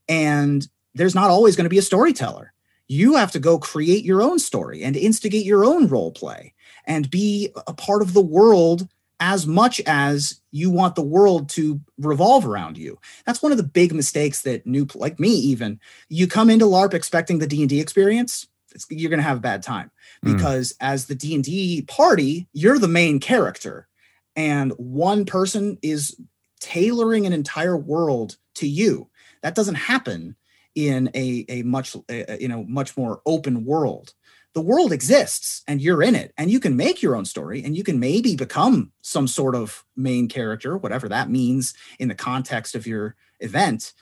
And 0.09 0.66
there's 0.94 1.14
not 1.14 1.31
always 1.31 1.55
going 1.55 1.64
to 1.66 1.70
be 1.70 1.78
a 1.78 1.82
storyteller 1.82 2.52
you 2.90 3.14
have 3.14 3.31
to 3.31 3.39
go 3.39 3.56
create 3.56 4.05
your 4.05 4.20
own 4.20 4.40
story 4.40 4.82
and 4.82 4.97
instigate 4.97 5.47
your 5.47 5.64
own 5.64 5.86
role 5.86 6.10
play 6.10 6.52
and 6.86 7.09
be 7.09 7.48
a 7.68 7.72
part 7.72 8.02
of 8.02 8.14
the 8.14 8.20
world 8.20 8.89
as 9.20 9.47
much 9.47 9.81
as 9.86 10.40
you 10.51 10.70
want 10.70 10.97
the 10.97 11.02
world 11.02 11.48
to 11.48 11.81
revolve 11.98 12.44
around 12.44 12.77
you 12.77 12.98
that's 13.24 13.43
one 13.43 13.52
of 13.52 13.59
the 13.59 13.64
big 13.64 13.94
mistakes 13.94 14.43
that 14.43 14.66
new 14.66 14.89
like 14.97 15.20
me 15.20 15.28
even 15.28 15.78
you 16.09 16.27
come 16.27 16.51
into 16.51 16.64
larp 16.64 16.93
expecting 16.93 17.39
the 17.39 17.47
d&d 17.47 17.81
experience 17.81 18.48
you're 18.89 19.10
going 19.10 19.18
to 19.18 19.24
have 19.24 19.36
a 19.36 19.40
bad 19.40 19.62
time 19.62 19.93
Mm. 20.24 20.36
because 20.36 20.74
as 20.80 21.06
the 21.06 21.14
d&d 21.14 21.82
party 21.82 22.47
you're 22.52 22.78
the 22.78 22.88
main 22.88 23.20
character 23.20 23.88
and 24.36 24.72
one 24.72 25.24
person 25.24 25.78
is 25.82 26.20
tailoring 26.60 27.26
an 27.26 27.32
entire 27.32 27.76
world 27.76 28.36
to 28.56 28.68
you 28.68 29.09
that 29.42 29.55
doesn't 29.55 29.76
happen 29.76 30.36
in 30.74 31.10
a, 31.14 31.44
a 31.48 31.62
much 31.62 31.97
uh, 31.97 32.36
you 32.38 32.48
know 32.48 32.64
much 32.64 32.97
more 32.97 33.22
open 33.24 33.64
world 33.64 34.12
the 34.52 34.60
world 34.60 34.92
exists 34.92 35.62
and 35.66 35.80
you're 35.80 36.02
in 36.02 36.14
it 36.14 36.32
and 36.36 36.51
you 36.51 36.60
can 36.60 36.76
make 36.76 37.02
your 37.02 37.16
own 37.16 37.24
story 37.24 37.62
and 37.64 37.76
you 37.76 37.82
can 37.82 37.98
maybe 37.98 38.36
become 38.36 38.92
some 39.01 39.26
sort 39.26 39.55
of 39.55 39.84
main 39.97 40.28
character 40.28 40.76
whatever 40.76 41.09
that 41.09 41.30
means 41.30 41.72
in 41.98 42.09
the 42.09 42.14
context 42.14 42.74
of 42.74 42.86
your 42.86 43.16
event 43.40 43.94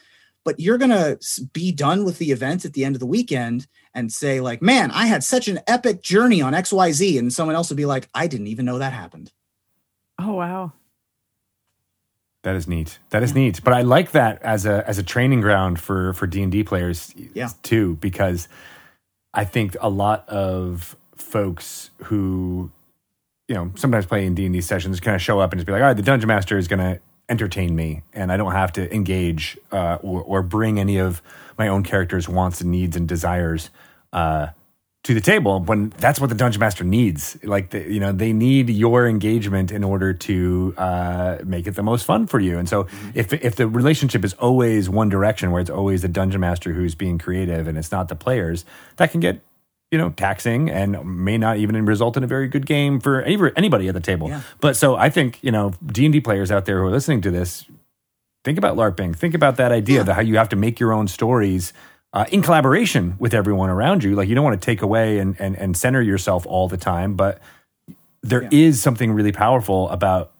but 0.45 0.59
you're 0.61 0.79
going 0.79 0.91
to 0.91 1.19
be 1.53 1.71
done 1.73 2.05
with 2.05 2.19
the 2.19 2.31
event 2.33 2.65
at 2.65 2.73
the 2.73 2.85
end 2.85 2.97
of 2.97 3.01
the 3.01 3.07
weekend 3.07 3.67
and 3.95 4.13
say 4.13 4.41
like 4.41 4.63
man 4.63 4.91
i 4.93 5.07
had 5.07 5.23
such 5.25 5.49
an 5.49 5.59
epic 5.67 6.03
journey 6.03 6.41
on 6.43 6.53
xyz 6.55 7.19
and 7.19 7.33
someone 7.33 7.55
else 7.57 7.69
would 7.71 7.77
be 7.77 7.87
like 7.87 8.09
i 8.15 8.27
didn't 8.27 8.47
even 8.47 8.65
know 8.65 8.79
that 8.79 8.93
happened 8.93 9.33
Oh 10.21 10.35
wow. 10.35 10.73
that 12.43 12.57
is 12.57 12.67
neat 12.69 12.99
that 13.11 13.23
is 13.23 13.35
neat 13.35 13.63
but 13.63 13.73
i 13.73 13.83
like 13.83 14.13
that 14.13 14.41
as 14.43 14.67
a 14.67 14.87
as 14.89 14.99
a 14.99 15.03
training 15.03 15.41
ground 15.41 15.81
for 15.81 16.13
for 16.15 16.27
d&d 16.27 16.65
players 16.65 17.13
Yeah. 17.35 17.51
too 17.63 17.97
because 18.01 18.49
i 19.35 19.45
think 19.45 19.77
a 19.81 19.89
lot 19.91 20.29
of 20.29 20.97
folks 21.17 21.91
who 22.05 22.71
you 23.49 23.55
know 23.55 23.71
sometimes 23.75 24.07
play 24.07 24.25
in 24.27 24.35
d&d 24.35 24.61
sessions 24.61 25.01
kind 25.01 25.15
of 25.15 25.23
show 25.23 25.41
up 25.41 25.53
and 25.53 25.59
just 25.61 25.67
be 25.67 25.73
like 25.73 25.81
all 25.83 25.89
right 25.89 25.97
the 25.97 26.03
dungeon 26.03 26.29
master 26.29 26.57
is 26.59 26.69
going 26.69 26.81
to 26.81 27.01
entertain 27.29 27.75
me 27.75 28.03
and 28.13 28.33
i 28.33 28.37
don't 28.37 28.53
have 28.53 28.73
to 28.73 28.93
engage 28.95 29.59
uh, 29.73 29.99
or, 30.03 30.23
or 30.23 30.43
bring 30.43 30.79
any 30.79 30.99
of 30.99 31.23
my 31.59 31.69
own 31.69 31.83
character's 31.83 32.29
wants 32.29 32.61
and 32.61 32.71
needs 32.71 32.97
and 32.97 33.09
desires 33.09 33.71
uh, 34.13 34.49
to 35.09 35.15
the 35.15 35.21
table 35.23 35.61
when 35.61 35.89
that's 35.97 36.21
what 36.21 36.29
the 36.29 36.35
dungeon 36.35 36.61
master 36.61 36.85
needs. 36.85 37.39
Like 37.43 37.71
the, 37.71 37.81
you 37.91 37.99
know 37.99 38.13
they 38.13 38.35
need 38.35 38.69
your 38.69 39.09
engagement 39.09 39.73
in 39.73 39.83
order 39.83 40.13
to 40.13 40.75
uh, 40.77 41.39
make 41.45 41.67
it 41.67 41.77
the 41.77 41.83
most 41.83 42.05
fun 42.05 42.27
for 42.27 42.39
you. 42.39 42.59
And 42.59 42.69
so 42.69 42.89
if 43.15 43.33
if 43.33 43.57
the 43.57 43.67
relationship 43.67 44.23
is 44.23 44.35
always 44.35 44.91
one 44.91 45.09
direction 45.09 45.51
where 45.51 45.63
it's 45.63 45.71
always 45.71 46.03
the 46.03 46.09
dungeon 46.09 46.41
master 46.41 46.75
who's 46.75 46.95
being 46.95 47.17
creative 47.17 47.67
and 47.67 47.79
it's 47.79 47.91
not 47.91 48.09
the 48.09 48.17
players 48.17 48.67
that 48.97 49.11
can 49.11 49.21
get 49.21 49.41
you 49.91 49.99
know 49.99 50.11
taxing 50.11 50.69
and 50.71 51.03
may 51.05 51.39
not 51.39 51.57
even 51.57 51.85
result 51.87 52.17
in 52.17 52.25
a 52.25 52.27
very 52.27 52.49
good 52.49 52.67
game 52.67 53.01
for 53.01 53.23
anybody 53.23 53.89
at 53.89 53.95
the 53.95 54.01
table 54.01 54.29
Yeah. 54.29 54.43
but 54.61 54.77
so 54.77 54.97
i 54.97 55.09
think 55.11 55.39
you 55.43 55.51
know 55.51 55.73
d&d 55.87 56.21
players 56.21 56.51
out 56.51 56.67
there 56.67 56.79
who 56.81 56.87
are 56.87 56.91
listening 56.91 57.21
to 57.23 57.31
this 57.31 57.65
think 58.45 58.59
about 58.59 58.77
larping 58.77 59.17
think 59.17 59.35
about 59.35 59.57
that 59.57 59.73
idea 59.73 59.99
Yeah. 59.99 60.03
that 60.05 60.15
how 60.15 60.21
you 60.21 60.37
have 60.37 60.49
to 60.51 60.57
make 60.57 60.79
your 60.79 60.93
own 60.93 61.09
stories 61.09 61.73
uh, 62.13 62.25
in 62.33 62.43
collaboration 62.43 63.17
with 63.19 63.33
everyone 63.35 63.71
around 63.71 64.05
you 64.05 64.15
like 64.15 64.29
you 64.29 64.35
don't 64.35 64.45
want 64.45 64.61
to 64.61 64.65
take 64.65 64.83
away 64.83 65.19
and, 65.19 65.37
and, 65.41 65.57
and 65.57 65.77
center 65.77 66.03
yourself 66.03 66.47
all 66.47 66.69
the 66.69 66.77
time 66.79 67.15
but 67.15 67.41
there 68.23 68.43
is 68.51 68.79
Yeah. 68.79 68.83
something 68.83 69.13
really 69.13 69.33
powerful 69.33 69.89
about 69.91 70.33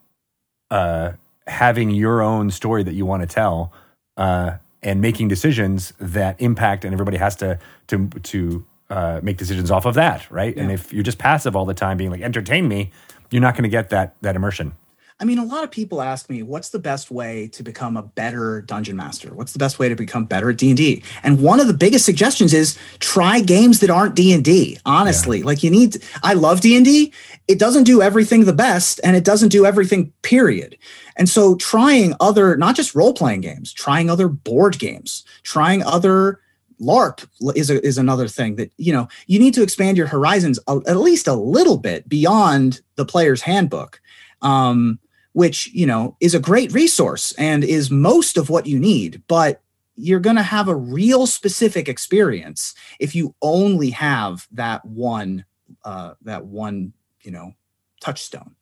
uh, 0.69 1.13
having 1.47 1.89
your 1.89 2.21
own 2.21 2.51
story 2.51 2.83
that 2.83 2.93
you 2.93 3.05
want 3.05 3.21
to 3.23 3.27
tell 3.27 3.73
uh, 4.17 4.57
and 4.83 5.01
making 5.01 5.27
decisions 5.27 5.93
that 5.99 6.39
impact 6.39 6.85
and 6.85 6.93
everybody 6.93 7.17
has 7.17 7.35
to 7.37 7.57
to 7.87 8.07
to 8.23 8.63
uh, 8.89 9.19
make 9.23 9.37
decisions 9.37 9.71
off 9.71 9.85
of 9.85 9.95
that 9.95 10.29
right 10.31 10.55
and 10.57 10.71
if 10.71 10.91
you're 10.91 11.03
just 11.03 11.17
passive 11.17 11.55
all 11.55 11.65
the 11.65 11.73
time 11.73 11.97
being 11.97 12.11
like 12.11 12.21
entertain 12.21 12.67
me 12.67 12.91
you're 13.29 13.41
not 13.41 13.53
going 13.53 13.63
to 13.63 13.69
get 13.69 13.89
that 13.89 14.15
that 14.21 14.35
immersion 14.35 14.73
I 15.21 15.25
mean, 15.25 15.37
a 15.37 15.43
lot 15.43 15.65
of 15.65 15.71
people 15.71 16.01
ask 16.01 16.29
me, 16.29 16.43
what's 16.43 16.69
the 16.69 16.79
best 16.79 17.11
way 17.11 17.49
to 17.49 17.61
become 17.61 17.97
a 17.97 18.03
better 18.03 18.61
dungeon 18.61 18.95
master? 18.95 19.33
What's 19.33 19.51
the 19.51 19.59
best 19.59 19.77
way 19.77 19.89
to 19.89 19.95
become 19.95 20.23
better 20.23 20.49
at 20.49 20.57
D&D? 20.57 21.03
And 21.23 21.41
one 21.41 21.59
of 21.59 21.67
the 21.67 21.73
biggest 21.73 22.05
suggestions 22.05 22.53
is 22.53 22.77
try 22.99 23.41
games 23.41 23.81
that 23.81 23.89
aren't 23.89 24.15
D&D. 24.15 24.79
Honestly, 24.85 25.43
like 25.43 25.61
you 25.61 25.71
need 25.71 25.97
I 26.23 26.35
love 26.35 26.61
D&D. 26.61 27.11
It 27.49 27.59
doesn't 27.59 27.83
do 27.83 28.01
everything 28.01 28.45
the 28.45 28.53
best 28.53 29.01
and 29.03 29.17
it 29.17 29.25
doesn't 29.25 29.49
do 29.49 29.65
everything 29.65 30.13
period. 30.21 30.77
And 31.17 31.27
so 31.27 31.55
trying 31.55 32.15
other 32.21 32.55
not 32.55 32.77
just 32.77 32.95
role-playing 32.95 33.41
games, 33.41 33.73
trying 33.73 34.09
other 34.09 34.29
board 34.29 34.79
games, 34.79 35.25
trying 35.43 35.83
other 35.83 36.39
LARP 36.81 37.27
is 37.55 37.69
a, 37.69 37.85
is 37.85 37.97
another 37.97 38.27
thing 38.27 38.55
that 38.55 38.71
you 38.77 38.93
know 38.93 39.07
you 39.27 39.39
need 39.39 39.53
to 39.53 39.63
expand 39.63 39.97
your 39.97 40.07
horizons 40.07 40.59
a, 40.67 40.79
at 40.87 40.97
least 40.97 41.27
a 41.27 41.33
little 41.33 41.77
bit 41.77 42.07
beyond 42.07 42.81
the 42.95 43.05
player's 43.05 43.41
handbook. 43.41 44.01
Um, 44.41 44.99
which 45.33 45.67
you 45.73 45.85
know 45.85 46.15
is 46.19 46.33
a 46.33 46.39
great 46.39 46.71
resource 46.73 47.33
and 47.33 47.63
is 47.63 47.91
most 47.91 48.37
of 48.37 48.49
what 48.49 48.65
you 48.65 48.79
need 48.79 49.21
but 49.27 49.61
you're 49.95 50.19
going 50.19 50.35
to 50.35 50.41
have 50.41 50.67
a 50.67 50.75
real 50.75 51.27
specific 51.27 51.87
experience 51.89 52.73
if 52.99 53.13
you 53.15 53.35
only 53.41 53.89
have 53.89 54.47
that 54.51 54.83
one 54.85 55.45
uh, 55.85 56.13
that 56.21 56.45
one 56.45 56.93
you 57.21 57.31
know 57.31 57.53
touchstone 58.01 58.55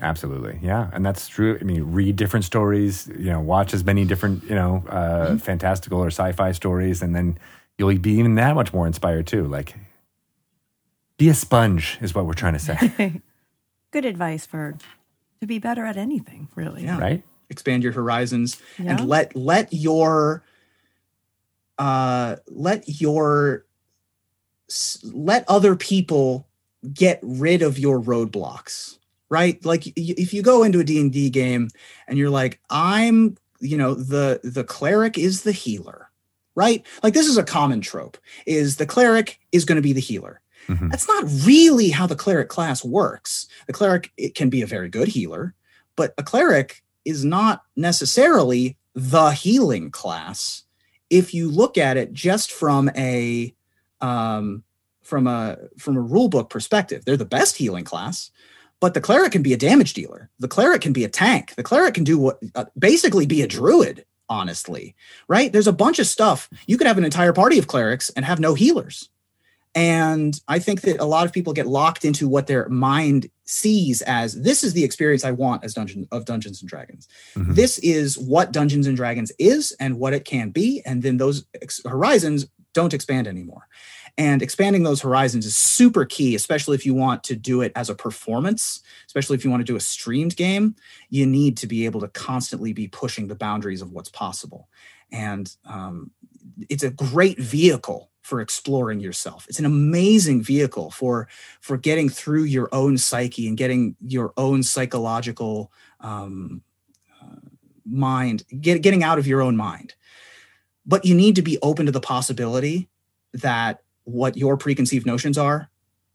Absolutely, 0.00 0.58
yeah, 0.60 0.90
and 0.92 1.06
that's 1.06 1.28
true. 1.28 1.56
I 1.60 1.64
mean, 1.64 1.92
read 1.92 2.16
different 2.16 2.44
stories. 2.44 3.06
You 3.16 3.30
know, 3.30 3.40
watch 3.40 3.72
as 3.72 3.84
many 3.84 4.04
different 4.04 4.42
you 4.44 4.54
know 4.56 4.84
uh, 4.88 5.36
fantastical 5.38 6.00
or 6.02 6.08
sci-fi 6.08 6.50
stories, 6.52 7.00
and 7.00 7.14
then 7.14 7.38
you'll 7.78 7.96
be 7.98 8.12
even 8.14 8.34
that 8.34 8.54
much 8.56 8.72
more 8.72 8.86
inspired 8.88 9.26
too. 9.28 9.44
Like, 9.46 9.76
be 11.16 11.28
a 11.28 11.34
sponge 11.34 11.96
is 12.00 12.12
what 12.14 12.26
we're 12.26 12.32
trying 12.34 12.54
to 12.54 12.58
say, 12.58 13.22
Good 13.92 14.04
advice 14.04 14.44
for 14.44 14.76
to 15.40 15.46
be 15.46 15.60
better 15.60 15.84
at 15.86 15.96
anything, 15.96 16.48
really. 16.56 16.82
Yeah. 16.84 16.98
right? 16.98 17.22
expand 17.50 17.82
your 17.84 17.92
horizons 17.92 18.60
Yeah. 18.78 18.92
and 18.98 19.06
let 19.08 19.36
let 19.36 19.72
your 19.72 20.42
uh 21.78 22.36
let 22.48 23.00
your 23.00 23.64
s- 24.68 24.98
let 25.04 25.44
other 25.48 25.76
people 25.76 26.48
get 26.92 27.20
rid 27.22 27.62
of 27.62 27.78
your 27.78 28.00
roadblocks 28.00 28.98
right? 29.34 29.62
Like 29.64 29.82
if 29.96 30.32
you 30.32 30.42
go 30.42 30.62
into 30.62 30.78
a 30.80 30.84
d&d 30.84 31.30
game 31.30 31.68
and 32.06 32.16
you're 32.18 32.30
like 32.30 32.60
i'm 32.70 33.36
you 33.60 33.76
know 33.76 33.94
the 33.94 34.40
the 34.44 34.64
cleric 34.64 35.18
is 35.18 35.42
the 35.42 35.52
healer 35.52 36.08
right? 36.56 36.86
Like 37.02 37.14
this 37.14 37.26
is 37.26 37.36
a 37.36 37.42
common 37.42 37.80
trope 37.80 38.16
is 38.46 38.76
the 38.76 38.86
cleric 38.86 39.40
is 39.50 39.64
going 39.64 39.74
to 39.82 39.82
be 39.82 39.92
the 39.92 40.00
healer. 40.00 40.40
Mhm. 40.68 40.88
that's 40.90 41.08
not 41.08 41.24
really 41.44 41.90
how 41.90 42.06
the 42.06 42.16
cleric 42.24 42.48
class 42.48 42.84
works. 42.84 43.48
The 43.66 43.72
cleric 43.72 44.12
it 44.16 44.34
can 44.34 44.48
be 44.50 44.62
a 44.62 44.66
very 44.66 44.88
good 44.88 45.08
healer 45.08 45.52
but 45.96 46.14
a 46.16 46.22
cleric 46.22 46.82
is 47.04 47.24
not 47.24 47.62
necessarily 47.76 48.76
the 48.94 49.30
healing 49.32 49.90
class 49.90 50.62
if 51.10 51.34
you 51.34 51.50
look 51.50 51.76
at 51.76 51.96
it 51.96 52.12
just 52.12 52.52
from 52.52 52.90
a 52.96 53.54
um, 54.00 54.62
from 55.02 55.26
a 55.26 55.58
from 55.78 55.96
a 55.96 56.00
rule 56.00 56.28
book 56.28 56.50
perspective. 56.50 57.04
They're 57.04 57.16
the 57.16 57.24
best 57.24 57.56
healing 57.56 57.84
class 57.84 58.30
but 58.84 58.92
the 58.94 59.00
cleric 59.00 59.32
can 59.32 59.42
be 59.42 59.54
a 59.54 59.56
damage 59.68 59.92
dealer 59.94 60.22
the 60.44 60.48
cleric 60.56 60.80
can 60.82 60.92
be 60.92 61.04
a 61.04 61.08
tank 61.08 61.54
the 61.56 61.62
cleric 61.70 61.94
can 61.94 62.04
do 62.04 62.18
what 62.18 62.38
uh, 62.54 62.66
basically 62.78 63.26
be 63.26 63.40
a 63.42 63.46
druid 63.46 64.04
honestly, 64.28 64.94
right? 65.28 65.52
There's 65.52 65.66
a 65.66 65.72
bunch 65.84 65.98
of 65.98 66.06
stuff. 66.06 66.48
You 66.66 66.78
could 66.78 66.86
have 66.86 66.98
an 66.98 67.04
entire 67.04 67.34
party 67.34 67.58
of 67.58 67.66
clerics 67.66 68.08
and 68.16 68.24
have 68.24 68.40
no 68.40 68.54
healers. 68.54 69.10
And 69.74 70.40
I 70.48 70.58
think 70.60 70.82
that 70.82 71.00
a 71.00 71.04
lot 71.04 71.26
of 71.26 71.32
people 71.32 71.52
get 71.52 71.66
locked 71.66 72.04
into 72.04 72.28
what 72.28 72.46
their 72.46 72.68
mind 72.68 73.28
sees 73.44 74.02
as 74.02 74.40
this 74.40 74.62
is 74.62 74.72
the 74.72 74.84
experience 74.84 75.24
I 75.24 75.32
want 75.32 75.64
as 75.64 75.74
Dungeon 75.74 76.06
of 76.12 76.24
Dungeons 76.24 76.62
and 76.62 76.68
Dragons. 76.70 77.08
Mhm. 77.36 77.54
This 77.54 77.78
is 77.80 78.16
what 78.16 78.52
Dungeons 78.52 78.86
and 78.86 78.96
Dragons 78.96 79.30
is 79.38 79.72
and 79.80 79.98
what 79.98 80.14
it 80.14 80.24
can 80.24 80.50
be. 80.50 80.80
And 80.86 81.02
then 81.02 81.18
those 81.18 81.44
ex- 81.60 81.82
horizons 81.84 82.46
don't 82.72 82.94
expand 82.94 83.26
anymore. 83.26 83.68
And 84.16 84.42
expanding 84.42 84.84
those 84.84 85.00
horizons 85.00 85.44
is 85.44 85.56
super 85.56 86.04
key, 86.04 86.36
especially 86.36 86.76
if 86.76 86.86
you 86.86 86.94
want 86.94 87.24
to 87.24 87.34
do 87.34 87.62
it 87.62 87.72
as 87.74 87.90
a 87.90 87.96
performance, 87.96 88.80
especially 89.06 89.36
if 89.36 89.44
you 89.44 89.50
want 89.50 89.60
to 89.60 89.72
do 89.72 89.76
a 89.76 89.80
streamed 89.80 90.36
game. 90.36 90.76
You 91.10 91.26
need 91.26 91.56
to 91.58 91.66
be 91.66 91.84
able 91.84 92.00
to 92.00 92.08
constantly 92.08 92.72
be 92.72 92.86
pushing 92.86 93.26
the 93.26 93.34
boundaries 93.34 93.82
of 93.82 93.90
what's 93.90 94.10
possible. 94.10 94.68
And 95.10 95.54
um, 95.64 96.12
it's 96.68 96.84
a 96.84 96.90
great 96.90 97.38
vehicle 97.38 98.10
for 98.22 98.40
exploring 98.40 99.00
yourself. 99.00 99.46
It's 99.48 99.58
an 99.58 99.66
amazing 99.66 100.42
vehicle 100.42 100.90
for 100.90 101.28
for 101.60 101.76
getting 101.76 102.08
through 102.08 102.44
your 102.44 102.68
own 102.72 102.96
psyche 102.96 103.46
and 103.48 103.56
getting 103.56 103.96
your 104.00 104.32
own 104.36 104.62
psychological 104.62 105.70
um, 106.00 106.62
uh, 107.22 107.48
mind, 107.84 108.44
get, 108.60 108.80
getting 108.80 109.02
out 109.02 109.18
of 109.18 109.26
your 109.26 109.42
own 109.42 109.56
mind. 109.56 109.94
But 110.86 111.04
you 111.04 111.14
need 111.14 111.36
to 111.36 111.42
be 111.42 111.58
open 111.62 111.86
to 111.86 111.92
the 111.92 112.00
possibility 112.00 112.88
that 113.34 113.83
what 114.04 114.36
your 114.36 114.56
preconceived 114.56 115.06
notions 115.06 115.36
are 115.36 115.68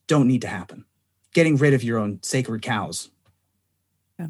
don't 0.08 0.28
need 0.28 0.42
to 0.42 0.48
happen. 0.48 0.86
Getting 1.34 1.58
rid 1.58 1.74
of 1.74 1.84
your 1.84 2.00
own 2.00 2.20
sacred 2.24 2.62
cows. 2.62 3.10
Yeah. 4.18 4.28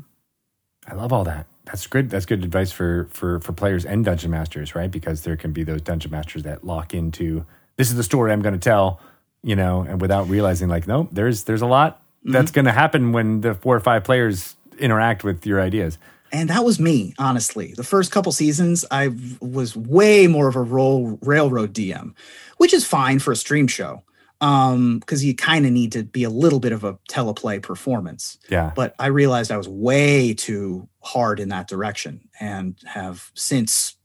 I 0.87 0.93
love 0.95 1.13
all 1.13 1.23
that. 1.23 1.47
That's 1.65 1.87
good. 1.87 2.09
That's 2.09 2.25
good 2.25 2.43
advice 2.43 2.71
for 2.71 3.07
for 3.11 3.39
for 3.39 3.53
players 3.53 3.85
and 3.85 4.03
dungeon 4.03 4.31
masters, 4.31 4.73
right? 4.73 4.89
Because 4.89 5.21
there 5.21 5.37
can 5.37 5.53
be 5.53 5.63
those 5.63 5.81
dungeon 5.81 6.11
masters 6.11 6.43
that 6.43 6.65
lock 6.65 6.93
into 6.93 7.45
this 7.77 7.89
is 7.89 7.95
the 7.95 8.03
story 8.03 8.33
I'm 8.33 8.41
going 8.41 8.53
to 8.53 8.59
tell, 8.59 8.99
you 9.43 9.55
know, 9.55 9.81
and 9.87 10.01
without 10.01 10.27
realizing, 10.27 10.67
like, 10.67 10.87
no, 10.87 11.07
there's 11.11 11.43
there's 11.43 11.61
a 11.61 11.67
lot 11.67 12.01
that's 12.23 12.51
mm-hmm. 12.51 12.55
going 12.55 12.65
to 12.65 12.71
happen 12.71 13.11
when 13.11 13.41
the 13.41 13.53
four 13.53 13.75
or 13.75 13.79
five 13.79 14.03
players 14.03 14.55
interact 14.79 15.23
with 15.23 15.45
your 15.45 15.61
ideas. 15.61 15.97
And 16.31 16.49
that 16.49 16.63
was 16.63 16.79
me 16.79 17.13
honestly. 17.17 17.73
The 17.75 17.83
first 17.83 18.11
couple 18.11 18.31
seasons 18.31 18.85
i 18.91 19.09
was 19.39 19.75
way 19.75 20.27
more 20.27 20.47
of 20.47 20.55
a 20.55 20.61
roll 20.61 21.17
railroad 21.21 21.73
dm 21.73 22.13
which 22.57 22.73
is 22.73 22.85
fine 22.85 23.19
for 23.19 23.31
a 23.31 23.35
stream 23.35 23.67
show 23.67 24.03
um 24.41 24.99
because 24.99 25.23
you 25.23 25.35
kind 25.35 25.65
of 25.65 25.71
need 25.71 25.91
to 25.91 26.03
be 26.03 26.23
a 26.23 26.29
little 26.29 26.59
bit 26.59 26.71
of 26.71 26.83
a 26.83 26.93
teleplay 27.09 27.61
performance. 27.61 28.37
Yeah, 28.49 28.71
but 28.75 28.95
i 28.99 29.07
realized 29.07 29.51
i 29.51 29.57
was 29.57 29.67
way 29.67 30.33
too 30.33 30.87
hard 31.01 31.39
in 31.39 31.49
that 31.49 31.67
direction 31.67 32.27
and 32.39 32.77
have 32.85 33.31
since 33.33 33.95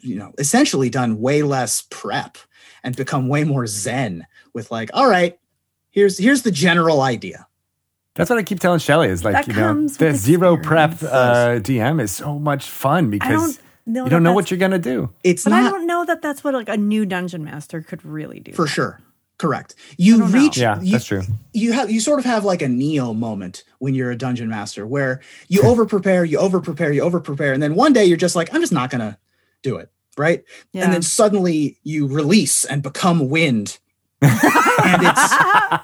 you 0.00 0.16
know 0.16 0.32
essentially 0.38 0.90
done 0.90 1.20
way 1.20 1.42
less 1.42 1.82
prep 1.90 2.38
and 2.82 2.96
become 2.96 3.28
way 3.28 3.44
more 3.44 3.66
zen 3.66 4.26
with 4.52 4.70
like 4.70 4.90
all 4.94 5.08
right 5.08 5.38
here's 5.90 6.18
here's 6.18 6.42
the 6.42 6.50
general 6.50 7.00
idea 7.00 7.46
that's 8.16 8.28
what 8.30 8.38
I 8.38 8.42
keep 8.42 8.60
telling 8.60 8.78
Shelly 8.80 9.08
is 9.08 9.24
like, 9.24 9.34
That 9.34 9.46
you 9.46 9.52
know, 9.54 9.60
comes 9.60 9.96
the 9.98 10.14
zero 10.14 10.56
prep 10.56 11.02
uh, 11.02 11.60
DM 11.60 12.00
is 12.00 12.10
so 12.12 12.38
much 12.38 12.68
fun 12.68 13.10
because 13.10 13.58
don't 13.86 14.04
you 14.04 14.10
don't 14.10 14.22
know 14.24 14.32
what 14.32 14.50
you're 14.50 14.58
going 14.58 14.72
to 14.72 14.78
do. 14.78 15.10
it's 15.22 15.44
But 15.44 15.50
not 15.50 15.64
I 15.66 15.70
don't 15.70 15.86
know 15.86 16.04
that 16.04 16.20
that's 16.22 16.42
what 16.42 16.54
like 16.54 16.68
a 16.68 16.76
new 16.76 17.06
dungeon 17.06 17.44
master 17.44 17.80
could 17.82 18.04
really 18.04 18.40
do. 18.40 18.52
for 18.52 18.66
sure 18.66 19.00
correct 19.38 19.74
you 19.98 20.16
don't 20.18 20.32
know. 20.32 20.38
reach 20.38 20.56
Yeah, 20.56 20.80
you, 20.80 20.92
that's 20.92 21.04
true. 21.04 21.20
you 21.52 21.72
have 21.74 21.90
you 21.90 22.00
sort 22.00 22.18
of 22.18 22.24
have 22.24 22.44
like 22.46 22.62
a 22.62 22.68
neo 22.68 23.12
moment 23.12 23.64
when 23.80 23.94
you're 23.94 24.10
a 24.10 24.16
dungeon 24.16 24.48
master 24.48 24.86
where 24.86 25.20
you 25.48 25.60
over 25.70 25.84
prepare 25.84 26.24
you 26.24 26.38
over 26.38 26.58
prepare 26.58 26.90
you 26.90 27.02
over 27.02 27.20
prepare 27.20 27.52
and 27.52 27.62
then 27.62 27.74
one 27.74 27.92
day 27.92 28.06
you're 28.06 28.16
just 28.16 28.34
like 28.34 28.48
i'm 28.54 28.62
just 28.62 28.72
not 28.72 28.88
gonna 28.88 29.18
do 29.62 29.76
it 29.76 29.90
right 30.16 30.42
Yeah. 30.72 30.84
and 30.84 30.92
then 30.94 31.02
suddenly 31.02 31.78
you 31.82 32.06
release 32.06 32.64
and 32.64 32.82
become 32.82 33.28
wind 33.28 33.78
and 34.84 35.02
it's 35.02 35.34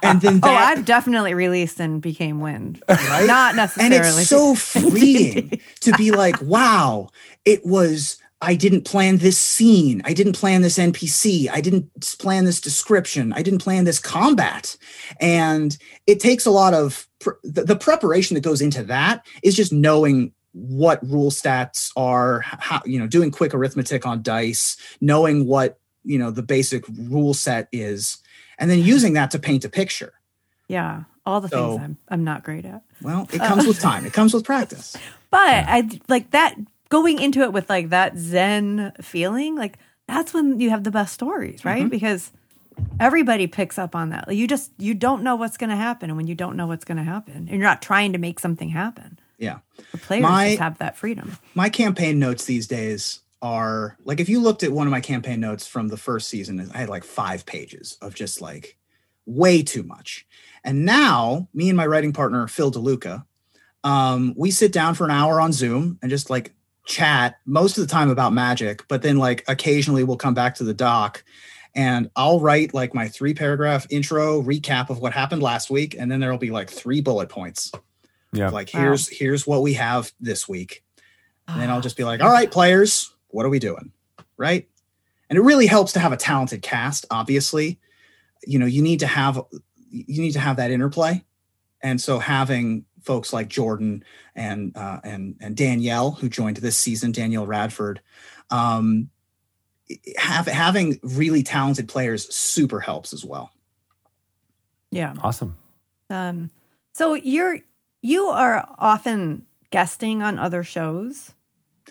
and 0.03 0.21
then 0.21 0.41
oh, 0.43 0.51
I've 0.51 0.85
definitely 0.85 1.35
released 1.35 1.81
and 1.81 2.01
became 2.01 2.41
wind. 2.41 2.83
right? 2.89 3.27
Not 3.27 3.57
and 3.79 3.95
it's 3.95 4.29
so 4.29 4.55
freeing 4.57 5.61
to 5.81 5.93
be 5.97 6.11
like 6.11 6.41
wow 6.43 7.09
it 7.45 7.65
was 7.65 8.17
i 8.41 8.55
didn't 8.55 8.83
plan 8.83 9.19
this 9.19 9.39
scene. 9.39 10.03
I 10.05 10.13
didn't 10.13 10.35
plan 10.35 10.63
this 10.63 10.79
npc 10.79 11.49
i 11.51 11.61
didn't 11.61 11.89
plan 12.19 12.45
this 12.45 12.61
description. 12.61 13.33
I 13.33 13.43
didn't 13.43 13.61
plan 13.61 13.85
this 13.85 13.99
combat. 13.99 14.77
And 15.21 15.77
it 16.07 16.21
takes 16.21 16.47
a 16.47 16.51
lot 16.51 16.75
of 16.75 17.07
pr- 17.21 17.31
the, 17.43 17.65
the 17.65 17.77
preparation 17.77 18.35
that 18.35 18.43
goes 18.43 18.61
into 18.61 18.83
that 18.85 19.25
is 19.43 19.57
just 19.57 19.73
knowing 19.73 20.33
what 20.53 21.03
rule 21.09 21.31
stats 21.31 21.91
are 21.97 22.41
how 22.43 22.83
you 22.85 22.99
know 22.99 23.07
doing 23.07 23.31
quick 23.31 23.55
arithmetic 23.55 24.07
on 24.07 24.23
dice 24.23 24.77
knowing 25.01 25.47
what 25.47 25.79
you 26.05 26.19
know 26.19 26.31
the 26.31 26.43
basic 26.43 26.85
rule 27.09 27.33
set 27.33 27.69
is 27.73 28.19
and 28.63 28.71
then 28.71 28.79
using 28.79 29.13
that 29.19 29.31
to 29.33 29.39
paint 29.39 29.65
a 29.65 29.69
picture 29.69 30.13
yeah, 30.69 31.05
all 31.27 31.41
the 31.43 31.49
So- 31.49 31.77
things 31.77 31.83
I'm 31.85 31.97
I'm 32.09 32.25
not 32.25 32.45
great 32.45 32.65
at. 32.65 32.83
well 33.03 33.29
it 33.33 33.41
uh, 33.41 33.49
comes 33.49 33.67
with 33.67 33.81
time 33.91 34.07
it 34.07 34.13
comes 34.15 34.33
with 34.33 34.45
practice 34.45 34.97
But 35.31 35.65
I 35.77 35.89
like 36.09 36.31
that 36.31 36.55
going 36.89 37.19
into 37.21 37.41
it 37.43 37.53
with 37.53 37.69
like 37.69 37.89
that 37.91 38.17
zen 38.19 38.93
feeling. 39.01 39.57
Like 39.57 39.79
that's 40.09 40.33
when 40.35 40.61
you 40.61 40.69
have 40.71 40.85
the 40.85 40.91
best 40.91 41.13
stories, 41.15 41.65
right? 41.65 41.81
Mm-hmm. 41.81 41.89
Because 41.89 42.31
everybody 43.01 43.47
picks 43.47 43.79
up 43.79 43.95
on 43.95 44.11
that. 44.11 44.29
Like, 44.29 44.37
you 44.37 44.47
just 44.47 44.73
you 44.79 44.95
don't 44.95 45.23
know 45.23 45.37
what's 45.37 45.57
going 45.57 45.71
to 45.71 45.77
happen, 45.77 46.11
and 46.11 46.17
when 46.17 46.27
you 46.27 46.35
don't 46.35 46.57
know 46.57 46.67
what's 46.67 46.85
going 46.85 46.99
to 46.99 47.05
happen, 47.05 47.35
and 47.35 47.49
you're 47.51 47.59
not 47.73 47.81
trying 47.83 48.13
to 48.13 48.19
make 48.19 48.39
something 48.41 48.69
happen, 48.71 49.19
yeah 49.39 49.59
the 49.93 49.99
players 49.99 50.23
My- 50.23 50.49
just 50.51 50.61
have 50.61 50.79
that 50.79 50.97
freedom. 50.97 51.37
my 51.55 51.69
campaign 51.71 52.19
notes 52.19 52.45
these 52.45 52.67
days 52.67 53.21
are 53.43 53.97
like 54.05 54.21
if 54.21 54.29
you 54.29 54.41
looked 54.41 54.63
at 54.63 54.71
one 54.73 54.87
of 54.87 54.91
my 54.93 55.01
campaign 55.01 55.41
notes 55.41 55.67
from 55.67 55.89
the 55.89 55.97
first 55.97 56.29
season 56.29 56.71
i 56.75 56.79
had 56.79 56.89
like 56.89 57.05
five 57.05 57.45
pages 57.45 57.99
of 58.01 58.15
just 58.15 58.41
like 58.41 58.79
way 59.27 59.63
too 59.63 59.83
much 59.83 60.27
and 60.65 60.85
now 60.85 61.49
me 61.53 61.69
and 61.69 61.77
my 61.77 61.87
writing 61.87 62.13
partner 62.13 62.47
phil 62.49 62.71
deluca 62.71 63.25
um, 63.85 64.33
we 64.37 64.53
sit 64.53 64.71
down 64.73 64.95
for 64.95 65.05
an 65.05 65.11
hour 65.11 65.41
on 65.41 65.53
zoom 65.53 65.99
and 66.03 66.11
just 66.11 66.31
like 66.31 66.55
chat 66.87 67.37
most 67.45 67.77
of 67.79 67.87
the 67.87 67.93
time 67.93 68.11
about 68.11 68.33
magic 68.33 68.87
but 68.89 69.03
then 69.03 69.17
like 69.19 69.45
occasionally 69.49 70.05
we'll 70.05 70.17
come 70.17 70.35
back 70.35 70.55
to 70.55 70.65
the 70.65 70.75
doc 70.75 71.25
and 71.75 72.09
i'll 72.15 72.39
write 72.41 72.73
like 72.75 72.95
my 72.95 73.09
three 73.09 73.35
paragraph 73.35 73.87
intro 73.91 74.41
recap 74.43 74.89
of 74.89 75.01
what 75.01 75.13
happened 75.13 75.43
last 75.43 75.69
week 75.71 75.97
and 75.99 76.11
then 76.11 76.21
there'll 76.21 76.39
be 76.39 76.51
like 76.51 76.71
three 76.71 77.01
bullet 77.01 77.29
points 77.29 77.73
Yeah. 78.33 78.51
like 78.51 78.71
Wow. 78.73 78.81
here's 78.83 79.09
here's 79.09 79.47
what 79.49 79.63
we 79.63 79.75
have 79.75 80.13
this 80.21 80.49
week 80.49 80.85
and 81.49 81.61
then 81.61 81.71
I'll 81.71 81.81
just 81.81 81.97
be 81.97 82.05
like, 82.05 82.23
all 82.23 82.31
right, 82.31 82.49
players, 82.51 83.12
what 83.33 83.45
are 83.47 83.51
we 83.51 83.59
doing? 83.59 83.93
Right. 84.37 84.69
And 85.29 85.39
it 85.39 85.43
really 85.43 85.67
helps 85.67 85.93
to 85.93 86.01
have 86.01 86.13
a 86.13 86.17
talented 86.17 86.63
cast, 86.63 87.07
obviously. 87.11 87.79
You 88.47 88.59
know, 88.59 88.67
you 88.67 88.83
need 88.83 89.01
to 89.01 89.07
have 89.07 89.41
you 89.91 90.23
need 90.23 90.33
to 90.33 90.41
have 90.41 90.57
that 90.57 90.71
interplay. 90.71 91.25
And 91.83 92.01
so 92.01 92.19
having 92.19 92.85
folks 93.03 93.33
like 93.33 93.49
Jordan 93.49 94.05
and 94.35 94.77
uh, 94.77 95.01
and 95.05 95.37
and 95.41 95.57
Danielle, 95.57 96.13
who 96.13 96.29
joined 96.29 96.59
this 96.59 96.77
season, 96.77 97.13
Danielle 97.13 97.47
Radford, 97.47 98.01
um, 98.51 99.11
have 100.17 100.47
having 100.47 100.99
really 101.03 101.43
talented 101.43 101.89
players 101.89 102.33
super 102.35 102.81
helps 102.81 103.13
as 103.13 103.25
well. 103.25 103.53
Yeah. 104.91 105.15
Awesome. 105.23 105.57
Um, 106.11 106.51
so 106.93 107.15
you're 107.15 107.59
you 108.03 108.27
are 108.27 108.69
often 108.79 109.47
guesting 109.71 110.23
on 110.23 110.39
other 110.39 110.63
shows. 110.63 111.33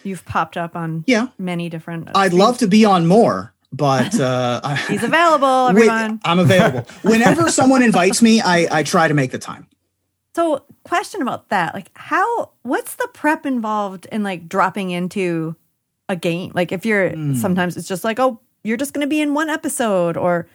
You've 0.04 0.26
popped 0.26 0.58
up 0.58 0.76
on 0.76 1.04
Yeah. 1.08 1.28
many 1.38 1.70
different. 1.70 2.10
I'd 2.16 2.34
love 2.34 2.58
to 2.60 2.68
be 2.68 2.86
on 2.86 3.08
more, 3.08 3.54
but 3.72 4.20
uh, 4.20 4.76
He's 4.88 5.04
available, 5.04 5.68
everyone. 5.70 6.20
I'm 6.26 6.40
available. 6.40 6.86
Whenever 7.04 7.50
someone 7.50 7.82
invites 7.84 8.22
me, 8.22 8.42
I, 8.42 8.80
I 8.80 8.84
try 8.84 9.08
to 9.08 9.14
make 9.14 9.32
the 9.32 9.40
time. 9.40 9.68
So, 10.36 10.64
question 10.86 11.22
about 11.22 11.50
that: 11.50 11.74
like, 11.74 11.90
how? 11.96 12.52
What's 12.64 12.96
the 12.96 13.10
prep 13.14 13.46
involved 13.46 14.08
in 14.12 14.24
like 14.24 14.48
dropping 14.48 14.92
into 14.92 15.56
a 16.08 16.16
game? 16.16 16.52
Like, 16.56 16.72
if 16.72 16.86
you're 16.86 17.10
Hmm. 17.12 17.36
sometimes 17.36 17.76
it's 17.78 17.88
just 17.88 18.04
like, 18.04 18.20
oh, 18.20 18.40
you're 18.64 18.78
just 18.78 18.94
going 18.94 19.06
to 19.06 19.10
be 19.10 19.20
in 19.22 19.34
one 19.34 19.50
episode, 19.50 20.16
or 20.18 20.48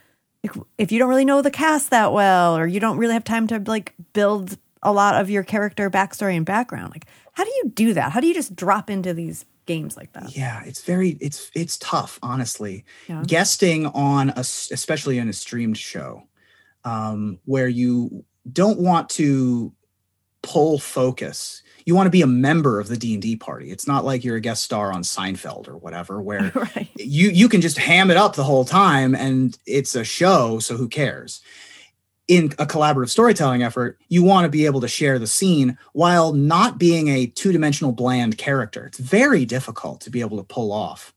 if 0.79 0.93
you 0.93 0.99
don't 0.99 1.09
really 1.09 1.25
know 1.25 1.43
the 1.43 1.51
cast 1.51 1.91
that 1.91 2.13
well, 2.13 2.57
or 2.57 2.67
you 2.67 2.81
don't 2.81 2.97
really 2.99 3.13
have 3.15 3.25
time 3.25 3.47
to 3.49 3.59
like 3.67 3.93
build 4.13 4.57
a 4.83 4.93
lot 4.93 5.21
of 5.21 5.29
your 5.29 5.43
character 5.43 5.91
backstory 5.91 6.37
and 6.37 6.47
background. 6.47 6.93
Like, 6.93 7.07
how 7.37 7.45
do 7.45 7.51
you 7.51 7.69
do 7.69 7.93
that? 7.93 8.13
How 8.13 8.21
do 8.21 8.27
you 8.27 8.33
just 8.33 8.57
drop 8.57 8.89
into 8.89 9.13
these 9.13 9.45
games 9.67 9.95
like 9.95 10.11
that? 10.15 10.35
Yeah, 10.35 10.63
it's 10.65 10.83
very 10.83 11.19
it's 11.21 11.51
it's 11.55 11.77
tough, 11.77 12.19
honestly. 12.23 12.87
Yeah. 13.09 13.23
Guesting 13.27 13.87
on 13.89 14.31
a 14.31 14.41
especially 14.41 15.19
in 15.19 15.29
a 15.29 15.35
streamed 15.35 15.77
show, 15.77 16.23
um, 16.85 17.39
where 17.45 17.69
you 17.69 18.25
don't 18.51 18.79
want 18.79 19.11
to 19.11 19.71
pull 20.41 20.79
focus. 20.79 21.63
You 21.85 21.95
want 21.95 22.07
to 22.07 22.11
be 22.11 22.23
a 22.23 22.27
member 22.27 22.81
of 22.81 22.89
the 22.89 22.97
D 22.97 23.13
and 23.13 23.23
D 23.23 23.37
party. 23.37 23.71
It's 23.71 23.87
not 23.87 24.03
like 24.03 24.25
you're 24.25 24.37
a 24.37 24.41
guest 24.41 24.63
star 24.63 24.91
on 24.91 25.03
Seinfeld 25.03 25.69
or 25.69 25.77
whatever, 25.77 26.23
where 26.23 26.53
right. 26.55 26.89
you 26.97 27.29
you 27.29 27.51
can 27.51 27.61
just 27.61 27.77
ham 27.77 28.11
it 28.11 28.17
up 28.17 28.35
the 28.35 28.45
whole 28.45 28.65
time 28.65 29.15
and 29.15 29.59
it's 29.67 29.95
a 29.95 30.05
show 30.05 30.59
so 30.59 30.75
who 30.75 30.89
cares 30.89 31.43
in 32.29 32.47
a 32.59 32.67
collaborative 32.67 33.09
storytelling 33.09 33.63
effort, 33.63 33.99
you 34.09 34.23
want 34.23 34.45
to 34.45 34.49
be 34.49 34.67
able 34.67 34.81
to 34.81 34.89
share 34.89 35.19
the 35.19 35.27
scene 35.27 35.79
while 35.93 36.33
not 36.33 36.79
being 36.79 37.09
a 37.09 37.27
two 37.27 37.53
dimensional 37.53 37.93
bland 37.93 38.37
character. 38.37 38.87
It's 38.87 38.99
very 38.99 39.45
difficult 39.45 40.01
to 40.03 40.11
be 40.11 40.21
able 40.21 40.37
to 40.39 40.43
pull 40.43 40.73
off. 40.73 41.15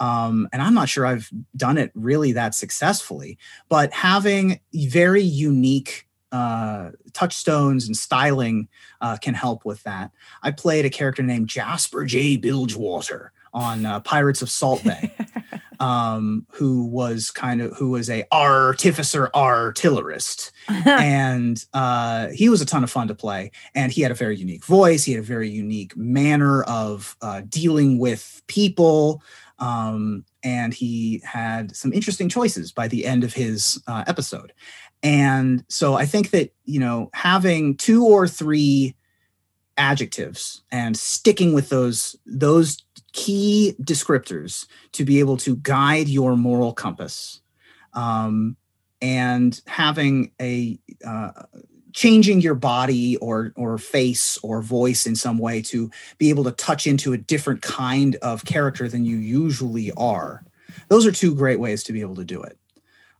Um, 0.00 0.48
and 0.52 0.62
I'm 0.62 0.74
not 0.74 0.88
sure 0.88 1.04
I've 1.04 1.30
done 1.56 1.76
it 1.76 1.92
really 1.94 2.32
that 2.32 2.54
successfully, 2.54 3.38
but 3.68 3.92
having 3.92 4.60
very 4.72 5.22
unique 5.22 6.08
uh, 6.32 6.90
touchstones 7.12 7.86
and 7.86 7.96
styling 7.96 8.68
uh, 9.00 9.16
can 9.16 9.34
help 9.34 9.64
with 9.64 9.82
that. 9.82 10.10
I 10.42 10.52
played 10.52 10.84
a 10.84 10.90
character 10.90 11.22
named 11.22 11.48
Jasper 11.48 12.04
J. 12.04 12.36
Bilgewater 12.36 13.32
on 13.52 13.84
uh, 13.84 14.00
Pirates 14.00 14.42
of 14.42 14.50
Salt 14.50 14.84
Bay, 14.84 15.12
um, 15.80 16.46
who 16.52 16.86
was 16.86 17.30
kind 17.30 17.60
of 17.60 17.76
who 17.76 17.90
was 17.90 18.08
a 18.08 18.24
artificer 18.30 19.30
artillerist, 19.34 20.52
and 20.68 21.64
uh, 21.72 22.28
he 22.28 22.48
was 22.48 22.60
a 22.60 22.66
ton 22.66 22.84
of 22.84 22.90
fun 22.90 23.08
to 23.08 23.14
play. 23.14 23.50
And 23.74 23.90
he 23.90 24.02
had 24.02 24.12
a 24.12 24.14
very 24.14 24.36
unique 24.36 24.64
voice. 24.64 25.04
He 25.04 25.12
had 25.12 25.22
a 25.22 25.26
very 25.26 25.48
unique 25.48 25.96
manner 25.96 26.62
of 26.64 27.16
uh, 27.22 27.42
dealing 27.48 27.98
with 27.98 28.42
people. 28.46 29.22
Um, 29.58 30.24
and 30.42 30.72
he 30.72 31.20
had 31.24 31.76
some 31.76 31.92
interesting 31.92 32.28
choices 32.28 32.72
by 32.72 32.88
the 32.88 33.04
end 33.04 33.24
of 33.24 33.34
his 33.34 33.82
uh, 33.86 34.04
episode. 34.06 34.52
And 35.02 35.64
so 35.68 35.94
I 35.94 36.06
think 36.06 36.30
that, 36.30 36.54
you 36.64 36.80
know, 36.80 37.10
having 37.14 37.76
two 37.76 38.04
or 38.06 38.26
three 38.28 38.94
adjectives 39.80 40.62
and 40.70 40.96
sticking 40.96 41.54
with 41.54 41.70
those 41.70 42.14
those 42.26 42.84
key 43.12 43.74
descriptors 43.80 44.66
to 44.92 45.04
be 45.04 45.18
able 45.18 45.36
to 45.38 45.56
guide 45.56 46.08
your 46.08 46.36
moral 46.36 46.72
compass. 46.72 47.40
Um, 47.94 48.56
and 49.02 49.58
having 49.66 50.30
a 50.40 50.78
uh, 51.04 51.30
changing 51.92 52.42
your 52.42 52.54
body 52.54 53.16
or 53.16 53.52
or 53.56 53.78
face 53.78 54.38
or 54.42 54.60
voice 54.60 55.06
in 55.06 55.16
some 55.16 55.38
way 55.38 55.62
to 55.62 55.90
be 56.18 56.28
able 56.28 56.44
to 56.44 56.52
touch 56.52 56.86
into 56.86 57.14
a 57.14 57.18
different 57.18 57.62
kind 57.62 58.16
of 58.16 58.44
character 58.44 58.88
than 58.88 59.06
you 59.06 59.16
usually 59.16 59.90
are 59.96 60.44
those 60.88 61.06
are 61.06 61.12
two 61.12 61.34
great 61.34 61.58
ways 61.58 61.82
to 61.84 61.92
be 61.92 62.00
able 62.00 62.16
to 62.16 62.24
do 62.24 62.42
it. 62.42 62.58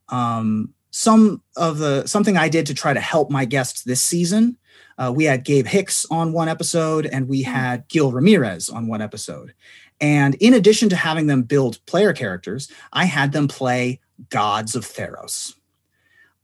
Um, 0.08 0.74
some 0.92 1.40
of 1.56 1.78
the 1.78 2.04
something 2.06 2.36
i 2.36 2.48
did 2.48 2.66
to 2.66 2.74
try 2.74 2.92
to 2.92 3.00
help 3.00 3.30
my 3.30 3.44
guests 3.44 3.84
this 3.84 4.02
season 4.02 4.56
uh, 5.00 5.12
we 5.12 5.24
had 5.24 5.44
gabe 5.44 5.66
hicks 5.66 6.06
on 6.10 6.32
one 6.32 6.48
episode 6.48 7.06
and 7.06 7.28
we 7.28 7.42
mm-hmm. 7.42 7.52
had 7.52 7.88
gil 7.88 8.12
ramirez 8.12 8.68
on 8.68 8.86
one 8.86 9.02
episode 9.02 9.52
and 10.00 10.34
in 10.36 10.54
addition 10.54 10.88
to 10.88 10.96
having 10.96 11.26
them 11.26 11.42
build 11.42 11.84
player 11.86 12.12
characters 12.12 12.70
i 12.92 13.04
had 13.04 13.32
them 13.32 13.48
play 13.48 13.98
gods 14.28 14.76
of 14.76 14.84
theros 14.84 15.54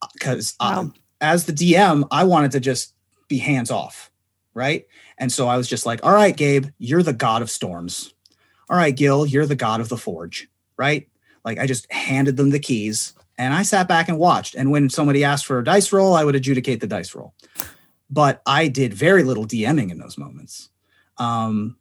uh, 0.03 0.09
because 0.15 0.55
uh, 0.61 0.85
Wow. 0.85 0.93
as 1.21 1.47
the 1.47 1.53
DM, 1.53 2.07
I 2.11 2.25
wanted 2.25 2.53
to 2.53 2.61
just 2.61 2.95
be 3.29 3.39
hands 3.39 3.71
off, 3.71 4.11
right? 4.55 4.87
And 5.19 5.33
so 5.33 5.49
I 5.49 5.57
was 5.57 5.69
just 5.69 5.87
like, 5.87 6.05
all 6.05 6.13
right, 6.13 6.37
Gabe, 6.37 6.67
you're 6.79 7.03
the 7.03 7.13
god 7.13 7.43
of 7.43 7.51
storms. 7.51 8.13
All 8.69 8.77
right, 8.77 8.95
Gil, 8.95 9.27
you're 9.27 9.47
the 9.47 9.55
god 9.55 9.81
of 9.81 9.89
the 9.89 9.97
forge, 9.97 10.49
right? 10.77 11.09
Like 11.45 11.59
I 11.59 11.67
just 11.67 11.91
handed 11.93 12.37
them 12.37 12.51
the 12.51 12.59
keys 12.59 13.15
and 13.39 13.55
I 13.55 13.63
sat 13.63 13.89
back 13.89 14.09
and 14.09 14.19
watched. 14.19 14.55
And 14.55 14.71
when 14.71 14.91
somebody 14.91 15.23
asked 15.25 15.47
for 15.47 15.59
a 15.59 15.65
dice 15.65 15.93
roll, 15.93 16.15
I 16.15 16.25
would 16.25 16.35
adjudicate 16.35 16.81
the 16.81 16.87
dice 16.87 17.15
roll. 17.15 17.35
But 18.09 18.43
I 18.47 18.69
did 18.69 18.95
very 18.95 19.23
little 19.23 19.47
DMing 19.47 19.91
in 19.91 19.99
those 19.99 20.17
moments. 20.17 20.69
Um, 21.19 21.77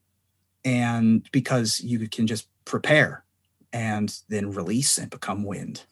and 0.63 1.27
because 1.31 1.81
you 1.81 2.07
can 2.09 2.25
just 2.25 2.47
prepare 2.65 3.23
and 3.71 4.17
then 4.29 4.51
release 4.51 4.97
and 4.97 5.09
become 5.09 5.43
wind 5.43 5.83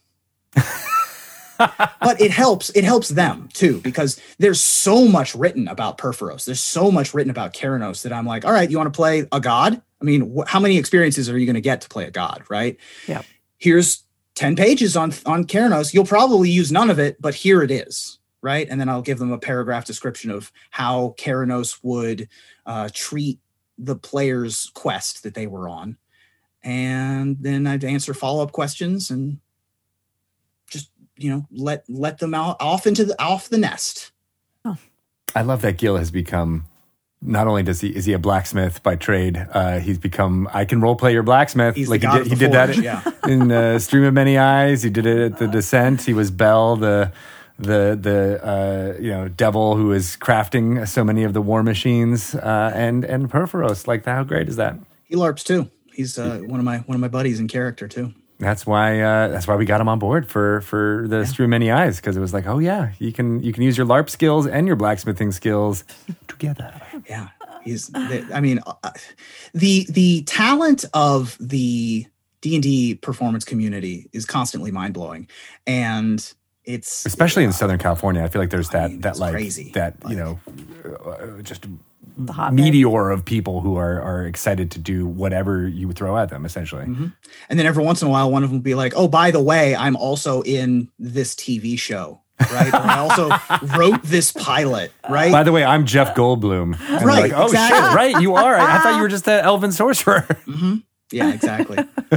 but 1.58 2.20
it 2.20 2.32
helps 2.32 2.70
it 2.72 2.84
helps 2.84 3.10
them 3.10 3.50
too 3.54 3.80
because 3.82 4.20
there's 4.40 4.60
so 4.60 5.08
much 5.08 5.36
written 5.36 5.68
about 5.68 5.98
Purphoros. 5.98 6.46
There's 6.46 6.62
so 6.62 6.92
much 6.92 7.14
written 7.14 7.32
about 7.32 7.54
Keranos 7.54 8.04
that 8.04 8.14
I'm 8.14 8.26
like, 8.26 8.46
all 8.46 8.52
right, 8.52 8.70
you 8.70 8.78
want 8.78 8.94
to 8.94 8.98
play 8.98 9.28
a 9.32 9.40
god? 9.40 9.82
I 10.02 10.06
mean, 10.06 10.36
wh- 10.36 10.48
how 10.48 10.60
many 10.60 10.78
experiences 10.78 11.30
are 11.30 11.38
you 11.38 11.46
going 11.46 11.56
to 11.56 11.62
get 11.62 11.82
to 11.82 11.90
play 11.90 12.06
a 12.06 12.12
god, 12.12 12.44
right? 12.50 12.78
Yep. 13.08 13.26
Here's 13.58 14.04
10 14.36 14.56
pages 14.56 14.96
on 14.98 15.14
on 15.26 15.46
Keranos. 15.46 15.94
You'll 15.94 16.06
probably 16.06 16.50
use 16.50 16.72
none 16.72 16.90
of 16.90 17.00
it, 17.00 17.22
but 17.22 17.36
here 17.36 17.62
it 17.62 17.72
is, 17.72 18.20
right? 18.44 18.68
And 18.70 18.80
then 18.80 18.90
I'll 18.90 19.02
give 19.02 19.18
them 19.18 19.32
a 19.32 19.40
paragraph 19.40 19.86
description 19.86 20.30
of 20.30 20.52
how 20.70 21.16
Keranos 21.18 21.80
would 21.82 22.28
uh, 22.66 22.90
treat 22.94 23.40
the 23.80 23.96
player's 23.96 24.70
quest 24.76 25.24
that 25.24 25.34
they 25.34 25.48
were 25.48 25.68
on. 25.68 25.98
And 26.62 27.38
then 27.42 27.66
I'd 27.66 27.84
answer 27.84 28.14
follow-up 28.14 28.52
questions 28.52 29.10
and 29.10 29.40
just 30.70 30.92
you 31.18 31.30
know 31.30 31.48
let 31.52 31.84
let 31.90 32.20
them 32.20 32.34
out 32.34 32.58
off 32.62 32.88
into 32.88 33.04
the 33.04 33.22
off 33.22 33.50
the 33.50 33.58
nest 33.58 34.14
Oh. 34.66 34.78
I 35.36 35.42
love 35.42 35.62
that 35.62 35.78
Gil 35.78 35.98
has 35.98 36.12
become. 36.12 36.66
Not 37.22 37.48
only 37.48 37.64
does 37.64 37.80
he 37.80 37.88
is 37.88 38.04
he 38.04 38.12
a 38.12 38.20
blacksmith 38.20 38.84
by 38.84 38.98
trade, 38.98 39.48
uh, 39.54 39.80
he's 39.80 39.98
become 39.98 40.50
I 40.54 40.66
can 40.66 40.82
role 40.82 40.96
play 40.98 41.14
your 41.14 41.24
blacksmith. 41.24 41.76
He's 41.76 41.88
like 41.88 42.02
the 42.02 42.08
he 42.08 42.12
god 42.12 42.18
did, 42.18 42.22
of 42.26 42.28
he 42.28 42.36
the 42.36 42.46
did 42.46 42.54
that 42.54 42.78
yeah. 42.78 43.12
in 43.32 43.52
uh, 43.52 43.80
Stream 43.80 44.04
of 44.04 44.14
Many 44.14 44.38
Eyes. 44.38 44.84
He 44.84 44.90
did 44.90 45.06
it 45.06 45.32
at 45.32 45.40
the 45.40 45.48
Descent. 45.48 46.02
He 46.02 46.14
was 46.14 46.32
Bel, 46.32 46.76
the 46.76 47.14
the 47.60 47.98
the 48.00 48.40
uh, 48.46 48.98
you 49.00 49.12
know 49.12 49.28
devil 49.28 49.76
who 49.76 49.92
is 49.92 50.18
crafting 50.18 50.88
so 50.88 51.04
many 51.04 51.24
of 51.24 51.34
the 51.34 51.42
war 51.42 51.64
machines. 51.64 52.36
Uh, 52.36 52.72
and 52.74 53.04
and 53.06 53.30
Purphoros, 53.30 53.88
like 53.88 54.06
how 54.06 54.24
great 54.24 54.48
is 54.50 54.56
that? 54.58 54.76
he 55.06 55.16
larps 55.16 55.44
too 55.44 55.70
he's 55.94 56.18
uh, 56.18 56.40
one 56.48 56.60
of 56.60 56.66
my 56.66 56.80
one 56.80 56.96
of 56.96 57.02
my 57.02 57.08
buddies 57.08 57.40
in 57.40 57.48
character 57.48 57.88
too 57.88 58.12
That's 58.40 58.66
why 58.66 59.00
uh, 59.00 59.28
that's 59.28 59.48
why 59.48 59.56
we 59.56 59.66
got 59.66 59.80
him 59.80 59.88
on 59.88 60.00
board 60.00 60.28
for 60.28 60.62
for 60.62 61.06
the 61.08 61.24
Stream 61.26 61.46
of 61.46 61.50
Many 61.52 61.70
Eyes 61.72 61.98
because 61.98 62.18
it 62.18 62.20
was 62.20 62.34
like, 62.34 62.48
oh 62.48 62.58
yeah, 62.60 62.94
you 62.98 63.12
can 63.14 63.44
you 63.44 63.54
can 63.54 63.62
use 63.64 63.78
your 63.78 63.86
LARP 63.86 64.10
skills 64.10 64.48
and 64.48 64.66
your 64.66 64.76
blacksmithing 64.76 65.32
skills 65.32 65.84
together. 66.28 66.82
yeah 67.08 67.28
he's 67.64 67.88
the, 67.88 68.28
i 68.34 68.42
mean 68.42 68.60
uh, 68.66 68.92
the 69.54 69.86
the 69.90 70.24
talent 70.24 70.84
of 70.94 71.38
the 71.40 72.06
d&d 72.42 72.96
performance 72.96 73.46
community 73.46 74.10
is 74.12 74.26
constantly 74.26 74.70
mind-blowing 74.72 75.28
and 75.66 76.34
it's 76.66 77.06
especially 77.06 77.44
in 77.44 77.52
Southern 77.54 77.78
California. 77.80 78.24
I 78.24 78.28
feel 78.30 78.42
like 78.42 78.50
there's 78.52 78.70
that 78.70 78.92
mean, 78.92 79.02
that 79.02 79.18
like 79.20 79.34
crazy. 79.34 79.72
that 79.76 79.96
you 80.08 80.16
Like- 80.16 80.18
know 80.18 80.40
uh, 81.06 81.42
just 81.42 81.66
meteor 82.52 83.10
of 83.10 83.26
people 83.26 83.62
who 83.62 83.76
are 83.78 84.02
are 84.02 84.26
excited 84.26 84.70
to 84.72 84.80
do 84.80 85.06
whatever 85.08 85.68
you 85.68 85.92
throw 85.94 86.18
at 86.18 86.30
them. 86.30 86.46
Essentially, 86.46 86.86
Mhm. 86.86 87.14
and 87.50 87.60
then 87.60 87.66
every 87.66 87.84
once 87.84 88.02
in 88.02 88.08
a 88.08 88.12
while 88.12 88.30
one 88.32 88.44
of 88.44 88.50
them 88.50 88.60
will 88.60 88.64
be 88.64 88.76
like 88.76 88.94
oh 88.96 89.08
by 89.08 89.32
the 89.32 89.42
way 89.42 89.76
i'm 89.76 89.96
also 89.96 90.42
in 90.44 90.90
this 91.00 91.34
tv 91.36 91.78
show 91.80 92.22
right 92.52 92.74
or 92.74 92.78
i 92.78 92.98
also 93.00 93.30
wrote 93.78 94.04
this 94.04 94.32
pilot 94.32 94.92
right 95.10 95.32
by 95.32 95.44
the 95.44 95.52
way, 95.52 95.64
I'm 95.64 95.86
Jeff 95.86 96.14
Goldblum. 96.16 96.80
And 96.90 97.06
Right, 97.06 97.32
like, 97.32 97.34
oh 97.34 97.46
exactly. 97.46 97.80
shit, 97.80 97.96
right? 97.96 98.22
You 98.22 98.36
are. 98.36 98.56
I, 98.56 98.76
I 98.76 98.80
thought 98.80 98.96
you 98.98 99.02
were 99.02 99.08
just 99.10 99.26
the 99.26 99.42
elven 99.44 99.72
sorcerer. 99.72 100.22
hmm 100.46 100.76
yeah 101.12 101.32
exactly 101.34 101.78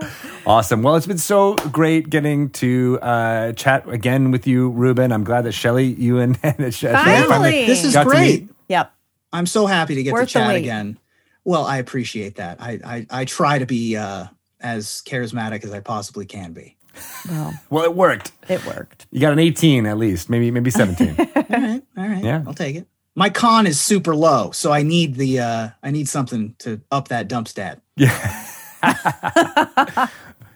Awesome. 0.46 0.82
Well, 0.82 0.96
it's 0.96 1.06
been 1.06 1.18
so 1.18 1.56
great 1.72 2.08
getting 2.08 2.48
to 2.50 2.98
uh, 3.02 3.52
chat 3.52 3.86
again 3.86 4.30
with 4.30 4.46
you, 4.46 4.70
Ruben. 4.70 5.12
I'm 5.12 5.22
glad 5.22 5.42
that 5.42 5.52
Shelly, 5.52 5.84
you 5.88 6.20
and, 6.20 6.38
and 6.42 6.72
Shelly 6.74 6.94
Finally. 6.96 7.66
this 7.66 7.84
is 7.84 7.92
got 7.92 8.06
great. 8.06 8.48
Yep. 8.68 8.90
I'm 9.30 9.44
so 9.44 9.66
happy 9.66 9.94
to 9.96 10.02
get 10.02 10.14
Worth 10.14 10.28
to 10.28 10.32
chat 10.32 10.56
again. 10.56 10.98
Well, 11.44 11.66
I 11.66 11.76
appreciate 11.78 12.36
that. 12.36 12.62
I 12.62 12.78
I, 12.82 13.06
I 13.10 13.24
try 13.26 13.58
to 13.58 13.66
be 13.66 13.96
uh, 13.96 14.26
as 14.60 15.02
charismatic 15.06 15.64
as 15.64 15.72
I 15.72 15.80
possibly 15.80 16.24
can 16.24 16.54
be. 16.54 16.76
Well, 17.28 17.54
Well, 17.70 17.84
it 17.84 17.94
worked. 17.94 18.32
it 18.48 18.64
worked. 18.64 19.06
You 19.10 19.20
got 19.20 19.34
an 19.34 19.38
18 19.38 19.84
at 19.84 19.98
least, 19.98 20.30
maybe 20.30 20.50
maybe 20.50 20.70
17. 20.70 21.14
All 21.18 21.26
right, 21.26 21.82
all 21.98 22.08
right. 22.08 22.24
Yeah. 22.24 22.42
I'll 22.46 22.54
take 22.54 22.76
it. 22.76 22.86
My 23.14 23.28
con 23.28 23.66
is 23.66 23.78
super 23.78 24.16
low, 24.16 24.50
so 24.52 24.72
I 24.72 24.82
need 24.82 25.16
the 25.16 25.40
uh, 25.40 25.68
I 25.82 25.90
need 25.90 26.08
something 26.08 26.54
to 26.60 26.80
up 26.90 27.08
that 27.08 27.28
dump 27.28 27.48
stat. 27.48 27.82
Yeah. 27.96 28.46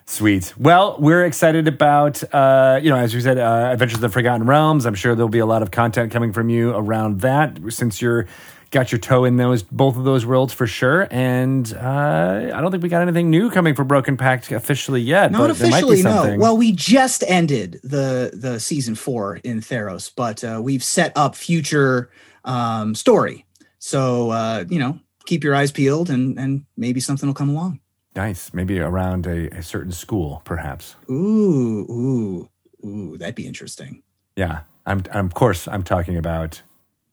Sweet. 0.04 0.52
Well, 0.58 0.96
we're 0.98 1.24
excited 1.24 1.66
about, 1.68 2.22
uh, 2.34 2.80
you 2.82 2.90
know, 2.90 2.96
as 2.96 3.14
you 3.14 3.20
said, 3.20 3.38
uh, 3.38 3.70
Adventures 3.72 3.96
of 3.96 4.02
the 4.02 4.08
Forgotten 4.08 4.46
Realms. 4.46 4.84
I'm 4.84 4.94
sure 4.94 5.14
there'll 5.14 5.28
be 5.28 5.38
a 5.38 5.46
lot 5.46 5.62
of 5.62 5.70
content 5.70 6.12
coming 6.12 6.32
from 6.32 6.50
you 6.50 6.70
around 6.70 7.20
that 7.20 7.58
since 7.70 8.02
you're 8.02 8.26
got 8.72 8.90
your 8.90 8.98
toe 8.98 9.24
in 9.24 9.36
those 9.36 9.62
both 9.62 9.96
of 9.96 10.04
those 10.04 10.26
worlds 10.26 10.52
for 10.52 10.66
sure. 10.66 11.06
And 11.10 11.72
uh, 11.74 12.50
I 12.52 12.60
don't 12.60 12.70
think 12.70 12.82
we 12.82 12.88
got 12.88 13.02
anything 13.02 13.30
new 13.30 13.50
coming 13.50 13.74
for 13.74 13.84
Broken 13.84 14.16
Pact 14.16 14.50
officially 14.50 15.00
yet. 15.00 15.30
Not 15.30 15.46
but 15.46 15.58
there 15.58 15.70
might 15.70 15.82
be 15.82 16.00
officially, 16.00 16.36
no. 16.36 16.38
Well, 16.38 16.56
we 16.56 16.72
just 16.72 17.22
ended 17.28 17.80
the 17.84 18.32
the 18.34 18.58
season 18.58 18.96
four 18.96 19.36
in 19.36 19.60
Theros, 19.60 20.10
but 20.14 20.42
uh, 20.42 20.60
we've 20.62 20.82
set 20.82 21.12
up 21.14 21.36
future 21.36 22.10
um, 22.44 22.94
story. 22.94 23.46
So 23.78 24.30
uh, 24.30 24.64
you 24.68 24.78
know, 24.78 24.98
keep 25.26 25.44
your 25.44 25.54
eyes 25.54 25.70
peeled, 25.70 26.10
and 26.10 26.38
and 26.38 26.64
maybe 26.76 26.98
something 26.98 27.28
will 27.28 27.34
come 27.34 27.50
along. 27.50 27.80
Nice. 28.14 28.52
Maybe 28.55 28.78
around 28.80 29.26
a, 29.26 29.48
a 29.56 29.62
certain 29.62 29.93
school, 29.93 30.43
perhaps. 30.44 30.97
Ooh, 31.10 31.86
ooh, 31.90 32.48
ooh, 32.86 33.16
that'd 33.18 33.34
be 33.34 33.47
interesting. 33.47 34.02
Yeah. 34.36 34.60
I'm, 34.84 35.02
I'm 35.12 35.26
of 35.26 35.34
course 35.34 35.68
I'm 35.68 35.82
talking 35.84 36.16
about 36.16 36.62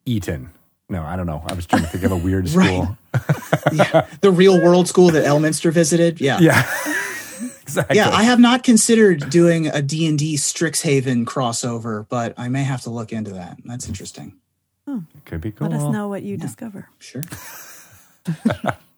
Eton. 0.06 0.50
No, 0.90 1.04
I 1.04 1.16
don't 1.16 1.28
know. 1.28 1.44
I 1.46 1.54
was 1.54 1.68
trying 1.68 1.84
to 1.84 1.88
think 1.88 2.04
of 2.04 2.12
a 2.12 2.18
weird 2.18 2.50
school. 2.56 2.98
yeah, 3.72 4.08
the 4.22 4.32
real 4.32 4.60
world 4.64 4.88
school 4.88 5.10
that 5.12 5.24
Elminster 5.26 5.72
visited. 5.72 6.20
Yeah, 6.20 6.40
Yeah. 6.40 6.64
exactly. 7.62 7.96
Yeah, 7.96 8.10
I 8.10 8.24
have 8.24 8.40
not 8.40 8.64
considered 8.64 9.30
doing 9.30 9.68
a 9.68 9.84
D&D 9.84 10.36
Strixhaven 10.38 11.26
crossover, 11.26 12.08
but 12.10 12.34
I 12.38 12.48
may 12.48 12.64
have 12.64 12.82
to 12.82 12.90
look 12.90 13.14
into 13.14 13.32
that. 13.34 13.58
That's 13.66 13.88
interesting. 13.88 14.34
Hmm. 14.88 15.02
It 15.16 15.26
Could 15.26 15.42
be 15.42 15.52
cool. 15.52 15.68
Let 15.68 15.80
us 15.80 15.94
know 15.94 16.08
what 16.08 16.24
you 16.24 16.38
discover. 16.38 16.90
Sure. 16.98 17.22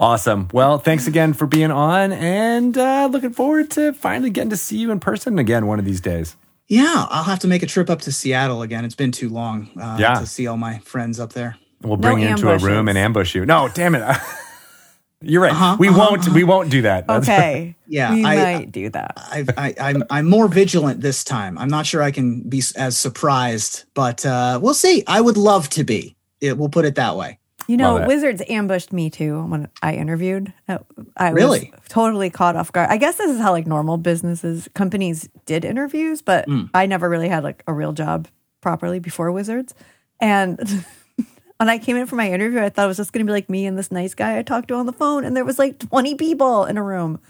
Awesome. 0.00 0.48
Well, 0.52 0.78
thanks 0.78 1.06
again 1.06 1.32
for 1.32 1.46
being 1.46 1.70
on, 1.70 2.12
and 2.12 2.76
uh, 2.76 3.08
looking 3.10 3.32
forward 3.32 3.70
to 3.72 3.92
finally 3.92 4.30
getting 4.30 4.50
to 4.50 4.56
see 4.56 4.76
you 4.78 4.90
in 4.90 5.00
person 5.00 5.38
again 5.38 5.66
one 5.66 5.78
of 5.78 5.84
these 5.84 6.00
days. 6.00 6.36
Yeah, 6.68 7.06
I'll 7.08 7.24
have 7.24 7.38
to 7.40 7.48
make 7.48 7.62
a 7.62 7.66
trip 7.66 7.88
up 7.88 8.02
to 8.02 8.12
Seattle 8.12 8.62
again. 8.62 8.84
It's 8.84 8.94
been 8.94 9.12
too 9.12 9.28
long 9.30 9.70
uh, 9.80 9.96
Yeah. 9.98 10.14
to 10.20 10.26
see 10.26 10.46
all 10.46 10.58
my 10.58 10.78
friends 10.80 11.18
up 11.18 11.32
there. 11.32 11.56
We'll 11.82 11.96
No 11.96 12.10
bring 12.10 12.20
you 12.20 12.28
into 12.28 12.50
a 12.50 12.58
room 12.58 12.88
and 12.88 12.98
ambush 12.98 13.34
you. 13.34 13.46
No, 13.46 13.68
damn 13.72 13.94
it. 13.94 14.16
You're 15.20 15.42
right. 15.42 15.50
Uh-huh, 15.52 15.76
we 15.80 15.88
uh-huh, 15.88 15.98
won't. 16.10 16.28
We 16.28 16.44
won't 16.44 16.70
do 16.70 16.82
that. 16.82 17.06
That's 17.06 17.28
Okay. 17.28 17.74
Yeah, 17.90 18.12
We 18.12 18.24
I- 18.24 18.54
might 18.58 18.70
do 18.72 18.90
that. 18.90 19.12
I, 19.16 19.44
I, 19.56 19.74
I'm 19.80 20.04
I'm 20.10 20.28
more 20.28 20.46
vigilant 20.46 21.00
this 21.00 21.24
time. 21.24 21.56
I'm 21.56 21.68
not 21.68 21.86
sure 21.86 22.02
I 22.02 22.10
can 22.10 22.42
be 22.42 22.62
as 22.76 22.98
surprised, 22.98 23.84
but 23.94 24.24
uh, 24.26 24.60
we'll 24.62 24.74
see. 24.74 25.02
I 25.06 25.20
would 25.22 25.38
love 25.38 25.70
to 25.70 25.84
be. 25.84 26.14
It, 26.42 26.58
we'll 26.58 26.68
put 26.68 26.84
it 26.84 26.96
that 26.96 27.16
way. 27.16 27.38
You 27.68 27.76
know, 27.76 28.06
Wizards 28.06 28.42
ambushed 28.48 28.92
me 28.92 29.10
too 29.10 29.42
when 29.42 29.68
I 29.82 29.94
interviewed. 29.94 30.52
Uh, 30.68 30.78
I 31.16 31.30
Really? 31.30 31.72
totally 31.88 32.30
caught 32.30 32.56
off 32.56 32.72
guard. 32.72 32.88
I 32.90 32.96
guess 32.96 33.16
this 33.16 33.30
is 33.30 33.38
how 33.40 33.52
like 33.52 33.66
normal 33.66 33.98
businesses, 33.98 34.68
companies 34.74 35.28
did 35.46 35.64
interviews, 35.64 36.22
but 36.22 36.46
Mm. 36.48 36.70
I 36.74 36.86
never 36.86 37.08
really 37.08 37.28
had 37.28 37.44
like 37.44 37.62
a 37.66 37.72
real 37.74 37.92
job 37.92 38.26
properly 38.62 38.98
before 39.00 39.30
Wizards. 39.30 39.74
And 40.18 40.58
when 41.58 41.68
I 41.68 41.76
came 41.78 41.96
in 41.96 42.06
for 42.06 42.16
my 42.16 42.30
interview, 42.32 42.60
I 42.60 42.70
thought 42.70 42.84
it 42.86 42.88
was 42.88 42.96
just 42.96 43.12
going 43.12 43.24
to 43.26 43.30
be 43.30 43.34
like 43.34 43.50
me 43.50 43.66
and 43.66 43.76
this 43.76 43.92
nice 43.92 44.14
guy 44.14 44.38
I 44.38 44.42
talked 44.42 44.68
to 44.68 44.74
on 44.74 44.86
the 44.86 44.92
phone, 44.92 45.24
and 45.24 45.36
there 45.36 45.44
was 45.44 45.58
like 45.58 45.78
20 45.78 46.14
people 46.14 46.64
in 46.64 46.78
a 46.78 46.82
room, 46.82 47.20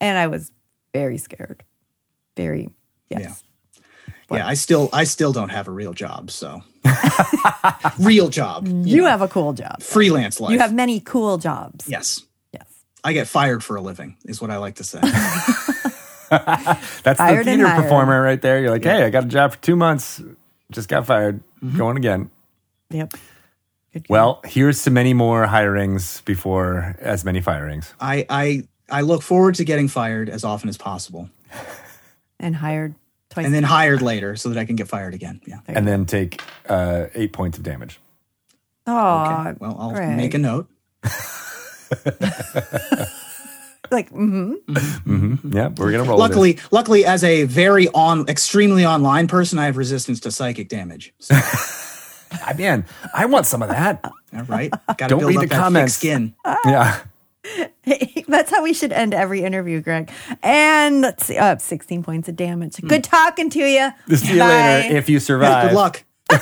and 0.00 0.16
I 0.16 0.28
was 0.28 0.52
very 0.94 1.18
scared. 1.18 1.64
Very 2.36 2.70
yes. 3.10 3.20
Yeah, 3.20 3.34
I 4.40 4.54
still 4.54 4.88
I 4.92 5.04
still 5.04 5.32
don't 5.32 5.50
have 5.50 5.68
a 5.68 5.70
real 5.70 5.92
job. 5.92 6.30
So 6.30 6.62
real 7.98 8.28
job. 8.28 8.66
You 8.66 9.04
have 9.04 9.20
a 9.22 9.28
cool 9.28 9.52
job. 9.52 9.82
freelance 9.82 10.40
life. 10.40 10.52
You 10.52 10.58
have 10.58 10.72
many 10.72 11.00
cool 11.00 11.38
jobs. 11.38 11.86
yes. 11.88 12.22
Yes. 12.52 12.66
I 13.04 13.12
get 13.12 13.28
fired 13.28 13.62
for 13.62 13.76
a 13.76 13.80
living, 13.80 14.16
is 14.24 14.40
what 14.40 14.50
I 14.50 14.56
like 14.58 14.76
to 14.76 14.84
say. 14.84 15.00
That's 16.32 16.78
the 17.02 17.14
Fired 17.16 17.46
and 17.46 17.60
theater 17.60 17.82
performer 17.82 18.22
right 18.22 18.40
there. 18.40 18.58
You're 18.60 18.70
like, 18.70 18.84
hey, 18.84 19.02
I 19.04 19.10
got 19.10 19.24
a 19.24 19.28
job 19.28 19.52
for 19.52 19.58
two 19.60 19.76
months. 19.76 20.22
Just 20.70 20.88
got 20.88 21.04
fired. 21.06 21.42
Mm-hmm. 21.62 21.76
Going 21.76 21.96
again. 21.98 22.30
Yep. 22.88 23.14
Good 23.92 24.06
Well, 24.08 24.40
here's 24.44 24.82
to 24.84 24.90
many 24.90 25.12
more 25.12 25.46
hirings 25.46 26.24
before 26.24 26.96
as 27.00 27.22
many 27.24 27.42
firings. 27.42 27.92
I 28.00 28.24
I 28.30 28.62
I 28.90 29.02
look 29.02 29.22
forward 29.22 29.56
to 29.56 29.64
getting 29.64 29.88
fired 29.88 30.30
as 30.30 30.42
often 30.44 30.70
as 30.70 30.78
possible, 30.78 31.28
and 32.40 32.56
hired 32.56 32.94
twice. 33.32 33.46
and 33.46 33.54
then 33.54 33.62
hired 33.64 34.00
later 34.02 34.36
so 34.36 34.48
that 34.50 34.58
I 34.58 34.64
can 34.64 34.76
get 34.76 34.88
fired 34.88 35.14
again. 35.14 35.40
Yeah. 35.46 35.58
And 35.66 35.86
then 35.88 36.06
take 36.06 36.40
uh, 36.68 37.06
eight 37.14 37.32
points 37.32 37.58
of 37.58 37.64
damage. 37.64 37.98
oh, 38.86 39.22
Okay. 39.24 39.56
Well, 39.60 39.76
I'll 39.78 39.90
Greg. 39.92 40.16
make 40.16 40.34
a 40.34 40.38
note. 40.38 40.68
like 43.90 44.08
hmm 44.10 44.54
hmm 44.68 45.34
Yeah, 45.44 45.68
we're 45.68 45.90
gonna 45.92 46.04
roll. 46.04 46.16
with 46.18 46.30
it. 46.30 46.34
Luckily, 46.34 46.58
luckily, 46.70 47.04
as 47.04 47.22
a 47.24 47.44
very 47.44 47.88
on, 47.88 48.28
extremely 48.28 48.86
online 48.86 49.28
person, 49.28 49.58
I 49.58 49.66
have 49.66 49.76
resistance 49.76 50.20
to 50.20 50.30
psychic 50.30 50.68
damage. 50.68 51.12
So, 51.18 51.34
man, 52.56 52.86
I 53.14 53.26
want 53.26 53.46
some 53.46 53.62
of 53.62 53.68
that. 53.68 54.00
all 54.04 54.42
right, 54.44 54.70
got 54.70 54.96
to 54.98 55.06
Don't 55.08 55.18
build 55.18 55.28
read 55.30 55.36
up 55.38 55.42
the 55.42 55.48
that 55.48 55.54
thick 55.56 55.62
comments. 55.62 55.94
skin. 55.94 56.34
yeah. 56.64 57.00
That's 58.28 58.50
how 58.50 58.62
we 58.62 58.72
should 58.72 58.92
end 58.92 59.14
every 59.14 59.42
interview, 59.42 59.80
Greg. 59.80 60.10
And 60.42 61.00
let's 61.00 61.26
see, 61.26 61.36
uh, 61.38 61.58
16 61.58 62.02
points 62.02 62.28
of 62.28 62.36
damage. 62.36 62.80
Good 62.80 63.04
talking 63.04 63.50
to 63.50 63.58
you. 63.60 63.90
See 64.16 64.34
you 64.34 64.38
Bye. 64.38 64.46
later 64.82 64.96
if 64.96 65.08
you 65.08 65.18
survive. 65.30 65.70
Good 65.70 65.74
luck. 65.76 66.04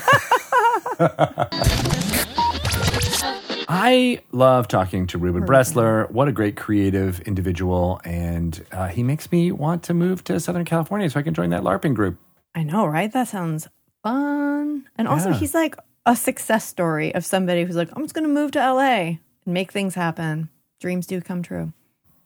I 3.73 4.21
love 4.33 4.67
talking 4.69 5.07
to 5.09 5.19
Ruben 5.19 5.45
Bressler. 5.45 6.11
What 6.11 6.27
a 6.29 6.33
great 6.33 6.57
creative 6.57 7.21
individual. 7.21 8.01
And 8.05 8.65
uh, 8.73 8.89
he 8.89 9.03
makes 9.05 9.31
me 9.31 9.53
want 9.53 9.85
to 9.85 9.95
move 9.95 10.25
to 10.25 10.41
Southern 10.41 10.65
California 10.65 11.09
so 11.09 11.21
I 11.21 11.23
can 11.23 11.35
join 11.35 11.51
that 11.51 11.63
LARPing 11.63 11.95
group. 11.95 12.19
I 12.55 12.65
know, 12.65 12.85
right? 12.87 13.13
That 13.13 13.29
sounds 13.29 13.69
fun. 14.03 14.87
And 14.97 15.07
also, 15.07 15.31
Yeah. 15.31 15.37
he's 15.37 15.55
like 15.55 15.77
a 16.05 16.17
success 16.17 16.67
story 16.67 17.15
of 17.15 17.25
somebody 17.25 17.63
who's 17.65 17.77
like, 17.77 17.91
I'm 17.95 18.03
just 18.03 18.15
going 18.15 18.27
to 18.27 18.33
move 18.33 18.51
to 18.53 18.59
LA 18.59 18.83
and 18.91 19.19
make 19.47 19.71
things 19.71 19.95
happen. 19.95 20.49
Dreams 20.81 21.07
do 21.07 21.21
come 21.21 21.43
true. 21.43 21.73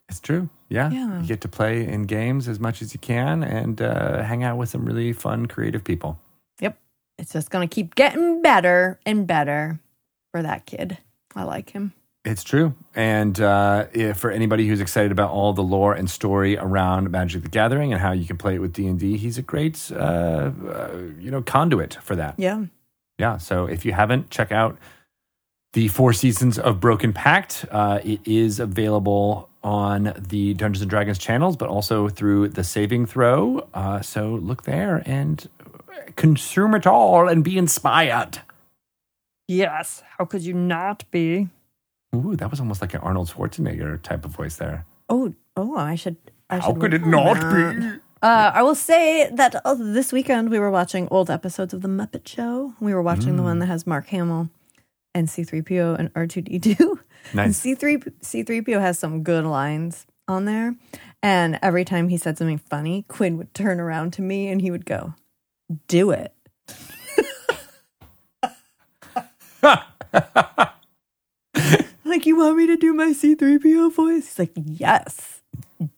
It's 0.09 0.21
true. 0.21 0.49
Yeah. 0.69 0.91
Yeah. 0.91 1.21
You 1.21 1.27
get 1.27 1.41
to 1.43 1.49
play 1.49 1.87
in 1.87 2.05
games 2.05 2.49
as 2.49 2.61
much 2.61 2.83
as 2.83 2.95
you 2.95 3.01
can 3.01 3.43
and 3.43 3.81
uh, 3.83 4.23
hang 4.23 4.45
out 4.45 4.57
with 4.57 4.69
some 4.69 4.85
really 4.85 5.13
fun, 5.13 5.47
creative 5.47 5.83
people. 5.83 6.19
Yep. 6.61 6.79
It's 7.19 7.33
just 7.33 7.51
going 7.51 7.69
to 7.69 7.75
keep 7.75 7.95
getting 7.95 8.43
better 8.43 9.01
and 9.05 9.27
better 9.27 9.81
for 10.31 10.43
that 10.43 10.67
kid. 10.67 10.99
I 11.35 11.43
like 11.45 11.71
him. 11.71 11.95
It's 12.25 12.43
true. 12.43 12.75
And 12.95 13.39
uh, 13.41 13.87
if, 13.93 14.19
for 14.19 14.31
anybody 14.31 14.67
who's 14.67 14.81
excited 14.81 15.13
about 15.13 15.31
all 15.31 15.53
the 15.53 15.63
lore 15.63 15.93
and 15.93 16.09
story 16.09 16.57
around 16.57 17.11
Magic 17.11 17.43
the 17.43 17.49
Gathering 17.49 17.93
and 17.93 18.01
how 18.01 18.13
you 18.13 18.25
can 18.25 18.39
play 18.39 18.55
it 18.55 18.61
with 18.61 18.73
D&D, 18.73 19.19
he's 19.19 19.37
a 19.37 19.43
great, 19.43 19.91
uh, 19.93 19.97
uh, 19.97 20.97
you 21.19 21.31
know, 21.31 21.43
conduit 21.43 21.95
for 21.95 22.17
that. 22.17 22.35
Yeah. 22.39 22.65
yeah 23.19 23.37
so 23.37 23.67
if 23.67 23.85
you 23.85 23.93
haven't 23.93 24.31
check 24.31 24.53
out 24.53 24.79
the 25.75 25.89
four 25.89 26.13
seasons 26.13 26.59
of 26.59 26.81
broken 26.81 27.13
pact 27.13 27.65
uh, 27.71 28.01
it 28.03 28.21
is 28.25 28.59
available 28.61 29.49
on 29.63 30.13
the 30.29 30.55
dungeons 30.55 30.83
and 30.83 30.91
dragons 30.91 31.19
channels 31.19 31.57
but 31.57 31.69
also 31.69 32.09
through 32.09 32.49
the 32.49 32.65
saving 32.65 33.07
throw 33.07 33.67
uh, 33.75 34.01
so 34.01 34.31
look 34.43 34.63
there 34.65 35.03
and 35.07 35.49
consume 36.17 36.75
it 36.75 36.87
all 36.87 37.29
and 37.29 37.45
be 37.45 37.59
inspired 37.59 38.41
Yes. 39.47 40.03
How 40.17 40.25
could 40.25 40.41
you 40.41 40.55
not 40.55 41.05
be? 41.11 41.49
Ooh, 42.17 42.35
that 42.37 42.51
was 42.51 42.61
almost 42.61 42.81
like 42.81 42.95
an 42.95 43.01
arnold 43.01 43.29
schwarzenegger 43.29 44.01
type 44.01 44.25
of 44.25 44.31
voice 44.31 44.57
there 44.57 44.87
Oh, 45.11 45.35
oh, 45.57 45.77
I 45.77 45.97
should. 45.97 46.17
I 46.49 46.61
how 46.61 46.69
should 46.69 46.81
could 46.81 46.95
it 46.95 47.07
not 47.07 47.35
that. 47.41 47.81
be 47.95 48.01
Uh, 48.23 48.53
I 48.55 48.63
will 48.63 48.75
say 48.75 49.29
that 49.35 49.55
uh, 49.67 49.75
this 49.75 50.13
weekend 50.15 50.49
we 50.49 50.59
were 50.59 50.71
watching 50.71 51.09
old 51.11 51.29
episodes 51.29 51.75
of 51.75 51.83
The 51.83 51.89
Muppet 51.89 52.27
Show. 52.27 52.73
We 52.81 52.95
were 52.95 53.03
watching 53.03 53.37
the 53.37 53.43
one 53.43 53.59
that 53.59 53.67
has 53.67 53.87
Mark 53.87 54.07
Hamill 54.07 54.49
and 55.15 55.29
C3PO 55.29 55.99
and 55.99 56.13
R2D2. 56.15 56.81
And 57.33 57.37
nice 57.37 57.65
C3 57.65 58.03
C3PO 58.21 58.79
has 58.83 58.99
some 58.99 59.23
good 59.23 59.47
lines 59.47 60.05
on 60.29 60.45
there. 60.45 60.75
And 61.23 61.59
every 61.63 61.87
time 61.87 62.11
he 62.11 62.19
said 62.19 62.37
something 62.37 62.59
funny, 62.59 63.07
Quinn 63.09 63.39
would 63.39 63.55
turn 63.55 63.81
around 63.81 64.13
to 64.15 64.23
me 64.23 64.49
and 64.49 64.61
he 64.61 64.71
would 64.71 64.85
go, 64.85 65.15
"Do 65.89 66.11
it." 66.11 66.35
like 72.05 72.27
you 72.27 72.37
want 72.37 72.57
me 72.57 72.67
to 72.67 72.77
do 72.77 72.93
my 72.93 73.13
C3PO 73.13 73.93
voice? 73.95 74.29
He's 74.29 74.39
like, 74.39 74.53
"Yes. 74.57 75.41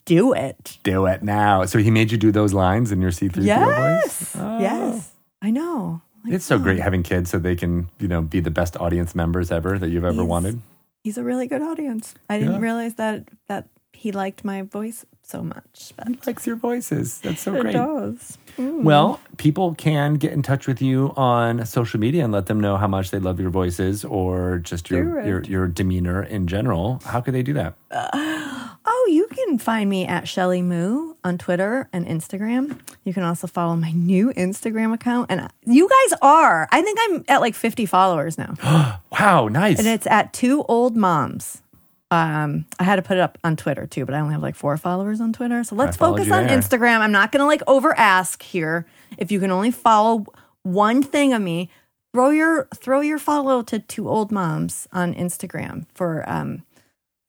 Do 0.05 0.33
it." 0.33 0.79
do 0.83 1.07
it 1.07 1.23
now 1.23 1.65
so 1.65 1.79
he 1.79 1.91
made 1.91 2.11
you 2.11 2.19
do 2.19 2.33
those 2.33 2.53
lines 2.55 2.91
in 2.93 3.01
your 3.01 3.11
c3po 3.11 3.43
Yes. 3.43 4.19
voice 4.19 4.37
Oh. 4.39 4.59
Yes. 4.61 5.11
I 5.43 5.51
know. 5.51 6.01
Like, 6.27 6.35
it's 6.35 6.45
so 6.45 6.59
great 6.59 6.81
having 6.81 7.03
kids 7.03 7.31
so 7.31 7.39
they 7.39 7.57
can 7.57 7.89
you 7.99 8.09
know 8.09 8.21
be 8.23 8.41
the 8.41 8.51
best 8.51 8.77
audience 8.77 9.15
members 9.15 9.51
ever 9.51 9.79
that 9.79 9.89
you've 9.91 10.05
ever 10.05 10.15
He's- 10.23 10.29
wanted 10.29 10.61
He's 11.05 11.17
a 11.19 11.23
really 11.25 11.47
good 11.47 11.63
audience. 11.63 12.15
I 12.29 12.39
didn't 12.39 12.55
Yeah. 12.55 12.61
realize 12.61 12.95
that 12.97 13.29
that 13.47 13.69
he 13.93 14.11
liked 14.13 14.45
my 14.45 14.63
voice 14.63 15.07
so 15.23 15.43
much. 15.43 15.93
But 15.97 16.09
he 16.09 16.19
likes 16.27 16.47
your 16.47 16.57
voices 16.57 17.19
that's 17.21 17.41
so 17.43 17.55
it 17.55 17.61
great 17.63 17.73
does. 17.75 18.39
Well, 18.59 19.21
people 19.37 19.75
can 19.75 20.15
get 20.15 20.33
in 20.33 20.43
touch 20.43 20.67
with 20.67 20.81
you 20.81 21.13
on 21.17 21.65
social 21.67 22.01
media 22.01 22.25
and 22.25 22.33
let 22.33 22.47
them 22.47 22.61
know 22.61 22.77
how 22.77 22.87
much 22.87 23.11
they 23.11 23.19
love 23.19 23.41
your 23.41 23.51
voices 23.51 24.05
or 24.05 24.59
just 24.59 24.91
your 24.91 25.25
your, 25.27 25.43
your 25.43 25.67
demeanor 25.69 26.23
in 26.23 26.47
general. 26.47 27.01
How 27.05 27.21
could 27.21 27.35
they 27.35 27.43
do 27.43 27.53
that? 27.55 27.75
Uh, 27.91 28.69
oh, 28.85 29.09
you 29.11 29.27
can 29.29 29.59
find 29.59 29.89
me 29.91 30.07
at 30.07 30.29
Shelly 30.29 30.63
Moo 30.63 31.15
on 31.25 31.39
Twitter 31.39 31.89
and 31.93 32.07
Instagram. 32.07 32.79
You 33.05 33.13
can 33.13 33.23
also 33.25 33.47
follow 33.47 33.77
my 33.77 33.91
new 33.93 34.33
Instagram 34.35 34.95
account. 34.95 35.31
And 35.31 35.49
you 35.65 35.89
guys 35.89 36.19
are. 36.23 36.69
I 36.71 36.83
think 36.83 36.99
I'm 37.03 37.25
at 37.29 37.41
like 37.41 37.55
50 37.55 37.87
followers 37.87 38.39
now. 38.39 38.55
Wow, 39.19 39.49
nice. 39.49 39.79
And 39.79 39.89
it's 39.89 40.07
at 40.07 40.35
two 40.35 40.63
old 40.65 40.95
moms. 40.95 41.63
Um, 42.11 42.67
I 42.79 42.85
had 42.85 42.97
to 42.97 43.03
put 43.03 43.17
it 43.17 43.21
up 43.21 43.37
on 43.43 43.57
Twitter 43.57 43.87
too, 43.87 44.07
but 44.07 44.15
I 44.15 44.21
only 44.21 44.33
have 44.35 44.43
like 44.43 44.55
four 44.55 44.77
followers 44.77 45.21
on 45.21 45.33
Twitter. 45.33 45.65
So 45.65 45.75
let's 45.75 45.97
focus 45.97 46.31
on 46.31 46.47
there. 46.47 46.57
Instagram. 46.59 47.01
I'm 47.01 47.13
not 47.13 47.33
gonna 47.33 47.47
like 47.47 47.63
over 47.67 47.97
ask 47.99 48.43
here. 48.43 48.87
If 49.19 49.33
you 49.33 49.41
can 49.41 49.51
only 49.51 49.71
follow 49.73 50.25
one 50.63 51.03
thing 51.03 51.33
of 51.33 51.43
me, 51.43 51.69
throw 52.15 52.31
your 52.31 52.69
throw 52.75 53.01
your 53.01 53.19
follow 53.19 53.63
to 53.65 53.81
two 53.81 54.09
old 54.09 54.31
moms 54.31 54.87
on 54.93 55.15
Instagram 55.15 55.87
for 55.95 56.23
um 56.31 56.63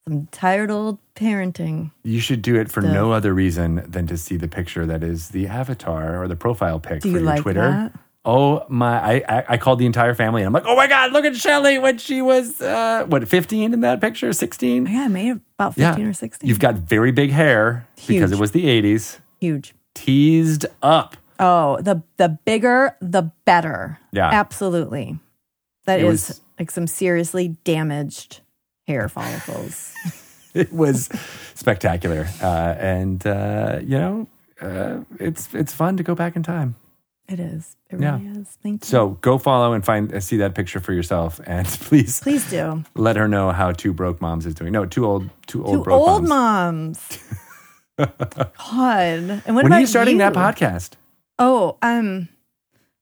some 0.08 0.28
tired 0.28 0.70
old 0.72 1.00
parenting. 1.16 1.92
you 2.04 2.20
should 2.20 2.42
do 2.42 2.56
it 2.56 2.72
for 2.72 2.82
The- 2.82 2.94
no 2.94 3.12
other 3.12 3.34
reason 3.34 3.84
than 3.88 4.06
to 4.08 4.18
see 4.18 4.38
the 4.38 4.48
picture 4.48 4.86
that 4.86 5.04
is 5.04 5.30
the 5.30 5.48
avatar 5.48 6.22
or 6.24 6.28
the 6.30 6.36
profile 6.38 6.80
pic 6.80 7.02
Do 7.02 7.10
for 7.10 7.18
you 7.18 7.24
your 7.24 7.24
like 7.24 7.42
Twitter. 7.42 7.62
that? 7.62 7.92
Oh 8.30 8.66
my! 8.68 9.00
I, 9.20 9.24
I 9.38 9.44
I 9.50 9.58
called 9.58 9.80
the 9.80 9.86
entire 9.86 10.14
family 10.14 10.42
and 10.42 10.48
I'm 10.48 10.54
like, 10.54 10.66
oh 10.68 10.76
my 10.76 10.88
god, 10.88 11.14
look 11.14 11.24
at 11.24 11.36
Shelly 11.36 11.80
when 11.80 11.98
she 11.98 12.22
was 12.22 12.62
uh, 12.62 13.06
what 13.08 13.26
15 13.28 13.74
in 13.74 13.80
that 13.82 14.02
picture, 14.02 14.34
16. 14.34 14.86
Yeah, 14.86 15.04
I 15.04 15.08
made 15.08 15.40
about 15.58 15.76
15 15.76 16.06
or 16.06 16.14
16. 16.14 16.48
You've 16.48 16.60
got 16.60 16.76
very 16.76 17.12
big 17.14 17.32
hair 17.32 17.88
because 18.06 18.34
it 18.34 18.38
was 18.40 18.52
the 18.52 18.66
80s. 18.66 19.20
huge. 19.40 19.74
Teased 19.96 20.66
up. 20.84 21.16
Oh, 21.40 21.80
the 21.82 22.04
the 22.18 22.38
bigger, 22.44 22.98
the 23.00 23.32
better. 23.46 23.98
Yeah. 24.12 24.30
Absolutely. 24.30 25.18
That 25.86 26.02
It 26.02 26.06
is 26.06 26.28
was- 26.30 26.42
like 26.60 26.70
some 26.72 26.86
seriously 26.88 27.56
damaged 27.64 28.42
hair 28.88 29.08
follicles. 29.10 29.94
It 30.54 30.74
was 30.74 31.08
spectacular, 31.54 32.28
uh, 32.42 32.74
and 32.80 33.26
uh, 33.28 33.78
you 33.84 33.98
know, 34.00 34.28
uh, 34.60 35.02
it's 35.20 35.54
it's 35.54 35.72
fun 35.72 35.98
to 35.98 36.04
go 36.04 36.16
back 36.16 36.36
in 36.36 36.42
time. 36.42 36.74
It 37.30 37.40
is. 37.40 37.76
It 37.90 38.00
Yeah. 38.00 38.18
really 38.20 38.40
is. 38.42 38.58
Thank 38.64 38.84
you. 38.84 38.88
So 38.88 39.10
go 39.22 39.38
follow 39.38 39.74
and 39.74 39.84
find 39.86 40.22
see 40.24 40.38
that 40.38 40.56
picture 40.56 40.80
for 40.80 40.94
yourself, 40.94 41.40
and 41.46 41.68
please 41.88 42.20
Please 42.22 42.50
do. 42.50 42.84
let 42.96 43.16
her 43.16 43.28
know 43.28 43.52
how 43.52 43.72
two 43.72 43.94
broke 43.94 44.22
moms 44.22 44.46
is 44.46 44.54
doing. 44.56 44.72
No, 44.74 44.86
two 44.86 45.06
old 45.06 45.30
two 45.48 45.64
old 45.66 45.78
Two 45.80 45.84
broke 45.84 46.08
old 46.08 46.28
moms. 46.28 47.20
moms. 48.00 48.08
God. 48.38 49.42
And 49.46 49.56
what 49.56 49.64
when 49.64 49.74
are 49.74 49.80
you 49.80 49.88
starting 49.88 50.18
that 50.20 50.34
podcast? 50.34 50.92
Oh, 51.40 51.78
um, 51.82 52.28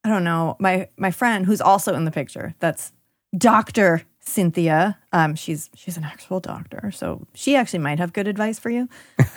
I 0.04 0.10
don't 0.10 0.24
know. 0.24 0.56
My 0.60 0.90
my 0.98 1.12
friend 1.12 1.46
who's 1.46 1.62
also 1.62 1.94
in 1.96 2.06
the 2.06 2.12
picture. 2.12 2.56
That's 2.60 2.92
Doctor 3.38 4.04
Cynthia. 4.20 4.98
Um, 5.12 5.36
she's 5.36 5.70
she's 5.76 5.98
an 5.98 6.04
actual 6.04 6.40
doctor, 6.40 6.92
so 6.92 7.26
she 7.34 7.56
actually 7.56 7.80
might 7.80 8.00
have 8.00 8.14
good 8.14 8.28
advice 8.28 8.58
for 8.60 8.70
you. 8.70 8.88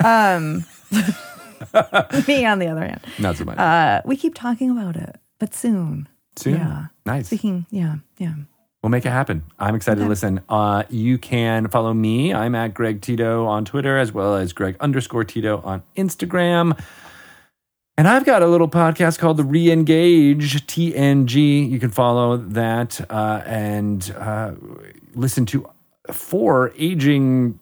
Um, 0.04 0.64
me 2.28 2.44
on 2.44 2.58
the 2.58 2.66
other 2.68 2.82
hand, 2.82 3.00
Not 3.18 3.36
so 3.36 3.44
much. 3.44 3.58
uh, 3.58 4.02
we 4.04 4.16
keep 4.16 4.34
talking 4.34 4.70
about 4.70 4.96
it, 4.96 5.16
but 5.38 5.54
soon. 5.54 6.08
Soon. 6.36 6.54
yeah. 6.54 6.86
Nice. 7.04 7.26
Speaking, 7.26 7.66
yeah, 7.70 7.96
yeah. 8.18 8.34
We'll 8.82 8.90
make 8.90 9.04
it 9.04 9.10
happen. 9.10 9.42
I'm 9.58 9.74
excited 9.74 10.00
to 10.02 10.06
listen. 10.08 10.40
Uh, 10.48 10.84
you 10.88 11.18
can 11.18 11.66
follow 11.68 11.92
me. 11.92 12.32
I'm 12.32 12.54
at 12.54 12.74
Greg 12.74 13.00
Tito 13.00 13.44
on 13.46 13.64
Twitter 13.64 13.98
as 13.98 14.12
well 14.12 14.36
as 14.36 14.52
Greg 14.52 14.76
underscore 14.78 15.24
Tito 15.24 15.60
on 15.64 15.82
Instagram. 15.96 16.78
And 17.96 18.06
I've 18.06 18.24
got 18.24 18.42
a 18.42 18.46
little 18.46 18.68
podcast 18.68 19.18
called 19.18 19.36
The 19.38 19.42
Reengage 19.42 20.38
TNG. 20.38 21.68
You 21.68 21.80
can 21.80 21.90
follow 21.90 22.36
that 22.36 23.00
uh, 23.10 23.42
and 23.44 24.14
uh, 24.16 24.52
listen 25.16 25.44
to 25.46 25.68
four 26.12 26.72
aging 26.78 27.58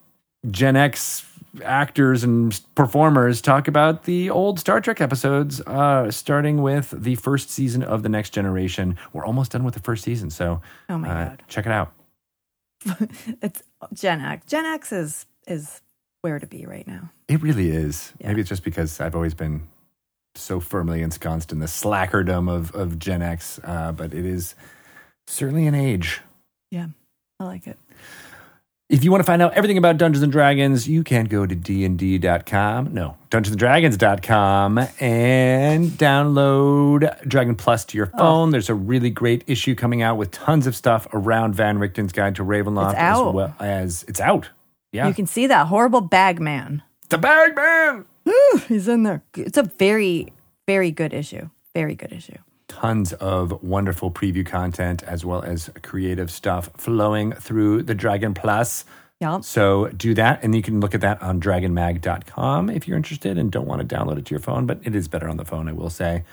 Gen 0.50 0.76
X 0.76 1.24
actors 1.64 2.24
and 2.24 2.58
performers 2.74 3.40
talk 3.40 3.68
about 3.68 4.04
the 4.04 4.30
old 4.30 4.58
Star 4.58 4.80
Trek 4.80 5.00
episodes, 5.00 5.60
uh, 5.62 6.10
starting 6.10 6.62
with 6.62 6.90
the 6.90 7.14
first 7.16 7.50
season 7.50 7.82
of 7.82 8.02
The 8.02 8.08
Next 8.08 8.30
Generation. 8.30 8.96
We're 9.12 9.24
almost 9.24 9.52
done 9.52 9.64
with 9.64 9.74
the 9.74 9.80
first 9.80 10.04
season, 10.04 10.30
so 10.30 10.60
Oh 10.88 10.98
my 10.98 11.08
uh, 11.08 11.28
god, 11.30 11.42
check 11.48 11.66
it 11.66 11.72
out. 11.72 11.92
it's 13.42 13.62
Gen 13.92 14.20
X. 14.20 14.46
Gen 14.46 14.64
X 14.64 14.92
is 14.92 15.26
is 15.46 15.80
where 16.22 16.38
to 16.38 16.46
be 16.46 16.66
right 16.66 16.86
now. 16.86 17.10
It 17.28 17.42
really 17.42 17.70
is. 17.70 18.12
Yeah. 18.18 18.28
Maybe 18.28 18.40
it's 18.40 18.48
just 18.48 18.64
because 18.64 19.00
I've 19.00 19.14
always 19.14 19.34
been 19.34 19.68
so 20.34 20.60
firmly 20.60 21.02
ensconced 21.02 21.52
in 21.52 21.60
the 21.60 21.66
slackerdom 21.66 22.50
of, 22.50 22.74
of 22.74 22.98
Gen 22.98 23.22
X, 23.22 23.60
uh, 23.64 23.92
but 23.92 24.12
it 24.12 24.24
is 24.24 24.54
certainly 25.26 25.66
an 25.66 25.74
age. 25.74 26.20
Yeah, 26.70 26.88
I 27.40 27.44
like 27.44 27.66
it. 27.66 27.78
If 28.88 29.02
you 29.02 29.10
want 29.10 29.20
to 29.20 29.24
find 29.24 29.42
out 29.42 29.52
everything 29.54 29.78
about 29.78 29.96
Dungeons 29.96 30.22
and 30.22 30.30
Dragons, 30.30 30.88
you 30.88 31.02
can 31.02 31.24
go 31.24 31.44
to 31.44 31.56
dnd.com. 31.56 32.94
No, 32.94 33.16
dungeonsanddragons.com 33.30 34.78
and 35.00 35.90
download 35.90 37.28
Dragon 37.28 37.56
Plus 37.56 37.84
to 37.86 37.96
your 37.98 38.12
oh. 38.14 38.18
phone. 38.18 38.50
There's 38.50 38.68
a 38.68 38.74
really 38.74 39.10
great 39.10 39.42
issue 39.48 39.74
coming 39.74 40.02
out 40.02 40.18
with 40.18 40.30
tons 40.30 40.68
of 40.68 40.76
stuff 40.76 41.08
around 41.12 41.56
Van 41.56 41.78
Richten's 41.78 42.12
Guide 42.12 42.36
to 42.36 42.44
Ravenloft 42.44 42.94
as 42.94 43.18
well 43.18 43.56
as 43.58 44.04
it's 44.06 44.20
out. 44.20 44.50
Yeah. 44.92 45.08
You 45.08 45.14
can 45.14 45.26
see 45.26 45.48
that 45.48 45.66
horrible 45.66 46.00
bag 46.00 46.40
man. 46.40 46.84
the 47.08 47.18
bag 47.18 47.56
man. 47.56 48.04
He's 48.68 48.86
in 48.86 49.02
there. 49.02 49.24
It's 49.36 49.58
a 49.58 49.64
very, 49.64 50.32
very 50.64 50.92
good 50.92 51.12
issue. 51.12 51.50
Very 51.74 51.96
good 51.96 52.12
issue. 52.12 52.38
Tons 52.76 53.14
of 53.14 53.62
wonderful 53.62 54.10
preview 54.10 54.44
content 54.44 55.02
as 55.04 55.24
well 55.24 55.42
as 55.42 55.70
creative 55.82 56.30
stuff 56.30 56.68
flowing 56.76 57.32
through 57.32 57.82
the 57.84 57.94
Dragon 57.94 58.34
Plus. 58.34 58.84
Yep. 59.22 59.44
So 59.44 59.88
do 59.88 60.12
that, 60.12 60.44
and 60.44 60.54
you 60.54 60.60
can 60.60 60.80
look 60.80 60.94
at 60.94 61.00
that 61.00 61.22
on 61.22 61.40
dragonmag.com 61.40 62.68
if 62.68 62.86
you're 62.86 62.98
interested 62.98 63.38
and 63.38 63.50
don't 63.50 63.66
want 63.66 63.80
to 63.80 63.96
download 63.96 64.18
it 64.18 64.26
to 64.26 64.30
your 64.30 64.40
phone, 64.40 64.66
but 64.66 64.78
it 64.84 64.94
is 64.94 65.08
better 65.08 65.26
on 65.26 65.38
the 65.38 65.44
phone, 65.46 65.70
I 65.70 65.72
will 65.72 65.88
say. 65.88 66.24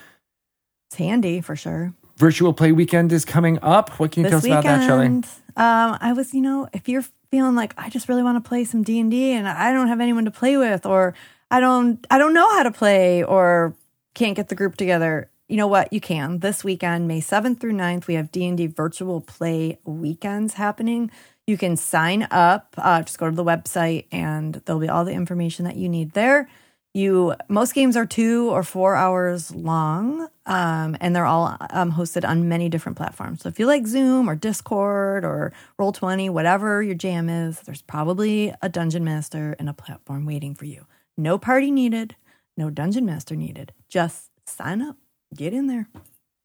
It's 0.90 0.98
handy 0.98 1.40
for 1.40 1.56
sure. 1.56 1.94
Virtual 2.18 2.52
Play 2.52 2.74
Weekend 2.74 3.14
is 3.14 3.24
coming 3.24 3.58
up. 3.62 3.92
What 3.92 4.12
can 4.12 4.26
you 4.26 4.30
tell 4.30 4.40
us 4.40 4.46
about 4.46 4.66
that, 4.66 4.86
Shelly? 4.86 5.06
um, 5.06 5.24
I 5.56 6.12
was, 6.12 6.34
you 6.34 6.42
know, 6.42 6.68
if 6.74 6.90
you're 6.90 7.06
feeling 7.32 7.56
like 7.56 7.74
I 7.78 7.90
just 7.90 8.10
really 8.10 8.22
want 8.22 8.44
to 8.44 8.46
play 8.46 8.66
some 8.66 8.84
D 8.84 9.00
and 9.00 9.10
D 9.10 9.32
and 9.32 9.48
I 9.48 9.72
don't 9.72 9.88
have 9.88 10.02
anyone 10.02 10.26
to 10.26 10.32
play 10.32 10.58
with, 10.58 10.86
or 10.86 11.14
I 11.50 11.62
don't, 11.62 12.06
I 12.12 12.18
don't 12.18 12.34
know 12.34 12.50
how 12.50 12.64
to 12.64 12.72
play, 12.72 13.24
or 13.24 13.76
can't 14.14 14.36
get 14.36 14.50
the 14.50 14.56
group 14.56 14.76
together. 14.76 15.30
You 15.50 15.58
know 15.58 15.68
what? 15.68 15.92
You 15.92 16.00
can 16.00 16.40
this 16.40 16.64
weekend, 16.64 17.08
May 17.08 17.20
seventh 17.20 17.60
through 17.60 17.74
9th, 17.74 18.08
We 18.08 18.14
have 18.16 18.32
D 18.32 18.46
and 18.48 18.58
D 18.58 18.68
virtual 18.68 19.22
play 19.22 19.78
weekends 19.84 20.54
happening. 20.54 21.12
You 21.46 21.58
can 21.58 21.76
sign 21.76 22.28
up. 22.32 22.74
Uh, 22.78 23.04
just 23.04 23.18
go 23.18 23.30
to 23.30 23.36
the 23.36 23.44
website, 23.44 24.06
and 24.12 24.56
there'll 24.66 24.80
be 24.80 24.88
all 24.90 25.04
the 25.04 25.12
information 25.12 25.66
that 25.66 25.76
you 25.76 25.90
need 25.90 26.14
there. 26.14 26.50
You 26.94 27.34
most 27.50 27.74
games 27.74 27.98
are 27.98 28.06
two 28.06 28.52
or 28.52 28.64
four 28.64 28.96
hours 28.96 29.54
long, 29.54 30.28
um, 30.46 30.96
and 31.02 31.16
they're 31.16 31.26
all 31.26 31.58
um, 31.72 31.92
hosted 31.92 32.28
on 32.28 32.48
many 32.48 32.70
different 32.70 32.98
platforms. 32.98 33.42
So 33.42 33.50
if 33.50 33.60
you 33.60 33.66
like 33.66 33.88
Zoom 33.88 34.30
or 34.30 34.36
Discord 34.36 35.26
or 35.26 35.52
Roll 35.78 35.92
Twenty, 35.92 36.30
whatever 36.30 36.82
your 36.84 36.96
jam 36.96 37.30
is, 37.30 37.60
there's 37.62 37.82
probably 37.82 38.54
a 38.62 38.70
dungeon 38.70 39.04
master 39.04 39.56
and 39.60 39.68
a 39.70 39.74
platform 39.74 40.26
waiting 40.26 40.56
for 40.56 40.66
you. 40.66 40.86
No 41.18 41.38
party 41.38 41.72
needed, 41.72 42.16
no 42.56 42.70
dungeon 42.70 43.06
master 43.06 43.36
needed. 43.36 43.74
Just 43.90 44.30
sign 44.46 44.82
up, 44.82 44.98
get 45.34 45.54
in 45.54 45.68
there, 45.68 45.88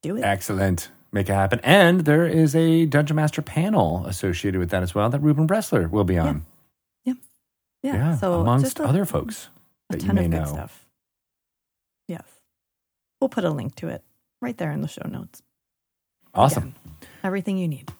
do 0.01 0.17
it. 0.17 0.21
Excellent. 0.23 0.91
Make 1.11 1.29
it 1.29 1.33
happen. 1.33 1.59
And 1.63 2.01
there 2.01 2.25
is 2.27 2.55
a 2.55 2.85
Dungeon 2.85 3.15
Master 3.15 3.41
panel 3.41 4.05
associated 4.05 4.59
with 4.59 4.69
that 4.69 4.83
as 4.83 4.93
well 4.93 5.09
that 5.09 5.19
Ruben 5.21 5.47
Bressler 5.47 5.89
will 5.89 6.03
be 6.03 6.17
on. 6.17 6.45
Yeah. 7.05 7.13
Yeah, 7.81 8.17
so 8.17 8.41
amongst 8.41 8.77
a- 8.79 8.83
other 8.83 9.05
folks 9.05 9.47
a 9.89 9.93
that 9.93 10.01
you 10.01 10.07
ton 10.07 10.15
may 10.17 10.25
of 10.25 10.31
good 10.31 10.37
know. 10.41 10.45
stuff. 10.45 10.85
Yes, 12.09 12.23
we'll 13.21 13.29
put 13.29 13.45
a 13.45 13.49
link 13.49 13.75
to 13.75 13.87
it 13.87 14.03
right 14.41 14.57
there 14.57 14.71
in 14.71 14.81
the 14.81 14.87
show 14.89 15.07
notes. 15.07 15.41
Awesome. 16.33 16.75
Everything 17.23 17.57
you 17.57 17.69
need. 17.69 17.91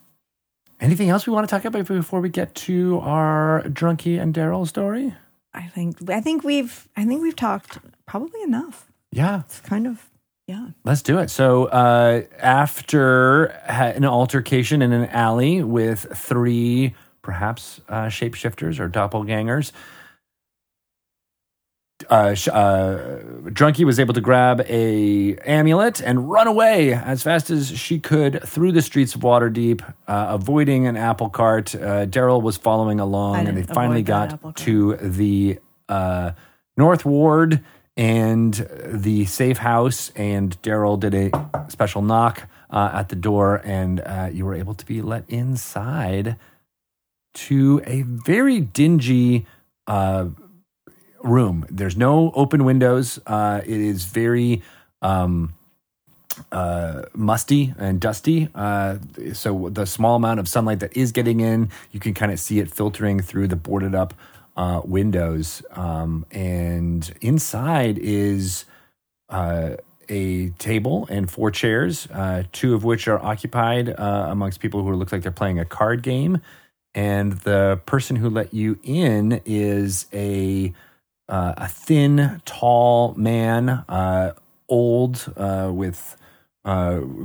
Anything 0.81 1.09
else 1.09 1.25
we 1.25 1.31
want 1.33 1.47
to 1.47 1.55
talk 1.55 1.63
about 1.63 1.85
before 1.87 2.19
we 2.19 2.27
get 2.27 2.53
to 2.55 2.99
our 2.99 3.63
Drunky 3.67 4.19
and 4.21 4.33
Daryl 4.35 4.67
story? 4.67 5.13
I 5.53 5.63
think 5.67 6.09
I 6.09 6.19
think 6.19 6.43
we've 6.43 6.89
I 6.97 7.05
think 7.05 7.21
we've 7.21 7.35
talked 7.35 7.79
probably 8.05 8.41
enough. 8.41 8.91
Yeah, 9.13 9.39
It's 9.41 9.61
kind 9.61 9.87
of 9.87 10.08
yeah. 10.49 10.67
let's 10.83 11.03
do 11.03 11.19
it. 11.19 11.29
So, 11.29 11.65
uh, 11.65 12.23
after 12.39 13.49
ha- 13.67 13.93
an 13.95 14.03
altercation 14.03 14.81
in 14.81 14.91
an 14.91 15.05
alley 15.09 15.61
with 15.61 16.07
three, 16.17 16.95
perhaps 17.21 17.81
uh, 17.87 18.07
shapeshifters 18.07 18.79
or 18.79 18.89
doppelgangers, 18.89 19.71
uh, 22.09 22.33
sh- 22.33 22.47
uh, 22.47 23.19
Drunky 23.43 23.85
was 23.85 23.99
able 23.99 24.15
to 24.15 24.21
grab 24.21 24.61
a 24.67 25.35
amulet 25.45 26.01
and 26.01 26.31
run 26.31 26.47
away 26.47 26.93
as 26.93 27.21
fast 27.21 27.51
as 27.51 27.69
she 27.77 27.99
could 27.99 28.41
through 28.41 28.71
the 28.71 28.81
streets 28.81 29.13
of 29.13 29.21
Waterdeep, 29.21 29.83
uh, 30.07 30.27
avoiding 30.29 30.87
an 30.87 30.97
apple 30.97 31.29
cart. 31.29 31.75
Uh, 31.75 32.07
Daryl 32.07 32.41
was 32.41 32.57
following 32.57 32.99
along, 32.99 33.45
and 33.45 33.55
they 33.55 33.61
finally 33.61 34.01
avoid 34.01 34.07
that 34.07 34.33
apple 34.33 34.51
got 34.51 34.57
to 34.57 34.95
the 34.95 35.59
uh, 35.87 36.31
North 36.75 37.05
Ward 37.05 37.63
and 37.99 38.65
the 38.85 39.25
safe 39.25 39.57
house. 39.57 40.09
And 40.15 40.59
Daryl 40.61 40.97
did 40.97 41.13
a 41.13 41.65
special 41.67 42.01
knock 42.01 42.47
uh, 42.69 42.91
at 42.93 43.09
the 43.09 43.15
door, 43.17 43.61
and 43.65 43.99
uh, 43.99 44.29
you 44.31 44.45
were 44.45 44.55
able 44.55 44.73
to 44.73 44.85
be 44.85 45.01
let 45.01 45.29
inside 45.29 46.37
to 47.33 47.81
a 47.85 48.03
very 48.03 48.61
dingy 48.61 49.45
uh, 49.85 50.27
room. 51.21 51.65
There's 51.69 51.97
no 51.97 52.31
open 52.35 52.63
windows. 52.63 53.19
Uh, 53.27 53.61
it 53.65 53.81
is 53.81 54.05
very 54.05 54.63
um, 55.01 55.53
uh, 56.53 57.03
musty 57.13 57.73
and 57.77 57.99
dusty. 57.99 58.47
Uh, 58.55 58.99
so 59.33 59.67
the 59.69 59.85
small 59.85 60.15
amount 60.15 60.39
of 60.39 60.47
sunlight 60.47 60.79
that 60.79 60.95
is 60.95 61.11
getting 61.11 61.41
in, 61.41 61.69
you 61.91 61.99
can 61.99 62.13
kind 62.13 62.31
of 62.31 62.39
see 62.39 62.59
it 62.59 62.71
filtering 62.71 63.19
through 63.19 63.49
the 63.49 63.57
boarded 63.57 63.93
up 63.93 64.13
uh, 64.59 64.81
windows. 64.83 65.63
Um, 65.71 66.25
and 66.31 67.09
inside 67.21 67.97
is 67.97 68.65
uh, 69.29 69.77
a 70.09 70.49
table 70.49 71.07
and 71.09 71.31
four 71.31 71.49
chairs, 71.49 72.09
uh, 72.11 72.43
two 72.51 72.75
of 72.75 72.83
which 72.83 73.07
are 73.07 73.23
occupied 73.23 73.87
uh, 73.89 74.27
amongst 74.29 74.59
people 74.59 74.83
who 74.83 74.93
look 74.93 75.13
like 75.13 75.21
they're 75.21 75.31
playing 75.31 75.59
a 75.59 75.65
card 75.65 76.03
game. 76.03 76.41
And 76.93 77.33
the 77.39 77.79
person 77.85 78.17
who 78.17 78.29
let 78.29 78.53
you 78.53 78.77
in 78.83 79.41
is 79.45 80.07
a 80.11 80.73
uh, 81.29 81.53
a 81.57 81.67
thin, 81.67 82.41
tall 82.43 83.13
man, 83.13 83.69
uh, 83.69 84.33
old, 84.67 85.31
with 85.37 86.17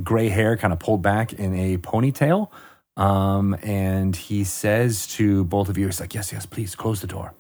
gray 0.05 0.29
hair 0.29 0.57
kind 0.57 0.73
of 0.73 0.79
pulled 0.79 1.03
back 1.03 1.33
in 1.33 1.55
a 1.55 1.79
ponytail. 1.79 2.49
Um, 2.97 3.55
and 3.63 4.15
he 4.15 4.45
says 4.45 5.07
to 5.17 5.45
both 5.45 5.69
of 5.69 5.77
you, 5.77 5.87
he's 5.87 6.01
like, 6.01 6.15
Yes, 6.15 6.33
yes, 6.33 6.47
please 6.47 6.75
close 6.77 7.01
the 7.01 7.07
door. 7.07 7.35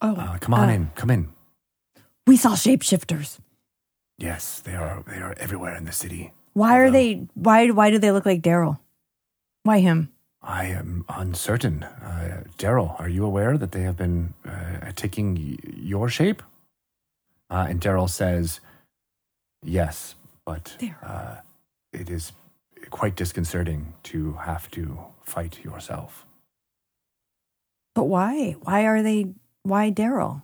Oh, 0.00 0.16
Uh, 0.16 0.38
come 0.38 0.54
on 0.54 0.68
uh, 0.68 0.72
in, 0.72 0.90
come 0.94 1.10
in. 1.10 1.28
We 2.26 2.36
saw 2.36 2.50
shapeshifters. 2.54 3.38
Yes, 4.18 4.60
they 4.60 4.74
are 4.74 5.02
they 5.06 5.18
are 5.20 5.34
everywhere 5.38 5.76
in 5.76 5.84
the 5.84 5.92
city. 5.92 6.32
Why 6.54 6.76
are 6.78 6.90
they? 6.90 7.26
Why? 7.34 7.68
Why 7.70 7.90
do 7.90 7.98
they 7.98 8.10
look 8.12 8.26
like 8.26 8.42
Daryl? 8.42 8.78
Why 9.64 9.78
him? 9.80 10.10
I 10.42 10.66
am 10.66 11.04
uncertain. 11.08 11.84
Uh, 11.84 12.42
Daryl, 12.58 12.98
are 13.00 13.08
you 13.08 13.24
aware 13.24 13.56
that 13.56 13.70
they 13.72 13.82
have 13.82 13.96
been 13.96 14.34
uh, 14.44 14.90
taking 14.96 15.34
y- 15.36 15.56
your 15.76 16.08
shape? 16.08 16.42
Uh, 17.48 17.66
and 17.68 17.80
Daryl 17.80 18.10
says, 18.10 18.60
Yes, 19.62 20.14
but 20.44 20.76
uh, 21.02 21.36
it 21.92 22.10
is 22.10 22.32
quite 22.90 23.16
disconcerting 23.16 23.94
to 24.04 24.34
have 24.44 24.70
to 24.72 24.98
fight 25.22 25.64
yourself. 25.64 26.26
But 27.94 28.04
why? 28.04 28.56
Why 28.62 28.86
are 28.86 29.02
they? 29.02 29.34
Why 29.62 29.90
Daryl? 29.90 30.42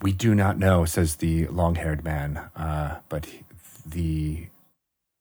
We 0.00 0.12
do 0.12 0.34
not 0.34 0.58
know, 0.58 0.84
says 0.84 1.16
the 1.16 1.46
long 1.46 1.76
haired 1.76 2.04
man, 2.04 2.36
uh, 2.56 2.98
but 3.08 3.28
the 3.86 4.48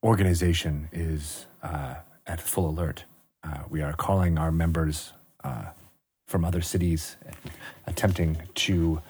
organization 0.03 0.89
is 0.91 1.45
uh, 1.61 1.95
at 2.25 2.41
full 2.41 2.69
alert. 2.69 3.05
Uh, 3.43 3.59
we 3.69 3.81
are 3.81 3.93
calling 3.93 4.37
our 4.37 4.51
members 4.51 5.13
uh, 5.43 5.65
from 6.27 6.43
other 6.43 6.61
cities, 6.61 7.17
attempting 7.85 8.41
to 8.55 9.01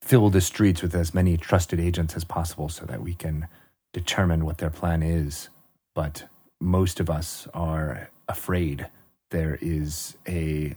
fill 0.00 0.30
the 0.30 0.40
streets 0.40 0.82
with 0.82 0.94
as 0.94 1.12
many 1.12 1.36
trusted 1.36 1.78
agents 1.78 2.16
as 2.16 2.24
possible 2.24 2.68
so 2.68 2.86
that 2.86 3.02
we 3.02 3.14
can 3.14 3.46
determine 3.92 4.44
what 4.44 4.58
their 4.58 4.70
plan 4.70 5.02
is. 5.02 5.48
But 5.94 6.24
most 6.60 7.00
of 7.00 7.10
us 7.10 7.48
are 7.54 8.10
afraid 8.28 8.86
there 9.30 9.58
is 9.60 10.16
a 10.28 10.76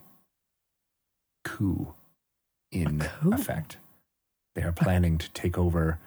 coup 1.44 1.94
in 2.72 3.02
A 3.02 3.06
coup? 3.22 3.34
effect. 3.34 3.77
They 4.56 4.61
are 4.64 4.72
planning 4.72 5.18
to 5.18 5.30
take 5.31 5.57
over 5.57 5.99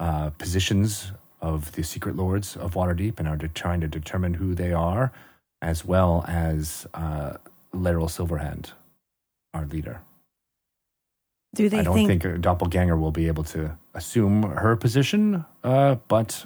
uh, 0.00 0.30
positions 0.30 1.12
of 1.40 1.72
the 1.72 1.82
secret 1.82 2.16
lords 2.16 2.56
of 2.56 2.74
Waterdeep 2.74 3.18
and 3.18 3.28
are 3.28 3.36
de- 3.36 3.48
trying 3.48 3.80
to 3.80 3.88
determine 3.88 4.34
who 4.34 4.54
they 4.54 4.72
are, 4.72 5.12
as 5.62 5.84
well 5.84 6.24
as 6.26 6.86
uh, 6.94 7.34
Laeral 7.72 8.08
Silverhand, 8.08 8.72
our 9.52 9.66
leader. 9.66 10.00
Do 11.54 11.68
they 11.68 11.78
I 11.78 11.82
don't 11.82 11.94
think? 11.94 12.08
think, 12.08 12.24
a 12.24 12.38
doppelganger 12.38 12.96
will 12.96 13.12
be 13.12 13.28
able 13.28 13.44
to 13.44 13.76
assume 13.94 14.42
her 14.42 14.74
position, 14.74 15.44
uh, 15.62 15.96
but 16.08 16.44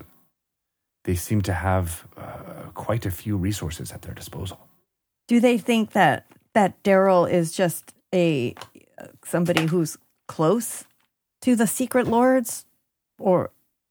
they 1.09 1.15
seem 1.15 1.41
to 1.41 1.55
have 1.55 2.07
uh, 2.19 2.69
quite 2.75 3.07
a 3.07 3.11
few 3.11 3.35
resources 3.35 3.93
at 3.93 4.03
their 4.03 4.13
disposal. 4.13 4.69
do 5.27 5.41
they 5.41 5.57
think 5.57 5.93
that 5.93 6.27
that 6.53 6.83
Daryl 6.83 7.31
is 7.31 7.51
just 7.51 7.95
a 8.15 8.55
somebody 9.25 9.65
who's 9.65 9.97
close 10.27 10.85
to 11.41 11.57
the 11.57 11.67
secret 11.67 12.07
lords, 12.09 12.67
or 13.19 13.51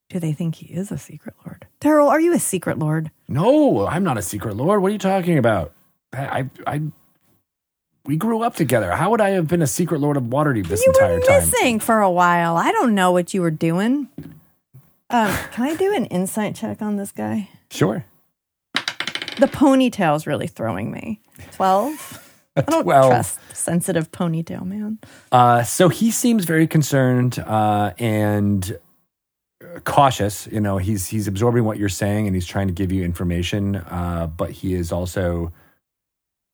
do 0.10 0.19
they 0.19 0.31
think 0.31 0.56
he 0.56 0.68
is 0.68 0.91
a 0.91 0.98
secret 0.99 1.34
lord? 1.44 1.65
Daryl, 1.81 2.07
are 2.07 2.19
you 2.19 2.34
a 2.35 2.39
secret 2.39 2.77
lord? 2.77 3.10
No, 3.27 3.88
I'm 3.88 4.03
not 4.03 4.19
a 4.19 4.22
secret 4.22 4.56
lord. 4.56 4.84
What 4.84 4.89
are 4.89 4.94
you 4.94 4.99
talking 4.99 5.39
about? 5.39 5.73
I, 6.14 6.19
I, 6.22 6.49
I 6.68 6.81
we 8.06 8.15
grew 8.15 8.44
up 8.44 8.56
together. 8.56 8.91
How 8.91 9.10
would 9.10 9.22
I 9.22 9.31
have 9.31 9.48
been 9.48 9.64
a 9.64 9.68
secret 9.68 10.02
lord 10.02 10.18
of 10.18 10.23
Waterdeep 10.26 10.68
this 10.68 10.85
you 10.85 10.91
entire 10.91 11.19
time? 11.19 11.27
You 11.27 11.34
were 11.34 11.41
missing 11.41 11.80
for 11.80 11.99
a 11.99 12.11
while. 12.11 12.57
I 12.57 12.72
don't 12.72 12.94
know 12.94 13.11
what 13.11 13.34
you 13.34 13.41
were 13.41 13.49
doing. 13.49 14.07
Um, 15.09 15.34
can 15.51 15.65
I 15.65 15.75
do 15.75 15.95
an 15.95 16.05
insight 16.05 16.55
check 16.55 16.81
on 16.81 16.97
this 16.97 17.11
guy? 17.11 17.49
Sure. 17.71 18.05
The 18.73 19.47
ponytail's 19.47 20.25
really 20.27 20.47
throwing 20.47 20.91
me. 20.91 21.21
Twelve. 21.51 22.23
I 22.55 22.61
don't 22.61 22.84
12. 22.84 23.11
trust 23.11 23.39
sensitive 23.53 24.11
ponytail 24.11 24.65
man. 24.65 24.97
Uh, 25.31 25.61
so 25.61 25.89
he 25.89 26.09
seems 26.09 26.45
very 26.45 26.65
concerned 26.65 27.38
uh, 27.38 27.93
and 27.99 28.79
cautious. 29.84 30.47
You 30.51 30.59
know, 30.59 30.77
he's 30.79 31.07
he's 31.07 31.27
absorbing 31.27 31.63
what 31.65 31.77
you're 31.77 31.88
saying 31.88 32.25
and 32.25 32.35
he's 32.35 32.47
trying 32.47 32.67
to 32.67 32.73
give 32.73 32.91
you 32.91 33.03
information. 33.03 33.75
Uh, 33.75 34.27
but 34.35 34.49
he 34.49 34.73
is 34.73 34.91
also 34.91 35.53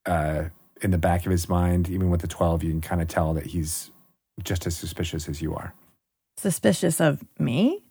uh, 0.05 0.45
in 0.81 0.91
the 0.91 0.97
back 0.97 1.25
of 1.25 1.31
his 1.31 1.47
mind, 1.47 1.89
even 1.89 2.09
with 2.09 2.19
the 2.21 2.27
twelve, 2.27 2.63
you 2.63 2.71
can 2.71 2.81
kind 2.81 3.01
of 3.01 3.07
tell 3.07 3.33
that 3.33 3.45
he's 3.45 3.89
just 4.43 4.67
as 4.67 4.75
suspicious 4.75 5.29
as 5.29 5.41
you 5.41 5.55
are 5.55 5.73
Suspicious 6.37 6.99
of 6.99 7.23
me? 7.39 7.82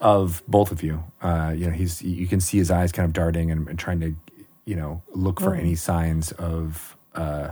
Of 0.00 0.42
both 0.48 0.70
of 0.72 0.82
you. 0.82 1.02
Uh, 1.22 1.52
you 1.56 1.66
know, 1.66 1.72
he's 1.72 2.02
you 2.02 2.26
can 2.26 2.40
see 2.40 2.58
his 2.58 2.70
eyes 2.70 2.92
kind 2.92 3.06
of 3.06 3.12
darting 3.12 3.50
and, 3.50 3.68
and 3.68 3.78
trying 3.78 4.00
to, 4.00 4.14
you 4.64 4.76
know, 4.76 5.02
look 5.14 5.40
for 5.40 5.54
Oh. 5.54 5.58
any 5.58 5.74
signs 5.74 6.32
of 6.32 6.96
uh, 7.14 7.50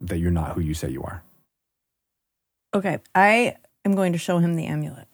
that 0.00 0.18
you're 0.18 0.30
not 0.30 0.52
who 0.52 0.60
you 0.60 0.74
say 0.74 0.88
you 0.90 1.02
are. 1.02 1.22
Okay, 2.74 2.98
I 3.14 3.56
am 3.84 3.94
going 3.94 4.12
to 4.12 4.18
show 4.18 4.38
him 4.38 4.54
the 4.56 4.66
amulet. 4.66 5.06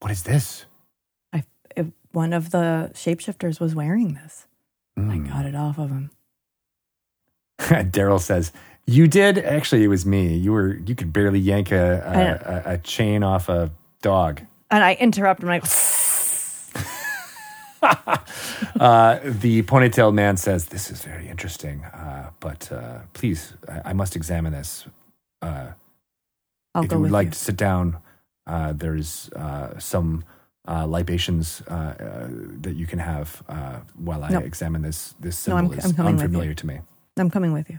What 0.00 0.10
is 0.12 0.22
this? 0.22 0.66
If 1.76 1.86
one 2.12 2.32
of 2.32 2.50
the 2.50 2.92
shapeshifters 2.94 3.58
was 3.58 3.74
wearing 3.74 4.14
this. 4.14 4.46
I 4.96 5.00
Mm. 5.00 5.28
got 5.28 5.44
it 5.44 5.56
off 5.56 5.76
of 5.78 5.90
him. 5.90 6.10
Daryl 7.58 8.20
says, 8.20 8.52
"You 8.86 9.08
did. 9.08 9.38
Actually, 9.38 9.82
it 9.82 9.88
was 9.88 10.06
me. 10.06 10.36
You 10.36 10.52
were. 10.52 10.76
You 10.76 10.94
could 10.94 11.12
barely 11.12 11.40
yank 11.40 11.72
I 11.72 11.76
a 11.76 12.00
a, 12.04 12.62
a, 12.66 12.72
a 12.74 12.78
chain 12.78 13.22
off 13.24 13.48
a 13.48 13.72
dog." 14.02 14.42
And 14.74 14.82
I 14.82 14.94
interrupt 14.94 15.40
him 15.42 15.48
like, 15.50 15.64
Uh, 18.80 19.20
the 19.22 19.62
ponytail 19.62 20.12
man 20.12 20.36
says, 20.36 20.66
"This 20.66 20.90
is 20.90 21.02
very 21.02 21.28
interesting, 21.28 21.84
uh, 21.84 22.30
but 22.40 22.72
uh, 22.72 23.00
please, 23.12 23.52
I, 23.68 23.90
I 23.90 23.92
must 23.92 24.16
examine 24.16 24.52
this. 24.52 24.86
Uh, 25.42 25.68
I'll 26.74 26.82
if 26.84 26.88
go 26.90 26.96
you 26.96 27.02
would 27.02 27.10
like 27.12 27.26
you. 27.26 27.32
to 27.32 27.38
sit 27.38 27.56
down, 27.56 27.98
uh, 28.48 28.72
there's 28.72 29.28
uh, 29.36 29.78
some 29.78 30.24
uh, 30.66 30.86
libations 30.86 31.58
that 31.68 32.72
you 32.74 32.86
can 32.86 32.98
have 32.98 33.42
uh, 33.48 33.80
while 33.96 34.24
I 34.24 34.30
No. 34.30 34.38
examine 34.40 34.82
this. 34.82 35.14
This 35.20 35.46
No, 35.46 35.56
I'm- 35.56 35.68
symbol 35.68 35.84
I'm 35.84 35.92
is 35.92 35.98
you. 35.98 36.04
unfamiliar 36.24 36.54
to 36.54 36.66
me." 36.66 36.80
I'm 37.16 37.30
coming 37.30 37.52
with 37.52 37.70
you. 37.70 37.78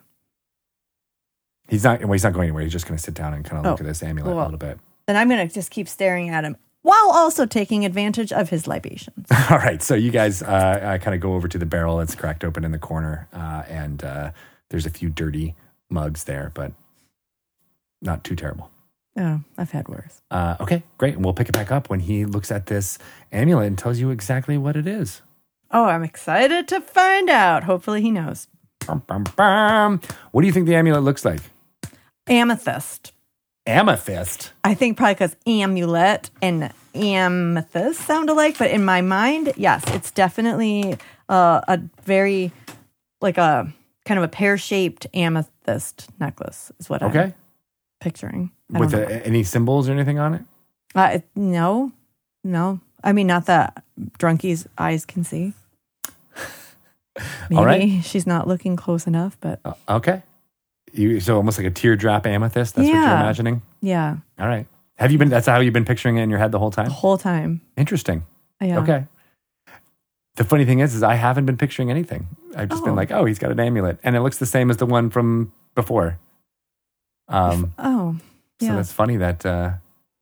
He's 1.67 1.84
not. 1.84 1.99
Well, 2.01 2.13
he's 2.13 2.23
not 2.23 2.31
going 2.34 2.45
anywhere. 2.47 2.63
He's 2.63 2.72
just 2.72 2.88
going 2.88 2.97
to 2.97 3.03
sit 3.03 3.15
down 3.15 3.34
and 3.34 3.43
kind 3.43 3.57
of 3.65 3.65
look 3.72 3.81
Oh, 3.81 3.84
at 3.84 3.88
this 3.88 4.01
amulet 4.03 4.34
well. 4.35 4.45
a 4.45 4.49
little 4.51 4.59
bit. 4.59 4.80
Then 5.07 5.17
I'm 5.17 5.27
going 5.30 5.45
to 5.45 5.53
just 5.53 5.72
keep 5.72 5.88
staring 5.89 6.30
at 6.30 6.43
him 6.45 6.55
while 6.86 7.10
also 7.12 7.48
taking 7.48 7.84
advantage 7.84 8.32
of 8.32 8.49
his 8.49 8.68
libations. 8.68 9.28
All 9.49 9.57
right, 9.57 9.82
so 9.82 9.95
you 9.95 10.12
guys 10.12 10.44
uh, 10.44 10.99
kind 11.02 11.16
of 11.16 11.20
go 11.20 11.34
over 11.34 11.48
to 11.48 11.57
the 11.57 11.66
barrel 11.66 11.98
that's 11.98 12.14
cracked 12.14 12.44
open 12.44 12.64
in 12.64 12.72
the 12.72 12.78
corner, 12.78 13.28
uh, 13.34 13.64
and 13.68 14.03
uh, 14.03 14.32
there's 14.70 14.86
a 14.86 14.91
few 14.91 15.10
dirty 15.10 15.56
mugs 15.90 16.26
there, 16.26 16.52
but 16.53 16.74
not 18.03 18.24
too 18.24 18.36
terrible. 18.36 18.70
Oh, 19.18 19.41
I've 19.57 19.72
had 19.72 19.88
worse. 19.88 20.22
Uh, 20.30 20.57
okay, 20.60 20.84
great, 20.99 21.16
and 21.16 21.26
we'll 21.26 21.34
pick 21.34 21.49
it 21.49 21.53
back 21.53 21.72
up 21.72 21.90
when 21.90 22.02
he 22.02 22.24
looks 22.24 22.52
at 22.52 22.68
this 22.68 22.99
amulet 23.32 23.66
and 23.66 23.80
tells 23.80 23.98
you 23.98 24.12
exactly 24.12 24.56
what 24.56 24.76
it 24.76 24.86
is. 24.86 25.24
Oh, 25.72 25.86
I'm 25.86 26.03
excited 26.03 26.68
to 26.68 26.82
find 26.82 27.32
out. 27.32 27.64
Hopefully 27.64 28.03
he 28.03 28.12
knows. 28.12 28.48
Bum, 28.86 29.02
bum, 29.07 29.26
bum. 29.36 30.02
What 30.32 30.41
do 30.41 30.48
you 30.48 30.53
think 30.53 30.68
the 30.68 30.76
amulet 30.76 31.02
looks 31.02 31.26
like? 31.26 31.40
Amethyst. 32.28 33.12
Amethyst. 33.67 34.51
I 34.63 34.73
think 34.75 34.97
probably 34.97 35.15
because 35.15 35.35
amulet 35.47 36.29
and 36.41 36.71
amethyst 36.93 38.01
sound 38.01 38.29
alike, 38.29 38.57
but 38.57 38.69
in 38.71 38.85
my 38.85 39.01
mind, 39.01 39.53
yes, 39.57 39.83
it's 39.87 40.11
definitely 40.11 40.97
uh, 41.29 41.61
a 41.67 41.79
very 42.03 42.51
like 43.21 43.37
a 43.37 43.71
kind 44.05 44.17
of 44.19 44.23
a 44.23 44.27
pear 44.27 44.57
shaped 44.57 45.07
amethyst 45.15 46.09
necklace 46.19 46.71
is 46.79 46.89
what 46.89 47.01
I'm 47.01 47.09
Okay, 47.09 47.33
picturing. 47.99 48.51
I 48.73 48.79
with 48.79 48.91
know. 48.93 48.99
any 49.03 49.43
symbols 49.43 49.89
or 49.89 49.93
anything 49.93 50.19
on 50.19 50.35
it? 50.35 50.41
Uh, 50.93 51.09
it- 51.15 51.27
no, 51.35 51.91
no. 52.43 52.79
I 53.03 53.13
mean, 53.13 53.27
not 53.27 53.45
that 53.47 53.83
Drunkie's 54.19 54.67
eyes 54.77 55.05
can 55.05 55.23
see. 55.23 55.53
Maybe 57.49 57.55
All 57.57 57.65
right. 57.65 58.03
she's 58.03 58.27
not 58.27 58.47
looking 58.47 58.75
close 58.75 59.07
enough, 59.07 59.37
but 59.39 59.59
Uh, 59.65 59.73
okay, 59.89 60.21
you 60.97 61.19
so 61.19 61.35
almost 61.35 61.57
like 61.57 61.67
a 61.67 61.72
teardrop 61.72 62.26
amethyst. 62.26 62.76
That's 62.76 62.88
what 62.88 62.93
you're 62.93 63.01
Yeah. 63.03 63.19
imagining. 63.22 63.61
yeah, 63.81 64.17
All 64.39 64.47
right. 64.47 64.65
Have 64.97 65.11
you 65.11 65.17
been? 65.17 65.30
That's 65.30 65.45
how 65.47 65.59
you've 65.59 65.73
been 65.73 65.85
picturing 65.85 66.17
it 66.17 66.23
in 66.23 66.30
your 66.30 66.39
head 66.39 66.51
the 66.51 66.59
whole 66.59 66.72
time. 66.72 66.85
the 66.85 66.91
whole 66.93 67.17
time. 67.17 67.61
Interesting. 67.76 68.23
Yeah. 68.61 68.80
Okay. 68.80 69.05
The 70.38 70.43
funny 70.43 70.65
thing 70.65 70.80
is, 70.80 70.93
is 70.95 71.03
I 71.03 71.15
haven't 71.15 71.45
been 71.45 71.57
picturing 71.57 71.89
anything. 71.91 72.27
I've 72.57 72.69
just 72.69 72.84
been 72.84 72.93
Oh. 72.93 72.95
like, 72.95 73.11
oh, 73.11 73.26
he's 73.26 73.39
got 73.39 73.51
an 73.51 73.59
amulet, 73.59 73.99
and 74.03 74.15
it 74.15 74.22
looks 74.22 74.38
the 74.38 74.45
same 74.45 74.69
as 74.69 74.77
the 74.77 74.85
one 74.85 75.09
from 75.09 75.51
before. 75.76 76.17
Um, 77.27 77.73
Oh, 77.80 78.15
so 78.59 78.65
yeah. 78.67 78.76
that's 78.76 78.91
funny 78.91 79.17
that 79.17 79.45
uh, 79.45 79.72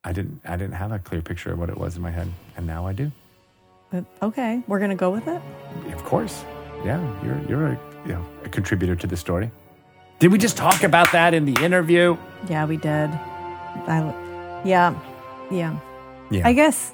I 0.03 0.13
didn't, 0.13 0.41
I 0.45 0.55
didn't 0.55 0.75
have 0.75 0.91
a 0.91 0.99
clear 0.99 1.21
picture 1.21 1.51
of 1.53 1.59
what 1.59 1.69
it 1.69 1.77
was 1.77 1.95
in 1.95 2.01
my 2.01 2.11
head, 2.11 2.29
and 2.57 2.65
now 2.67 2.85
I 2.87 2.93
do. 2.93 3.11
but 3.91 4.05
okay, 4.21 4.63
we're 4.67 4.79
gonna 4.79 4.95
go 4.95 5.11
with 5.11 5.27
it. 5.27 5.41
Of 5.93 6.03
course, 6.03 6.43
yeah, 6.85 6.99
you're, 7.23 7.39
you're 7.47 7.67
a, 7.67 7.79
you 8.05 8.13
know, 8.13 8.25
a 8.43 8.49
contributor 8.49 8.95
to 8.95 9.05
the 9.07 9.17
story. 9.17 9.51
Did 10.23 10.31
we 10.31 10.37
just 10.37 10.55
talk 10.55 10.83
about 10.83 11.11
that 11.11 11.33
in 11.33 11.43
the 11.43 11.61
interview? 11.61 12.15
Yeah, 12.47 12.65
we 12.65 12.77
did. 12.77 13.09
I, 13.09 14.61
yeah, 14.63 14.97
yeah. 15.51 15.77
Yeah. 16.31 16.47
I 16.47 16.53
guess. 16.53 16.93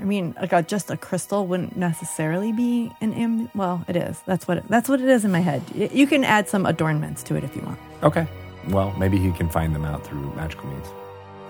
I 0.00 0.02
mean, 0.02 0.34
like 0.40 0.52
a, 0.52 0.60
just 0.60 0.90
a 0.90 0.96
crystal 0.96 1.46
wouldn't 1.46 1.76
necessarily 1.76 2.50
be 2.50 2.90
an 3.00 3.12
am. 3.12 3.48
Well, 3.54 3.84
it 3.86 3.94
is. 3.94 4.20
That's 4.26 4.48
what 4.48 4.56
it, 4.56 4.64
that's 4.68 4.88
what 4.88 5.00
it 5.00 5.08
is 5.08 5.24
in 5.24 5.30
my 5.30 5.38
head. 5.38 5.62
You 5.72 6.08
can 6.08 6.24
add 6.24 6.48
some 6.48 6.66
adornments 6.66 7.22
to 7.22 7.36
it 7.36 7.44
if 7.44 7.54
you 7.54 7.62
want. 7.62 7.78
Okay. 8.02 8.26
Well, 8.70 8.92
maybe 8.98 9.18
he 9.18 9.30
can 9.30 9.48
find 9.48 9.72
them 9.72 9.84
out 9.84 10.04
through 10.04 10.34
magical 10.34 10.68
means. 10.68 10.88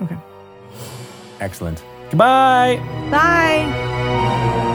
Okay. 0.02 0.18
Excellent. 1.40 1.82
Goodbye. 2.10 2.76
Bye. 3.10 4.68